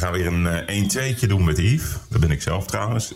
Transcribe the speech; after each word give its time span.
gaan 0.00 0.12
weer 0.12 0.26
een 0.26 0.66
uh, 0.68 1.14
1-2'tje 1.14 1.26
doen 1.26 1.44
met 1.44 1.58
Yves. 1.58 1.96
Dat 2.08 2.20
ben 2.20 2.30
ik 2.30 2.42
zelf 2.42 2.66
trouwens. 2.66 3.14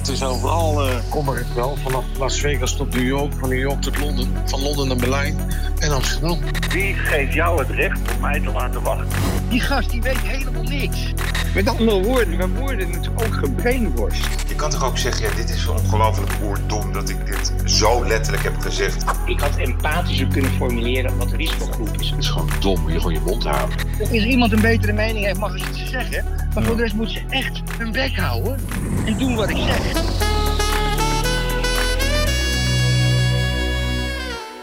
Het 0.00 0.08
is 0.08 0.22
overal 0.22 0.88
uh, 0.88 0.94
kommer 1.08 1.36
het 1.36 1.54
wel. 1.54 1.76
Vanaf 1.82 2.04
Las 2.18 2.40
Vegas 2.40 2.76
tot 2.76 2.94
New 2.94 3.06
York, 3.06 3.32
van 3.38 3.48
New 3.48 3.58
York 3.58 3.82
tot 3.82 3.98
Londen, 3.98 4.32
van 4.44 4.62
Londen 4.62 4.88
naar 4.88 4.96
Berlijn 4.96 5.36
en 5.78 5.90
Amsterdam. 5.90 6.38
Wie 6.70 6.94
geeft 6.94 7.32
jou 7.32 7.58
het 7.58 7.70
recht 7.70 7.98
om 8.14 8.20
mij 8.20 8.40
te 8.40 8.50
laten 8.52 8.82
wachten? 8.82 9.08
Die 9.48 9.60
gast 9.60 9.90
die 9.90 10.02
weet 10.02 10.18
helemaal 10.18 10.62
niks. 10.62 11.12
Met 11.54 11.68
andere 11.68 12.02
woorden, 12.02 12.36
we 12.36 12.48
worden 12.48 12.90
natuurlijk 12.90 13.26
ook 13.26 13.34
gebrainwashed. 13.34 14.48
Je 14.48 14.54
kan 14.54 14.70
toch 14.70 14.84
ook 14.84 14.98
zeggen, 14.98 15.28
ja, 15.28 15.34
dit 15.34 15.50
is 15.50 15.66
ongelooflijk 15.66 16.32
oerdom 16.44 16.92
dat 16.92 17.08
ik 17.08 17.26
dit 17.26 17.52
zo 17.64 18.06
letterlijk 18.06 18.42
heb 18.42 18.58
gezegd. 18.58 19.04
Ik 19.26 19.40
had 19.40 19.56
empathischer 19.56 20.26
kunnen 20.26 20.50
formuleren 20.50 21.16
wat 21.16 21.28
de 21.28 21.36
risicogroep 21.36 22.00
is. 22.00 22.10
Het 22.10 22.18
is 22.18 22.28
gewoon 22.28 22.50
dom, 22.60 22.90
je 22.90 22.96
gewoon 22.96 23.12
je 23.12 23.20
mond 23.20 23.44
houden. 23.44 23.78
Als 24.00 24.10
iemand 24.10 24.52
een 24.52 24.60
betere 24.60 24.92
mening 24.92 25.24
heeft, 25.24 25.38
mag 25.38 25.54
ik 25.56 25.68
iets 25.68 25.90
zeggen. 25.90 26.24
Maar 26.54 26.64
voor 26.64 26.76
de 26.76 26.82
rest 26.82 26.94
moet 26.94 27.10
ze 27.10 27.22
echt 27.28 27.60
hun 27.78 27.92
bek 27.92 28.16
houden 28.16 28.58
en 29.06 29.18
doen 29.18 29.34
wat 29.34 29.50
ik 29.50 29.56
zeg. 29.56 29.89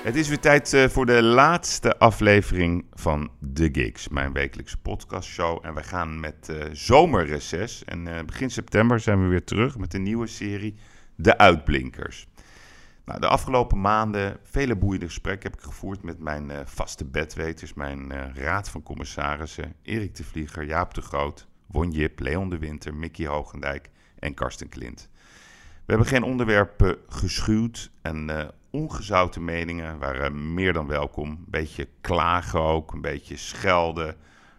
Het 0.08 0.16
is 0.16 0.27
weer 0.27 0.40
tijd 0.40 0.73
eh, 0.73 0.88
voor 0.88 1.05
de 1.05 1.23
laatste 1.23 1.98
aflevering 1.98 2.85
van 2.94 3.32
The 3.54 3.70
Gigs, 3.71 4.08
mijn 4.08 4.34
wekelijkse 4.34 4.77
podcastshow. 4.77 5.66
En 5.66 5.73
we 5.73 5.84
gaan 5.84 6.20
met 6.20 6.48
uh, 6.52 6.63
zomerreces. 6.71 7.84
En 7.84 8.08
uh, 8.08 8.20
begin 8.26 8.49
september 8.49 8.99
zijn 8.99 9.23
we 9.23 9.27
weer 9.27 9.44
terug 9.44 9.77
met 9.77 9.94
een 9.94 10.04
nieuwe 10.04 10.27
serie, 10.27 10.76
De 11.16 11.38
Uitblinkers. 11.38 12.27
Nou, 13.05 13.20
de 13.20 13.27
afgelopen 13.27 13.82
maanden 13.82 14.38
vele 14.44 14.76
boeiende 14.76 15.05
gesprekken 15.05 15.52
heb 15.52 15.59
ik 15.59 15.66
gevoerd 15.66 16.04
met 16.04 16.20
mijn 16.20 16.52
vaste 16.66 17.05
bedweters, 17.05 17.73
mijn 17.73 18.34
raad 18.34 18.70
van 18.70 18.84
commissarissen, 18.84 19.73
Erik 19.82 20.16
de 20.16 20.23
Vlieger, 20.23 20.66
Jaap 20.66 20.94
de 20.94 21.02
Groot, 21.02 21.48
Won 21.66 21.91
Jip, 21.91 22.20
Leon 22.20 22.49
de 22.49 22.57
Winter, 22.57 22.94
Mickey 22.94 23.26
Hoogendijk 23.26 23.90
en 24.20 24.34
Karsten 24.34 24.70
Klint. 24.70 25.09
We 25.88 25.93
hebben 25.93 26.12
geen 26.12 26.24
onderwerpen 26.24 26.98
geschuwd 27.10 27.91
en 28.02 28.30
uh, 28.30 28.48
ongezouten 28.70 29.46
meningen 29.46 29.99
waren 29.99 30.54
meer 30.54 30.74
dan 30.74 30.88
welkom. 30.88 31.29
Een 31.29 31.46
beetje 31.48 31.88
klagen 32.02 32.62
ook, 32.62 32.94
een 32.94 33.02
beetje 33.02 33.38
schelden, 33.38 34.16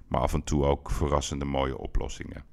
maar 0.06 0.20
af 0.20 0.32
en 0.32 0.44
toe 0.44 0.64
ook 0.64 0.90
verrassende 0.90 1.44
mooie 1.44 1.78
oplossingen. 1.78 2.44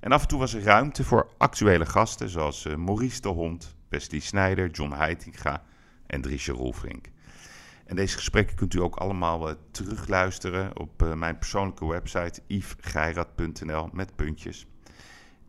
En 0.00 0.12
af 0.12 0.22
en 0.22 0.28
toe 0.28 0.38
was 0.38 0.54
er 0.54 0.62
ruimte 0.62 1.04
voor 1.04 1.28
actuele 1.38 1.86
gasten 1.86 2.28
zoals 2.28 2.66
uh, 2.66 2.74
Maurice 2.74 3.20
de 3.20 3.28
Hond, 3.28 3.76
Wesley 3.88 4.20
Snijder, 4.20 4.70
John 4.70 4.92
Heitinga 4.92 5.62
en 6.06 6.20
Driesje 6.20 6.52
Rolfrink. 6.52 7.10
En 7.86 7.96
deze 7.96 8.16
gesprekken 8.16 8.56
kunt 8.56 8.74
u 8.74 8.80
ook 8.80 8.96
allemaal 8.96 9.48
uh, 9.48 9.54
terugluisteren 9.70 10.78
op 10.78 11.14
mijn 11.14 11.38
persoonlijke 11.38 11.86
website 11.86 12.40
yvesgeirat.nl 12.46 13.88
met 13.92 14.16
puntjes. 14.16 14.66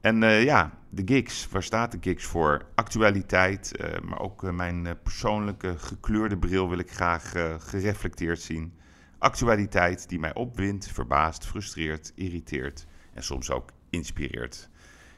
En 0.05 0.21
uh, 0.21 0.43
ja, 0.43 0.71
de 0.89 1.01
gigs, 1.05 1.47
waar 1.49 1.63
staat 1.63 1.91
de 1.91 1.97
gigs 2.01 2.25
voor? 2.25 2.65
Actualiteit, 2.75 3.71
uh, 3.81 3.99
maar 3.99 4.19
ook 4.19 4.43
uh, 4.43 4.51
mijn 4.51 4.97
persoonlijke 5.03 5.77
gekleurde 5.77 6.37
bril 6.37 6.69
wil 6.69 6.77
ik 6.77 6.91
graag 6.91 7.33
gereflecteerd 7.59 8.41
zien. 8.41 8.73
Actualiteit 9.17 10.09
die 10.09 10.19
mij 10.19 10.33
opwindt, 10.33 10.87
verbaast, 10.87 11.45
frustreert, 11.45 12.11
irriteert 12.15 12.85
en 13.13 13.23
soms 13.23 13.51
ook 13.51 13.69
inspireert. 13.89 14.69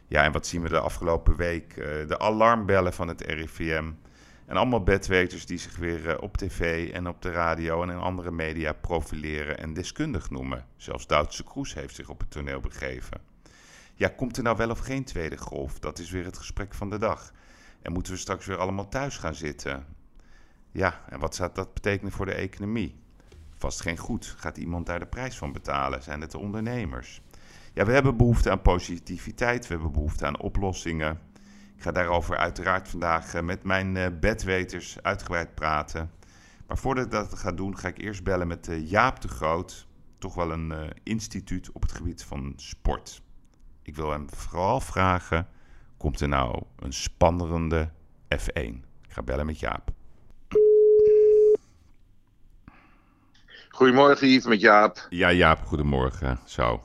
Ja, 0.07 0.23
en 0.23 0.31
wat 0.31 0.47
zien 0.47 0.61
we 0.61 0.69
de 0.69 0.79
afgelopen 0.79 1.35
week? 1.35 1.75
de 2.07 2.19
alarmbellen 2.19 2.93
van 2.93 3.07
het 3.07 3.21
RIVM. 3.21 3.91
En 4.45 4.55
allemaal 4.55 4.83
bedweters 4.83 5.45
die 5.45 5.57
zich 5.57 5.77
weer 5.77 6.21
op 6.21 6.37
tv 6.37 6.91
en 6.91 7.07
op 7.07 7.21
de 7.21 7.31
radio 7.31 7.83
en 7.83 7.89
in 7.89 7.97
andere 7.97 8.31
media 8.31 8.73
profileren 8.73 9.57
en 9.57 9.73
deskundig 9.73 10.29
noemen. 10.29 10.65
Zelfs 10.75 11.07
Duitse 11.07 11.43
Kroes 11.43 11.73
heeft 11.73 11.95
zich 11.95 12.09
op 12.09 12.19
het 12.19 12.31
toneel 12.31 12.59
begeven. 12.59 13.36
Ja, 13.97 14.07
komt 14.07 14.37
er 14.37 14.43
nou 14.43 14.57
wel 14.57 14.69
of 14.69 14.79
geen 14.79 15.03
tweede 15.03 15.37
golf? 15.37 15.79
Dat 15.79 15.99
is 15.99 16.09
weer 16.09 16.25
het 16.25 16.37
gesprek 16.37 16.73
van 16.73 16.89
de 16.89 16.97
dag. 16.97 17.31
En 17.81 17.91
moeten 17.91 18.13
we 18.13 18.19
straks 18.19 18.45
weer 18.45 18.57
allemaal 18.57 18.89
thuis 18.89 19.17
gaan 19.17 19.35
zitten? 19.35 19.85
Ja, 20.71 21.01
en 21.09 21.19
wat 21.19 21.35
zou 21.35 21.49
dat 21.53 21.73
betekenen 21.73 22.11
voor 22.11 22.25
de 22.25 22.33
economie? 22.33 22.99
Vast 23.55 23.81
geen 23.81 23.97
goed. 23.97 24.35
Gaat 24.37 24.57
iemand 24.57 24.85
daar 24.85 24.99
de 24.99 25.05
prijs 25.05 25.37
van 25.37 25.51
betalen? 25.51 26.03
Zijn 26.03 26.21
het 26.21 26.31
de 26.31 26.37
ondernemers? 26.37 27.21
Ja, 27.73 27.85
we 27.85 27.91
hebben 27.91 28.17
behoefte 28.17 28.51
aan 28.51 28.61
positiviteit. 28.61 29.67
We 29.67 29.73
hebben 29.73 29.91
behoefte 29.91 30.25
aan 30.25 30.39
oplossingen. 30.39 31.19
Ik 31.75 31.83
ga 31.83 31.91
daarover 31.91 32.37
uiteraard 32.37 32.87
vandaag 32.87 33.33
eh, 33.33 33.41
met 33.41 33.63
mijn 33.63 33.97
eh, 33.97 34.07
bedweters 34.19 34.97
uitgebreid 35.01 35.55
praten. 35.55 36.11
Maar 36.67 36.77
voordat 36.77 37.05
ik 37.05 37.11
dat 37.11 37.33
ga 37.33 37.51
doen, 37.51 37.77
ga 37.77 37.87
ik 37.87 37.97
eerst 37.97 38.23
bellen 38.23 38.47
met 38.47 38.67
eh, 38.67 38.89
Jaap 38.89 39.21
de 39.21 39.27
Groot. 39.27 39.87
Toch 40.17 40.35
wel 40.35 40.51
een 40.51 40.93
instituut 41.03 41.71
op 41.71 41.81
het 41.81 41.91
gebied 41.91 42.23
van 42.23 42.53
sport. 42.55 43.21
Ik 43.87 43.95
wil 43.95 44.11
hem 44.11 44.29
vooral 44.29 44.79
vragen: 44.79 45.47
komt 45.97 46.19
er 46.19 46.27
nou 46.27 46.63
een 46.79 46.93
spannende 46.93 47.89
F1? 48.35 48.75
Ik 49.01 49.09
ga 49.09 49.21
bellen 49.21 49.45
met 49.45 49.59
Jaap. 49.59 49.91
Goedemorgen, 53.69 54.27
Yves, 54.27 54.45
met 54.45 54.61
Jaap. 54.61 55.07
Ja, 55.09 55.31
Jaap, 55.31 55.65
goedemorgen. 55.65 56.39
Zo. 56.45 56.81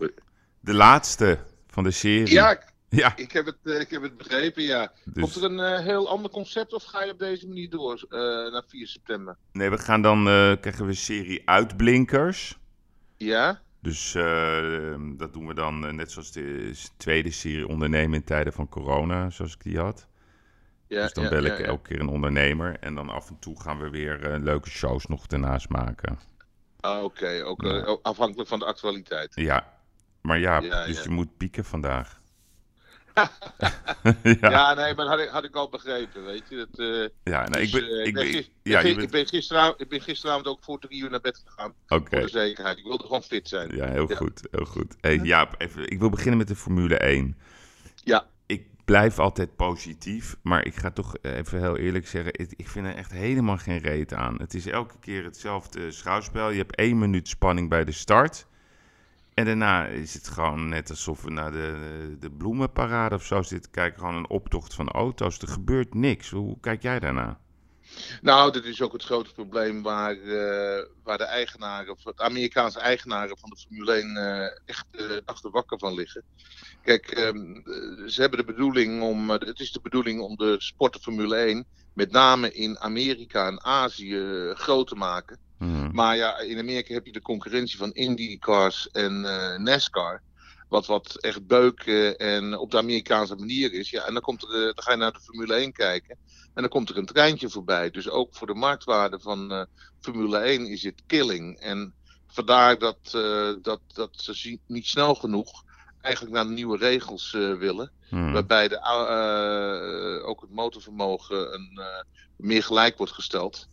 De 0.60 0.74
laatste 0.74 1.38
van 1.66 1.84
de 1.84 1.90
serie. 1.90 2.32
Ja, 2.32 2.62
ja. 2.88 3.16
Ik, 3.16 3.32
heb 3.32 3.46
het, 3.46 3.56
eh, 3.64 3.80
ik 3.80 3.90
heb 3.90 4.02
het 4.02 4.16
begrepen, 4.16 4.62
ja. 4.62 4.92
Dus... 5.04 5.22
Komt 5.22 5.36
er 5.36 5.44
een 5.44 5.78
uh, 5.78 5.84
heel 5.84 6.08
ander 6.08 6.30
concept 6.30 6.72
of 6.72 6.84
ga 6.84 7.04
je 7.04 7.12
op 7.12 7.18
deze 7.18 7.48
manier 7.48 7.70
door 7.70 8.06
uh, 8.08 8.18
naar 8.52 8.64
4 8.68 8.86
september? 8.86 9.36
Nee, 9.52 9.70
we 9.70 9.78
gaan 9.78 10.02
dan, 10.02 10.18
uh, 10.18 10.52
krijgen 10.60 10.84
we 10.84 10.90
een 10.90 10.96
serie 10.96 11.42
uitblinkers. 11.48 12.58
Ja. 13.16 13.60
Dus 13.82 14.14
uh, 14.14 14.94
dat 15.16 15.32
doen 15.32 15.46
we 15.46 15.54
dan 15.54 15.84
uh, 15.84 15.92
net 15.92 16.10
zoals 16.10 16.32
de 16.32 16.74
tweede 16.96 17.30
serie 17.30 17.68
ondernemen 17.68 18.14
in 18.14 18.24
tijden 18.24 18.52
van 18.52 18.68
corona, 18.68 19.30
zoals 19.30 19.54
ik 19.54 19.62
die 19.62 19.78
had. 19.78 20.06
Ja, 20.86 21.02
dus 21.02 21.12
dan 21.12 21.28
bel 21.28 21.44
ik 21.44 21.58
elke 21.58 21.88
keer 21.88 22.00
een 22.00 22.08
ondernemer 22.08 22.76
en 22.80 22.94
dan 22.94 23.08
af 23.08 23.28
en 23.28 23.38
toe 23.38 23.60
gaan 23.60 23.78
we 23.78 23.90
weer 23.90 24.32
uh, 24.32 24.42
leuke 24.42 24.70
shows 24.70 25.06
nog 25.06 25.26
ernaast 25.26 25.68
maken. 25.68 26.18
Ah, 26.80 27.02
Oké, 27.02 27.44
okay. 27.46 27.82
ook 27.82 28.00
afhankelijk 28.02 28.48
van 28.48 28.58
de 28.58 28.64
actualiteit. 28.64 29.32
Ja, 29.34 29.78
maar 30.20 30.38
ja, 30.38 30.60
dus 30.60 31.02
je 31.02 31.10
moet 31.10 31.36
pieken 31.36 31.64
vandaag. 31.64 32.21
ja. 34.40 34.50
ja. 34.50 34.74
nee, 34.74 34.94
maar 34.94 35.06
had 35.06 35.18
ik, 35.18 35.28
had 35.28 35.44
ik 35.44 35.54
al 35.54 35.68
begrepen, 35.68 36.24
weet 36.24 36.42
je. 36.48 36.56
Dat, 36.56 36.78
uh, 36.78 37.08
ja, 37.24 37.48
nee, 37.48 37.60
dus, 37.62 37.72
ik 37.72 37.80
ben, 37.80 37.90
uh, 37.90 38.06
ik 38.06 38.14
ben, 38.14 38.34
ik, 38.34 38.50
ja, 38.62 38.80
ik, 38.80 38.94
ben, 38.94 39.04
ik, 39.04 39.10
ben 39.10 39.26
gisteravond, 39.26 39.80
ik 39.80 39.88
ben 39.88 40.00
gisteravond 40.00 40.46
ook 40.46 40.62
voor 40.62 40.78
drie 40.78 41.02
uur 41.02 41.10
naar 41.10 41.20
bed 41.20 41.42
gegaan. 41.46 41.74
Okay. 41.88 42.20
Voor 42.20 42.30
de 42.30 42.38
zekerheid. 42.38 42.78
Ik 42.78 42.84
wilde 42.84 43.04
gewoon 43.04 43.22
fit 43.22 43.48
zijn. 43.48 43.76
Ja, 43.76 43.86
heel 43.90 44.08
ja. 44.08 44.16
goed, 44.16 44.42
heel 44.50 44.66
goed. 44.66 44.96
Hey, 45.00 45.16
Jaap, 45.16 45.54
even, 45.58 45.90
ik 45.90 45.98
wil 45.98 46.10
beginnen 46.10 46.38
met 46.38 46.48
de 46.48 46.56
Formule 46.56 46.96
1. 46.96 47.36
Ja. 48.04 48.26
Ik 48.46 48.66
blijf 48.84 49.18
altijd 49.18 49.56
positief, 49.56 50.36
maar 50.42 50.66
ik 50.66 50.74
ga 50.74 50.90
toch 50.90 51.16
even 51.22 51.60
heel 51.60 51.76
eerlijk 51.76 52.08
zeggen, 52.08 52.32
ik, 52.34 52.52
ik 52.56 52.68
vind 52.68 52.86
er 52.86 52.94
echt 52.94 53.12
helemaal 53.12 53.58
geen 53.58 53.78
reet 53.78 54.12
aan. 54.12 54.38
Het 54.38 54.54
is 54.54 54.66
elke 54.66 54.94
keer 55.00 55.24
hetzelfde 55.24 55.90
schouwspel. 55.90 56.50
Je 56.50 56.58
hebt 56.58 56.76
één 56.76 56.98
minuut 56.98 57.28
spanning 57.28 57.68
bij 57.68 57.84
de 57.84 57.92
start. 57.92 58.46
En 59.34 59.44
daarna 59.44 59.86
is 59.86 60.14
het 60.14 60.28
gewoon 60.28 60.68
net 60.68 60.90
alsof 60.90 61.22
we 61.22 61.30
naar 61.30 61.52
de, 61.52 62.16
de 62.20 62.30
bloemenparade 62.30 63.14
of 63.14 63.24
zo 63.24 63.42
zitten 63.42 63.70
kijken. 63.70 63.98
Gewoon 63.98 64.14
een 64.14 64.30
optocht 64.30 64.74
van 64.74 64.88
auto's. 64.88 65.38
Er 65.38 65.48
gebeurt 65.48 65.94
niks. 65.94 66.30
Hoe 66.30 66.60
kijk 66.60 66.82
jij 66.82 66.98
daarna? 66.98 67.40
Nou, 68.22 68.52
dit 68.52 68.64
is 68.64 68.82
ook 68.82 68.92
het 68.92 69.02
grote 69.02 69.32
probleem 69.32 69.82
waar, 69.82 70.16
uh, 70.16 70.84
waar 71.02 71.18
de 71.18 71.24
eigenaren, 71.24 71.96
de 72.02 72.12
Amerikaanse 72.16 72.78
eigenaren 72.78 73.38
van 73.38 73.50
de 73.50 73.56
Formule 73.56 73.92
1 73.92 74.16
uh, 74.16 74.44
echt 74.64 74.86
uh, 74.90 75.16
achter 75.24 75.50
wakker 75.50 75.78
van 75.78 75.94
liggen. 75.94 76.22
Kijk, 76.82 77.18
um, 77.18 77.62
ze 78.06 78.20
hebben 78.20 78.38
de 78.38 78.44
bedoeling 78.44 79.02
om, 79.02 79.30
het 79.30 79.60
is 79.60 79.72
de 79.72 79.80
bedoeling 79.80 80.20
om 80.20 80.36
de 80.36 80.54
sporten 80.58 81.00
Formule 81.00 81.36
1 81.36 81.66
met 81.94 82.10
name 82.10 82.52
in 82.52 82.78
Amerika 82.78 83.46
en 83.46 83.64
Azië 83.64 84.52
groot 84.54 84.88
te 84.88 84.94
maken. 84.94 85.38
Hmm. 85.62 85.90
Maar 85.92 86.16
ja, 86.16 86.38
in 86.38 86.58
Amerika 86.58 86.94
heb 86.94 87.06
je 87.06 87.12
de 87.12 87.22
concurrentie 87.22 87.78
van 87.78 87.92
IndyCars 87.92 88.90
en 88.90 89.22
uh, 89.24 89.58
NASCAR. 89.58 90.22
Wat, 90.68 90.86
wat 90.86 91.16
echt 91.20 91.46
beuken 91.46 92.18
en 92.18 92.58
op 92.58 92.70
de 92.70 92.78
Amerikaanse 92.78 93.34
manier 93.34 93.72
is. 93.72 93.90
Ja, 93.90 94.06
en 94.06 94.12
dan, 94.12 94.22
komt 94.22 94.42
er, 94.42 94.48
dan 94.48 94.82
ga 94.82 94.90
je 94.90 94.96
naar 94.96 95.12
de 95.12 95.20
Formule 95.20 95.54
1 95.54 95.72
kijken. 95.72 96.16
En 96.54 96.62
dan 96.62 96.68
komt 96.68 96.88
er 96.88 96.96
een 96.96 97.06
treintje 97.06 97.48
voorbij. 97.48 97.90
Dus 97.90 98.08
ook 98.08 98.34
voor 98.34 98.46
de 98.46 98.54
marktwaarde 98.54 99.20
van 99.20 99.52
uh, 99.52 99.64
Formule 100.00 100.38
1 100.38 100.66
is 100.66 100.82
het 100.82 101.02
killing. 101.06 101.58
En 101.58 101.94
vandaar 102.26 102.78
dat, 102.78 103.12
uh, 103.16 103.52
dat, 103.62 103.80
dat 103.94 104.10
ze 104.12 104.58
niet 104.66 104.86
snel 104.86 105.14
genoeg 105.14 105.62
eigenlijk 106.00 106.34
naar 106.34 106.46
nieuwe 106.46 106.76
regels 106.76 107.30
willen. 107.58 107.90
Hmm. 108.08 108.32
Waarbij 108.32 108.68
de, 108.68 108.80
ook 110.24 110.40
het 110.40 110.50
motorvermogen 110.50 111.54
een, 111.54 111.82
meer 112.36 112.62
gelijk 112.62 112.96
wordt 112.96 113.12
gesteld. 113.12 113.68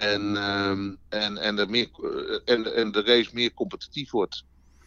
En, 0.00 0.36
um, 0.36 0.96
en, 1.08 1.38
en, 1.38 1.56
de 1.56 1.66
meer, 1.66 1.88
en, 2.44 2.74
en 2.74 2.92
de 2.92 3.02
race 3.02 3.30
meer 3.32 3.54
competitief 3.54 4.10
wordt. 4.10 4.44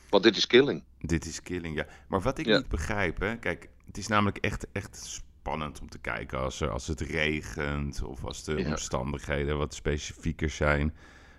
Want 0.09 0.23
dit 0.23 0.37
is 0.37 0.47
killing. 0.47 0.83
Dit 0.99 1.25
is 1.25 1.41
killing, 1.41 1.75
ja. 1.75 1.85
Maar 2.07 2.21
wat 2.21 2.37
ik 2.37 2.45
ja. 2.45 2.57
niet 2.57 2.67
begrijp, 2.67 3.19
hè, 3.19 3.37
kijk, 3.37 3.69
het 3.85 3.97
is 3.97 4.07
namelijk 4.07 4.37
echt, 4.37 4.67
echt 4.71 5.21
spannend 5.43 5.81
om 5.81 5.89
te 5.89 5.99
kijken 5.99 6.39
als, 6.39 6.61
er, 6.61 6.69
als 6.69 6.87
het 6.87 7.01
regent 7.01 8.03
of 8.03 8.25
als 8.25 8.43
de 8.43 8.57
ja. 8.57 8.69
omstandigheden 8.69 9.57
wat 9.57 9.73
specifieker 9.73 10.49
zijn. 10.49 10.93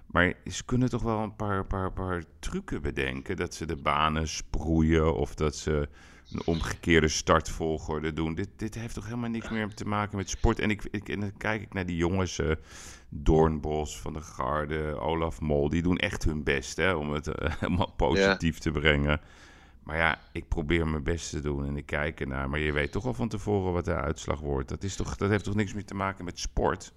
Maar 0.06 0.34
ze 0.46 0.64
kunnen 0.64 0.88
toch 0.88 1.02
wel 1.02 1.18
een 1.18 1.36
paar, 1.36 1.66
paar, 1.66 1.92
paar 1.92 2.22
trucken 2.38 2.82
bedenken. 2.82 3.36
Dat 3.36 3.54
ze 3.54 3.66
de 3.66 3.76
banen 3.76 4.28
sproeien 4.28 5.14
of 5.14 5.34
dat 5.34 5.56
ze 5.56 5.88
een 6.32 6.42
omgekeerde 6.44 7.08
startvolgorde 7.08 8.12
doen. 8.12 8.34
Dit, 8.34 8.48
dit 8.56 8.74
heeft 8.74 8.94
toch 8.94 9.04
helemaal 9.04 9.30
niks 9.30 9.48
meer 9.48 9.74
te 9.74 9.84
maken 9.84 10.16
met 10.16 10.30
sport. 10.30 10.58
En, 10.58 10.70
ik, 10.70 10.82
ik, 10.90 11.08
en 11.08 11.20
dan 11.20 11.36
kijk 11.36 11.62
ik 11.62 11.72
naar 11.72 11.86
die 11.86 11.96
jongens, 11.96 12.38
eh 12.38 12.50
Doornbos, 13.16 13.98
Van 13.98 14.12
der 14.12 14.22
Garde, 14.22 14.98
Olaf 15.00 15.40
Mol. 15.40 15.68
Die 15.68 15.82
doen 15.82 15.96
echt 15.96 16.24
hun 16.24 16.42
best 16.42 16.76
hè, 16.76 16.92
om 16.92 17.12
het 17.12 17.26
eh, 17.26 17.54
helemaal 17.60 17.92
positief 17.96 18.58
te 18.58 18.70
brengen. 18.70 19.20
Maar 19.82 19.96
ja, 19.96 20.20
ik 20.32 20.48
probeer 20.48 20.86
mijn 20.88 21.02
best 21.02 21.30
te 21.30 21.40
doen 21.40 21.66
en 21.66 21.76
ik 21.76 21.86
kijk 21.86 22.20
ernaar. 22.20 22.48
Maar 22.50 22.60
je 22.60 22.72
weet 22.72 22.92
toch 22.92 23.06
al 23.06 23.14
van 23.14 23.28
tevoren 23.28 23.72
wat 23.72 23.84
de 23.84 23.94
uitslag 23.94 24.40
wordt. 24.40 24.68
Dat, 24.68 24.82
is 24.82 24.96
toch, 24.96 25.16
dat 25.16 25.30
heeft 25.30 25.44
toch 25.44 25.54
niks 25.54 25.74
meer 25.74 25.84
te 25.84 25.94
maken 25.94 26.24
met 26.24 26.38
sport? 26.38 26.92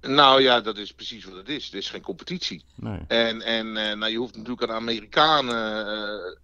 Nou 0.00 0.42
ja, 0.42 0.60
dat 0.60 0.78
is 0.78 0.92
precies 0.92 1.24
wat 1.24 1.36
het 1.36 1.48
is. 1.48 1.64
Het 1.64 1.74
is 1.74 1.90
geen 1.90 2.00
competitie. 2.00 2.64
Nee. 2.74 3.00
En, 3.06 3.42
en 3.42 3.76
eh, 3.76 3.96
nou, 3.96 4.12
je 4.12 4.18
hoeft 4.18 4.36
natuurlijk 4.36 4.62
aan 4.62 4.68
de 4.68 4.74
Amerikanen, 4.74 6.38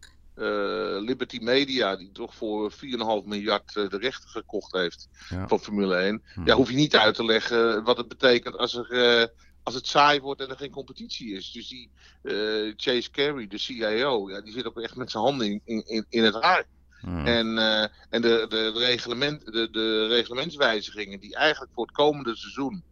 Liberty 1.00 1.38
Media, 1.40 1.96
die 1.96 2.12
toch 2.12 2.34
voor 2.34 2.72
4,5 2.72 2.78
miljard 3.24 3.76
eh, 3.76 3.88
de 3.88 3.98
rechten 3.98 4.28
gekocht 4.28 4.72
heeft 4.72 5.08
Ja. 5.28 5.48
van 5.48 5.60
Formule 5.60 5.96
1. 5.96 6.22
Hm. 6.34 6.46
Ja, 6.46 6.54
hoef 6.54 6.70
je 6.70 6.76
niet 6.76 6.96
uit 6.96 7.14
te 7.14 7.24
leggen 7.24 7.84
wat 7.84 7.96
het 7.96 8.08
betekent 8.08 8.56
als, 8.56 8.74
er, 8.74 8.90
eh, 8.90 9.26
als 9.62 9.74
het 9.74 9.86
saai 9.86 10.20
wordt 10.20 10.40
en 10.40 10.48
er 10.50 10.56
geen 10.56 10.70
competitie 10.70 11.32
is. 11.34 11.50
Dus 11.52 11.68
die 11.68 11.90
eh, 12.22 12.72
Chase 12.76 13.10
Carey, 13.10 13.46
de 13.46 13.58
CIO, 13.58 14.30
ja, 14.30 14.40
die 14.40 14.52
zit 14.52 14.66
ook 14.66 14.80
echt 14.80 14.96
met 14.96 15.10
zijn 15.10 15.22
handen 15.24 15.46
in, 15.64 15.82
in, 15.86 16.06
in- 16.08 16.24
het 16.24 16.34
haar. 16.42 16.64
Hm. 17.00 17.26
En, 17.26 17.58
eh, 17.58 17.82
en 18.08 18.22
de, 18.22 18.46
de, 18.48 18.70
reglement, 18.72 19.44
de, 19.52 19.68
de 19.70 20.06
reglementswijzigingen 20.06 21.20
die 21.20 21.34
eigenlijk 21.36 21.72
voor 21.74 21.86
het 21.86 21.94
komende 21.94 22.36
seizoen 22.36 22.84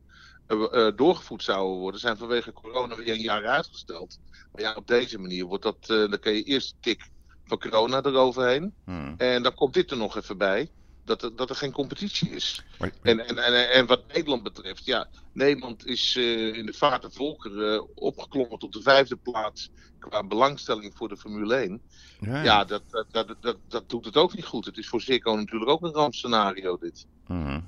eh, 0.47 0.87
eh, 0.87 0.97
doorgevoerd 0.97 1.43
zouden 1.43 1.79
worden, 1.79 2.01
zijn 2.01 2.17
vanwege 2.17 2.53
corona 2.53 2.97
weer 2.97 3.09
een 3.15 3.21
jaar 3.21 3.47
uitgesteld. 3.47 4.19
Maar 4.53 4.63
ja, 4.63 4.75
op 4.75 4.87
deze 4.87 5.19
manier 5.19 5.45
wordt 5.45 5.63
dat, 5.63 5.77
eh, 5.81 5.87
dan 5.89 6.19
kun 6.19 6.33
je 6.35 6.43
eerst 6.43 6.75
tik 6.81 7.09
van 7.45 7.59
corona 7.59 8.03
eroverheen. 8.03 8.75
Hm. 8.85 9.15
En 9.17 9.43
dan 9.43 9.55
komt 9.55 9.75
dit 9.75 9.91
er 9.91 9.97
nog 9.97 10.17
even 10.17 10.39
bij. 10.39 10.71
Dat 11.05 11.23
er, 11.23 11.37
dat 11.37 11.51
er 11.51 11.57
geen 11.57 11.73
competitie 11.73 12.31
is. 12.31 12.65
Maar- 12.79 12.93
En, 13.03 13.27
en, 13.27 13.39
en, 13.39 13.71
en 13.71 13.87
wat 13.87 14.03
Nederland 14.13 14.43
betreft, 14.43 14.85
ja, 14.85 15.09
Nederland 15.33 15.87
is 15.87 16.17
eh, 16.17 16.55
in 16.57 16.67
de 16.67 16.73
vaart 16.73 17.05
en 17.05 17.13
volkeren 17.13 17.75
eh, 17.75 17.83
opgeklommen 17.95 18.59
tot 18.59 18.73
de 18.73 18.83
vijfde 18.83 19.17
plaats 19.17 19.71
qua 19.99 20.25
belangstelling 20.25 20.93
voor 20.97 21.09
de 21.09 21.17
Formule 21.17 21.55
1. 21.55 21.81
ja, 22.21 22.43
Ja, 22.43 22.65
dat, 22.65 22.83
dat, 22.91 23.07
dat, 23.11 23.37
dat, 23.41 23.57
dat 23.69 23.89
doet 23.91 24.05
het 24.05 24.17
ook 24.17 24.35
niet 24.35 24.45
goed. 24.45 24.65
Het 24.65 24.77
is 24.79 24.89
voor 24.89 25.01
Zirco 25.01 25.35
natuurlijk 25.37 25.71
ook 25.71 25.83
een 25.83 25.93
rampscenario 25.93 26.77
dit. 26.79 27.07
Mhm. 27.27 27.61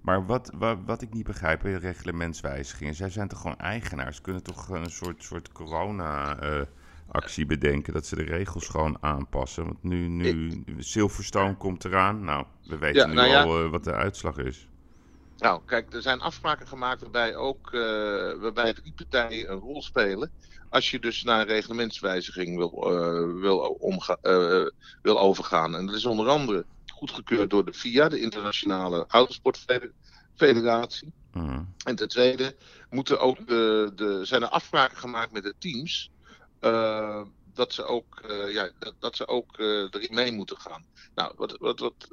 Maar 0.00 0.26
wat, 0.26 0.50
wat, 0.54 0.78
wat 0.86 1.02
ik 1.02 1.12
niet 1.12 1.26
begrijp 1.26 1.60
bij 1.62 1.72
de 1.72 1.78
reglementswijzigingen, 1.78 2.94
zij 2.94 3.10
zijn 3.10 3.28
toch 3.28 3.40
gewoon 3.40 3.58
eigenaars? 3.58 4.20
Kunnen 4.20 4.42
toch 4.42 4.68
een 4.68 4.90
soort, 4.90 5.22
soort 5.24 5.52
corona-actie 7.14 7.46
bedenken, 7.46 7.92
dat 7.92 8.06
ze 8.06 8.16
de 8.16 8.22
regels 8.22 8.68
gewoon 8.68 8.96
aanpassen? 9.00 9.64
Want 9.64 9.82
nu, 9.82 10.08
nu 10.08 10.64
Silverstone 10.78 11.56
komt 11.56 11.84
eraan, 11.84 12.24
nou, 12.24 12.46
we 12.66 12.78
weten 12.78 13.00
Ja, 13.00 13.06
nu 13.06 13.14
nou 13.14 13.34
al 13.34 13.64
eh, 13.64 13.70
wat 13.70 13.84
de 13.84 13.92
uitslag 13.92 14.38
is. 14.38 14.68
Nou, 15.38 15.60
kijk, 15.66 15.92
er 15.92 16.02
zijn 16.02 16.20
afspraken 16.20 16.66
gemaakt 16.66 17.00
waarbij 17.00 17.36
ook 17.36 17.72
eh, 17.72 17.80
waarbij 18.40 18.72
drie 18.72 18.92
partijen 18.96 19.50
een 19.50 19.58
rol 19.58 19.82
spelen. 19.82 20.30
Als 20.68 20.90
je 20.90 20.98
dus 20.98 21.22
naar 21.22 21.40
een 21.40 21.46
reglementswijziging 21.46 22.56
wil, 22.56 22.70
eh, 22.70 23.40
wil, 23.40 23.58
omga- 23.58 24.18
wil 25.02 25.20
overgaan. 25.20 25.74
En 25.74 25.86
dat 25.86 25.94
is 25.94 26.04
onder 26.04 26.28
andere 26.28 26.64
goedgekeurd 26.92 27.50
door 27.50 27.64
de 27.64 27.72
FIA, 27.72 28.08
de 28.08 28.20
Internationale 28.20 29.04
Autosportfederatie. 29.08 31.12
Mhm. 31.32 31.62
En 31.84 31.96
ten 31.96 32.08
tweede 32.08 32.56
moeten 32.90 33.20
ook 33.20 33.46
de, 33.46 33.92
de, 33.94 34.24
zijn 34.24 34.42
er 34.42 34.48
afspraken 34.48 34.96
gemaakt 34.96 35.32
met 35.32 35.42
de 35.42 35.54
teams. 35.58 36.10
Eh, 36.64 37.22
dat 37.54 37.72
ze 37.72 37.84
ook, 37.84 38.20
eh, 38.20 38.52
ja, 38.52 38.70
dat, 38.78 38.94
dat 38.98 39.16
ze 39.16 39.26
ook 39.26 39.58
eh, 39.58 39.66
erin 39.66 40.14
mee 40.14 40.32
moeten 40.32 40.56
gaan. 40.60 40.84
Nou, 41.14 41.32
wat, 41.36 41.56
wat, 41.58 41.78
wat, 41.78 42.08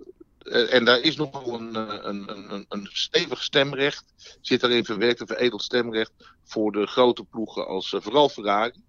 en 0.70 0.86
daar 0.86 1.00
is 1.00 1.16
nogal 1.16 1.54
een, 1.54 1.76
een, 1.76 2.52
een, 2.54 2.66
een, 2.70 2.90
stevig 2.92 3.44
stemrecht. 3.44 4.14
Zit 4.42 4.62
daarin 4.62 4.86
verwerkt, 4.86 5.20
een 5.20 5.28
veredeld 5.28 5.62
stemrecht. 5.64 6.12
Voor 6.44 6.72
de 6.72 6.88
grote 6.88 7.24
ploegen 7.24 7.68
als 7.68 7.96
vooral 7.98 8.30
Ferrari. 8.30 8.84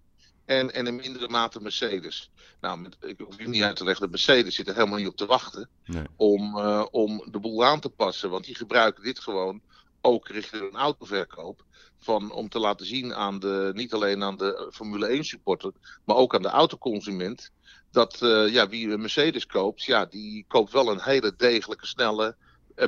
En, 0.45 0.73
en 0.73 0.87
in 0.87 0.95
mindere 0.95 1.29
mate 1.29 1.61
Mercedes. 1.61 2.31
Nou, 2.61 2.79
met, 2.79 2.97
ik 3.01 3.19
hoef 3.19 3.37
je 3.37 3.47
niet 3.47 3.63
uit 3.63 3.75
te 3.75 3.83
leggen 3.83 4.01
dat 4.01 4.11
Mercedes 4.11 4.55
zit 4.55 4.67
er 4.67 4.75
helemaal 4.75 4.97
niet 4.97 5.07
op 5.07 5.17
te 5.17 5.25
wachten 5.25 5.69
Nee. 5.85 6.03
om, 6.15 6.57
om 6.91 7.27
de 7.31 7.39
boel 7.39 7.65
aan 7.65 7.79
te 7.79 7.89
passen. 7.89 8.29
Want 8.29 8.45
die 8.45 8.55
gebruiken 8.55 9.03
dit 9.03 9.19
gewoon 9.19 9.61
ook 10.01 10.27
richting 10.27 10.61
een 10.61 10.79
autoverkoop. 10.79 11.63
Van, 12.03 12.31
om 12.31 12.49
te 12.49 12.59
laten 12.59 12.85
zien 12.85 13.13
aan 13.13 13.39
de, 13.39 13.71
niet 13.75 13.93
alleen 13.93 14.23
aan 14.23 14.37
de 14.37 14.69
Formule 14.73 15.07
1 15.07 15.23
supporter, 15.23 15.71
maar 16.05 16.15
ook 16.15 16.35
aan 16.35 16.41
de 16.41 16.47
autoconsument. 16.47 17.51
Dat 17.91 18.21
eh, 18.21 18.47
ja, 18.47 18.69
wie 18.69 18.89
een 18.89 19.01
Mercedes 19.01 19.45
koopt, 19.45 19.83
ja, 19.83 20.05
die 20.05 20.45
koopt 20.47 20.71
wel 20.71 20.91
een 20.91 21.01
hele 21.01 21.33
degelijke, 21.37 21.87
snelle, 21.87 22.35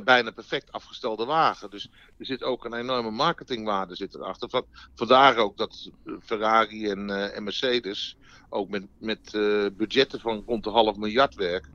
bijna 0.04 0.32
perfect 0.32 0.72
afgestelde 0.72 1.26
wagen. 1.26 1.70
Dus 1.70 1.90
er 2.18 2.26
zit 2.26 2.44
ook 2.44 2.66
een 2.66 2.74
enorme 2.74 3.12
marketingwaarde 3.12 3.96
zit 3.96 4.16
erachter. 4.16 4.50
Van, 4.50 4.66
vandaar 4.96 5.38
ook 5.38 5.58
dat 5.58 5.90
Ferrari 6.20 6.90
en, 6.90 7.10
eh, 7.10 7.42
Mercedes 7.42 8.18
ook 8.50 8.70
met, 8.70 8.88
met 9.00 9.34
eh, 9.34 9.66
budgetten 9.74 10.20
van 10.20 10.44
rond 10.46 10.64
de 10.64 10.70
half 10.70 10.96
miljard 10.96 11.36
werken. 11.36 11.74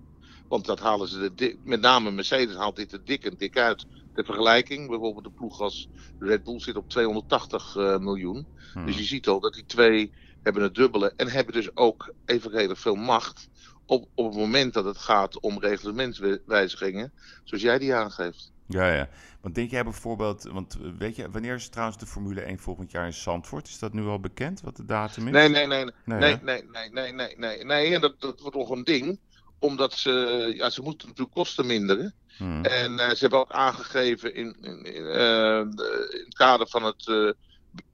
Want 0.48 0.66
dat 0.66 0.80
halen 0.80 1.08
ze 1.08 1.34
dik, 1.34 1.58
met 1.64 1.80
name 1.80 2.10
Mercedes 2.10 2.56
haalt 2.56 2.76
dit 2.76 2.92
er 2.92 3.04
dik 3.04 3.24
en 3.24 3.34
dik 3.36 3.58
uit. 3.58 3.86
Ter 4.24 4.34
vergelijking, 4.34 4.88
bijvoorbeeld 4.88 5.24
de 5.24 5.30
ploeg 5.30 5.60
als 5.60 5.88
Red 6.18 6.44
Bull 6.44 6.60
zit 6.60 6.76
op 6.76 6.88
280 6.88 7.76
eh, 7.76 7.98
miljoen. 7.98 8.46
Mhm. 8.74 8.86
Dus 8.86 8.96
je 8.96 9.04
ziet 9.04 9.28
al 9.28 9.40
dat 9.40 9.54
die 9.54 9.66
twee 9.66 10.12
hebben 10.42 10.62
het 10.62 10.74
dubbele 10.74 11.12
en 11.16 11.28
hebben 11.28 11.54
dus 11.54 11.76
ook 11.76 12.12
evenredig 12.24 12.78
veel 12.78 12.94
macht 12.94 13.48
op, 13.86 14.08
op 14.14 14.26
het 14.26 14.36
moment 14.36 14.72
dat 14.72 14.84
het 14.84 14.98
gaat 14.98 15.40
om 15.40 15.58
reglementswijzigingen, 15.58 17.12
zoals 17.44 17.62
jij 17.62 17.78
die 17.78 17.94
aangeeft. 17.94 18.52
Ja, 18.66 18.94
ja. 18.94 19.08
Want 19.40 19.54
denk 19.54 19.70
jij 19.70 19.84
bijvoorbeeld, 19.84 20.42
want 20.42 20.74
eh, 20.74 20.90
weet 20.98 21.16
je, 21.16 21.30
wanneer 21.30 21.54
is 21.54 21.68
trouwens 21.68 21.98
de 21.98 22.06
Formule 22.06 22.40
1 22.40 22.58
volgend 22.58 22.90
jaar 22.90 23.06
in 23.06 23.12
Zandvoort? 23.12 23.68
Is 23.68 23.78
dat 23.78 23.92
nu 23.92 24.06
al 24.06 24.20
bekend, 24.20 24.60
wat 24.60 24.76
de 24.76 24.84
datum 24.84 25.26
is? 25.26 25.32
Nee, 25.32 25.48
nee, 25.48 25.66
nee, 25.66 25.84
nee, 25.84 26.18
Nee, 26.18 26.38
nee, 26.42 26.64
nee, 26.72 26.90
nee, 26.90 27.12
nee, 27.12 27.36
nee, 27.36 27.64
nee. 27.64 27.94
En 27.94 28.00
dat, 28.00 28.20
dat 28.20 28.40
wordt 28.40 28.56
nog 28.56 28.70
een 28.70 28.84
ding, 28.84 29.18
omdat 29.60 29.92
ze, 29.92 30.10
ja, 30.56 30.70
ze 30.70 30.82
moeten 30.82 31.08
natuurlijk 31.08 31.36
kosten 31.36 31.66
minderen. 31.66 32.14
Mhm. 32.38 32.64
En 32.64 32.98
eh, 32.98 33.08
ze 33.08 33.16
hebben 33.18 33.38
ook 33.38 33.52
aangegeven 33.52 34.34
in, 34.34 34.56
in, 34.60 34.84
in, 34.84 35.06
eh, 35.06 35.58
in 35.58 36.24
het 36.24 36.34
kader 36.34 36.68
van 36.68 36.84
het 36.84 37.08
eh, 37.08 37.30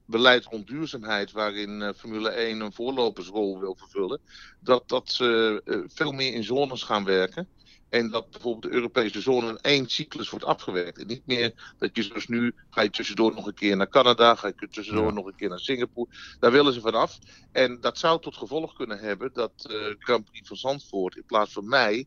beleid 0.05 0.45
rond 0.45 0.67
duurzaamheid, 0.67 1.31
waarin 1.31 1.93
Formule 1.97 2.29
1 2.29 2.59
een 2.59 2.73
voorlopersrol 2.73 3.59
wil 3.59 3.75
vervullen, 3.75 4.19
dat, 4.59 4.89
dat 4.89 5.11
ze 5.11 5.61
veel 5.87 6.11
meer 6.11 6.33
in 6.33 6.43
zones 6.43 6.83
gaan 6.83 7.03
werken. 7.03 7.47
En 7.89 8.09
dat 8.09 8.29
bijvoorbeeld 8.31 8.63
de 8.63 8.77
Europese 8.77 9.21
zone 9.21 9.49
in 9.49 9.57
één 9.61 9.89
cyclus 9.89 10.29
wordt 10.29 10.45
afgewerkt. 10.45 10.97
En 10.99 11.07
niet 11.07 11.25
meer 11.25 11.73
dat 11.77 11.95
je 11.95 12.03
zoals 12.03 12.27
nu 12.27 12.53
ga 12.69 12.81
je 12.81 12.89
tussendoor 12.89 13.33
nog 13.33 13.45
een 13.47 13.53
keer 13.53 13.77
naar 13.77 13.89
Canada, 13.89 14.35
ga 14.35 14.47
je 14.47 14.67
tussendoor 14.69 15.05
Ja. 15.07 15.11
nog 15.13 15.25
een 15.25 15.35
keer 15.35 15.49
naar 15.49 15.59
Singapore. 15.59 16.09
Daar 16.39 16.51
willen 16.51 16.73
ze 16.73 16.81
vanaf. 16.81 17.17
En 17.51 17.77
dat 17.81 17.97
zou 17.97 18.21
tot 18.21 18.35
gevolg 18.37 18.73
kunnen 18.75 18.99
hebben 18.99 19.29
dat 19.33 19.51
eh 19.69 19.95
Grand 19.99 20.25
Prix 20.25 20.47
van 20.47 20.57
Zandvoort 20.57 21.15
in 21.15 21.25
plaats 21.25 21.53
van 21.53 21.67
mei 21.67 22.05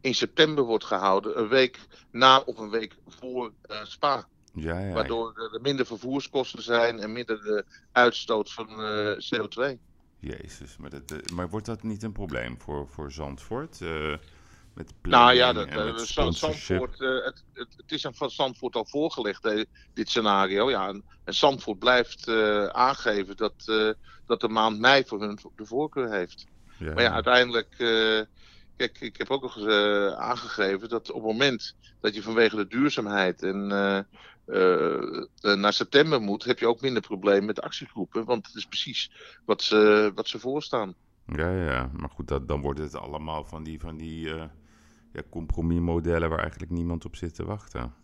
in 0.00 0.14
september 0.14 0.64
wordt 0.64 0.84
gehouden. 0.84 1.38
Een 1.38 1.48
week 1.48 1.78
na 2.10 2.38
of 2.40 2.58
een 2.58 2.70
week 2.70 2.96
voor 3.08 3.52
eh, 3.62 3.84
Spa. 3.84 4.26
ja, 4.54 4.78
ja. 4.80 4.92
Waardoor 4.92 5.50
er 5.52 5.60
minder 5.60 5.86
vervoerskosten 5.86 6.62
zijn 6.62 6.98
en 6.98 7.12
minder 7.12 7.42
de 7.42 7.64
uitstoot 7.92 8.52
van 8.52 8.68
eh, 8.82 9.12
CO2. 9.18 9.78
Jezus, 10.20 10.76
maar, 10.76 10.90
dat, 10.90 11.10
eh, 11.10 11.18
maar 11.34 11.48
wordt 11.48 11.66
dat 11.66 11.82
niet 11.82 12.02
een 12.02 12.12
probleem 12.12 12.60
voor, 12.60 12.88
voor 12.88 13.12
Zandvoort? 13.12 13.78
Met 14.80 15.12
Nou 15.12 15.34
ja, 15.34 15.52
dat, 15.52 15.66
eh? 15.66 15.96
Zandvoort, 15.96 17.00
eh, 17.00 17.24
het, 17.24 17.44
het, 17.52 17.74
het 17.76 17.92
is 17.92 18.06
aan 18.06 18.14
van 18.14 18.30
Zandvoort 18.30 18.74
al 18.74 18.86
voorgelegd, 18.86 19.66
dit 19.94 20.08
scenario. 20.08 20.70
Ja, 20.70 20.88
en, 20.88 21.04
en 21.24 21.34
Zandvoort 21.34 21.78
blijft 21.78 22.28
eh, 22.28 22.66
aangeven 22.66 23.36
dat, 23.36 23.54
dat 24.26 24.40
de 24.40 24.48
maand 24.48 24.78
mei 24.78 25.04
voor 25.06 25.20
hun 25.20 25.38
de 25.56 25.66
voorkeur 25.66 26.10
heeft. 26.10 26.46
Ja, 26.78 26.94
Maar 26.94 27.02
ja, 27.02 27.12
uiteindelijk. 27.12 27.68
kijk, 28.76 29.00
ik 29.00 29.16
heb 29.16 29.30
ook 29.30 29.42
nog 29.42 29.56
eens 29.56 29.66
eh, 29.66 30.12
aangegeven 30.12 30.88
dat 30.88 31.10
op 31.10 31.22
het 31.22 31.30
moment 31.32 31.74
dat 32.00 32.14
je 32.14 32.22
vanwege 32.22 32.56
de 32.56 32.66
duurzaamheid 32.66 33.42
en 33.42 33.66
naar 35.40 35.72
september 35.72 36.20
moet, 36.20 36.44
heb 36.44 36.58
je 36.58 36.66
ook 36.66 36.80
minder 36.80 37.02
problemen 37.02 37.44
met 37.44 37.60
actiegroepen. 37.60 38.24
Want 38.24 38.46
het 38.46 38.56
is 38.56 38.66
precies 38.66 39.10
wat 39.44 39.62
ze, 39.62 40.12
wat 40.14 40.28
ze 40.28 40.38
voorstaan. 40.38 40.94
ja, 41.26 41.50
ja. 41.50 41.90
maar 41.92 42.10
goed, 42.10 42.28
dat, 42.28 42.48
dan 42.48 42.60
wordt 42.60 42.80
het 42.80 42.94
allemaal 42.94 43.44
van 43.44 43.62
die, 43.62 43.80
van 43.80 43.96
die 43.96 44.32
ja, 45.12 45.22
compromismodellen 45.30 46.28
waar 46.28 46.38
eigenlijk 46.40 46.70
niemand 46.70 47.04
op 47.04 47.16
zit 47.16 47.34
te 47.34 47.44
wachten. 47.44 47.94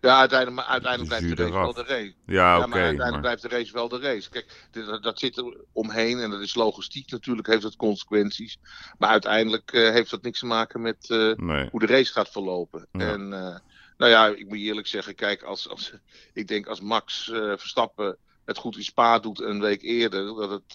Ja, 0.00 0.18
uiteindelijk, 0.18 0.60
maar 0.60 0.68
uiteindelijk 0.68 1.10
De 1.10 1.16
blijft 1.26 1.36
de 1.36 1.42
race 1.42 1.64
wel 1.64 1.72
de 1.72 1.92
race. 1.92 2.14
Ja, 2.26 2.34
Ja, 2.34 2.58
oké. 2.58 2.66
maar 2.66 2.78
uiteindelijk 2.78 3.10
maar- 3.12 3.20
blijft 3.20 3.42
de 3.42 3.48
race 3.48 3.72
wel 3.72 3.88
de 3.88 3.98
race. 3.98 4.30
Kijk, 4.30 4.68
dat, 4.70 5.02
dat 5.02 5.18
zit 5.18 5.36
er 5.36 5.56
omheen 5.72 6.18
en 6.18 6.30
dat 6.30 6.40
is 6.40 6.54
logistiek 6.54 7.10
natuurlijk, 7.10 7.46
heeft 7.46 7.62
dat 7.62 7.76
consequenties. 7.76 8.58
Maar 8.98 9.10
uiteindelijk 9.10 9.72
eh, 9.72 9.90
heeft 9.90 10.10
dat 10.10 10.22
niks 10.22 10.38
te 10.38 10.46
maken 10.46 10.80
met 10.80 11.10
eh, 11.10 11.32
nee. 11.32 11.68
hoe 11.70 11.80
de 11.80 11.86
race 11.86 12.12
gaat 12.12 12.30
verlopen. 12.30 12.86
Ja. 12.92 13.12
En 13.12 13.32
eh, 13.32 13.58
nou 13.96 14.10
ja, 14.10 14.26
ik 14.26 14.48
moet 14.48 14.58
eerlijk 14.58 14.86
zeggen, 14.86 15.14
kijk, 15.14 15.42
als, 15.42 15.68
als, 15.68 15.92
ik 16.32 16.48
denk 16.48 16.66
als 16.66 16.80
Max 16.80 17.24
Verstappen 17.56 18.16
het 18.44 18.58
goed 18.58 18.76
in 18.76 18.84
Spa 18.84 19.18
doet 19.18 19.40
een 19.40 19.60
week 19.60 19.82
eerder. 19.82 20.26
Dat 20.26 20.50
het 20.50 20.74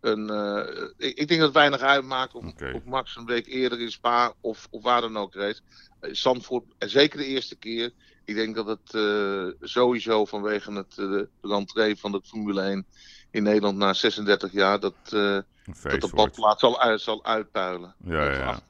een. 0.00 0.30
eh, 0.30 0.84
ik, 0.96 1.18
ik 1.18 1.28
denk 1.28 1.40
dat 1.40 1.48
het 1.48 1.58
weinig 1.58 1.80
uitmaakt 1.80 2.34
of, 2.34 2.44
Max 2.84 3.16
een 3.16 3.26
week 3.26 3.46
eerder 3.46 3.80
in 3.80 3.90
Spa 3.90 4.32
of, 4.40 4.66
of 4.70 4.82
waar 4.82 5.00
dan 5.00 5.16
ook 5.16 5.34
race. 5.34 5.60
Eh, 6.00 6.10
Zandvoort, 6.12 6.64
en 6.78 6.90
zeker 6.90 7.18
de 7.18 7.26
eerste 7.26 7.56
keer. 7.56 7.92
Ik 8.24 8.34
denk 8.34 8.54
dat 8.54 8.66
het 8.66 8.94
eh, 8.94 9.46
sowieso 9.68 10.24
vanwege 10.24 10.72
het 10.72 10.94
de 10.94 11.28
rentree 11.40 11.96
van 11.96 12.12
de 12.12 12.20
Formule 12.24 12.60
1 12.60 12.86
in 13.30 13.42
Nederland 13.42 13.76
na 13.76 13.92
36 13.92 14.52
jaar. 14.52 14.80
dat, 14.80 14.94
eh, 15.04 15.38
dat 15.82 16.00
de 16.00 16.10
badplaats 16.14 16.60
zal, 16.60 16.80
uit, 16.80 17.00
zal 17.00 17.24
uitpuilen. 17.24 17.94
Ja, 18.04 18.32
ja. 18.32 18.60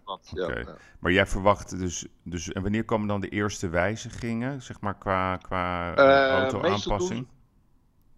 Maar 0.99 1.13
jij 1.13 1.27
verwacht 1.27 1.79
dus, 1.79 2.07
dus... 2.23 2.53
En 2.53 2.63
wanneer 2.63 2.85
komen 2.85 3.09
dan 3.09 3.21
de 3.21 3.29
eerste 3.29 3.69
wijzigingen, 3.69 4.63
zeg 4.63 4.81
maar, 4.81 4.99
qua, 4.99 5.37
qua 5.37 5.95
Eh, 5.95 6.25
eh, 6.25 6.31
auto-aanpassing? 6.31 7.27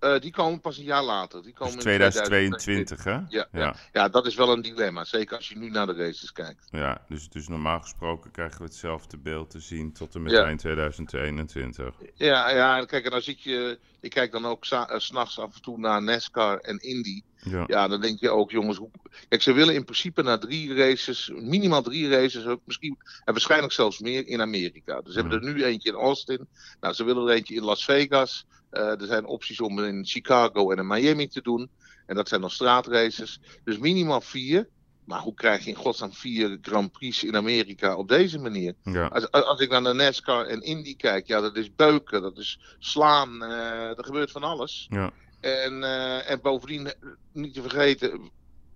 Eh, 0.03 0.21
die 0.21 0.31
komen 0.33 0.61
pas 0.61 0.79
een 0.79 0.85
jaar 0.85 1.03
later. 1.03 1.43
Die 1.43 1.53
komen 1.53 1.75
Dus 1.75 1.85
in 1.85 1.91
2022, 1.91 3.05
hè? 3.05 3.19
Ja, 3.29 3.75
ja. 3.93 4.09
dat 4.09 4.27
is 4.27 4.35
wel 4.35 4.53
een 4.53 4.63
dilemma. 4.63 5.05
Zeker 5.05 5.37
als 5.37 5.49
je 5.49 5.57
nu 5.59 5.71
naar 5.71 5.87
de 5.87 5.93
races 5.95 6.33
kijkt. 6.33 6.69
Ja, 6.71 7.05
dus, 7.09 7.29
dus 7.29 7.49
normaal 7.49 7.81
gesproken 7.81 8.31
krijgen 8.31 8.59
we 8.59 8.65
hetzelfde 8.65 9.17
beeld 9.19 9.51
te 9.51 9.61
zien 9.61 9.93
tot 9.93 10.15
en 10.15 10.23
met 10.23 10.33
Ja. 10.33 10.45
eind 10.45 10.59
2021. 10.61 11.95
Ja, 12.15 12.51
ja, 12.51 12.85
kijk, 12.85 13.05
en 13.05 13.11
dan 13.11 13.23
zit 13.23 13.43
je. 13.43 13.79
Ik 14.01 14.11
kijk 14.11 14.33
dan 14.33 14.47
ook 14.47 14.65
sa- 14.65 14.89
eh, 14.89 14.99
's 14.99 15.05
s'nachts 15.07 15.39
af 15.39 15.55
en 15.55 15.63
toe 15.63 15.79
naar 15.79 16.03
NASCAR 16.03 16.59
en 16.59 16.79
Indy. 16.79 17.23
Ja. 17.37 17.65
Ja, 17.67 17.89
dan 17.89 18.01
denk 18.01 18.21
je 18.21 18.31
ook, 18.31 18.51
jongens. 18.51 18.77
Hoe... 18.79 18.91
Kijk, 19.29 19.43
ze 19.43 19.53
willen 19.53 19.75
in 19.75 19.85
principe 19.85 20.23
na 20.23 20.39
drie 20.39 20.75
races, 20.75 21.31
minimaal 21.35 21.83
drie 21.83 22.09
races, 22.09 22.47
ook 22.47 22.61
misschien 22.65 22.97
en 23.25 23.33
waarschijnlijk 23.33 23.73
zelfs 23.73 23.99
meer 23.99 24.27
in 24.27 24.41
Amerika. 24.41 25.01
Dus 25.01 25.13
ze 25.15 25.21
hebben 25.21 25.39
er 25.43 25.53
nu 25.55 25.65
eentje 25.65 25.89
in 25.89 25.95
Austin. 25.97 26.49
Nou, 26.81 26.95
ze 26.95 27.05
willen 27.05 27.27
er 27.29 27.35
eentje 27.35 27.55
in 27.55 27.63
Las 27.65 27.85
Vegas. 27.85 28.47
Eh, 28.73 29.01
er 29.01 29.07
zijn 29.07 29.27
opties 29.27 29.61
om 29.61 29.79
in 29.79 30.07
Chicago 30.07 30.71
en 30.71 30.79
in 30.79 30.87
Miami 30.87 31.29
te 31.29 31.43
doen. 31.43 31.71
En 32.07 32.15
dat 32.15 32.29
zijn 32.29 32.41
dan 32.41 32.51
straatraces. 32.51 33.41
Dus 33.65 33.79
minimaal 33.79 34.21
vier. 34.21 34.69
Maar 35.05 35.21
hoe 35.21 35.35
krijg 35.35 35.65
je 35.65 35.71
in 35.71 35.77
godsnaam 35.77 36.13
vier 36.13 36.59
Grand 36.63 36.93
Prix 36.93 37.25
in 37.25 37.37
Amerika 37.37 37.97
op 37.97 38.09
deze 38.09 38.39
manier? 38.39 38.75
Ja. 38.83 39.07
Als, 39.07 39.31
als 39.31 39.61
ik 39.61 39.71
naar 39.71 39.83
de 39.83 39.93
NASCAR 39.93 40.47
en 40.47 40.63
Indy 40.63 40.97
kijk, 40.97 41.27
ja, 41.27 41.41
dat 41.41 41.57
is 41.57 41.75
beuken, 41.75 42.23
dat 42.23 42.39
is 42.39 42.77
slaan, 42.79 43.43
eh, 43.43 43.99
er 43.99 44.05
gebeurt 44.05 44.31
van 44.31 44.43
alles. 44.43 44.87
Ja. 44.91 45.13
En, 45.41 45.85
eh, 45.85 46.31
en 46.31 46.41
bovendien, 46.41 46.93
niet 47.33 47.55
te 47.55 47.63
vergeten, 47.63 48.31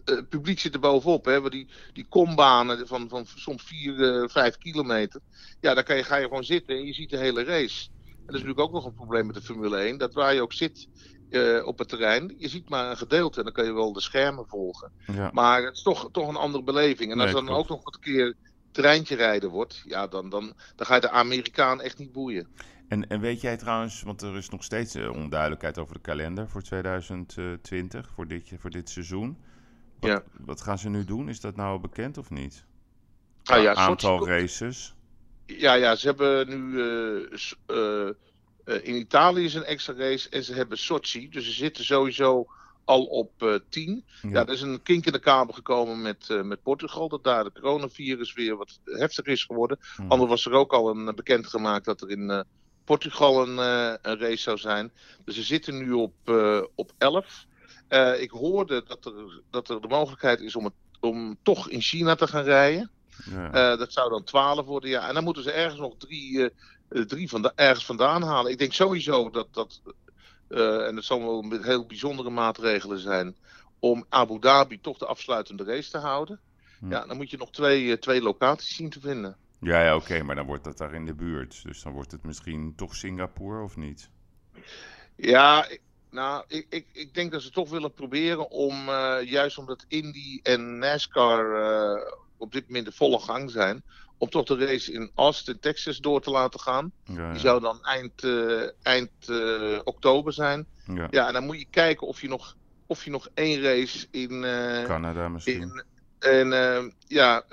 het 0.04 0.28
publiek 0.28 0.58
zit 0.58 0.74
er 0.74 0.80
bovenop. 0.80 1.24
Hè, 1.24 1.50
die, 1.50 1.68
die 1.92 2.06
kombanen 2.08 2.86
van, 2.86 3.08
van 3.08 3.26
soms 3.34 3.62
4, 3.62 4.28
5 4.30 4.58
kilometer. 4.58 5.20
Ja, 5.60 5.74
daar 5.74 5.84
kan 5.84 5.96
je, 5.96 6.04
ga 6.04 6.16
je 6.16 6.28
gewoon 6.28 6.44
zitten 6.44 6.76
en 6.76 6.86
je 6.86 6.92
ziet 6.92 7.10
de 7.10 7.18
hele 7.18 7.44
race. 7.44 7.88
En 8.26 8.32
dat 8.32 8.42
is 8.42 8.42
natuurlijk 8.42 8.68
ook 8.68 8.72
nog 8.72 8.84
een 8.84 8.94
probleem 8.94 9.26
met 9.26 9.34
de 9.34 9.42
Formule 9.42 9.76
1. 9.76 9.98
Dat 9.98 10.14
waar 10.14 10.34
je 10.34 10.40
ook 10.42 10.52
zit 10.52 10.88
eh, 11.30 11.66
op 11.66 11.78
het 11.78 11.88
terrein, 11.88 12.34
je 12.38 12.48
ziet 12.48 12.68
maar 12.68 12.90
een 12.90 12.96
gedeelte. 12.96 13.38
En 13.38 13.44
dan 13.44 13.52
kan 13.52 13.64
je 13.64 13.72
wel 13.72 13.92
de 13.92 14.00
schermen 14.00 14.46
volgen. 14.48 14.92
ja. 15.12 15.30
Maar 15.32 15.62
het 15.62 15.76
is 15.76 15.82
toch, 15.82 16.08
toch 16.12 16.28
een 16.28 16.36
andere 16.36 16.64
beleving. 16.64 17.12
En 17.12 17.16
als 17.20 17.24
Nee, 17.32 17.34
dan 17.34 17.44
klopt. 17.44 17.60
ook 17.60 17.68
nog 17.68 17.94
een 17.94 18.00
keer 18.00 18.34
treintje 18.72 19.14
rijden 19.16 19.50
wordt, 19.50 19.82
ja, 19.86 20.06
dan, 20.06 20.28
dan, 20.30 20.54
dan 20.76 20.86
ga 20.86 20.94
je 20.94 21.00
de 21.00 21.10
Amerikaan 21.10 21.80
echt 21.80 21.98
niet 21.98 22.12
boeien. 22.12 22.48
En, 22.88 23.08
en 23.08 23.20
weet 23.20 23.40
jij 23.40 23.56
trouwens, 23.56 24.02
want 24.02 24.22
er 24.22 24.36
is 24.36 24.48
nog 24.48 24.64
steeds 24.64 24.94
eh, 24.94 25.10
onduidelijkheid 25.10 25.78
over 25.78 25.94
de 25.94 26.00
kalender 26.00 26.48
voor 26.48 26.62
2020, 26.62 28.10
voor 28.14 28.26
dit, 28.28 28.52
voor 28.58 28.70
dit 28.70 28.90
seizoen. 28.90 29.38
Wat, 30.00 30.10
Ja. 30.10 30.22
wat 30.44 30.60
gaan 30.60 30.78
ze 30.78 30.88
nu 30.88 31.04
doen? 31.04 31.28
Is 31.28 31.40
dat 31.40 31.56
nou 31.56 31.80
bekend 31.80 32.18
of 32.18 32.30
niet? 32.30 32.64
Ah, 33.44 33.62
ja, 33.62 33.74
aantal 33.74 34.18
Sochi- 34.18 34.30
races. 34.30 34.95
Ja, 35.46 35.74
ja, 35.74 35.94
ze 35.94 36.06
hebben 36.06 36.48
nu 36.48 36.80
eh, 36.80 37.40
eh, 37.66 38.08
eh, 38.64 38.84
in 38.84 38.94
Italië 38.94 39.44
is 39.44 39.54
een 39.54 39.64
extra 39.64 39.94
race 39.94 40.28
en 40.28 40.44
ze 40.44 40.54
hebben 40.54 40.78
Sochi. 40.78 41.28
Dus 41.28 41.44
ze 41.44 41.52
zitten 41.52 41.84
sowieso 41.84 42.46
al 42.84 43.04
op 43.04 43.42
eh 43.42 43.54
10. 43.68 44.04
Ja. 44.22 44.46
er 44.46 44.52
is 44.52 44.60
een 44.60 44.82
kink 44.82 45.06
in 45.06 45.12
de 45.12 45.18
kabel 45.18 45.54
gekomen 45.54 46.02
met, 46.02 46.28
met 46.42 46.62
Portugal. 46.62 47.08
Dat 47.08 47.24
daar 47.24 47.44
de 47.44 47.52
coronavirus 47.52 48.34
weer 48.34 48.56
wat 48.56 48.80
heftig 48.84 49.24
is 49.24 49.44
geworden. 49.44 49.78
Hm. 49.96 50.02
Anders 50.08 50.30
was 50.30 50.46
er 50.46 50.52
ook 50.52 50.72
al 50.72 50.90
een 50.90 51.14
bekend 51.14 51.46
gemaakt 51.46 51.84
dat 51.84 52.00
er 52.00 52.10
in 52.10 52.44
Portugal 52.84 53.48
een, 53.48 53.58
een 54.02 54.18
race 54.18 54.42
zou 54.42 54.58
zijn. 54.58 54.92
Dus 55.24 55.34
ze 55.34 55.42
zitten 55.42 55.78
nu 55.78 55.92
op, 55.92 56.14
op 56.74 56.92
11. 56.98 57.46
Eh, 57.88 58.20
ik 58.20 58.30
hoorde 58.30 58.82
dat 58.86 59.04
er, 59.04 59.42
dat 59.50 59.68
er 59.68 59.80
de 59.80 59.88
mogelijkheid 59.88 60.40
is 60.40 60.56
om, 60.56 60.64
het, 60.64 60.74
om 61.00 61.36
toch 61.42 61.68
in 61.68 61.80
China 61.80 62.14
te 62.14 62.26
gaan 62.26 62.44
rijden. 62.44 62.90
Ja. 63.30 63.52
Eh, 63.72 63.78
dat 63.78 63.92
zou 63.92 64.10
dan 64.10 64.24
12 64.24 64.66
worden. 64.66 64.90
Ja. 64.90 65.08
En 65.08 65.14
dan 65.14 65.24
moeten 65.24 65.42
ze 65.42 65.50
ergens 65.50 65.80
nog 65.80 65.94
drie, 65.98 66.38
eh, 66.44 66.50
eh, 66.88 67.02
drie 67.06 67.28
vanda- 67.28 67.52
ergens 67.54 67.86
vandaan 67.86 68.22
halen. 68.22 68.50
Ik 68.52 68.58
denk 68.58 68.72
sowieso 68.72 69.30
dat 69.30 69.48
dat. 69.54 69.80
en 70.48 70.94
dat 70.94 71.04
zal 71.04 71.18
wel 71.20 71.42
met 71.42 71.64
heel 71.64 71.86
bijzondere 71.86 72.30
maatregelen 72.30 72.98
zijn. 72.98 73.36
Om 73.78 74.04
Abu 74.08 74.38
Dhabi 74.38 74.80
toch 74.80 74.98
de 74.98 75.06
afsluitende 75.06 75.64
race 75.64 75.90
te 75.90 75.98
houden. 75.98 76.40
Hm. 76.78 76.90
Ja, 76.90 77.06
dan 77.06 77.16
moet 77.16 77.30
je 77.30 77.36
nog 77.36 77.50
twee, 77.50 77.98
twee 77.98 78.22
locaties 78.22 78.76
zien 78.76 78.90
te 78.90 79.00
vinden. 79.00 79.36
Ja, 79.60 79.82
ja 79.82 79.96
oké, 79.96 80.22
maar 80.22 80.36
dan 80.36 80.46
wordt 80.46 80.64
dat 80.64 80.78
daar 80.78 80.94
in 80.94 81.06
de 81.06 81.14
buurt. 81.14 81.62
Dus 81.64 81.82
dan 81.82 81.92
wordt 81.92 82.10
het 82.12 82.22
misschien 82.24 82.72
toch 82.76 82.94
Singapore 82.94 83.62
of 83.62 83.76
niet? 83.76 84.10
Ja, 85.16 85.68
ik- 85.68 85.80
nou, 86.10 86.44
ik, 86.48 86.66
ik, 86.68 86.86
ik 86.92 87.14
denk 87.14 87.32
dat 87.32 87.42
ze 87.42 87.50
toch 87.50 87.70
willen 87.70 87.92
proberen 87.92 88.50
om, 88.50 88.90
juist 89.24 89.58
omdat 89.58 89.84
Indy 89.88 90.40
en 90.42 90.78
NASCAR 90.78 91.62
eh, 91.62 92.12
op 92.38 92.52
dit 92.52 92.66
moment 92.66 92.86
de 92.86 92.92
volle 92.92 93.18
gang 93.18 93.50
zijn, 93.50 93.82
om 94.18 94.28
toch 94.30 94.44
de 94.44 94.66
race 94.66 94.92
in 94.92 95.10
Austin, 95.14 95.58
Texas 95.60 95.98
door 95.98 96.20
te 96.20 96.30
laten 96.30 96.60
gaan. 96.60 96.92
Ja, 97.04 97.30
Die 97.30 97.40
zou 97.40 97.60
dan 97.60 97.82
eind, 97.84 98.22
eh, 98.24 98.62
eind 98.82 99.10
eh, 99.28 99.78
oktober 99.84 100.32
zijn. 100.32 100.66
ja. 100.94 101.06
Ja, 101.10 101.26
en 101.26 101.32
dan 101.32 101.44
moet 101.44 101.58
je 101.58 101.66
kijken 101.70 102.06
of 102.06 102.20
je 102.20 102.28
nog, 102.28 102.56
of 102.86 103.04
je 103.04 103.10
nog 103.10 103.28
één 103.34 103.62
race 103.62 104.06
in. 104.10 104.44
eh, 104.44 104.84
Canada 104.84 105.28
misschien. 105.28 105.60
in 105.60 105.84
en 106.18 106.48
ja, 107.06 107.44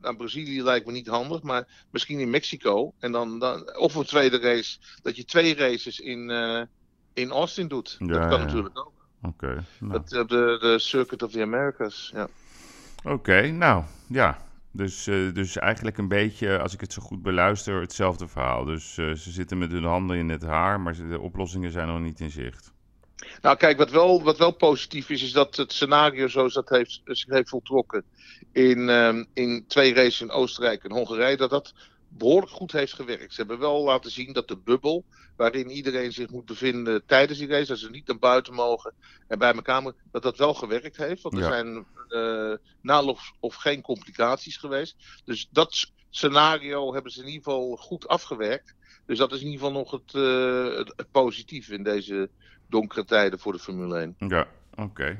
naar 0.00 0.16
Brazilië 0.16 0.62
lijkt 0.62 0.86
me 0.86 0.92
niet 0.92 1.06
handig, 1.06 1.42
maar 1.42 1.86
misschien 1.90 2.18
in 2.20 2.30
Mexico. 2.30 2.92
En 2.98 3.12
dan, 3.12 3.38
dan, 3.38 3.76
of 3.76 3.94
een 3.94 4.04
tweede 4.04 4.38
race, 4.38 4.78
dat 5.02 5.16
je 5.16 5.24
twee 5.24 5.54
races 5.54 6.00
in, 6.00 6.30
in 7.14 7.30
Austin 7.30 7.68
doet. 7.68 7.96
Dat 7.98 8.28
kan 8.28 8.40
natuurlijk 8.40 8.78
ook. 8.78 8.92
Oké, 9.22 9.64
nou. 9.80 10.02
De, 10.06 10.24
de 10.60 10.78
Circuit 10.78 11.22
of 11.22 11.30
the 11.32 11.42
Americas. 11.42 12.10
Ja. 12.14 12.28
Oké, 13.04 13.50
nou 13.50 13.84
ja. 14.08 14.46
Dus, 14.72 15.06
eh, 15.06 15.34
dus 15.34 15.56
eigenlijk 15.56 15.98
een 15.98 16.08
beetje, 16.08 16.58
als 16.58 16.74
ik 16.74 16.80
het 16.80 16.92
zo 16.92 17.02
goed 17.02 17.22
beluister, 17.22 17.80
hetzelfde 17.80 18.28
verhaal. 18.28 18.64
Dus 18.64 18.98
eh, 18.98 19.12
ze 19.12 19.30
zitten 19.30 19.58
met 19.58 19.72
hun 19.72 19.84
handen 19.84 20.16
in 20.16 20.28
het 20.28 20.42
haar, 20.42 20.80
maar 20.80 21.08
de 21.08 21.20
oplossingen 21.20 21.70
zijn 21.70 21.88
nog 21.88 22.00
niet 22.00 22.20
in 22.20 22.30
zicht. 22.30 22.72
Nou, 23.40 23.56
kijk, 23.56 23.78
wat 23.78 23.90
wel, 23.90 24.22
wat 24.22 24.38
wel 24.38 24.50
positief 24.50 25.10
is, 25.10 25.22
is 25.22 25.32
dat 25.32 25.56
het 25.56 25.72
scenario 25.72 26.28
zoals 26.28 26.54
dat 26.54 26.68
heeft, 26.68 27.00
zich 27.04 27.28
heeft 27.28 27.48
voltrokken 27.48 28.04
in, 28.52 28.88
ehm, 28.88 29.24
in 29.34 29.64
twee 29.68 29.94
races 29.94 30.20
in 30.20 30.30
Oostenrijk 30.30 30.84
en 30.84 30.92
Hongarije, 30.92 31.36
dat 31.36 31.50
dat 31.50 31.74
behoorlijk 32.08 32.52
goed 32.52 32.72
heeft 32.72 32.92
gewerkt. 32.92 33.34
Ze 33.34 33.40
hebben 33.40 33.58
wel 33.58 33.84
laten 33.84 34.10
zien 34.10 34.32
dat 34.32 34.48
de 34.48 34.56
bubbel 34.56 35.04
waarin 35.36 35.70
iedereen 35.70 36.12
zich 36.12 36.30
moet 36.30 36.44
bevinden 36.44 37.02
tijdens 37.06 37.38
die 37.38 37.48
race, 37.48 37.66
dat 37.66 37.78
ze 37.78 37.90
niet 37.90 38.06
naar 38.06 38.18
buiten 38.18 38.54
mogen 38.54 38.94
en 39.28 39.38
bij 39.38 39.52
elkaar 39.54 39.82
moeten, 39.82 40.02
dat 40.10 40.22
dat 40.22 40.36
wel 40.38 40.54
gewerkt 40.54 40.96
heeft. 40.96 41.22
Want 41.22 41.34
er 41.34 41.40
Ja. 41.40 41.48
zijn 41.48 41.86
uh, 42.08 42.54
nauwelijks 42.80 43.32
of 43.40 43.54
geen 43.54 43.82
complicaties 43.82 44.56
geweest. 44.56 44.96
Dus 45.24 45.48
dat 45.50 45.90
scenario 46.10 46.92
hebben 46.94 47.12
ze 47.12 47.20
in 47.20 47.26
ieder 47.26 47.42
geval 47.42 47.76
goed 47.76 48.08
afgewerkt. 48.08 48.74
Dus 49.06 49.18
dat 49.18 49.32
is 49.32 49.40
in 49.40 49.46
ieder 49.46 49.60
geval 49.66 49.78
nog 49.80 49.90
het, 49.90 50.14
eh, 50.14 50.76
het, 50.78 50.92
het 50.96 51.10
positieve 51.10 51.74
in 51.74 51.82
deze 51.82 52.30
donkere 52.68 53.04
tijden 53.04 53.38
voor 53.38 53.52
de 53.52 53.58
Formule 53.58 53.98
1. 53.98 54.14
Ja, 54.28 54.46
oké. 54.74 55.16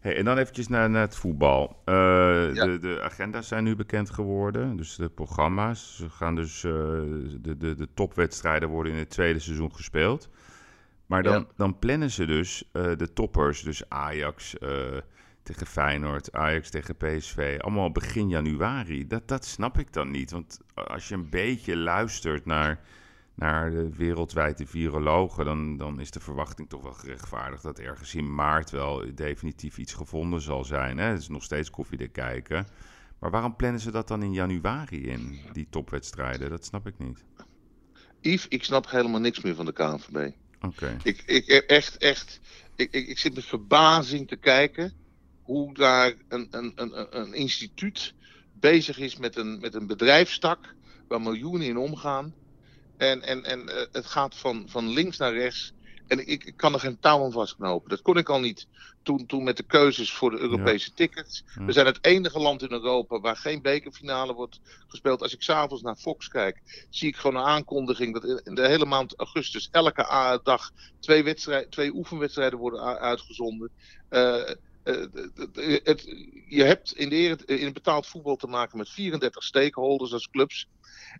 Hey, 0.00 0.16
en 0.16 0.24
dan 0.24 0.38
eventjes 0.38 0.68
naar, 0.68 0.90
naar 0.90 1.00
het 1.02 1.16
voetbal. 1.16 1.82
Eh, 1.84 1.94
Ja. 2.54 2.64
de, 2.66 2.78
de 2.78 3.00
agenda's 3.02 3.48
zijn 3.48 3.64
nu 3.64 3.76
bekend 3.76 4.10
geworden, 4.10 4.76
dus 4.76 4.96
de 4.96 5.08
programma's. 5.08 5.96
Ze 5.96 6.10
gaan 6.10 6.34
dus, 6.34 6.64
eh, 6.64 6.72
de, 7.40 7.56
de, 7.58 7.74
de 7.74 7.88
topwedstrijden 7.94 8.68
worden 8.68 8.92
in 8.92 8.98
het 8.98 9.10
tweede 9.10 9.38
seizoen 9.38 9.74
gespeeld. 9.74 10.28
Maar 11.06 11.22
dan, 11.22 11.32
Ja. 11.40 11.46
dan 11.56 11.78
plannen 11.78 12.10
ze 12.10 12.26
dus 12.26 12.68
eh, 12.72 12.90
de 12.96 13.12
toppers, 13.12 13.62
dus 13.62 13.88
Ajax 13.88 14.54
tegen 15.42 15.66
Feyenoord, 15.66 16.32
Ajax 16.32 16.70
tegen 16.70 16.96
PSV, 16.96 17.56
allemaal 17.60 17.92
begin 17.92 18.28
januari. 18.28 19.06
Dat, 19.06 19.28
dat 19.28 19.44
snap 19.44 19.78
ik 19.78 19.92
dan 19.92 20.10
niet, 20.10 20.30
want 20.30 20.60
als 20.74 21.08
je 21.08 21.14
een 21.14 21.30
beetje 21.30 21.76
luistert 21.76 22.44
naar 22.46 22.80
naar 23.38 23.70
de 23.70 23.88
wereldwijde 23.96 24.66
virologen, 24.66 25.44
dan, 25.44 25.76
dan 25.76 26.00
is 26.00 26.10
de 26.10 26.20
verwachting 26.20 26.68
toch 26.68 26.82
wel 26.82 26.92
gerechtvaardigd 26.92 27.62
dat 27.62 27.78
ergens 27.78 28.14
in 28.14 28.34
maart 28.34 28.70
wel 28.70 29.14
definitief 29.14 29.78
iets 29.78 29.94
gevonden 29.94 30.40
zal 30.40 30.64
zijn. 30.64 30.98
Hè? 30.98 31.04
Het 31.04 31.20
is 31.20 31.28
nog 31.28 31.42
steeds 31.42 31.70
koffiedik 31.70 32.12
kijken. 32.12 32.66
Maar 33.18 33.30
waarom 33.30 33.56
plannen 33.56 33.80
ze 33.80 33.90
dat 33.90 34.08
dan 34.08 34.22
in 34.22 34.32
januari 34.32 35.06
in, 35.06 35.40
die 35.52 35.66
topwedstrijden? 35.70 36.50
Dat 36.50 36.64
snap 36.64 36.86
ik 36.86 36.98
niet. 36.98 37.24
Yves, 38.20 38.48
ik 38.48 38.64
snap 38.64 38.90
helemaal 38.90 39.20
niks 39.20 39.40
meer 39.40 39.54
van 39.54 39.66
de 39.66 39.72
KNVB. 39.72 40.30
Oké. 40.60 40.96
Ik, 41.02 41.22
ik 41.26 41.46
echt, 41.48 41.96
echt, 41.96 42.40
ik, 42.76 42.90
ik, 42.90 43.08
ik 43.08 43.18
zit 43.18 43.34
met 43.34 43.44
verbazing 43.44 44.28
te 44.28 44.36
kijken 44.36 44.92
hoe 45.42 45.74
daar 45.74 46.14
een, 46.28 46.48
een, 46.50 46.72
een, 46.74 47.20
een 47.20 47.34
instituut 47.34 48.14
bezig 48.52 48.98
is 48.98 49.16
met 49.16 49.36
een, 49.36 49.60
met 49.60 49.74
een 49.74 49.86
bedrijfstak 49.86 50.74
waar 51.08 51.20
miljoenen 51.20 51.66
in 51.66 51.76
omgaan. 51.76 52.34
En, 52.98 53.22
en, 53.22 53.44
en 53.44 53.68
eh, 53.68 53.86
het 53.92 54.06
gaat 54.06 54.36
van, 54.36 54.64
van 54.68 54.88
links 54.88 55.16
naar 55.16 55.32
rechts. 55.32 55.72
En 56.06 56.28
ik, 56.28 56.44
ik 56.44 56.56
kan 56.56 56.74
er 56.74 56.80
geen 56.80 56.98
touw 57.00 57.24
aan 57.24 57.32
vastknopen. 57.32 57.90
Dat 57.90 58.02
kon 58.02 58.16
ik 58.16 58.28
al 58.28 58.40
niet 58.40 58.66
toen, 59.02 59.26
toen 59.26 59.44
met 59.44 59.56
de 59.56 59.62
keuzes 59.62 60.12
voor 60.12 60.30
de 60.30 60.38
Europese 60.38 60.92
tickets. 60.94 61.44
Ja. 61.54 61.64
We 61.64 61.72
zijn 61.72 61.86
het 61.86 61.98
enige 62.00 62.38
land 62.38 62.62
in 62.62 62.72
Europa 62.72 63.20
waar 63.20 63.36
geen 63.36 63.62
bekerfinale 63.62 64.34
wordt 64.34 64.60
gespeeld. 64.86 65.22
Als 65.22 65.34
ik 65.34 65.42
s'avonds 65.42 65.82
naar 65.82 65.96
Fox 65.96 66.28
kijk, 66.28 66.86
zie 66.90 67.08
ik 67.08 67.16
gewoon 67.16 67.36
een 67.36 67.48
aankondiging 67.48 68.20
dat 68.20 68.42
in 68.44 68.54
de 68.54 68.66
hele 68.66 68.84
maand 68.84 69.18
augustus 69.18 69.68
elke 69.70 70.40
dag 70.42 70.70
twee, 71.00 71.24
wedstrijd, 71.24 71.70
twee 71.70 71.94
oefenwedstrijden 71.94 72.58
worden 72.58 72.98
uitgezonden. 72.98 73.70
Eh, 74.08 74.50
het- 74.82 75.80
het, 75.84 76.02
je 76.48 76.62
hebt 76.62 76.92
in, 76.92 77.08
de, 77.08 77.14
ere- 77.16 77.44
in 77.58 77.72
betaald 77.72 78.06
voetbal 78.06 78.36
te 78.36 78.46
maken 78.46 78.78
met 78.78 78.90
34 78.90 79.42
stakeholders 79.44 80.12
als 80.12 80.28
clubs. 80.28 80.68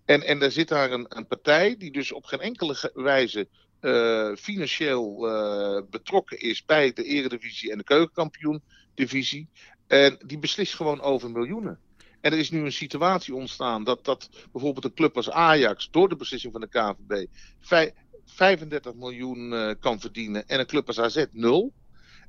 En, 0.04 0.22
en 0.22 0.42
er 0.42 0.52
zit 0.52 0.68
daar 0.68 0.92
een, 0.92 1.06
een 1.08 1.26
partij 1.26 1.76
die 1.76 1.92
dus 1.92 2.12
op 2.12 2.24
geen 2.24 2.40
enkele 2.40 2.90
wijze 2.94 3.48
eh, 3.80 4.34
financieel 4.34 5.28
eh, 5.28 5.82
betrokken 5.90 6.40
is 6.40 6.64
bij 6.64 6.92
de 6.92 7.04
Eredivisie 7.04 7.70
en 7.72 7.78
de 7.78 7.84
Keukenkampioen-divisie. 7.84 9.48
En 9.86 10.16
die 10.26 10.38
beslist 10.38 10.74
gewoon 10.74 11.00
over 11.00 11.30
miljoenen. 11.30 11.80
En 12.20 12.32
er 12.32 12.38
is 12.38 12.50
nu 12.50 12.60
een 12.64 12.72
situatie 12.72 13.34
ontstaan 13.34 13.84
dat, 13.84 14.04
dat 14.04 14.28
bijvoorbeeld 14.52 14.84
een 14.84 14.94
club 14.94 15.16
als 15.16 15.30
Ajax 15.30 15.88
door 15.90 16.08
de 16.08 16.16
beslissing 16.16 16.52
van 16.52 16.60
de 16.60 16.68
KVB 16.68 17.26
vij- 17.60 17.94
35 18.24 18.94
miljoen 18.94 19.52
eh, 19.52 19.74
kan 19.78 20.00
verdienen 20.00 20.46
en 20.46 20.58
een 20.60 20.66
club 20.66 20.86
als 20.86 21.00
AZ 21.00 21.24
nul. 21.30 21.74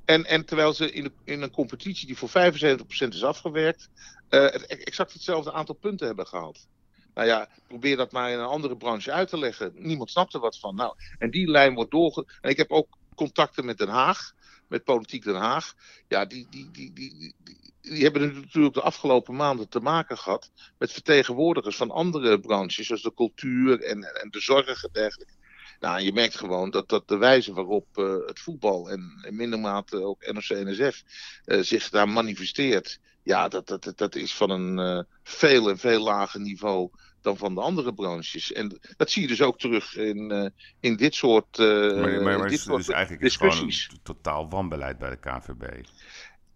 En, 0.10 0.26
en 0.26 0.46
terwijl 0.46 0.74
ze 0.74 0.92
in, 0.92 1.16
in 1.24 1.42
een 1.42 1.52
competitie 1.52 2.08
die 2.08 2.18
voor 2.18 2.30
75% 2.30 2.82
is 3.08 3.24
afgewerkt, 3.24 3.90
eh, 4.28 4.42
het 4.42 4.66
exact 4.66 5.14
hetzelfde 5.14 5.52
aantal 5.54 5.76
punten 5.76 6.08
hebben 6.08 6.28
gehaald. 6.28 6.68
Nou 7.14 7.28
ja, 7.28 7.50
probeer 7.68 7.98
dat 7.98 8.12
maar 8.12 8.32
in 8.32 8.40
een 8.40 8.46
andere 8.46 8.78
branche 8.78 9.12
uit 9.12 9.30
te 9.30 9.38
leggen. 9.38 9.72
Niemand 9.76 10.10
snapt 10.12 10.34
er 10.34 10.40
wat 10.40 10.60
van. 10.60 10.76
Nou, 10.76 10.94
en 11.18 11.30
die 11.32 11.48
lijn 11.50 11.74
wordt 11.74 11.92
doorge... 11.92 12.26
En 12.42 12.50
ik 12.50 12.58
heb 12.58 12.72
ook 12.72 12.98
contacten 13.16 13.66
met 13.66 13.78
Den 13.78 13.88
Haag, 13.90 14.32
met 14.68 14.84
Politiek 14.84 15.24
Den 15.24 15.36
Haag. 15.36 15.74
Ja, 16.08 16.26
die, 16.26 16.48
die, 16.50 16.72
die, 16.72 16.94
die- 16.94 17.36
die 17.82 18.04
hebben 18.04 18.34
natuurlijk 18.34 18.74
de 18.74 18.82
afgelopen 18.82 19.36
maanden 19.36 19.70
te 19.70 19.80
maken 19.80 20.18
gehad 20.18 20.52
met 20.78 20.92
vertegenwoordigers 20.92 21.76
van 21.76 21.92
andere 21.92 22.40
branches, 22.40 22.86
zoals 22.88 23.02
de 23.02 23.14
cultuur 23.14 23.82
en, 23.84 24.04
en 24.22 24.30
de 24.30 24.40
zorg 24.40 24.84
en 24.84 24.90
dergelijke. 24.92 25.34
Nou, 25.80 26.02
je 26.02 26.14
merkt 26.14 26.36
gewoon 26.36 26.70
dat, 26.70 26.90
dat 26.90 27.08
de 27.08 27.18
wijze 27.18 27.54
waarop 27.54 27.86
eh, 27.94 28.16
het 28.26 28.40
voetbal 28.40 28.90
en 28.90 29.24
in 29.28 29.36
minder 29.36 29.60
mate 29.60 30.04
ook 30.04 30.32
NOC-NSF 30.32 31.04
eh, 31.46 31.60
zich 31.60 31.90
daar 31.90 32.10
manifesteert, 32.10 33.00
ja, 33.24 33.48
dat, 33.48 33.68
dat, 33.68 33.84
dat, 33.84 33.98
dat 33.98 34.16
is 34.16 34.36
van 34.36 34.50
een 34.50 34.80
eh, 34.80 35.04
veel 35.24 35.70
en 35.70 35.78
veel 35.78 36.04
lager 36.04 36.40
niveau 36.40 36.90
dan 37.22 37.38
van 37.38 37.56
de 37.56 37.62
andere 37.62 37.94
branches. 37.94 38.52
En 38.52 38.80
dat 38.98 39.10
zie 39.10 39.22
je 39.22 39.28
dus 39.28 39.42
ook 39.42 39.60
terug 39.60 39.96
in, 39.96 40.54
in 40.80 40.96
dit 40.96 41.16
soort, 41.16 41.58
Maar, 41.58 42.22
maar, 42.22 42.40
maar 42.40 42.50
dit 42.50 42.60
soort 42.60 42.86
dus 42.86 42.96
eigenlijk 42.96 43.24
is 43.24 43.34
het 43.34 43.42
gewoon 43.42 43.66
discussies. 43.66 43.90
een 43.92 44.00
totaal 44.04 44.50
wanbeleid 44.50 44.98
bij 44.98 45.10
de 45.10 45.18
KVB. 45.18 45.86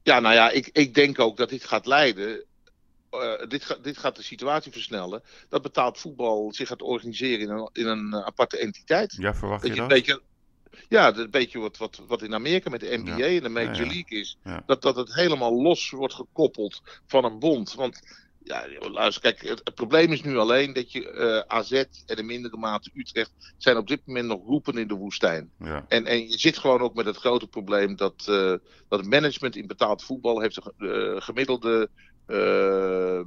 Ja, 0.04 0.20
nou 0.20 0.34
ja, 0.34 0.50
ik, 0.50 0.70
ik 0.72 0.94
denk 0.94 1.20
ook 1.20 1.38
dat 1.38 1.50
dit 1.50 1.64
gaat 1.64 1.86
leiden. 1.86 2.46
Eh, 3.22 3.48
dit, 3.48 3.64
gaat 3.66 3.84
dit 3.84 3.98
gaat 3.98 4.16
de 4.16 4.24
situatie 4.24 4.72
versnellen. 4.72 5.24
Dat 5.50 5.62
betaald 5.62 6.00
voetbal 6.00 6.54
zich 6.54 6.68
gaat 6.68 6.82
organiseren 6.82 7.40
in 7.40 7.50
een, 7.50 7.70
in 7.74 7.88
een 7.88 8.14
eh, 8.14 8.26
aparte 8.26 8.58
entiteit. 8.58 9.16
Ja, 9.18 9.34
verwacht 9.36 9.62
Dat 9.62 9.70
je 9.70 9.76
je 9.76 9.82
een 9.82 9.88
dat? 9.90 9.98
beetje. 9.98 10.22
Ja, 10.90 11.12
dat 11.12 11.24
een 11.26 11.32
beetje 11.32 11.60
wat, 11.60 11.78
wat, 11.78 12.02
wat 12.08 12.22
in 12.22 12.34
Amerika 12.34 12.70
met 12.70 12.80
de 12.80 12.98
NBA 13.04 13.16
Ja. 13.18 13.28
en 13.36 13.44
de 13.44 13.50
Major 13.50 13.76
Ja. 13.76 13.82
League 13.86 14.20
is. 14.20 14.38
Dat, 14.66 14.82
dat 14.82 14.96
het 14.96 15.14
helemaal 15.14 15.62
los 15.62 15.90
wordt 15.90 16.14
gekoppeld 16.14 16.82
van 17.08 17.26
een 17.26 17.40
bond. 17.40 17.74
Want 17.74 18.22
ja, 18.44 18.66
luister, 18.80 19.22
kijk, 19.22 19.42
het, 19.50 19.62
het 19.64 19.76
probleem 19.76 20.12
is 20.12 20.22
nu 20.22 20.38
alleen 20.38 20.74
dat 20.74 20.92
je 20.92 21.10
eh, 21.12 21.58
AZ 21.58 21.72
en 21.72 21.88
in 22.18 22.26
mindere 22.26 22.58
mate 22.58 22.90
Utrecht 22.94 23.32
zijn 23.58 23.78
op 23.78 23.88
dit 23.88 24.02
moment 24.06 24.28
nog 24.28 24.46
roepen 24.46 24.78
in 24.78 24.88
de 24.88 24.94
woestijn. 24.94 25.52
Ja. 25.60 25.86
En, 25.88 26.06
en 26.06 26.30
je 26.30 26.38
zit 26.40 26.58
gewoon 26.58 26.82
ook 26.82 26.94
met 26.94 27.06
het 27.06 27.18
grote 27.18 27.48
probleem 27.48 27.96
dat, 27.96 28.24
dat 28.90 29.00
het 29.00 29.06
management 29.10 29.56
in 29.56 29.68
betaald 29.68 30.04
voetbal 30.04 30.40
heeft 30.40 30.58
een 30.58 30.64
ge- 30.78 31.16
gemiddelde. 31.22 31.90
Eh, 32.26 33.20
eh, 33.20 33.26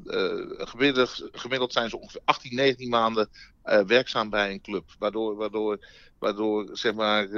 gemiddeld, 0.57 1.29
gemiddeld 1.33 1.73
zijn 1.73 1.89
ze 1.89 1.99
ongeveer 1.99 2.21
18, 2.25 2.55
19 2.55 2.89
maanden 2.89 3.29
eh, 3.63 3.81
werkzaam 3.81 4.31
bij 4.31 4.51
een 4.51 4.61
club. 4.61 4.85
Waardoor, 4.99 5.37
waardoor, 5.37 5.79
waardoor 6.19 6.69
zeg 6.73 6.95
maar, 6.95 7.31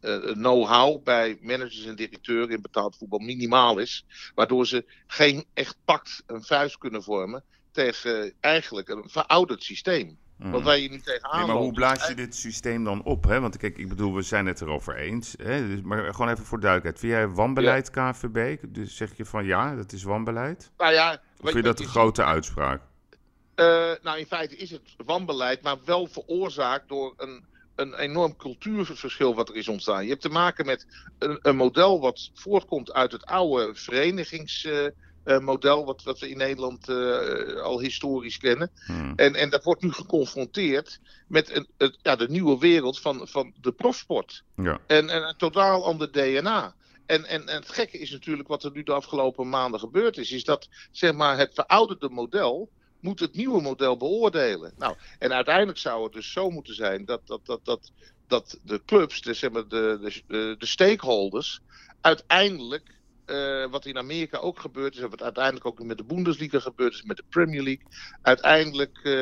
eh, 0.00 0.32
know-how 0.32 1.02
bij 1.02 1.38
managers 1.40 1.84
en 1.84 1.96
directeuren 1.96 2.54
in 2.54 2.62
betaald 2.62 2.96
voetbal 2.96 3.18
minimaal 3.18 3.78
is. 3.78 4.04
Waardoor 4.34 4.66
ze 4.66 4.84
geen 5.06 5.44
echt 5.54 5.76
pact, 5.84 6.22
een 6.26 6.42
vuist 6.42 6.78
kunnen 6.78 7.02
vormen 7.02 7.44
tegen 7.72 8.32
eigenlijk 8.40 8.88
een 8.88 9.08
verouderd 9.08 9.62
systeem. 9.62 10.18
Wat 10.42 10.62
wij 10.62 10.78
hier 10.78 10.90
nu 10.90 11.00
tegenaan 11.00 11.38
Nee, 11.38 11.46
maar 11.46 11.56
hoe 11.56 11.72
blaas 11.72 12.08
je 12.08 12.14
dit 12.14 12.34
systeem 12.34 12.84
dan 12.84 13.02
op? 13.02 13.24
Hè? 13.24 13.40
Want 13.40 13.56
kijk, 13.56 13.78
ik 13.78 13.88
bedoel, 13.88 14.14
we 14.14 14.22
zijn 14.22 14.46
het 14.46 14.60
erover 14.60 14.96
eens. 14.96 15.34
Hè? 15.42 15.66
Dus- 15.66 15.82
Maar 15.82 16.14
gewoon 16.14 16.30
even 16.30 16.44
voor 16.44 16.60
duidelijkheid. 16.60 16.98
Vind 17.00 17.12
jij 17.12 17.28
wanbeleid 17.28 17.90
KVB? 17.90 18.56
Dus 18.68 18.96
zeg 18.96 19.16
je 19.16 19.24
van 19.24 19.44
ja, 19.44 19.74
dat 19.74 19.92
is 19.92 20.02
wanbeleid? 20.02 20.70
Nou 20.78 20.92
ja, 20.92 21.12
Of 21.12 21.20
vind 21.40 21.54
je 21.54 21.62
dat 21.62 21.80
een 21.80 21.86
grote 21.86 22.24
uitspraak? 22.24 22.82
Eh, 23.54 23.90
nou, 24.02 24.18
in 24.18 24.26
feite 24.26 24.56
is 24.56 24.70
het 24.70 24.94
wanbeleid, 25.04 25.62
maar 25.62 25.76
wel 25.84 26.06
veroorzaakt 26.06 26.88
door 26.88 27.14
een, 27.16 27.44
een 27.74 27.94
enorm 27.94 28.36
cultuurverschil 28.36 29.34
wat 29.34 29.48
er 29.48 29.56
is 29.56 29.68
ontstaan. 29.68 30.02
Je 30.02 30.10
hebt 30.10 30.22
te 30.22 30.28
maken 30.28 30.66
met 30.66 30.86
een, 31.18 31.38
een 31.42 31.56
model 31.56 32.00
wat 32.00 32.30
voortkomt 32.34 32.92
uit 32.92 33.12
het 33.12 33.24
oude 33.24 33.74
verenigingsmodel, 35.24 35.84
wat, 35.84 36.02
wat 36.02 36.18
we 36.18 36.28
in 36.28 36.36
Nederland 36.36 36.88
eh, 36.88 37.62
al 37.62 37.80
historisch 37.80 38.38
kennen. 38.38 38.70
Hm. 38.86 39.12
En, 39.16 39.34
en 39.34 39.50
dat 39.50 39.64
wordt 39.64 39.82
nu 39.82 39.92
geconfronteerd 39.92 41.00
met 41.28 41.54
een, 41.54 41.68
het, 41.76 41.98
ja, 42.02 42.16
de 42.16 42.28
nieuwe 42.28 42.58
wereld 42.58 43.00
van, 43.00 43.28
van 43.28 43.52
de 43.60 43.72
profsport. 43.72 44.44
Ja. 44.56 44.80
En, 44.86 45.08
en 45.08 45.28
een 45.28 45.36
totaal 45.36 45.84
ander 45.84 46.12
DNA. 46.12 46.74
En, 47.06 47.24
en, 47.24 47.48
en 47.48 47.56
het 47.56 47.70
gekke 47.70 47.98
is 47.98 48.10
natuurlijk 48.10 48.48
wat 48.48 48.64
er 48.64 48.70
nu 48.72 48.82
de 48.82 48.92
afgelopen 48.92 49.48
maanden 49.48 49.80
gebeurd 49.80 50.16
is, 50.16 50.32
is 50.32 50.44
dat 50.44 50.68
zeg 50.90 51.12
maar, 51.12 51.38
het 51.38 51.54
verouderde 51.54 52.08
model 52.08 52.70
moet 53.00 53.20
het 53.20 53.34
nieuwe 53.34 53.60
model 53.60 53.96
beoordelen. 53.96 54.72
Nou, 54.78 54.96
en 55.18 55.32
uiteindelijk 55.32 55.78
zou 55.78 56.02
het 56.02 56.12
dus 56.12 56.32
zo 56.32 56.50
moeten 56.50 56.74
zijn 56.74 57.04
dat, 57.04 57.26
dat, 57.26 57.46
dat, 57.46 57.64
dat, 57.64 57.92
dat 58.26 58.58
de 58.62 58.82
clubs, 58.86 59.22
de, 59.22 59.34
zeg 59.34 59.50
maar, 59.50 59.68
de, 59.68 60.22
de, 60.26 60.54
de 60.58 60.66
stakeholders, 60.66 61.60
uiteindelijk, 62.00 62.99
eh, 63.30 63.70
wat 63.70 63.86
in 63.86 63.98
Amerika 63.98 64.38
ook 64.38 64.58
gebeurd 64.58 64.94
is, 64.94 65.00
en 65.00 65.10
wat 65.10 65.22
uiteindelijk 65.22 65.66
ook 65.66 65.82
met 65.82 65.98
de 65.98 66.04
Bundesliga 66.04 66.60
gebeurd 66.60 66.92
is, 66.92 67.02
met 67.02 67.16
de 67.16 67.24
Premier 67.28 67.62
League, 67.62 67.86
uiteindelijk 68.22 68.96
eh, 68.96 69.12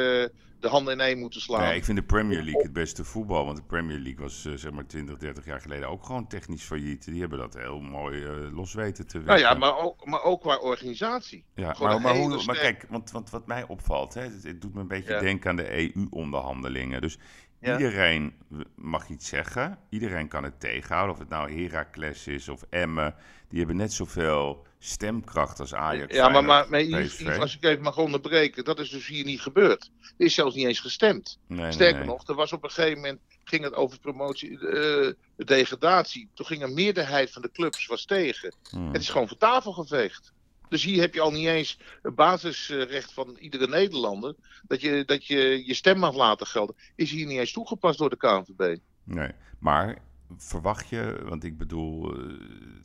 de 0.61 0.69
handen 0.69 0.93
in 0.93 1.01
één 1.01 1.19
moeten 1.19 1.41
slaan. 1.41 1.61
Nee, 1.61 1.77
ik 1.77 1.85
vind 1.85 1.99
de 1.99 2.05
Premier 2.05 2.43
League 2.43 2.63
het 2.63 2.73
beste 2.73 3.05
voetbal. 3.05 3.45
Want 3.45 3.57
de 3.57 3.63
Premier 3.63 3.99
League 3.99 4.21
was 4.21 4.45
eh, 4.45 4.53
zeg 4.55 4.73
maar 4.73 4.87
20, 4.87 5.17
30 5.17 5.45
jaar 5.45 5.61
geleden 5.61 5.89
ook 5.89 6.05
gewoon 6.05 6.27
technisch 6.27 6.63
failliet. 6.63 7.05
Die 7.05 7.21
hebben 7.21 7.39
dat 7.39 7.55
heel 7.55 7.81
mooi 7.81 8.27
los 8.53 8.75
weten 8.75 9.07
te 9.07 9.19
nou 9.19 9.39
ja, 9.39 9.43
werken. 9.43 9.59
maar 9.59 9.79
ook, 9.79 10.07
maar 10.07 10.23
ook 10.23 10.41
qua 10.41 10.57
organisatie. 10.57 11.45
Ja, 11.55 11.73
Gewoon 11.73 12.03
maar, 12.03 12.45
maar, 12.47 12.59
kijk, 12.59 12.87
want, 12.89 13.11
want 13.11 13.31
wat 13.31 13.47
mij 13.47 13.67
opvalt, 13.67 14.15
hè, 14.15 14.23
het, 14.23 14.43
het 14.43 14.61
doet 14.61 14.75
me 14.75 14.81
een 14.81 14.89
beetje 14.89 15.13
Ja. 15.13 15.21
denken 15.21 15.51
aan 15.51 15.57
de 15.57 15.95
EU-onderhandelingen. 15.95 17.01
Dus 17.01 17.19
Ja. 17.61 17.73
iedereen 17.73 18.33
mag 18.75 19.09
iets 19.09 19.29
zeggen, 19.29 19.79
iedereen 19.91 20.29
kan 20.29 20.45
het 20.45 20.61
tegenhouden. 20.61 21.15
Of 21.15 21.21
het 21.21 21.29
nou 21.29 21.63
Heracles 21.63 22.27
is 22.27 22.49
of 22.49 22.63
Emmen, 22.71 23.15
die 23.49 23.59
hebben 23.59 23.77
net 23.77 23.93
zoveel 23.93 24.67
stemkracht 24.79 25.61
als 25.61 25.75
Ajax. 25.75 26.15
Ja, 26.15 26.29
maar, 26.29 26.69
maar, 26.69 26.83
Yves, 26.83 27.39
als 27.39 27.57
ik 27.57 27.65
even 27.65 27.83
mag 27.83 27.99
onderbreken, 27.99 28.65
dat 28.65 28.79
is 28.79 28.91
dus 28.91 29.07
hier 29.07 29.25
niet 29.25 29.41
gebeurd. 29.41 29.91
Er 30.01 30.27
is 30.27 30.35
zelfs 30.35 30.55
niet 30.55 30.67
eens 30.67 30.81
gestemd. 30.81 31.39
Nee, 31.47 31.73
Sterker 31.73 31.99
nee. 31.99 32.07
nog, 32.07 32.29
er 32.29 32.35
was 32.35 32.53
op 32.53 32.65
een 32.65 32.71
gegeven 32.71 32.97
moment, 32.97 33.21
ging 33.45 33.65
het 33.65 33.75
over 33.75 33.99
promotie, 33.99 34.59
de 34.59 35.17
degradatie. 35.37 36.29
Toen 36.35 36.47
ging 36.47 36.63
een 36.63 36.75
meerderheid 36.75 37.31
van 37.31 37.43
de 37.43 37.51
clubs 37.51 37.87
was 37.87 38.05
tegen. 38.05 38.55
Hmm. 38.71 38.93
Het 38.93 39.03
is 39.03 39.09
gewoon 39.09 39.29
van 39.29 39.37
tafel 39.37 39.73
geveegd. 39.73 40.33
Dus 40.69 40.85
hier 40.85 41.01
heb 41.01 41.15
je 41.15 41.21
al 41.21 41.31
niet 41.31 41.47
eens 41.47 41.79
het 42.03 42.15
basisrecht 42.15 43.13
van 43.13 43.37
iedere 43.41 43.69
Nederlander. 43.69 44.35
Dat 44.67 44.81
je, 44.81 45.03
dat 45.07 45.27
je 45.27 45.67
je 45.67 45.75
stem 45.75 45.99
mag 45.99 46.15
laten 46.15 46.47
gelden. 46.47 46.77
Is 46.95 47.11
hier 47.11 47.27
niet 47.27 47.39
eens 47.39 47.53
toegepast 47.53 47.99
door 47.99 48.11
de 48.11 48.17
KNVB. 48.17 48.77
Nee, 49.05 49.31
maar 49.59 49.99
verwacht 50.37 50.89
je, 50.89 51.19
want 51.25 51.45
ik 51.45 51.59
bedoel, 51.59 52.15
eh, 52.15 52.21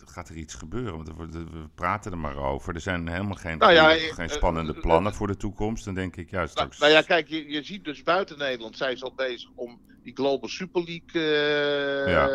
gaat 0.05 0.29
er 0.29 0.35
iets 0.35 0.53
gebeuren? 0.53 0.95
Want 0.95 1.15
we 1.31 1.69
praten 1.75 2.11
er 2.11 2.17
maar 2.17 2.35
over. 2.37 2.75
Er 2.75 2.81
zijn 2.81 3.07
helemaal 3.07 3.35
geen, 3.35 3.57
Nou 3.57 3.73
ja, 3.73 3.95
eh, 3.95 4.13
geen 4.13 4.29
eh, 4.29 4.35
spannende 4.35 4.73
plannen 4.73 5.13
voor 5.13 5.27
de 5.27 5.37
toekomst. 5.37 5.85
Dan 5.85 5.93
denk 5.93 6.15
ik, 6.15 6.29
ja, 6.29 6.47
Nou, 6.53 6.69
nou 6.79 6.91
ja, 6.91 7.01
kijk, 7.01 7.27
je, 7.27 7.49
je 7.49 7.63
ziet 7.63 7.83
dus 7.83 8.03
buiten 8.03 8.37
Nederland 8.37 8.77
zijn 8.77 8.97
ze 8.97 9.03
al 9.03 9.13
bezig 9.15 9.49
om 9.55 9.81
die 10.03 10.15
Global 10.15 10.49
Super 10.49 10.83
League. 10.83 11.21
Ja. 12.09 12.27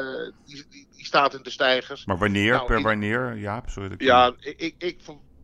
die, 0.46 0.64
die, 0.68 0.88
die 0.96 1.04
staat 1.04 1.34
in 1.34 1.42
de 1.42 1.50
stijgers. 1.50 2.04
Maar 2.04 2.18
wanneer, 2.18 2.52
Nou, 2.52 2.66
per 2.66 2.78
ik- 2.78 2.84
wanneer? 2.84 3.36
Jaap, 3.36 3.68
sorry. 3.68 3.88
dat 3.88 4.00
Ja, 4.00 4.34
ik, 4.40 4.74
ik, 4.78 5.00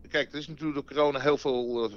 kijk, 0.09 0.31
er 0.31 0.39
is 0.39 0.47
natuurlijk 0.47 0.75
door 0.75 0.85
corona 0.85 1.19
heel 1.19 1.37
veel, 1.37 1.91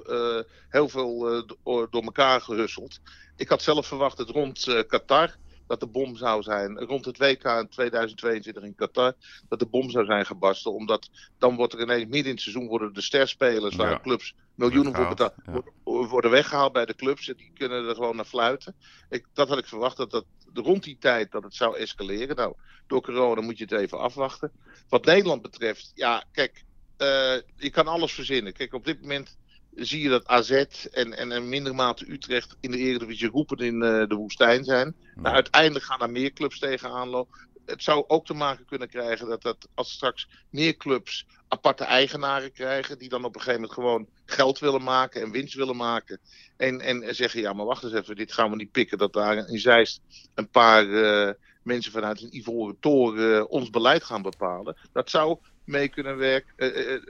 heel 0.68 0.88
veel 0.88 1.44
door, 1.64 1.88
elkaar 1.90 2.40
gehusseld. 2.40 3.00
Ik 3.36 3.48
had 3.48 3.62
zelf 3.62 3.86
verwacht 3.86 4.16
dat 4.16 4.28
rond 4.30 4.84
Qatar 4.86 5.36
dat 5.68 5.80
de 5.80 5.86
bom 5.86 6.16
zou 6.16 6.42
zijn, 6.42 6.78
rond 6.78 7.04
het 7.04 7.18
WK 7.18 7.44
in 7.44 7.68
2022 7.68 8.62
in 8.62 8.74
Qatar, 8.74 9.12
dat 9.48 9.58
de 9.58 9.66
bom 9.66 9.90
zou 9.90 10.04
zijn 10.04 10.26
gebarsten. 10.26 10.72
Omdat 10.72 11.08
dan 11.38 11.56
wordt 11.56 11.72
er 11.72 11.80
ineens 11.80 12.02
midden 12.02 12.24
in 12.24 12.30
het 12.30 12.40
seizoen 12.40 12.66
worden 12.68 12.92
de 12.92 13.00
sterspelers, 13.00 13.76
waar 13.76 13.90
Ja. 13.90 14.00
clubs 14.00 14.34
miljoenen 14.54 14.94
voor 14.94 15.08
betaald, 15.08 15.34
ja. 15.46 15.62
worden- 15.84 16.30
weggehaald 16.30 16.72
bij 16.72 16.86
de 16.86 16.94
clubs. 16.94 17.28
En 17.28 17.36
die 17.36 17.50
kunnen 17.54 17.88
er 17.88 17.94
gewoon 17.94 18.16
naar 18.16 18.24
fluiten. 18.24 18.74
Ik, 19.10 19.26
dat 19.32 19.48
had 19.48 19.58
ik 19.58 19.66
verwacht, 19.66 19.96
dat, 19.96 20.10
dat 20.10 20.24
rond 20.54 20.82
die 20.82 20.98
tijd 20.98 21.30
dat 21.30 21.42
het 21.42 21.54
zou 21.54 21.76
escaleren. 21.76 22.36
Nou, 22.36 22.54
door 22.86 23.02
corona 23.02 23.40
moet 23.40 23.58
je 23.58 23.64
het 23.64 23.72
even 23.72 23.98
afwachten. 23.98 24.52
Wat 24.88 25.04
Nederland 25.04 25.42
betreft, 25.42 25.90
ja, 25.94 26.24
kijk, 26.32 26.64
eh, 26.96 27.36
je 27.56 27.70
kan 27.70 27.86
alles 27.86 28.12
verzinnen. 28.12 28.52
Kijk, 28.52 28.72
op 28.72 28.84
dit 28.84 29.00
moment 29.00 29.36
zie 29.78 30.02
je 30.02 30.08
dat 30.08 30.26
AZ 30.26 30.50
en, 30.90 31.16
en 31.16 31.32
in 31.32 31.48
minder 31.48 31.74
mate 31.74 32.12
Utrecht 32.12 32.56
in 32.60 32.70
de 32.70 32.78
Eredivisie 32.78 33.28
roepen 33.28 33.58
in 33.58 33.82
eh, 33.82 34.06
de 34.08 34.14
woestijn 34.14 34.64
zijn. 34.64 34.94
Nou, 35.14 35.34
uiteindelijk 35.34 35.84
gaan 35.84 36.00
er 36.00 36.10
meer 36.10 36.32
clubs 36.32 36.58
tegenaan 36.58 37.08
lopen. 37.08 37.46
Het 37.66 37.82
zou 37.82 38.04
ook 38.06 38.26
te 38.26 38.34
maken 38.34 38.64
kunnen 38.64 38.88
krijgen 38.88 39.28
dat, 39.28 39.42
dat 39.42 39.68
als 39.74 39.92
straks 39.92 40.28
meer 40.50 40.76
clubs 40.76 41.26
aparte 41.48 41.84
eigenaren 41.84 42.52
krijgen, 42.52 42.98
die 42.98 43.08
dan 43.08 43.24
op 43.24 43.34
een 43.34 43.40
gegeven 43.40 43.60
moment 43.60 43.78
gewoon 43.78 44.08
geld 44.24 44.58
willen 44.58 44.82
maken 44.82 45.22
en 45.22 45.30
winst 45.30 45.54
willen 45.54 45.76
maken. 45.76 46.20
En, 46.56 46.80
en 46.80 47.14
zeggen, 47.14 47.40
ja, 47.40 47.52
maar 47.52 47.66
wacht 47.66 47.82
eens 47.82 47.92
even, 47.92 48.16
dit 48.16 48.32
gaan 48.32 48.50
we 48.50 48.56
niet 48.56 48.70
pikken, 48.70 48.98
dat 48.98 49.12
daar 49.12 49.48
in 49.48 49.58
Zeist 49.58 50.00
een 50.34 50.48
paar 50.48 50.92
eh, 50.92 51.34
mensen 51.62 51.92
vanuit 51.92 52.22
een 52.22 52.36
ivoren 52.36 52.76
toren 52.80 53.36
eh, 53.36 53.50
ons 53.50 53.70
beleid 53.70 54.04
gaan 54.04 54.22
bepalen. 54.22 54.76
Dat 54.92 55.10
zou 55.10 55.38
mee 55.68 55.88
kunnen 55.88 56.16
werken, 56.16 56.52
eh, 56.56 56.94
eh, 56.94 57.02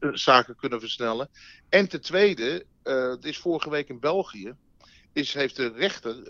eh, 0.00 0.08
zaken 0.12 0.56
kunnen 0.56 0.80
versnellen. 0.80 1.28
En 1.68 1.88
ten 1.88 2.00
tweede, 2.00 2.64
het 2.82 3.24
is 3.24 3.38
vorige 3.38 3.70
week 3.70 3.88
in 3.88 4.00
België, 4.00 4.54
is, 5.12 5.34
heeft 5.34 5.56
de 5.56 5.72
rechter 5.76 6.24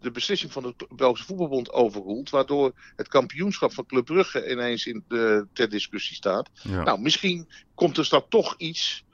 de 0.00 0.10
beslissing 0.10 0.52
van 0.52 0.62
de 0.62 0.86
Belgische 0.94 1.26
Voetbalbond 1.26 1.72
overroeld, 1.72 2.30
waardoor 2.30 2.72
het 2.96 3.08
kampioenschap 3.08 3.72
van 3.72 3.86
Club 3.86 4.04
Brugge 4.04 4.50
ineens 4.50 4.86
in 4.86 5.04
de, 5.08 5.46
ter 5.52 5.68
discussie 5.68 6.16
staat. 6.16 6.50
Ja. 6.62 6.82
Nou, 6.82 7.00
misschien 7.00 7.48
komt 7.74 7.96
er 7.96 8.04
straks 8.04 8.26
toch 8.28 8.54
iets. 8.58 9.04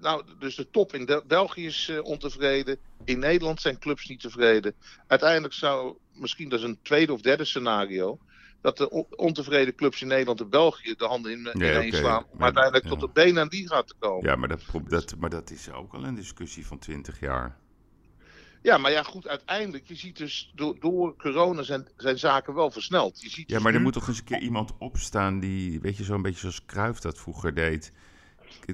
nou, 0.00 0.22
dus 0.38 0.54
de 0.54 0.70
top 0.70 0.94
in 0.94 1.22
België 1.26 1.66
is 1.66 1.92
ontevreden. 2.02 2.78
In 3.04 3.18
Nederland 3.18 3.60
zijn 3.60 3.78
clubs 3.78 4.06
niet 4.06 4.20
tevreden. 4.20 4.74
Uiteindelijk 5.06 5.54
zou, 5.54 5.96
misschien 6.12 6.48
dat 6.48 6.58
is 6.58 6.64
een 6.64 6.78
tweede 6.82 7.12
of 7.12 7.20
derde 7.20 7.44
scenario. 7.44 8.18
Dat 8.66 8.76
de 8.76 8.90
on- 8.90 9.06
ontevreden 9.16 9.74
clubs 9.74 10.02
in 10.02 10.08
Nederland 10.08 10.40
en 10.40 10.50
België 10.50 10.94
de 10.96 11.04
handen 11.04 11.32
in, 11.32 11.38
ineen 11.54 11.86
oké. 11.86 11.96
slaan. 11.96 12.22
Om 12.22 12.28
Maar- 12.32 12.42
uiteindelijk 12.44 12.84
ja. 12.84 12.90
tot 12.90 13.00
de 13.00 13.08
benen 13.12 13.42
aan 13.42 13.48
die 13.48 13.68
gaat 13.68 13.86
te 13.86 13.94
komen. 13.98 14.28
Ja, 14.30 14.36
maar 14.36 14.48
dat, 14.48 14.60
dat, 14.88 15.14
maar 15.18 15.30
dat 15.30 15.50
is 15.50 15.72
ook 15.72 15.94
al 15.94 16.04
een 16.04 16.14
discussie 16.14 16.66
van 16.66 16.78
20 16.78 17.20
jaar. 17.20 17.56
Ja, 18.62 18.78
maar 18.78 18.90
ja, 18.90 19.02
goed, 19.02 19.28
uiteindelijk, 19.28 19.86
je 19.86 19.94
ziet 19.94 20.16
dus 20.16 20.52
door, 20.54 20.76
door 20.80 21.16
corona 21.16 21.62
zijn, 21.62 21.88
zijn 21.96 22.18
zaken 22.18 22.54
wel 22.54 22.70
versneld. 22.70 23.20
Je 23.22 23.28
ziet 23.30 23.48
Ja, 23.48 23.54
dus 23.54 23.62
maar 23.62 23.72
er 23.72 23.78
nu- 23.78 23.84
moet 23.84 23.92
toch 23.92 24.08
eens 24.08 24.18
een 24.18 24.24
keer 24.24 24.40
iemand 24.40 24.72
opstaan 24.78 25.40
die, 25.40 25.80
weet 25.80 25.96
je, 25.96 26.04
zo'n 26.04 26.22
beetje 26.22 26.38
zoals 26.40 26.64
Cruijff 26.66 27.00
dat 27.00 27.18
vroeger 27.18 27.54
deed. 27.54 27.92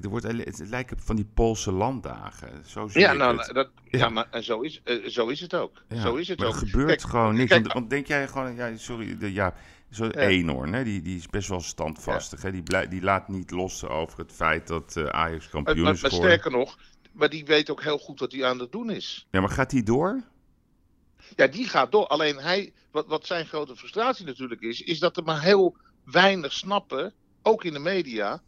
Er 0.01 0.09
wordt, 0.09 0.25
het 0.27 0.59
lijken 0.69 0.99
van 0.99 1.15
die 1.15 1.25
Poolse 1.33 1.71
landdagen. 1.71 2.63
Zo 2.65 2.87
zie 2.87 3.01
Ja, 3.01 3.13
nou, 3.13 3.37
het. 3.37 3.53
dat, 3.53 3.69
ja. 3.83 3.99
Ja. 3.99 4.09
maar 4.09 4.27
en 4.31 4.43
zo, 4.43 4.61
is, 4.61 4.81
eh, 4.83 5.05
zo 5.07 5.27
is 5.27 5.39
het 5.39 5.53
ook. 5.55 5.83
Ja, 5.89 6.01
Zo 6.01 6.15
is 6.15 6.27
het 6.27 6.39
maar 6.39 6.47
ook. 6.47 6.53
er 6.53 6.59
gebeurt 6.67 6.87
Kijk, 6.87 7.01
gewoon 7.01 7.35
niks. 7.35 7.49
kijk, 7.49 7.61
want, 7.61 7.73
want 7.73 7.89
denk 7.89 8.07
jij 8.07 8.27
gewoon, 8.27 8.55
ja, 8.55 8.77
sorry, 8.77 9.17
de, 9.17 9.33
ja, 9.33 9.53
zo 9.95 10.05
Ja. 10.05 10.11
Eenhoorn, 10.11 10.73
hè, 10.73 10.83
die, 10.83 11.01
die 11.01 11.17
is 11.17 11.27
best 11.27 11.49
wel 11.49 11.61
standvastig. 11.61 12.41
Hè, 12.41 12.51
die, 12.51 12.63
blij- 12.63 12.87
die 12.87 13.01
laat 13.01 13.27
niet 13.27 13.51
los 13.51 13.83
over 13.85 14.19
het 14.19 14.31
feit 14.31 14.67
dat 14.67 14.95
eh, 14.97 15.05
Ajax 15.05 15.49
kampioen 15.49 15.83
maar, 15.83 15.93
is 15.93 16.01
maar 16.01 16.11
geworden. 16.11 16.39
sterker 16.39 16.59
nog, 16.59 16.77
maar 17.11 17.29
die 17.29 17.45
weet 17.45 17.69
ook 17.69 17.83
heel 17.83 17.97
goed 17.97 18.19
wat 18.19 18.31
hij 18.31 18.45
aan 18.45 18.59
het 18.59 18.71
doen 18.71 18.89
is. 18.89 19.27
Ja, 19.31 19.39
maar 19.39 19.49
gaat 19.49 19.69
die 19.69 19.83
door? 19.83 20.23
Ja, 21.35 21.47
die 21.47 21.67
gaat 21.67 21.91
door. 21.91 22.07
Alleen 22.07 22.37
hij, 22.37 22.73
wat, 22.91 23.07
wat 23.07 23.25
zijn 23.25 23.45
grote 23.45 23.75
frustratie 23.75 24.25
natuurlijk 24.25 24.61
is, 24.61 24.81
is 24.81 24.99
dat 24.99 25.17
er 25.17 25.23
maar 25.23 25.41
heel 25.41 25.77
weinig 26.03 26.53
snappen, 26.53 27.13
ook 27.41 27.63
in 27.63 27.73
de 27.73 27.79
media, 27.79 28.41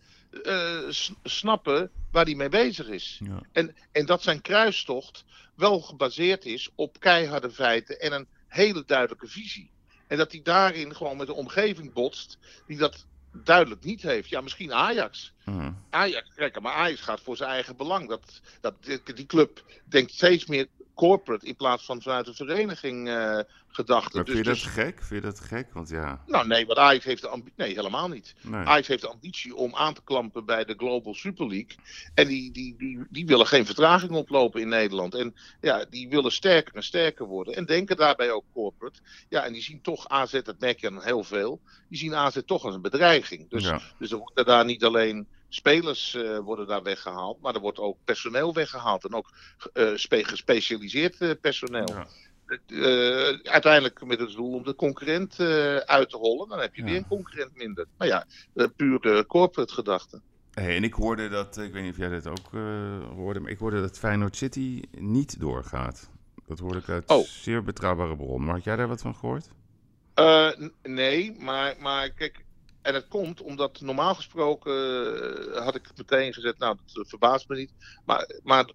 eh, 0.43 0.79
snappen 1.23 1.91
waar 2.11 2.25
hij 2.25 2.35
mee 2.35 2.49
bezig 2.49 2.87
is. 2.87 3.21
Ja. 3.23 3.41
En, 3.51 3.75
en 3.91 4.05
dat 4.05 4.23
zijn 4.23 4.41
kruistocht 4.41 5.25
wel 5.55 5.79
gebaseerd 5.81 6.45
is 6.45 6.69
op 6.75 6.99
keiharde 6.99 7.51
feiten 7.51 7.99
en 7.99 8.13
een 8.13 8.27
hele 8.47 8.83
duidelijke 8.85 9.27
visie. 9.27 9.71
En 10.07 10.17
dat 10.17 10.31
hij 10.31 10.41
daarin 10.43 10.95
gewoon 10.95 11.17
met 11.17 11.27
een 11.27 11.33
omgeving 11.33 11.93
botst 11.93 12.37
die 12.67 12.77
dat 12.77 13.05
duidelijk 13.31 13.83
niet 13.83 14.01
heeft. 14.01 14.29
Ja, 14.29 14.41
misschien 14.41 14.73
Ajax. 14.73 15.33
Ajax, 15.89 16.29
kijk, 16.35 16.61
maar 16.61 16.73
Ajax 16.73 17.01
gaat 17.01 17.21
voor 17.21 17.37
zijn 17.37 17.49
eigen 17.49 17.75
belang. 17.75 18.09
Dat, 18.09 18.41
dat, 18.61 18.73
die- 19.15 19.25
club 19.25 19.63
denkt 19.85 20.11
steeds 20.11 20.45
meer 20.45 20.67
corporate 20.95 21.45
in 21.45 21.55
plaats 21.55 21.85
van 21.85 22.01
vanuit 22.01 22.25
de 22.25 22.33
vereniging 22.33 23.07
eh 23.09 23.39
gedachten. 23.67 24.15
Maar 24.15 24.23
Dus, 24.25 24.33
vind 24.33 24.45
je 24.45 24.51
dat 24.53 24.61
dus, 24.63 24.71
gek? 24.71 25.03
Vind 25.03 25.23
je 25.23 25.29
dat 25.29 25.39
gek? 25.39 25.73
Want 25.73 25.89
ja, 25.89 26.23
nou 26.27 26.47
nee, 26.47 26.65
want 26.65 26.79
Ajax 26.79 27.05
heeft 27.05 27.21
de 27.21 27.27
ambitie. 27.27 27.53
Nee, 27.55 27.73
helemaal 27.75 28.07
niet. 28.07 28.35
nee. 28.41 28.65
Ajax 28.65 28.87
heeft 28.87 29.01
de 29.01 29.07
ambitie 29.09 29.55
om 29.55 29.75
aan 29.75 29.93
te 29.93 30.01
klampen 30.03 30.45
bij 30.45 30.65
de 30.65 30.73
Global 30.77 31.13
Super 31.13 31.47
League. 31.47 31.75
En 32.13 32.27
die, 32.27 32.51
die, 32.51 32.75
die, 32.77 33.05
die 33.09 33.25
willen 33.25 33.47
geen 33.47 33.65
vertraging 33.65 34.11
oplopen 34.11 34.61
in 34.61 34.67
Nederland. 34.69 35.15
En 35.15 35.35
ja, 35.61 35.85
die 35.89 36.09
willen 36.09 36.31
sterker 36.31 36.75
en 36.75 36.83
sterker 36.83 37.25
worden. 37.25 37.55
En 37.55 37.65
denken 37.65 37.97
daarbij 37.97 38.31
ook 38.31 38.45
corporate. 38.53 38.99
Ja, 39.29 39.43
en 39.43 39.53
die 39.53 39.61
zien 39.61 39.81
toch 39.81 40.07
AZ, 40.09 40.41
dat 40.41 40.59
merk 40.59 40.79
je 40.79 40.89
dan 40.89 41.03
heel 41.03 41.23
veel. 41.23 41.59
Die 41.89 41.97
zien 41.99 42.15
AZ 42.15 42.37
toch 42.45 42.63
als 42.63 42.75
een 42.75 42.81
bedreiging. 42.81 43.49
Dus, 43.49 43.63
Ja. 43.63 43.81
dus 43.99 44.11
er 44.11 44.17
worden 44.17 44.45
daar 44.45 44.65
niet 44.65 44.83
alleen 44.83 45.27
spelers 45.49 46.15
eh, 46.15 46.37
worden 46.39 46.67
daar 46.67 46.83
weggehaald. 46.83 47.41
Maar 47.41 47.53
er 47.55 47.59
wordt 47.61 47.79
ook 47.79 47.97
personeel 48.03 48.53
weggehaald. 48.53 49.03
En 49.05 49.13
ook 49.13 49.29
eh, 49.73 49.91
spe- 49.95 50.23
gespecialiseerd 50.23 51.21
eh, 51.21 51.31
personeel. 51.41 51.87
Ja. 51.87 52.07
Uiteindelijk 53.43 54.05
met 54.05 54.19
het 54.19 54.31
doel 54.31 54.53
om 54.53 54.63
de 54.63 54.75
concurrent 54.75 55.39
uit 55.85 56.09
te 56.09 56.17
hollen. 56.17 56.49
Dan 56.49 56.59
heb 56.59 56.75
je 56.75 56.81
Ja. 56.81 56.87
weer 56.87 56.97
een 56.97 57.07
concurrent 57.07 57.55
minder. 57.55 57.85
Maar 57.97 58.07
ja, 58.07 58.25
uh, 58.53 58.67
puur 58.75 59.25
corporate 59.25 59.73
gedachte. 59.73 60.21
Hey, 60.51 60.75
en 60.75 60.83
ik 60.83 60.93
hoorde 60.93 61.29
dat, 61.29 61.57
ik 61.57 61.73
weet 61.73 61.83
niet 61.83 61.91
of 61.91 61.97
jij 61.97 62.09
dat 62.09 62.27
ook 62.27 62.51
hoorde, 63.15 63.39
maar 63.39 63.51
ik 63.51 63.57
hoorde 63.57 63.81
dat 63.81 63.97
Feyenoord 63.99 64.35
City 64.35 64.81
niet 64.91 65.39
doorgaat. 65.39 66.09
Dat 66.47 66.59
hoorde 66.59 66.77
ik 66.79 66.89
uit 66.89 67.09
Oh. 67.09 67.25
zeer 67.25 67.63
betrouwbare 67.63 68.15
bron. 68.15 68.43
Maar 68.45 68.53
had 68.55 68.63
jij 68.63 68.75
daar 68.75 68.87
wat 68.87 69.01
van 69.01 69.15
gehoord? 69.15 69.49
Eh, 70.13 70.49
nee, 70.83 71.35
maar, 71.39 71.75
maar 71.79 72.09
kijk. 72.09 72.44
En 72.85 72.93
het 72.93 73.07
komt 73.07 73.41
omdat 73.41 73.81
normaal 73.81 74.15
gesproken 74.15 74.73
eh, 75.55 75.63
had 75.63 75.75
ik 75.75 75.89
meteen 75.95 76.33
gezet. 76.33 76.57
Nou, 76.59 76.77
dat 76.85 77.03
eh, 77.03 77.09
verbaast 77.09 77.49
me 77.49 77.55
niet. 77.55 77.73
Maar, 78.05 78.39
maar 78.43 78.71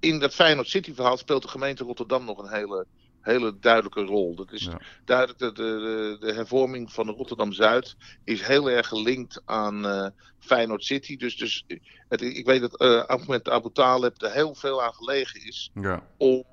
in 0.00 0.18
dat 0.18 0.34
Feyenoord 0.34 0.68
City 0.68 0.94
verhaal 0.94 1.16
speelt 1.16 1.42
de 1.42 1.48
gemeente 1.48 1.84
Rotterdam 1.84 2.24
nog 2.24 2.38
een 2.38 2.52
hele, 2.52 2.86
hele 3.20 3.58
duidelijke 3.58 4.02
rol. 4.02 4.34
Dat 4.34 4.52
is 4.52 4.64
Ja. 4.64 4.80
duidelijk, 5.04 5.38
de, 5.38 5.52
de, 5.52 6.16
de 6.20 6.32
hervorming 6.32 6.92
van 6.92 7.08
Rotterdam 7.10 7.52
Zuid 7.52 7.96
is 8.24 8.42
heel 8.42 8.70
erg 8.70 8.88
gelinkt 8.88 9.42
aan 9.44 9.86
eh 9.86 10.06
Feyenoord 10.38 10.84
City. 10.84 11.16
Dus, 11.16 11.36
dus 11.36 11.64
het, 12.08 12.20
ik 12.22 12.46
weet 12.46 12.60
dat 12.60 12.80
eh 12.80 13.04
Ahmed 13.04 13.48
Abu 13.48 13.70
Talib 13.72 14.22
er 14.22 14.32
heel 14.32 14.54
veel 14.54 14.82
aan 14.82 14.94
gelegen 14.94 15.46
is 15.46 15.70
Ja, 15.74 16.06
om, 16.16 16.44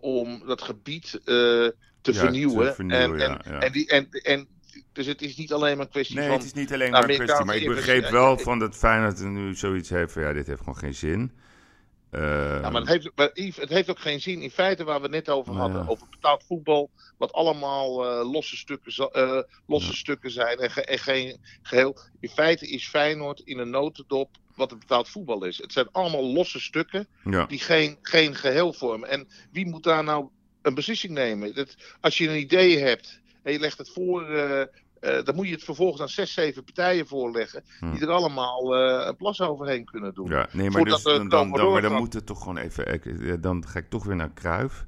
om 0.00 0.46
dat 0.46 0.62
gebied 0.62 1.20
te, 1.24 1.74
Ja, 2.02 2.12
vernieuwen. 2.12 2.66
te 2.68 2.74
vernieuwen, 2.74 3.20
en, 3.20 3.40
en. 3.42 3.60
En, 3.60 3.72
die, 3.72 3.88
en, 3.88 4.08
en, 4.10 4.48
dus 4.92 5.06
het 5.06 5.22
is 5.22 5.36
niet 5.36 5.52
alleen 5.52 5.76
maar 5.76 5.86
een 5.86 5.92
kwestie 5.92 6.16
nee, 6.16 6.26
van. 6.28 6.36
het 6.36 6.44
is 6.46 6.52
niet 6.52 6.72
alleen 6.72 6.90
maar 6.90 7.08
een 7.08 7.16
kwestie. 7.16 7.44
Maar 7.44 7.56
ik 7.56 7.68
begreep 7.68 8.08
wel 8.08 8.38
van 8.38 8.58
dat 8.58 8.76
Feyenoord 8.76 9.20
nu 9.20 9.54
zoiets 9.54 9.88
heeft 9.88 10.12
van 10.12 10.22
ja, 10.22 10.32
dit 10.32 10.46
heeft 10.46 10.58
gewoon 10.58 10.76
geen 10.76 10.94
zin. 10.94 11.32
Ja, 12.10 12.70
maar 12.70 12.80
het 12.80 12.88
heeft, 12.88 13.10
maar 13.14 13.30
Yves, 13.32 13.56
het 13.56 13.68
heeft 13.68 13.90
ook 13.90 13.98
geen 13.98 14.20
zin. 14.20 14.42
In 14.42 14.50
feite 14.50 14.84
waar 14.84 14.96
we 14.96 15.02
het 15.02 15.10
net 15.10 15.28
over 15.28 15.52
Ja. 15.52 15.58
hadden, 15.58 15.88
over 15.88 16.06
betaald 16.10 16.44
voetbal, 16.46 16.90
wat 17.18 17.32
allemaal 17.32 18.04
eh, 18.06 18.30
losse, 18.32 18.56
stukken, 18.56 19.10
eh, 19.12 19.40
losse 19.66 19.88
Ja. 19.88 19.94
stukken 19.96 20.30
zijn 20.30 20.58
en, 20.58 20.70
ge- 20.70 20.84
en 20.84 20.98
geen 20.98 21.40
geheel. 21.62 21.96
In 22.20 22.28
feite 22.28 22.68
is 22.68 22.88
Feyenoord 22.88 23.40
in 23.40 23.58
een 23.58 23.70
notendop 23.70 24.28
wat 24.54 24.70
het 24.70 24.78
betaald 24.78 25.08
voetbal 25.08 25.44
is. 25.44 25.58
Het 25.58 25.72
zijn 25.72 25.88
allemaal 25.92 26.24
losse 26.32 26.60
stukken 26.60 27.06
die 27.48 27.58
geen, 27.60 27.98
geen 28.02 28.34
geheel 28.34 28.72
vormen. 28.72 29.08
En 29.08 29.28
wie 29.52 29.66
moet 29.66 29.82
daar 29.82 30.04
nou 30.04 30.28
een 30.62 30.74
beslissing 30.74 31.12
nemen? 31.12 31.54
Dat, 31.54 31.76
als 32.00 32.18
je 32.18 32.28
een 32.28 32.38
idee 32.40 32.78
hebt 32.78 33.20
en 33.42 33.52
je 33.52 33.58
legt 33.58 33.78
het 33.78 33.90
voor, 33.92 34.22
eh, 34.28 34.60
eh, 34.60 35.24
dan 35.24 35.34
moet 35.34 35.46
je 35.46 35.52
het 35.54 35.64
vervolgens 35.64 36.00
aan 36.02 36.08
zes, 36.08 36.32
zeven 36.32 36.64
partijen 36.64 37.06
voorleggen, 37.06 37.64
die 37.92 38.00
er 38.00 38.08
allemaal 38.10 38.76
eh, 38.76 39.06
een 39.06 39.16
plas 39.16 39.40
overheen 39.40 39.84
kunnen 39.84 40.14
doen. 40.14 40.28
Ja, 40.28 40.48
nee, 40.52 40.70
maar, 40.70 40.84
dus, 40.84 41.02
dan, 41.02 41.18
dan, 41.18 41.28
komen 41.28 41.58
dan, 41.60 41.72
maar 41.72 41.82
dan 41.82 41.92
moet 41.92 42.12
het 42.12 42.26
toch 42.26 42.38
gewoon 42.38 42.56
even... 42.56 42.92
ik- 42.92 43.42
Dan 43.42 43.66
ga 43.66 43.78
ik 43.78 43.88
toch 43.90 44.04
weer 44.04 44.16
naar 44.16 44.30
Kruif. 44.32 44.86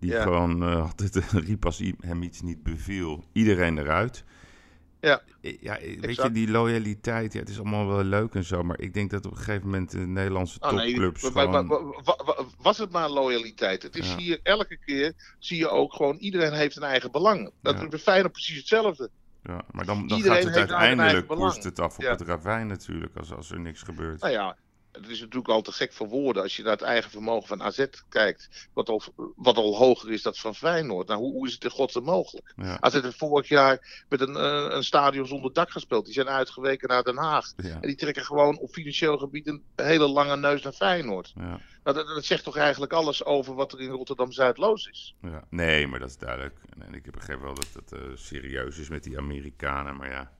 Die 0.00 0.10
Ja. 0.10 0.22
gewoon 0.22 0.62
altijd 0.82 1.16
riep 1.46 1.64
als 1.64 1.82
hem 2.00 2.22
iets 2.22 2.42
niet 2.42 2.62
beviel. 2.62 3.24
Iedereen 3.32 3.78
eruit. 3.78 4.24
Ja. 5.04 5.22
Ja, 5.60 5.78
weet 6.00 6.16
je, 6.16 6.30
die 6.32 6.50
loyaliteit, 6.50 7.32
ja, 7.32 7.38
het 7.40 7.48
is 7.48 7.58
allemaal 7.58 7.86
wel 7.86 8.04
leuk 8.04 8.34
en 8.34 8.44
zo. 8.44 8.62
Maar 8.62 8.80
ik 8.80 8.94
denk 8.94 9.10
dat 9.10 9.26
op 9.26 9.30
een 9.30 9.36
gegeven 9.38 9.64
moment 9.64 9.90
de 9.90 9.98
Nederlandse 9.98 10.58
Oh, 10.60 10.68
topclubs 10.68 11.22
gewoon... 11.22 11.66
wa- 11.66 11.82
wa- 12.04 12.24
wa- 12.24 12.44
was 12.58 12.78
het 12.78 12.90
maar 12.90 13.10
loyaliteit? 13.10 13.82
Het 13.82 13.96
is 13.96 14.08
Ja. 14.10 14.16
hier 14.16 14.40
elke 14.42 14.78
keer, 14.84 15.12
zie 15.38 15.58
je 15.58 15.68
ook 15.68 15.92
gewoon, 15.92 16.16
iedereen 16.16 16.52
heeft 16.52 16.76
een 16.76 16.82
eigen 16.82 17.10
belang. 17.10 17.50
Dat 17.62 17.80
Ja. 17.80 17.86
is 17.90 18.02
Feyenoord 18.02 18.32
precies 18.32 18.56
hetzelfde. 18.56 19.10
Ja, 19.42 19.64
maar 19.70 19.84
dan, 19.84 20.06
dan 20.08 20.16
Iedereen 20.18 20.42
gaat 20.42 20.54
het 20.54 20.70
uiteindelijk 20.70 21.26
koerst 21.28 21.64
het 21.64 21.78
af 21.80 21.96
op 21.98 22.04
het 22.04 22.20
ravijn 22.20 22.66
natuurlijk, 22.66 23.16
als, 23.16 23.32
als 23.32 23.50
er 23.50 23.60
niks 23.60 23.82
gebeurt. 23.82 24.20
Nou 24.20 24.32
ja, 24.32 24.56
het 25.00 25.08
is 25.08 25.20
natuurlijk 25.20 25.48
al 25.48 25.62
te 25.62 25.72
gek 25.72 25.92
voor 25.92 26.08
woorden 26.08 26.42
als 26.42 26.56
je 26.56 26.62
naar 26.62 26.72
het 26.72 26.82
eigen 26.82 27.10
vermogen 27.10 27.48
van 27.48 27.62
AZ 27.62 27.86
kijkt, 28.08 28.68
wat 28.72 28.88
al, 28.88 29.02
wat 29.36 29.56
al 29.56 29.76
hoger 29.76 30.12
is 30.12 30.22
dan 30.22 30.34
van 30.34 30.54
Feyenoord. 30.54 31.08
Nou, 31.08 31.20
hoe, 31.20 31.32
hoe 31.32 31.46
is 31.46 31.52
het 31.52 31.64
in 31.64 31.70
godsnaam 31.70 32.04
mogelijk? 32.04 32.52
Ja. 32.56 32.80
AZ 32.80 33.00
heeft 33.00 33.16
vorig 33.16 33.48
jaar 33.48 34.04
met 34.08 34.20
een, 34.20 34.36
eh, 34.36 34.66
een 34.68 34.84
stadion 34.84 35.26
zonder 35.26 35.52
dak 35.52 35.70
gespeeld. 35.70 36.04
Die 36.04 36.14
zijn 36.14 36.28
uitgeweken 36.28 36.88
naar 36.88 37.02
Den 37.02 37.16
Haag. 37.16 37.52
Ja. 37.56 37.74
En 37.80 37.88
die 37.88 37.96
trekken 37.96 38.24
gewoon 38.24 38.58
op 38.58 38.70
financieel 38.70 39.18
gebied 39.18 39.46
een 39.46 39.62
hele 39.76 40.08
lange 40.08 40.36
neus 40.36 40.62
naar 40.62 40.72
Feyenoord. 40.72 41.32
Ja. 41.34 41.60
Nou, 41.84 41.96
dat, 41.96 42.06
dat 42.06 42.24
zegt 42.24 42.44
toch 42.44 42.56
eigenlijk 42.56 42.92
alles 42.92 43.24
over 43.24 43.54
wat 43.54 43.72
er 43.72 43.80
in 43.80 43.90
Rotterdam-Zuid 43.90 44.58
los 44.58 44.86
is. 44.86 45.14
Ja. 45.22 45.44
Nee, 45.50 45.86
maar 45.86 45.98
dat 45.98 46.08
is 46.08 46.18
duidelijk. 46.18 46.58
En, 46.74 46.82
en 46.86 46.94
ik 46.94 47.10
begrijp 47.10 47.40
wel 47.40 47.54
dat 47.54 47.68
het 47.72 47.92
eh, 47.92 48.00
serieus 48.14 48.78
is 48.78 48.88
met 48.88 49.02
die 49.02 49.18
Amerikanen, 49.18 49.96
maar 49.96 50.10
ja, 50.10 50.32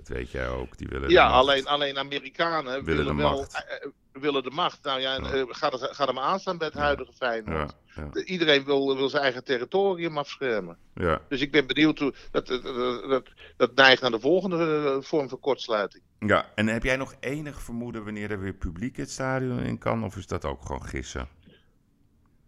dat 0.00 0.16
weet 0.16 0.30
jij 0.30 0.48
ook. 0.48 0.78
Die 0.78 0.88
willen 0.88 1.10
Ja, 1.10 1.26
alleen, 1.28 1.66
alleen 1.66 1.98
Amerikanen 1.98 2.84
willen, 2.84 3.04
de 3.06 3.14
wel 3.14 3.30
macht. 3.36 3.54
eh, 3.54 3.76
eh, 3.76 3.90
willen 4.22 4.42
de 4.42 4.50
macht. 4.50 4.82
Nou 4.84 5.00
ja, 5.00 5.14
Ja. 5.14 5.20
eh, 5.30 5.42
ga, 5.48 5.70
er, 5.70 5.78
ga 5.94 6.06
er 6.06 6.14
maar 6.14 6.24
aan 6.24 6.40
staan 6.40 6.58
bij 6.58 6.66
het 6.66 6.76
huidige 6.76 7.12
Feyenoord. 7.12 7.74
Ja, 7.94 8.08
ja, 8.14 8.22
Iedereen 8.24 8.64
wil, 8.64 8.96
wil 8.96 9.08
zijn 9.08 9.22
eigen 9.22 9.44
territorium 9.44 10.18
afschermen. 10.18 10.76
ja. 10.94 11.20
Dus 11.28 11.40
ik 11.40 11.52
ben 11.52 11.66
benieuwd 11.66 11.98
hoe 11.98 12.14
dat, 12.30 12.46
dat, 12.46 12.62
dat, 13.08 13.28
dat, 13.56 13.74
neigt 13.74 14.02
naar 14.02 14.10
de 14.10 14.20
volgende 14.20 14.98
vorm 15.02 15.28
van 15.28 15.40
kortsluiting. 15.40 16.02
ja, 16.18 16.50
en 16.54 16.66
heb 16.66 16.82
jij 16.82 16.96
nog 16.96 17.14
enig 17.20 17.62
vermoeden 17.62 18.04
wanneer 18.04 18.30
er 18.30 18.40
weer 18.40 18.52
publiek 18.54 18.96
het 18.96 19.10
stadion 19.10 19.58
in 19.60 19.78
kan? 19.78 20.04
Of 20.04 20.16
is 20.16 20.26
dat 20.26 20.44
ook 20.44 20.62
gewoon 20.62 20.84
gissen? 20.84 21.28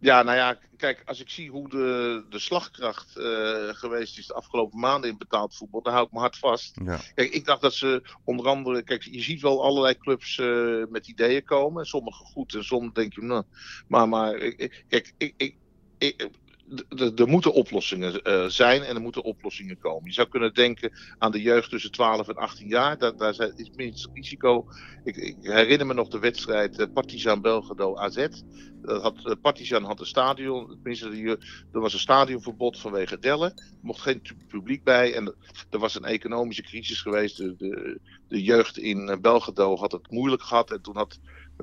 Ja, 0.03 0.23
nou 0.23 0.37
ja, 0.37 0.59
kijk, 0.77 1.03
als 1.05 1.21
ik 1.21 1.29
zie 1.29 1.51
hoe 1.51 1.69
de, 1.69 2.25
de 2.29 2.39
slagkracht 2.39 3.17
eh, 3.17 3.69
geweest 3.69 4.19
is 4.19 4.27
de 4.27 4.35
afgelopen 4.35 4.79
maanden 4.79 5.11
in 5.11 5.19
betaald 5.19 5.57
voetbal, 5.57 5.83
dan 5.83 5.93
hou 5.93 6.07
ik 6.07 6.13
me 6.13 6.19
hard 6.19 6.39
vast. 6.39 6.81
Ja, 6.85 7.01
Kijk, 7.15 7.31
ik 7.31 7.45
dacht 7.45 7.61
dat 7.61 7.75
ze 7.75 8.03
onder 8.25 8.47
andere. 8.47 8.83
Kijk, 8.83 9.03
je 9.03 9.23
ziet 9.23 9.41
wel 9.41 9.63
allerlei 9.63 9.99
clubs 9.99 10.39
eh, 10.39 10.83
met 10.89 11.09
ideeën 11.09 11.45
komen. 11.45 11.87
Sommige 11.87 12.25
goed 12.25 12.55
en 12.55 12.65
sommige 12.65 12.93
denk 12.95 13.15
je, 13.15 13.23
nou. 13.23 13.45
Maar, 13.89 14.09
maar 14.09 14.39
kijk, 14.89 15.15
ik, 15.19 15.35
ik, 15.37 15.57
ik, 15.99 16.29
er 17.17 17.29
moeten 17.29 17.53
oplossingen 17.53 18.23
eh, 18.23 18.47
zijn 18.47 18.83
en 18.83 18.95
er 18.95 19.01
moeten 19.01 19.23
oplossingen 19.23 19.79
komen. 19.79 20.09
Je 20.09 20.13
zou 20.13 20.29
kunnen 20.29 20.55
denken 20.55 20.93
aan 21.19 21.33
de 21.33 21.43
jeugd 21.43 21.71
tussen 21.71 21.93
12 21.93 22.29
en 22.29 22.35
18 22.35 22.69
jaar. 22.69 22.99
Daar, 22.99 23.17
daar 23.17 23.53
is 23.57 23.71
minst 23.75 24.09
risico. 24.15 24.67
Ik, 25.05 25.17
ik 25.17 25.37
herinner 25.41 25.87
me 25.87 25.95
nog 25.95 26.09
de 26.09 26.19
wedstrijd 26.19 26.79
eh, 26.79 26.87
Partizan 26.95 27.41
Belgrado 27.41 27.97
AZ. 27.97 28.27
Dat 28.83 29.03
had, 29.03 29.27
eh, 29.27 29.33
Partizan 29.43 29.85
had 29.85 30.01
een 30.01 30.07
stadion, 30.07 30.67
tenminste, 30.69 31.39
er 31.73 31.81
was 31.81 31.93
een 31.93 31.99
stadionverbod 31.99 32.79
vanwege 32.79 33.19
Dellen. 33.19 33.51
Er 33.57 33.79
mocht 33.81 34.01
geen 34.01 34.23
publiek 34.49 34.85
bij 34.85 35.15
en 35.15 35.35
er 35.71 35.79
was 35.79 35.95
een 35.95 36.05
economische 36.05 36.63
crisis 36.63 37.01
geweest. 37.01 37.37
De, 37.37 37.55
de, 37.57 38.01
de 38.29 38.43
jeugd 38.43 38.79
in 38.79 39.19
Belgrado 39.21 39.77
had 39.77 39.93
het 39.93 40.11
moeilijk 40.11 40.43
gehad. 40.43 40.71
En 40.71 40.83
toen 40.83 40.97
had 40.97 41.19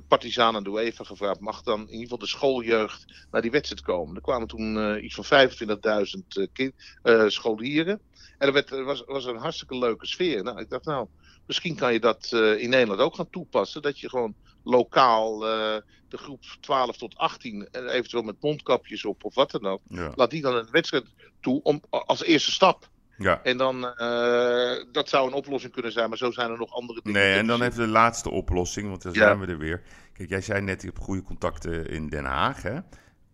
Partizan 0.08 0.56
aan 0.56 0.64
de 0.64 0.70
UEFA 0.70 1.04
gevraagd: 1.04 1.40
mag 1.40 1.62
dan 1.62 1.80
in 1.80 1.86
ieder 1.86 2.02
geval 2.02 2.18
de 2.18 2.28
schooljeugd 2.28 3.06
naar 3.32 3.42
die 3.42 3.52
wedstrijd 3.52 3.82
komen? 3.82 4.16
Er 4.16 4.22
kwamen 4.22 4.48
toen 4.48 4.78
eh, 4.78 5.04
iets 5.04 5.16
van 5.16 5.48
25.000 5.50 6.28
eh, 6.28 6.48
kind, 6.54 6.74
eh, 7.04 7.28
scholieren. 7.28 8.02
En 8.38 8.48
er 8.48 8.54
werd, 8.54 8.72
er 8.72 8.84
was, 8.84 9.04
was 9.06 9.26
een 9.26 9.38
hartstikke 9.38 9.78
leuke 9.78 10.08
sfeer. 10.08 10.44
Nou, 10.44 10.60
ik 10.60 10.70
dacht, 10.70 10.86
nou, 10.86 11.08
misschien 11.46 11.76
kan 11.76 11.94
je 11.94 12.00
dat 12.00 12.28
in 12.58 12.70
Nederland 12.70 13.00
ook 13.00 13.16
gaan 13.16 13.30
toepassen. 13.30 13.82
Dat 13.82 14.00
je 14.00 14.10
gewoon 14.10 14.36
lokaal 14.64 15.40
de 15.40 16.18
groep 16.18 16.44
12 16.60 16.98
tot 16.98 17.18
18, 17.18 17.68
en 17.72 17.88
eventueel 17.88 18.24
met 18.24 18.42
mondkapjes 18.42 19.06
op 19.06 19.24
of 19.24 19.36
wat 19.36 19.52
dan 19.52 19.66
ook, 19.66 19.82
ja, 19.88 20.12
laat 20.16 20.30
die 20.30 20.42
dan 20.42 20.56
een 20.56 20.72
wedstrijd 20.72 21.06
toe 21.40 21.60
om, 21.64 21.82
als 21.90 22.24
eerste 22.24 22.52
stap. 22.52 22.90
Ja. 23.20 23.40
En 23.44 23.58
dan, 23.58 23.96
eh, 23.98 24.84
dat 24.92 25.10
zou 25.10 25.28
een 25.28 25.34
oplossing 25.34 25.74
kunnen 25.74 25.92
zijn, 25.92 26.10
maar 26.10 26.18
zo 26.18 26.32
zijn 26.32 26.52
er 26.52 26.58
nog 26.58 26.74
andere 26.74 27.00
dingen. 27.04 27.22
Nee, 27.22 27.38
en 27.38 27.48
dan 27.48 27.62
even 27.62 27.80
de 27.80 27.88
laatste 27.88 28.30
oplossing, 28.30 28.90
want 28.90 29.02
dan 29.02 29.14
Ja. 29.14 29.20
zijn 29.20 29.40
we 29.40 29.46
er 29.46 29.58
weer. 29.58 29.82
Kijk, 30.14 30.30
jij 30.30 30.42
zei 30.42 30.62
net, 30.62 30.82
je 30.82 30.92
goede 31.00 31.24
contacten 31.24 31.90
in 31.90 32.10
Den 32.10 32.26
Haag, 32.26 32.62
hè? 32.62 32.74